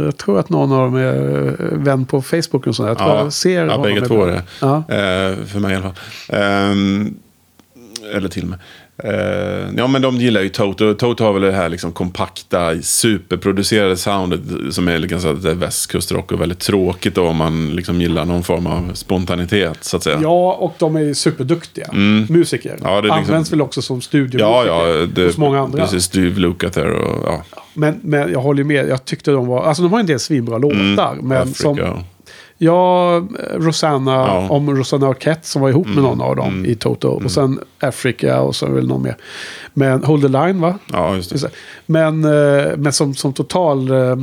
jag 0.05 0.16
tror 0.16 0.41
att 0.41 0.49
någon 0.49 0.73
av 0.73 0.78
dem 0.78 0.97
är 0.97 1.47
eh, 1.49 1.78
vän 1.78 2.05
på 2.05 2.23
Facebook 2.23 2.66
och 2.66 2.77
sådär. 2.77 2.91
Jag 2.91 2.99
tror 2.99 3.11
Ja, 3.11 3.23
jag 3.23 3.33
ser 3.33 3.66
ja 3.66 3.78
bägge 3.78 4.07
två 4.07 4.24
är 4.24 4.27
det. 4.33 4.43
Ja. 4.61 4.77
Eh, 4.77 5.45
för 5.47 5.59
mig 5.61 5.73
i 5.73 5.77
alla 5.77 5.83
fall. 5.83 5.95
Ehm, 6.28 7.15
eller 8.15 8.28
till 8.28 8.47
mig. 8.47 8.59
Eh, 9.05 9.74
ja, 9.77 9.87
men 9.87 10.03
de 10.03 10.16
gillar 10.16 10.41
ju 10.41 10.49
Toto. 10.49 10.95
Toto 10.95 11.24
har 11.24 11.33
väl 11.33 11.43
det 11.43 11.53
här 11.53 11.69
liksom 11.69 11.93
kompakta, 11.93 12.83
superproducerade 12.83 13.97
soundet 13.97 14.41
som 14.70 14.89
är 14.89 14.99
liksom 14.99 15.20
så 15.20 15.28
att 15.28 15.43
det 15.43 15.51
är 15.51 15.55
västkustrock 15.55 16.33
och 16.33 16.41
väldigt 16.41 16.59
tråkigt 16.59 17.15
då 17.15 17.27
om 17.27 17.37
man 17.37 17.70
liksom 17.70 18.01
gillar 18.01 18.24
någon 18.24 18.43
form 18.43 18.66
av 18.66 18.95
spontanitet 18.95 19.85
så 19.85 19.97
att 19.97 20.03
säga. 20.03 20.19
Ja, 20.23 20.53
och 20.53 20.74
de 20.78 20.97
är 20.97 21.01
ju 21.01 21.15
superduktiga 21.15 21.87
musiker. 22.28 22.70
Mm. 22.70 22.83
Ja, 22.85 22.97
det 22.97 23.03
liksom- 23.03 23.19
Används 23.19 23.53
väl 23.53 23.62
också 23.62 23.83
som 23.83 23.97
ja, 23.97 24.01
studiomusiker 24.01 24.66
ja 24.66 25.07
det, 25.15 25.24
hos 25.24 25.39
många 25.39 25.61
andra. 25.61 25.78
Precis, 25.78 26.05
Steve 26.05 26.41
Lukather 26.41 26.91
och 26.91 27.27
ja. 27.27 27.43
Men, 27.74 28.01
men 28.03 28.33
jag 28.33 28.41
håller 28.41 28.59
ju 28.59 28.65
med. 28.65 28.89
Jag 28.89 29.05
tyckte 29.05 29.31
de 29.31 29.47
var... 29.47 29.65
Alltså 29.65 29.83
de 29.83 29.93
har 29.93 30.01
en 30.01 30.07
del 30.07 30.19
svinbra 30.19 30.59
låtar. 30.59 31.19
Men 31.23 31.43
Africa. 31.43 31.55
som... 31.55 32.05
Ja, 32.59 33.23
Rosanna, 33.55 34.12
Ja. 34.12 34.39
Mm. 34.39 34.51
om 34.51 34.77
Rosanna 34.77 35.07
Arquette 35.07 35.47
som 35.49 35.62
var 35.62 35.69
ihop 35.69 35.87
med 35.87 35.97
någon 36.03 36.20
av 36.20 36.37
dem 36.37 36.66
i 36.66 36.74
Toto. 36.74 37.09
Och 37.09 37.31
sen 37.31 37.61
Africa 37.81 38.41
och 38.41 38.57
så 38.57 38.66
väl 38.70 38.87
någon 38.89 39.03
mer. 39.03 39.16
Men 39.74 40.05
Hold 40.05 40.23
the 40.23 40.28
Line 40.28 40.61
va? 40.61 40.78
Ja, 40.93 41.16
just 41.16 41.43
det. 41.43 41.51
Men, 41.87 42.24
eh, 42.24 42.77
men 42.77 42.93
som, 42.93 43.15
som 43.15 43.33
total, 43.33 43.91
eh, 43.91 44.16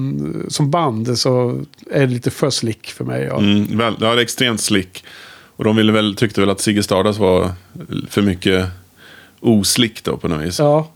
som 0.48 0.72
band 0.72 1.18
så 1.20 1.62
är 1.92 2.00
det 2.00 2.14
lite 2.14 2.32
för 2.32 2.50
slick 2.50 2.88
för 2.92 3.06
mig. 3.06 3.24
Ja. 3.24 3.38
Mm, 3.38 3.78
väl, 3.78 3.94
ja, 4.00 4.08
det 4.14 4.20
är 4.20 4.24
extremt 4.24 4.62
slick. 4.62 5.04
Och 5.56 5.64
de 5.64 5.76
ville 5.76 5.92
väl, 5.92 6.16
tyckte 6.16 6.42
väl 6.42 6.50
att 6.50 6.60
Ziggy 6.60 6.84
Stardust 6.84 7.20
var 7.20 7.52
för 8.10 8.22
mycket 8.22 8.66
oslick 9.40 10.04
då 10.04 10.18
på 10.18 10.28
något 10.28 10.42
vis. 10.46 10.60
Ja. 10.60 10.88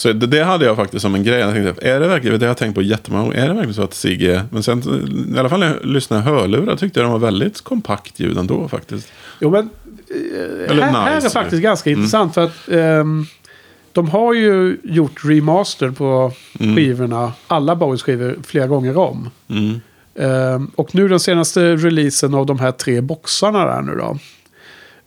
Så 0.00 0.12
det, 0.12 0.26
det 0.26 0.44
hade 0.44 0.64
jag 0.64 0.76
faktiskt 0.76 1.02
som 1.02 1.14
en 1.14 1.24
grej. 1.24 1.38
Jag 1.38 1.54
tänkte, 1.54 1.88
är 1.88 2.00
det 2.00 2.08
verkligen, 2.08 2.38
det 2.38 2.46
har 2.46 2.50
jag 2.50 2.56
tänkt 2.56 2.74
på 2.74 2.82
jättemånga 2.82 3.24
gånger, 3.24 3.38
är 3.38 3.48
det 3.48 3.54
verkligen 3.54 3.74
så 3.74 3.82
att 3.82 3.94
Sigge, 3.94 4.44
men 4.50 4.62
sen 4.62 4.82
i 5.36 5.38
alla 5.38 5.48
fall 5.48 5.60
när 5.60 5.66
jag 5.66 5.86
lyssnade 5.86 6.22
hörlurar 6.22 6.76
tyckte 6.76 7.00
jag 7.00 7.04
de 7.04 7.12
var 7.12 7.18
väldigt 7.18 7.60
kompakt 7.60 8.20
ljud 8.20 8.38
ändå 8.38 8.68
faktiskt. 8.68 9.12
Jo, 9.40 9.50
men 9.50 9.70
Eller 10.68 10.82
här, 10.82 10.92
här 10.92 11.10
är 11.10 11.14
nice, 11.14 11.30
faktiskt 11.30 11.62
ganska 11.62 11.90
intressant 11.90 12.34
för 12.34 12.44
att 12.44 12.68
ehm, 12.68 13.26
de 13.92 14.08
har 14.08 14.34
ju 14.34 14.76
gjort 14.82 15.24
remaster 15.24 15.90
på 15.90 16.32
skivorna, 16.58 17.32
alla 17.46 17.76
Bowies 17.76 18.02
skivor, 18.02 18.38
flera 18.42 18.66
gånger 18.66 18.96
om. 18.96 19.30
Mm. 19.48 19.80
Ehm, 20.14 20.70
och 20.76 20.94
nu 20.94 21.08
den 21.08 21.20
senaste 21.20 21.76
releasen 21.76 22.34
av 22.34 22.46
de 22.46 22.58
här 22.58 22.72
tre 22.72 23.00
boxarna 23.00 23.64
där 23.64 23.82
nu 23.82 23.96
då. 23.96 24.18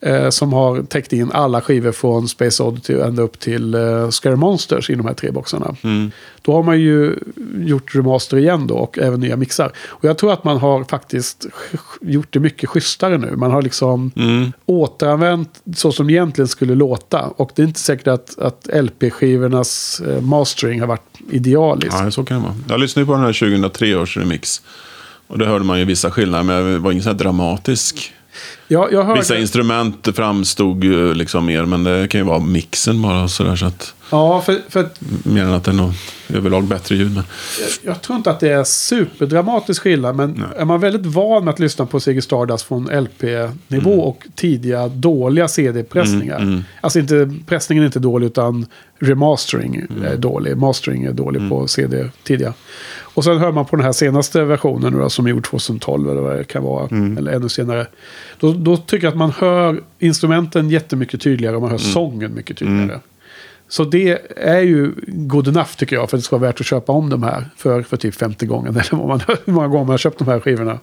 Eh, 0.06 0.30
som 0.30 0.54
har 0.54 0.84
täckt 0.84 1.14
in 1.14 1.32
alla 1.32 1.62
skivor 1.62 1.92
från 1.92 2.28
Space 2.28 2.64
Oddity 2.64 2.94
ända 2.94 3.22
upp 3.24 3.40
till 3.40 3.76
uh, 3.76 4.10
Scary 4.10 4.36
Monsters 4.36 4.90
i 4.90 4.96
de 4.96 5.06
här 5.06 5.14
tre 5.14 5.32
boxarna. 5.32 5.76
Mm. 5.82 6.12
Då 6.42 6.54
har 6.54 6.64
man 6.64 6.80
ju 6.80 7.16
gjort 7.58 7.96
remaster 7.96 8.38
igen 8.38 8.68
då 8.68 8.76
och 8.76 9.00
även 9.00 9.20
nya 9.20 9.36
mixar. 9.38 9.72
Och 9.88 10.06
jag 10.06 10.18
tror 10.18 10.34
att 10.34 10.44
man 10.44 10.58
har 10.58 10.84
faktiskt 10.84 11.46
gjort 12.02 12.28
det 12.30 12.40
mycket 12.40 12.70
schysstare 12.70 13.18
nu. 13.18 13.36
Man 13.36 13.52
har 13.52 13.62
liksom 13.62 14.12
Mm. 14.16 14.52
återanvänt 14.66 15.62
så 15.76 15.92
som 15.92 16.08
det 16.08 16.14
egentligen 16.14 16.48
skulle 16.48 16.76
låta. 16.76 17.22
Och 17.22 17.52
det 17.56 17.62
är 17.62 17.68
inte 17.68 17.80
säkert 17.80 18.08
att, 18.08 18.40
att 18.40 18.68
LP-skivornas 18.74 20.02
eh, 20.08 20.22
mastering 20.22 20.80
har 20.80 20.88
varit 20.88 21.20
idealisk. 21.30 21.94
Ja, 22.00 22.12
så 22.12 22.24
kan 22.24 22.38
det 22.38 22.44
vara. 22.44 22.56
Jag 22.70 22.80
lyssnade 22.80 23.06
på 23.06 23.14
den 23.14 23.22
här 23.22 23.34
2003 23.34 23.96
års 23.96 24.18
remix. 24.18 24.62
Och 25.28 25.38
det 25.40 25.46
hörde 25.46 25.66
man 25.66 25.80
ju 25.80 25.86
vissa 25.86 26.12
skillnader, 26.12 26.44
men 26.44 26.74
det 26.74 26.80
var 26.80 26.92
ingen 26.92 27.04
så 27.04 27.10
här 27.10 27.18
dramatisk. 27.18 28.14
Jag, 28.68 28.94
jag 28.94 29.04
hörde, 29.04 29.20
Vissa 29.20 29.38
instrument 29.38 30.08
framstod 30.16 30.84
ju 30.84 31.14
liksom 31.14 31.46
mer, 31.46 31.66
men 31.66 31.84
det 31.84 32.08
kan 32.08 32.22
ju 32.22 32.26
vara 32.28 32.40
mixen 32.40 33.02
bara 33.02 33.28
sådär. 33.28 33.56
Så 33.56 33.66
att, 33.66 33.94
ja, 34.12 34.42
för, 34.42 34.60
för 34.70 34.80
att 34.80 35.00
mer 35.26 35.44
än 35.44 35.54
att 35.54 35.64
det 35.64 35.72
är 35.72 35.76
något 35.76 35.96
överlag 36.30 36.64
bättre 36.64 36.96
ljud. 36.96 37.14
Men, 37.16 37.24
jag 37.82 38.02
tror 38.02 38.18
inte 38.18 38.32
att 38.32 38.40
det 38.40 38.50
är 38.50 38.64
superdramatisk 38.64 39.82
skillnad. 39.82 40.16
Men 40.16 40.44
är 40.58 40.66
man 40.66 40.80
väldigt 40.80 41.06
van 41.06 41.46
med 41.46 41.54
att 41.54 41.60
lyssna 41.60 41.86
på 41.86 42.00
Ziggy 42.00 42.22
Stardust 42.22 42.66
från 42.66 42.84
LP-nivå 42.86 43.94
Mm. 43.94 44.00
och 44.00 44.24
tidiga 44.36 44.88
dåliga 44.88 45.48
CD-pressningar. 45.48 46.64
Alltså 46.82 47.00
inte, 47.00 47.32
pressningen 47.46 47.84
är 47.84 47.86
inte 47.86 48.00
dålig 48.00 48.28
utan 48.28 48.66
remastering 49.00 49.76
Mm. 49.76 50.04
är 50.04 50.18
dålig. 50.18 50.58
Mastering 50.58 51.04
är 51.04 51.12
dålig 51.12 51.50
på 51.50 51.68
CD 51.68 52.10
tidiga. 52.24 52.54
Och 53.14 53.24
sen 53.24 53.38
hör 53.38 53.52
man 53.52 53.66
på 53.66 53.76
den 53.76 53.86
här 53.86 53.92
senaste 53.92 54.44
versionen 54.44 54.94
nu 54.94 55.00
då, 55.00 55.10
som 55.10 55.26
är 55.26 55.30
gjord 55.30 55.44
2012 55.46 56.10
eller 56.10 56.22
vad 56.22 56.36
det 56.38 56.44
kan 56.44 56.64
vara. 56.64 56.88
Mm. 56.92 57.18
Eller 57.18 57.32
ännu 57.32 57.50
senare. 57.50 57.88
Då, 58.40 58.54
då 58.54 58.78
tycker 58.78 59.06
jag 59.08 59.12
att 59.12 59.18
man 59.18 59.32
hör 59.32 59.82
instrumenten 60.00 60.70
jättemycket 60.70 61.22
tydligare 61.22 61.56
och 61.56 61.62
man 61.62 61.72
hör 61.72 61.78
Mm. 61.80 61.92
sången 61.94 62.34
mycket 62.36 62.58
tydligare. 62.58 63.00
Så 63.68 63.84
det 63.84 64.20
är 64.38 64.60
ju 64.60 64.92
good 65.08 65.48
enough 65.48 65.70
tycker 65.78 65.96
jag 65.96 66.10
för 66.10 66.18
att 66.18 66.22
det 66.22 66.26
ska 66.26 66.38
vara 66.38 66.48
värt 66.48 66.60
att 66.60 66.66
köpa 66.66 66.92
om 66.92 67.10
de 67.10 67.24
här 67.24 67.46
för, 67.58 67.82
för 67.82 67.98
typ 67.98 68.16
50 68.16 68.46
gånger. 68.46 68.70
Eller 68.70 68.86
vad 68.98 69.08
man, 69.08 69.22
hur 69.46 69.54
många 69.54 69.68
gånger 69.68 69.84
man 69.84 69.90
har 69.94 69.98
köpt 69.98 70.20
de 70.20 70.28
här 70.28 70.40
skivorna. 70.40 70.80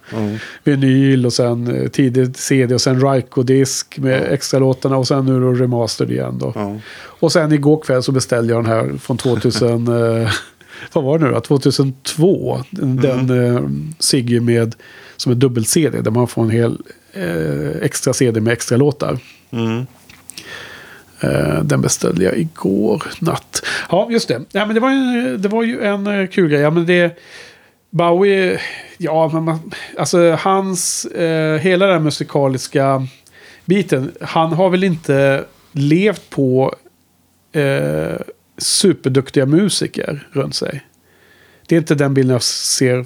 Vinyl 0.65 1.27
och 1.27 1.33
sen 1.33 1.77
eh, 1.83 1.89
tidig 1.89 2.37
CD 2.37 2.75
och 2.75 2.81
sen 2.81 3.01
Ryko-disk 3.01 3.99
med 3.99 4.33
extra 4.33 4.61
låtarna 4.61 4.97
och 4.97 5.09
sen 5.09 5.27
nu 5.27 5.41
då 5.41 5.53
remastered 5.53 6.11
igen 6.13 6.39
då. 6.39 6.53
Ja. 6.55 6.77
Och 7.05 7.33
sen 7.33 7.53
igår 7.53 7.81
kväll 7.81 8.03
så 8.03 8.13
beställde 8.13 8.53
jag 8.53 8.65
den 8.65 8.73
här 8.73 8.99
från 8.99 9.17
2000... 9.17 9.89
vad 10.93 11.05
var 11.05 11.19
det 11.19 11.25
nu 11.25 11.31
då? 11.31 11.41
2002. 11.41 12.61
Den, 12.71 12.97
den 12.97 13.57
eh, 13.57 13.63
Siggy 13.99 14.41
med 14.41 14.75
som 15.17 15.33
är 15.33 15.37
dubbel-CD 15.37 16.01
där 16.01 16.11
man 16.11 16.29
får 16.29 16.43
en 16.43 16.51
hel 16.51 16.79
eh, 17.13 17.83
extra 17.83 18.13
CD 18.13 18.41
med 18.41 18.53
extra 18.53 18.77
låtar. 18.77 19.19
mm. 19.51 19.87
Eh, 21.23 21.63
den 21.63 21.81
beställde 21.81 22.25
jag 22.25 22.39
igår 22.39 23.03
natt. 23.19 23.63
Ja, 23.91 24.09
just 24.11 24.29
det. 24.29 24.41
Ja, 24.53 24.67
men 24.67 24.75
det, 24.75 24.81
var 24.81 24.91
ju, 24.91 25.37
det 25.37 25.49
var 25.49 25.63
ju 25.63 25.83
en 25.83 26.07
eh, 26.07 26.27
kul 26.27 26.49
grej. 26.51 26.61
Ja, 26.61 26.71
men 26.71 26.87
det, 26.87 27.19
Bowie, 27.91 28.61
ja, 28.99 29.31
men 29.33 29.43
man, 29.43 29.73
alltså 29.99 30.31
hans, 30.31 31.05
eh, 31.05 31.59
hela 31.59 31.87
den 31.87 32.03
musikaliska 32.03 33.07
biten. 33.65 34.13
Han 34.21 34.53
har 34.53 34.71
väl 34.71 34.85
inte 34.85 35.45
levt 35.73 36.31
på 36.31 36.75
eh, 37.53 38.17
superduktiga 38.61 39.47
musiker 39.47 40.29
runt 40.33 40.55
sig. 40.55 40.87
Det 41.67 41.75
är 41.77 41.79
inte 41.79 41.95
den 41.95 42.15
bilden 42.15 42.33
jag 42.33 42.43
ser 42.43 43.05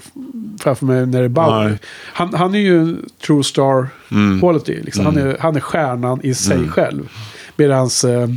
framför 0.60 0.86
mig 0.86 1.06
när 1.06 1.18
det 1.18 1.24
är 1.24 1.28
Bowie. 1.28 1.78
Han, 2.12 2.34
han 2.34 2.54
är 2.54 2.58
ju 2.58 2.96
true 3.26 3.44
star 3.44 3.88
Mm. 4.10 4.40
quality. 4.40 4.82
Liksom. 4.82 5.04
Han, 5.06 5.16
är, 5.16 5.36
han 5.40 5.56
är 5.56 5.60
stjärnan 5.60 6.20
i 6.22 6.34
sig 6.34 6.68
själv. 6.68 7.08
Medan 7.56 7.90
eh, 8.06 8.28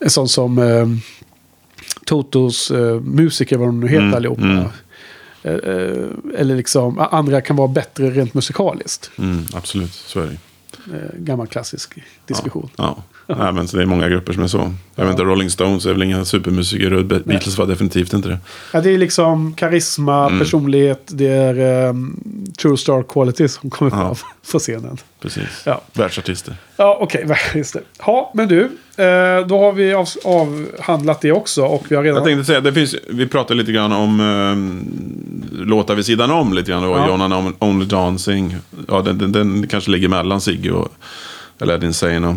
en 0.00 0.10
sån 0.10 0.28
som 0.28 0.58
eh, 0.58 0.86
Totos 2.04 2.70
eh, 2.70 3.00
musiker, 3.00 3.56
vad 3.56 3.68
de 3.68 3.80
nu 3.80 3.86
heter 3.88 4.02
Mm, 4.02 4.14
allihopa. 4.14 4.42
mm. 4.42 4.64
Eh, 5.42 5.52
eh, 5.52 6.08
eller 6.38 6.56
liksom, 6.56 6.98
andra 6.98 7.40
kan 7.40 7.56
vara 7.56 7.68
bättre 7.68 8.10
rent 8.10 8.34
musikaliskt. 8.34 9.10
Mm, 9.18 9.44
absolut, 9.54 9.92
så 9.92 10.20
är 10.20 10.26
det. 10.26 10.36
Eh, 10.96 11.10
gammal 11.18 11.46
klassisk 11.46 11.94
diskussion. 12.26 12.70
Ja. 12.76 13.02
Nej, 13.26 13.52
men 13.52 13.68
så 13.68 13.76
det 13.76 13.82
är 13.82 13.86
många 13.86 14.08
grupper 14.08 14.32
som 14.32 14.42
är 14.42 14.46
så. 14.46 14.72
Jag 14.94 15.04
vet 15.04 15.12
inte, 15.12 15.22
Rolling 15.24 15.50
Stones 15.50 15.86
är 15.86 15.92
väl 15.92 16.02
inga 16.02 16.24
supermusiker 16.24 16.92
och 16.92 17.04
Be- 17.04 17.20
Beatles 17.24 17.58
var 17.58 17.66
definitivt 17.66 18.12
inte 18.12 18.28
det. 18.28 18.38
Ja, 18.72 18.80
det 18.80 18.90
är 18.90 18.98
liksom 18.98 19.54
karisma, 19.54 20.26
Mm. 20.26 20.38
personlighet, 20.38 21.02
det 21.06 21.26
är 21.28 21.88
um, 21.88 22.20
true 22.62 22.76
star 22.76 23.02
quality 23.02 23.48
som 23.48 23.70
kommer 23.70 23.90
Ja. 23.90 24.14
fram 24.14 24.28
på 24.52 24.58
scenen. 24.58 24.96
Precis. 25.22 25.62
Ja. 25.66 25.80
Världsartister. 25.92 26.56
Ja, 26.76 26.98
okej, 27.00 27.26
just 27.54 27.72
det. 27.74 27.80
Ja, 28.06 28.30
men 28.34 28.48
du, 28.48 28.60
eh, 28.96 29.46
då 29.46 29.58
har 29.58 29.72
vi 29.72 29.94
av, 29.94 30.08
avhandlat 30.24 31.20
det 31.20 31.32
också 31.32 31.62
och 31.62 31.84
vi 31.88 31.96
har 31.96 32.02
redan... 32.02 32.16
Jag 32.16 32.24
tänkte 32.24 32.44
säga, 32.44 32.60
det 32.60 32.72
finns, 32.72 32.94
vi 33.10 33.26
pratade 33.26 33.60
lite 33.60 33.72
grann 33.72 33.92
om 33.92 34.20
eh, 34.20 35.64
låtar 35.66 35.94
vid 35.94 36.04
sidan 36.06 36.30
om 36.30 36.52
lite 36.52 36.70
grann. 36.70 36.82
Då. 36.82 36.88
Ja. 36.90 37.08
John 37.08 37.20
Only- 37.60 37.84
Dancing. 37.84 38.56
Ja, 38.88 39.02
den, 39.02 39.18
den, 39.18 39.32
den 39.32 39.66
kanske 39.66 39.90
ligger 39.90 40.08
mellan 40.08 40.40
Ziggy 40.40 40.70
och 40.70 40.88
eller 41.60 42.24
och- 42.28 42.34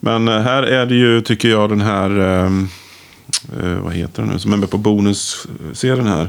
Men 0.00 0.28
eh, 0.28 0.40
här 0.40 0.62
är 0.62 0.86
det 0.86 0.94
ju, 0.94 1.20
tycker 1.20 1.48
jag, 1.48 1.70
den 1.70 1.80
här... 1.80 2.18
Eh, 2.20 2.44
eh, 3.62 3.78
vad 3.78 3.92
heter 3.92 4.22
den 4.22 4.32
nu? 4.32 4.38
Som 4.38 4.52
är 4.52 4.56
med 4.56 4.70
på 4.70 4.78
bonusserien 4.78 6.06
här. 6.06 6.28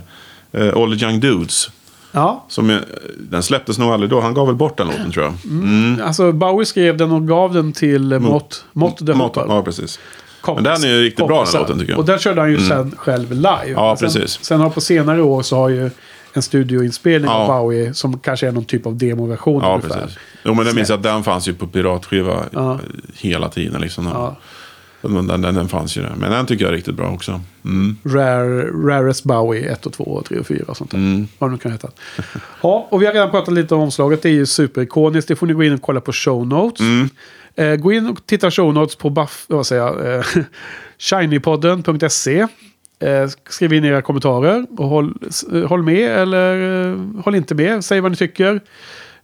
Eh, 0.52 0.74
All 0.82 1.00
the 1.00 1.06
Young 1.06 1.20
Dudes. 1.20 1.70
Ja, 2.12 2.46
Som 2.50 2.80
den 3.20 3.44
släpptes 3.44 3.78
nog 3.78 3.92
aldrig 3.92 4.10
då. 4.10 4.22
Han 4.22 4.34
gav 4.34 4.48
väl 4.48 4.56
bort 4.56 4.78
den 4.78 4.88
låten 4.88 5.12
tror 5.12 5.26
jag. 5.26 5.34
Mm. 5.44 6.02
alltså 6.04 6.32
Bowie 6.32 6.66
skrev 6.66 6.98
den 6.98 7.12
och 7.12 7.28
gav 7.28 7.54
den 7.54 7.74
till 7.74 8.20
Mott, 8.20 8.66
Mott 8.74 8.98
the 8.98 9.14
Mott-. 9.14 9.32
Ja, 9.36 9.62
precis. 9.64 10.00
Kompis. 10.42 10.64
Men 10.64 10.74
den 10.74 10.84
är 10.92 10.96
ju 10.96 11.02
riktigt 11.04 11.28
bra, 11.28 11.46
den 11.52 11.62
låten, 11.62 11.80
tycker 11.80 11.92
jag. 11.92 11.96
Mm. 11.96 12.00
Och 12.00 12.06
den 12.06 12.20
körde 12.20 12.42
han 12.42 12.52
ju 12.52 12.68
sen 12.70 12.96
själv 12.98 13.32
live. 13.32 13.72
Ja, 13.76 13.96
sen, 14.00 14.08
precis. 14.08 14.40
Sen 14.42 14.62
har 14.62 14.70
på 14.70 14.82
senare 14.82 15.22
år 15.22 15.42
så 15.42 15.56
har 15.56 15.70
ju 15.70 15.90
en 16.38 16.42
studioinspelning 16.44 17.30
av 17.32 17.48
Ja. 17.50 17.60
Bowie 17.62 17.94
som 17.94 18.20
kanske 18.20 18.48
är 18.48 18.52
någon 18.52 18.66
typ 18.66 18.86
av 18.86 18.98
demoversion 18.98 19.62
Ja, 19.64 19.76
ungefär. 19.76 20.02
precis. 20.02 20.18
Jo, 20.44 20.54
men 20.54 20.66
jag 20.66 20.76
minns 20.76 20.90
att 20.90 21.04
den 21.04 21.24
fanns 21.24 21.48
ju 21.48 21.54
på 21.54 21.68
piratskiva 21.68 22.44
Ja. 22.52 22.80
hela 23.16 23.50
tiden. 23.50 23.82
Liksom. 23.82 24.06
Ja. 24.06 24.36
Den, 25.02 25.28
den, 25.28 25.42
den 25.42 25.68
fanns 25.70 25.98
ju 25.98 26.02
där. 26.02 26.14
Men 26.18 26.32
den 26.32 26.46
tycker 26.46 26.66
jag 26.66 26.72
är 26.72 26.76
riktigt 26.76 26.96
bra 26.96 27.10
också. 27.12 27.42
Mm. 27.66 27.98
Rare, 28.04 28.64
Rarest 28.68 29.24
Bowie 29.24 29.72
1 29.72 29.86
och 29.86 29.94
2 29.94 30.04
och 30.04 30.26
3 30.26 30.40
och 30.40 30.48
4 30.48 30.64
och 30.68 30.78
sånt 30.78 30.92
där. 30.92 30.98
Mm. 30.98 31.28
Vad 31.40 31.50
det 31.50 31.52
nu 31.52 31.58
kan 31.58 31.72
heta. 31.72 31.90
Ja, 32.62 32.88
och 32.92 33.02
vi 33.02 33.06
har 33.06 33.14
redan 33.14 33.32
pratat 33.32 33.54
lite 33.54 33.76
om 33.76 33.82
omslaget. 33.82 34.22
Det 34.22 34.30
är 34.30 34.34
ju 34.34 34.46
superikoniskt. 34.46 35.28
Det 35.28 35.36
får 35.36 35.48
ni 35.48 35.54
gå 35.54 35.64
in 35.64 35.74
och 35.74 35.82
kolla 35.82 36.02
på 36.02 36.12
show 36.14 36.48
notes. 36.48 36.80
Mm. 36.80 37.10
Eh, 37.56 37.76
gå 37.76 37.94
in 37.94 38.08
och 38.10 38.26
titta 38.26 38.52
show 38.52 38.74
notes 38.74 38.96
på 38.96 39.10
buff, 39.10 39.46
vad 39.48 39.68
säger 39.68 39.82
jag, 39.82 40.16
eh, 40.16 40.26
shinypodden.se. 41.00 42.48
Eh, 43.00 43.30
skriv 43.50 43.74
in 43.74 43.86
era 43.86 44.02
kommentarer 44.02 44.66
och 44.78 44.88
håll, 44.88 45.14
håll 45.68 45.84
med 45.84 46.10
eller 46.10 46.86
eh, 46.92 46.98
håll 47.24 47.36
inte 47.36 47.56
med. 47.56 47.86
Säg 47.86 48.02
vad 48.02 48.12
ni 48.12 48.18
tycker. 48.18 48.62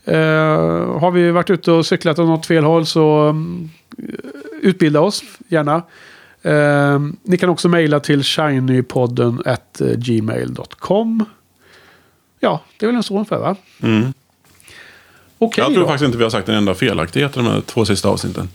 Eh, 0.06 1.00
har 1.00 1.12
vi 1.12 1.32
varit 1.32 1.50
ute 1.50 1.72
och 1.72 1.86
cyklat 1.86 2.20
åt 2.20 2.28
något 2.28 2.46
fel 2.46 2.64
håll 2.64 2.86
så 2.86 3.20
mm, 3.20 3.70
utbilda 4.62 5.02
oss 5.02 5.24
gärna. 5.48 5.84
Eh, 6.42 7.00
ni 7.24 7.38
kan 7.38 7.50
också 7.50 7.70
mejla 7.70 8.00
till 8.00 8.24
shinypodden 8.24 9.42
at 9.46 9.82
eh, 9.82 9.88
gmail.com. 9.88 11.26
Ja, 12.40 12.62
det 12.78 12.86
är 12.86 12.88
väl 12.88 12.96
en 12.96 13.04
så 13.04 13.14
ungefär 13.14 13.38
va? 13.38 13.56
Mm. 13.82 14.14
Okej 15.38 15.64
Jag 15.64 15.74
tror 15.74 15.82
då. 15.84 15.88
faktiskt 15.88 16.06
inte 16.06 16.18
vi 16.18 16.24
har 16.24 16.32
sagt 16.32 16.50
en 16.50 16.56
enda 16.56 16.74
felaktighet 16.74 17.32
i 17.38 17.40
de 17.40 17.46
här 17.46 17.62
två 17.62 17.86
sista 17.86 18.10
avsnitten. 18.10 18.50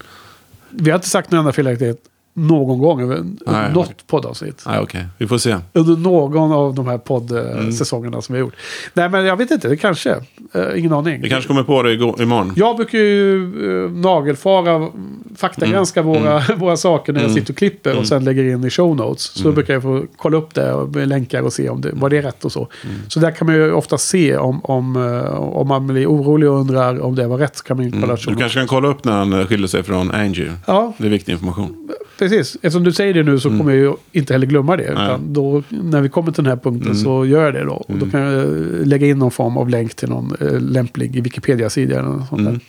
Vi 0.71 0.91
har 0.91 0.97
inte 0.97 1.09
sagt 1.09 1.33
en 1.33 1.39
enda 1.39 1.53
felaktighet 1.53 1.99
någon 2.39 2.79
gång 2.79 3.01
över 3.03 3.17
Nej, 3.47 3.73
något 3.73 3.85
okej. 3.87 3.97
poddavsnitt. 4.07 4.63
Nej, 4.67 4.79
okej. 4.81 5.07
Vi 5.19 5.27
får 5.27 5.39
se. 5.39 5.57
Under 5.73 5.97
någon 5.97 6.53
av 6.53 6.75
de 6.75 6.87
här 6.87 6.93
Mm. 6.95 7.05
poddsäsongerna 7.05 8.23
som 8.23 8.33
vi 8.35 8.41
har 8.41 8.47
gjort. 8.47 8.55
Nej, 8.95 9.09
men 9.09 9.25
jag 9.25 9.37
vet 9.37 9.51
inte. 9.51 9.69
Det 9.69 9.77
kanske. 9.77 10.11
Eh, 10.55 10.63
ingen 10.79 10.93
aning. 10.93 11.21
Vi 11.23 11.29
kanske 11.31 11.49
kommer 11.49 11.63
på 11.63 11.83
det 11.83 11.93
igår, 11.93 12.23
imorgon. 12.23 12.53
Jag 12.57 12.77
brukar 12.77 12.99
ju 12.99 13.37
uh, 13.63 13.91
nagelfara, 13.91 14.89
faktagranska 15.37 16.01
Mm. 16.01 16.13
våra, 16.13 16.43
våra 16.57 16.77
saker 16.77 17.13
när 17.13 17.23
jag 17.23 17.31
sitter 17.31 17.53
och 17.53 17.57
klipper 17.59 17.99
och 17.99 18.07
sen 18.07 18.25
lägger 18.25 18.45
in 18.45 18.65
i 18.65 18.71
show 18.71 18.97
notes. 18.97 19.23
Så 19.23 19.41
Mm. 19.41 19.51
då 19.51 19.55
brukar 19.55 19.75
jag 19.75 19.83
få 19.83 20.05
kolla 20.17 20.37
upp 20.39 20.55
det 20.55 20.73
och 20.73 20.97
länkar 21.07 21.43
och 21.43 21.53
se 21.53 21.69
om 21.69 21.81
det, 21.81 21.91
vad 21.93 22.11
det 22.11 22.19
är 22.19 22.23
rätt 22.23 22.45
och 22.45 22.53
så. 22.53 22.69
Mm. 22.85 22.97
Så 23.09 23.21
där 23.21 23.31
kan 23.31 23.47
man 23.47 23.55
ju 23.57 23.73
ofta 23.73 23.99
se 23.99 24.37
om, 24.37 24.61
om, 24.65 24.97
eh, 24.97 25.35
om 25.41 25.69
man 25.69 25.87
blir 25.87 26.07
orolig 26.07 26.51
och 26.51 26.61
undrar 26.61 27.01
om 27.01 27.15
det 27.15 27.27
var 27.27 27.39
rätt. 27.39 27.57
Så 27.57 27.65
kan 27.65 27.77
man 27.77 27.93
kolla 27.93 28.05
Mm. 28.05 28.17
Du 28.27 28.35
kanske 28.37 28.59
kan 28.59 28.67
kolla 28.69 28.89
upp 28.89 29.05
när 29.05 29.13
han 29.13 29.33
eh, 29.33 29.47
skiljer 29.47 29.67
sig 29.67 29.83
från 29.83 30.11
Angie. 30.11 30.53
Ja, 30.67 30.93
Det 30.99 31.07
är 31.07 31.11
viktig 31.11 31.33
information. 31.33 31.89
Precis, 32.19 32.28
eftersom 32.37 32.85
du 32.85 32.93
säger 32.93 33.15
det 33.15 33.23
nu 33.23 33.41
så 33.41 33.49
kommer 33.49 33.73
jag 33.73 33.81
ju 33.83 33.93
inte 34.13 34.33
heller 34.33 34.47
glömma 34.47 34.77
det. 34.77 34.85
Mm. 34.85 34.97
Mm. 34.99 35.07
Utan 35.11 35.33
då, 35.33 35.63
när 35.69 36.01
vi 36.01 36.09
kommer 36.09 36.33
till 36.33 36.45
den 36.45 36.51
här 36.51 36.61
punkten 36.63 36.95
så 36.97 37.27
gör 37.27 37.45
jag 37.45 37.55
det 37.55 37.65
då. 37.65 37.73
Och 37.73 37.95
då 37.99 38.11
kan 38.11 38.21
jag 38.21 38.35
eh, 38.43 38.87
lägga 38.87 39.07
in 39.07 39.19
någon 39.19 39.31
form 39.31 39.57
av 39.57 39.69
länk 39.69 39.95
till 39.95 40.09
någon 40.09 40.37
eh, 40.41 40.61
lämplig 40.61 41.23
Wikipedia-sida. 41.23 41.99
Eller 41.99 42.09
något 42.09 42.29
sånt 42.29 42.41
Mm. 42.41 42.53
där. 42.53 42.61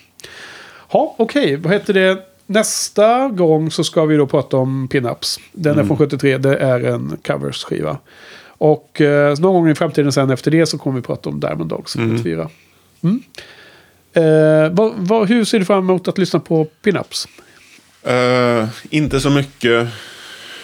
Ja, 0.91 1.15
okej. 1.17 1.55
Vad 1.55 1.73
heter 1.73 1.93
det? 1.93 2.17
Nästa 2.45 3.27
gång 3.27 3.71
så 3.71 3.83
ska 3.83 4.05
vi 4.05 4.15
då 4.15 4.27
prata 4.27 4.57
om 4.57 4.87
pinups. 4.87 5.39
Den 5.53 5.73
Mm. 5.73 5.83
är 5.83 5.87
från 5.87 5.97
73. 5.97 6.37
Det 6.37 6.55
är 6.57 6.79
en 6.83 7.17
covers-skiva. 7.27 7.97
Och 8.47 9.01
eh, 9.01 9.39
någon 9.39 9.53
gång 9.53 9.69
i 9.69 9.75
framtiden 9.75 10.11
sen 10.11 10.29
efter 10.29 10.51
det 10.51 10.65
så 10.65 10.77
kommer 10.77 10.95
vi 10.95 11.01
prata 11.01 11.29
om 11.29 11.39
Diamond 11.39 11.69
Dogs 11.69 11.93
från 11.93 12.09
74. 12.17 12.49
Mm. 13.03 13.19
Eh, 14.13 14.71
vad, 14.71 14.91
vad, 14.97 15.27
hur 15.27 15.45
ser 15.45 15.59
du 15.59 15.65
fram 15.65 15.79
emot 15.79 16.07
att 16.07 16.17
lyssna 16.17 16.39
på 16.39 16.65
pinups? 16.65 17.27
Eh, 18.03 18.67
inte 18.89 19.19
så 19.19 19.29
mycket. 19.29 19.87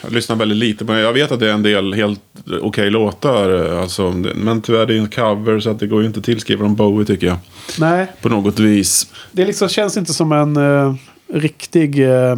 Jag 0.03 0.11
lyssnar 0.11 0.35
väldigt 0.35 0.57
lite 0.57 0.85
på 0.85 0.91
det. 0.93 0.99
Jag 0.99 1.13
vet 1.13 1.31
att 1.31 1.39
det 1.39 1.49
är 1.49 1.53
en 1.53 1.63
del 1.63 1.93
helt 1.93 2.21
okej 2.61 2.89
låtar. 2.89 3.73
eh, 3.73 3.81
Alltså, 3.81 4.11
men 4.35 4.61
tyvärr 4.61 4.85
det 4.85 4.93
är 4.93 4.97
en 4.99 5.07
cover 5.09 5.59
så 5.59 5.69
att 5.69 5.79
det 5.79 5.87
går 5.87 6.01
ju 6.01 6.07
inte 6.07 6.19
att 6.19 6.25
tillskriva 6.25 6.63
dem 6.63 6.75
Bowie 6.75 7.05
tycker 7.05 7.27
jag. 7.27 7.37
Nej, 7.79 8.07
På 8.21 8.29
något 8.29 8.59
vis. 8.59 9.07
Det 9.31 9.45
liksom 9.45 9.69
känns 9.69 9.97
inte 9.97 10.13
som 10.13 10.31
en 10.31 10.57
eh, 10.57 10.95
riktig 11.33 11.99
eh, 12.09 12.35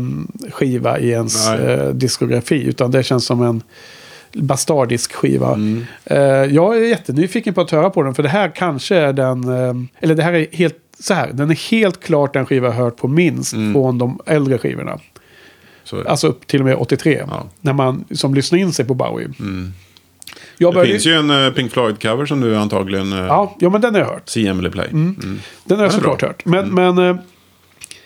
skiva 0.51 0.99
i 0.99 1.09
ens 1.09 1.47
diskografi. 1.93 2.63
Utan 2.63 2.91
det 2.91 3.03
känns 3.03 3.25
som 3.25 3.41
en 3.41 3.63
bastardisk 4.33 5.13
skiva. 5.13 5.53
Mm. 5.53 5.85
Jag 6.53 6.77
är 6.77 6.81
jättenyfiken 6.81 7.53
på 7.53 7.61
att 7.61 7.71
höra 7.71 7.89
på 7.89 8.03
den. 8.03 8.15
För 8.15 8.23
det 8.23 8.29
här 8.29 8.51
kanske 8.55 8.95
är 8.95 9.13
den... 9.13 9.43
Eller 9.99 10.15
det 10.15 10.23
här 10.23 10.33
är 10.33 10.47
helt... 10.51 10.75
Så 10.99 11.13
här, 11.13 11.29
den 11.33 11.49
är 11.51 11.71
helt 11.71 12.03
klart 12.03 12.33
den 12.33 12.45
skiva 12.45 12.67
jag 12.67 12.73
hört 12.73 12.97
på 12.97 13.07
minst 13.07 13.53
Mm. 13.53 13.73
från 13.73 13.97
de 13.97 14.19
äldre 14.25 14.57
skivorna. 14.57 14.99
Alltså 16.05 16.27
upp 16.27 16.47
till 16.47 16.59
och 16.59 16.65
med 16.65 16.75
83. 16.75 17.23
Ja. 17.29 17.45
När 17.61 17.73
man 17.73 18.05
som 18.11 18.33
lyssnar 18.33 18.59
in 18.59 18.73
sig 18.73 18.85
på 18.85 18.93
Bowie. 18.93 19.25
Mm. 19.39 19.73
Jag 20.57 20.71
Det 20.71 20.75
började, 20.75 20.91
finns 20.91 21.05
ju 21.05 21.13
en 21.13 21.29
eh, 21.45 21.51
Pink 21.53 21.71
Floyd-cover 21.73 22.25
som 22.25 22.41
du 22.41 22.55
antagligen 22.57 23.13
uh, 23.13 23.19
Ja, 23.19 23.55
ja, 23.59 23.69
men 23.69 23.81
den 23.81 23.93
har 23.93 24.01
jag 24.01 24.07
hört. 24.07 24.29
See 24.29 24.47
Emily 24.47 24.69
Play. 24.69 24.87
Mm. 24.87 25.39
Den 25.63 25.77
har 25.77 25.85
jag 25.85 25.93
såklart 25.93 26.21
hört. 26.21 26.45
Men, 26.45 26.73
men 26.73 26.97
eh, 26.97 27.15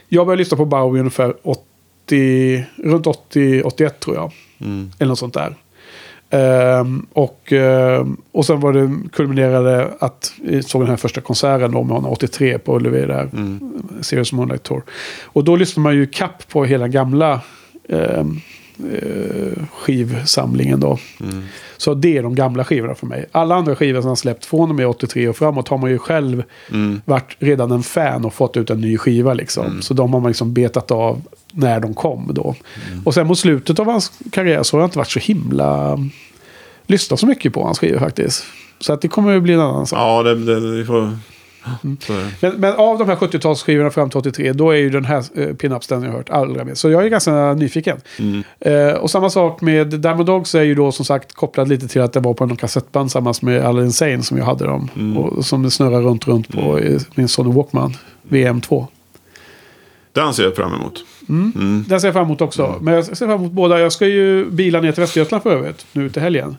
jag 0.10 0.26
började 0.26 0.40
lyssna 0.40 0.58
på 0.58 0.66
Bowie 0.66 1.00
ungefär 1.00 1.34
80, 1.44 2.66
runt 2.84 3.08
80, 3.08 3.62
81 3.64 4.00
tror 4.00 4.16
jag. 4.16 4.32
Mm. 4.62 4.92
Eller 5.00 5.10
något 5.10 5.20
sånt 5.20 5.34
där. 5.34 5.56
Ehm, 6.32 7.06
och, 7.14 7.54
ehm, 7.54 8.18
och 8.32 8.46
sen 8.46 8.60
var 8.60 8.74
det 8.74 9.10
kulminerade 9.12 9.88
att 10.00 10.34
vi 10.42 10.64
såg 10.64 10.82
den 10.82 10.90
här 10.90 10.98
första 10.98 11.22
konserten 11.22 11.72
då 11.72 11.84
med 11.84 11.96
honom 11.96 12.12
83 12.12 12.58
på 12.58 12.76
Ullevi 12.76 13.06
där. 13.06 13.30
Mm. 13.34 13.74
Serious 14.02 14.34
Moonlight 14.34 14.64
Tour. 14.64 14.84
Och 15.24 15.44
då 15.44 15.56
lyssnade 15.56 15.84
man 15.84 15.96
ju 15.96 16.08
kapp 16.08 16.48
på 16.48 16.66
hela 16.66 16.88
gamla 16.88 17.42
ehm, 17.90 18.42
eh, 19.02 19.64
skivsamlingen 19.74 20.80
då. 20.80 20.98
Mm. 21.20 21.44
Så 21.78 21.94
det 21.94 22.18
är 22.18 22.24
de 22.24 22.36
gamla 22.36 22.64
skivorna 22.64 22.96
för 22.96 23.08
mig. 23.08 23.26
Alla 23.32 23.56
andra 23.56 23.76
skivor 23.76 24.02
som 24.02 24.10
har 24.10 24.16
släppt 24.16 24.46
från 24.46 24.70
och 24.70 24.76
med 24.76 24.88
83 24.88 25.28
och 25.28 25.36
framåt 25.38 25.68
har 25.68 25.78
man 25.78 25.90
ju 25.90 25.98
själv 25.98 26.44
Mm. 26.70 27.02
varit 27.06 27.36
redan 27.40 27.72
en 27.72 27.84
fan 27.84 28.26
och 28.26 28.34
fått 28.34 28.58
ut 28.58 28.70
en 28.70 28.82
ny 28.82 28.98
skiva 28.98 29.34
liksom. 29.34 29.66
Mm. 29.66 29.82
Så 29.82 29.94
de 29.94 30.14
har 30.14 30.20
man 30.20 30.30
liksom 30.30 30.54
betat 30.54 30.92
av 30.92 31.22
när 31.54 31.80
de 31.80 31.94
kom 31.94 32.30
då. 32.34 32.56
Och 33.06 33.14
sen 33.14 33.28
mot 33.28 33.40
slutet 33.40 33.80
av 33.80 33.86
hans 33.86 34.12
karriär 34.32 34.64
så 34.64 34.78
har 34.78 34.82
jag 34.82 34.88
inte 34.88 34.98
varit 34.98 35.12
så 35.12 35.20
himla... 35.20 35.98
Lyssnat 36.88 37.20
så 37.20 37.28
mycket 37.28 37.54
på 37.54 37.64
hans 37.64 37.80
skivor 37.80 38.00
faktiskt. 38.00 38.44
Så 38.80 38.94
att 38.94 39.02
det 39.02 39.08
kommer 39.08 39.38
att 39.38 39.44
bli 39.44 39.54
en 39.54 39.60
annan 39.60 39.88
sak. 39.88 40.00
Ja, 40.00 40.24
det, 40.24 40.46
det, 40.46 40.60
vi 40.60 40.86
får... 40.86 41.18
Det. 41.82 42.32
Men, 42.40 42.54
men 42.54 42.74
av 42.74 42.98
de 42.98 43.08
här 43.08 43.16
70-talsskivorna 43.16 43.90
fram 43.90 44.10
till 44.10 44.20
83, 44.20 44.54
då 44.54 44.72
är 44.72 44.76
ju 44.78 44.90
den 44.90 45.06
här 45.06 45.24
eh, 45.36 45.56
Pinups 45.56 45.88
den 45.88 46.04
jag 46.04 46.10
har 46.10 46.18
hört 46.18 46.30
allra 46.30 46.64
mest. 46.64 46.82
Så 46.82 46.90
jag 46.90 47.06
är 47.06 47.10
ganska 47.10 47.54
nyfiken. 47.54 48.02
Mm. 48.20 48.44
Eh, 48.60 48.94
och 48.94 49.12
samma 49.12 49.30
sak 49.30 49.62
med 49.62 49.88
Diamond 49.88 50.26
Dogs 50.26 50.56
är 50.56 50.64
ju 50.64 50.76
då 50.76 50.92
som 50.92 51.06
sagt 51.06 51.34
kopplad 51.34 51.70
lite 51.70 51.88
till 51.88 52.02
att 52.02 52.14
det 52.14 52.20
var 52.20 52.34
på 52.34 52.46
någon 52.46 52.58
kassettband 52.58 53.10
tillsammans 53.10 53.42
med 53.42 53.66
All 53.66 53.80
Insane 53.80 54.24
som 54.24 54.38
jag 54.38 54.46
hade 54.46 54.66
dem. 54.66 54.90
Mm. 54.96 55.18
Och 55.18 55.46
som 55.46 55.72
snurrar 55.72 56.02
runt 56.02 56.28
runt 56.28 56.48
på 56.50 56.80
i 56.80 57.00
min 57.16 57.28
Sony 57.28 57.54
Walkman 57.54 57.98
VM2. 58.30 58.88
Den 60.14 60.34
ser 60.34 60.44
jag 60.44 60.56
fram 60.56 60.74
emot. 60.74 61.06
Den 61.88 62.02
ser 62.02 62.08
jag 62.08 62.14
fram 62.14 62.26
emot 62.26 62.42
också. 62.42 62.76
Men 62.82 62.94
jag 62.94 63.06
ser 63.06 63.16
fram 63.16 63.32
emot 63.32 63.52
båda. 63.52 63.80
Jag 63.80 63.92
ska 63.92 64.08
ju 64.08 64.46
bila 64.46 64.82
ner 64.82 64.92
till 64.92 65.02
Västergötland 65.02 65.44
för 65.44 65.52
övrigt. 65.52 65.86
Nu 65.92 66.10
till 66.10 66.22
helgen. 66.22 66.58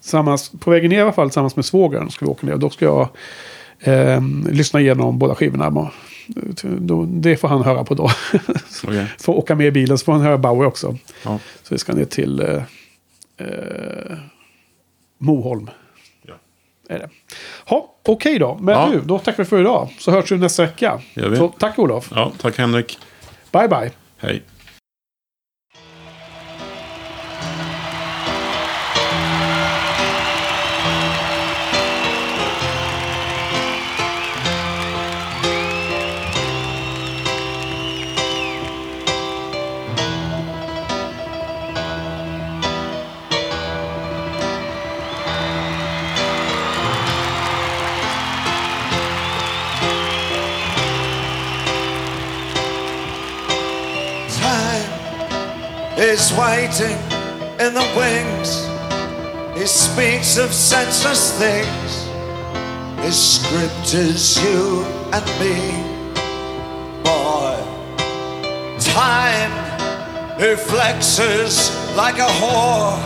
Tillsammans, 0.00 0.52
på 0.60 0.70
vägen 0.70 0.90
ner 0.90 0.98
i 0.98 1.02
alla 1.02 1.12
fall 1.12 1.28
tillsammans 1.28 1.56
med 1.56 1.64
svågern 1.64 2.10
ska 2.10 2.24
vi 2.24 2.30
åka 2.30 2.46
ner. 2.46 2.56
Då 2.56 2.70
ska 2.70 2.84
jag 2.84 3.08
ehm, 3.82 4.46
lyssna 4.50 4.80
igenom 4.80 5.18
båda 5.18 5.34
skivorna. 5.34 5.90
Då, 6.62 7.04
det 7.04 7.36
får 7.36 7.48
han 7.48 7.62
höra 7.62 7.84
på 7.84 7.94
då. 7.94 8.10
Okej. 8.84 9.06
får 9.18 9.34
åka 9.38 9.54
med 9.54 9.66
i 9.66 9.70
bilen 9.70 9.98
så 9.98 10.04
får 10.04 10.12
han 10.12 10.20
höra 10.22 10.38
Bauer 10.38 10.66
också. 10.66 10.96
Ja. 11.24 11.38
Så 11.62 11.74
vi 11.74 11.78
ska 11.78 11.92
ner 11.92 12.04
till 12.04 12.40
eh, 12.40 12.62
eh, 13.36 14.16
Moholm. 15.18 15.70
Ja. 16.22 16.34
Är 16.88 16.98
det. 16.98 17.08
Ha, 17.66 17.94
Okej 18.02 18.38
då. 18.38 18.58
Men 18.60 18.74
Ja. 18.74 18.88
du, 18.92 19.00
då 19.00 19.18
tackar 19.18 19.38
vi 19.42 19.48
för 19.48 19.60
idag. 19.60 19.88
Så 19.98 20.10
hörs 20.10 20.32
vi 20.32 20.38
nästa 20.38 20.62
vecka. 20.62 21.00
Så, 21.36 21.48
tack 21.48 21.78
Olof. 21.78 22.12
ja, 22.14 22.32
tack 22.38 22.58
Henrik. 22.58 22.98
Bye 23.52 23.68
bye. 23.68 23.90
Hej. 24.16 24.42
Is 56.20 56.32
waiting 56.36 56.98
in 57.64 57.72
the 57.72 57.86
wings. 57.96 58.50
He 59.58 59.66
speaks 59.66 60.36
of 60.36 60.52
senseless 60.52 61.32
things. 61.38 61.90
His 63.04 63.16
script 63.34 63.94
is 63.94 64.22
you 64.44 64.84
and 65.16 65.26
me, 65.40 65.56
boy. 67.08 67.56
Time, 68.80 69.54
he 70.38 70.50
flexes 70.70 71.54
like 71.96 72.18
a 72.18 72.30
whore, 72.40 72.98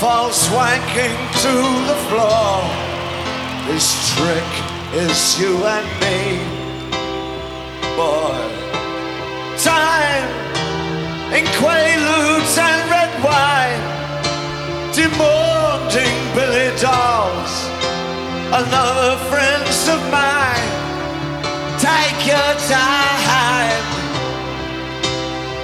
falls 0.00 0.48
wanking 0.56 1.16
to 1.44 1.54
the 1.90 1.98
floor. 2.08 2.62
His 3.70 3.86
trick 4.12 4.52
is 5.04 5.38
you 5.38 5.52
and 5.76 5.88
me, 6.02 6.18
boy 7.96 8.62
time 9.58 10.61
in 11.36 11.44
quaaludes 11.58 12.58
and 12.58 12.80
red 12.90 13.12
wine, 13.24 13.82
demanding 14.92 16.16
Billy 16.36 16.70
dolls, 16.78 17.54
another 18.60 19.16
friends 19.30 19.88
of 19.88 20.00
mine. 20.10 20.70
Take 21.80 22.20
your 22.26 22.52
time, 22.68 23.86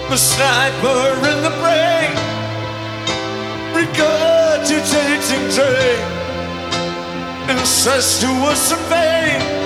the 0.09 0.16
sniper 0.16 1.03
in 1.31 1.39
the 1.47 1.55
brain, 1.62 2.12
regurgitating 3.77 5.45
train, 5.57 6.03
incestuous 7.51 8.73
and 8.73 8.85
vain, 8.89 9.57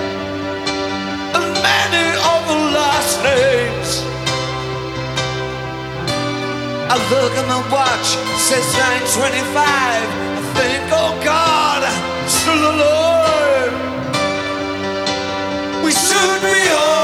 I 6.94 6.96
look 7.08 7.32
at 7.32 7.46
my 7.48 7.56
watch, 7.72 8.08
says 8.36 8.68
9.25. 8.76 9.56
I 9.56 10.40
think, 10.52 10.84
oh 10.92 11.18
God, 11.24 11.82
still 12.28 12.64
alive. 12.68 13.72
We 15.82 15.90
should 15.90 16.42
be 16.42 16.68
home 16.68 17.01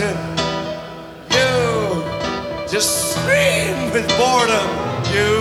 not. 0.00 0.16
You 1.30 2.02
just 2.66 3.12
scream 3.12 3.92
with 3.92 4.08
boredom. 4.16 4.68
You 5.12 5.32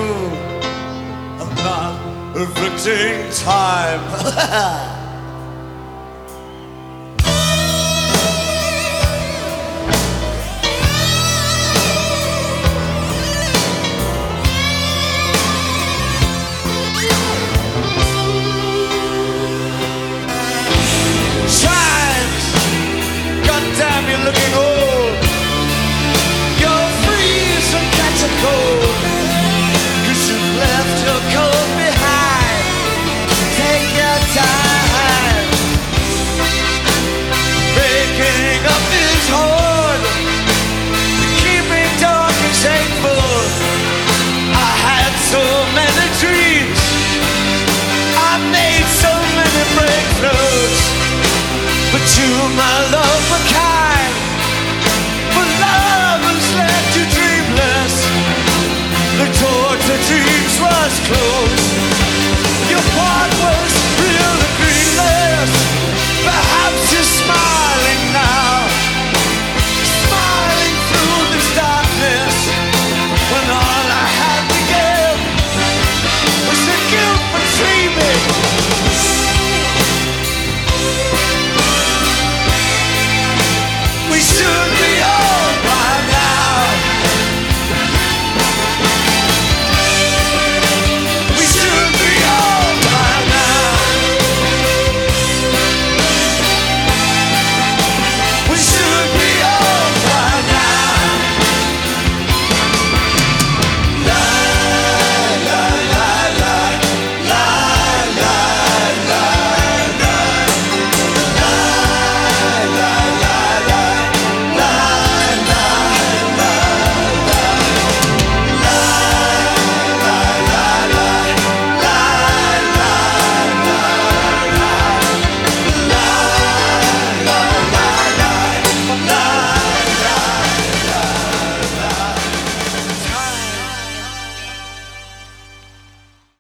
are 1.40 1.56
not 1.64 2.36
afflicting 2.36 3.32
time. 3.32 4.88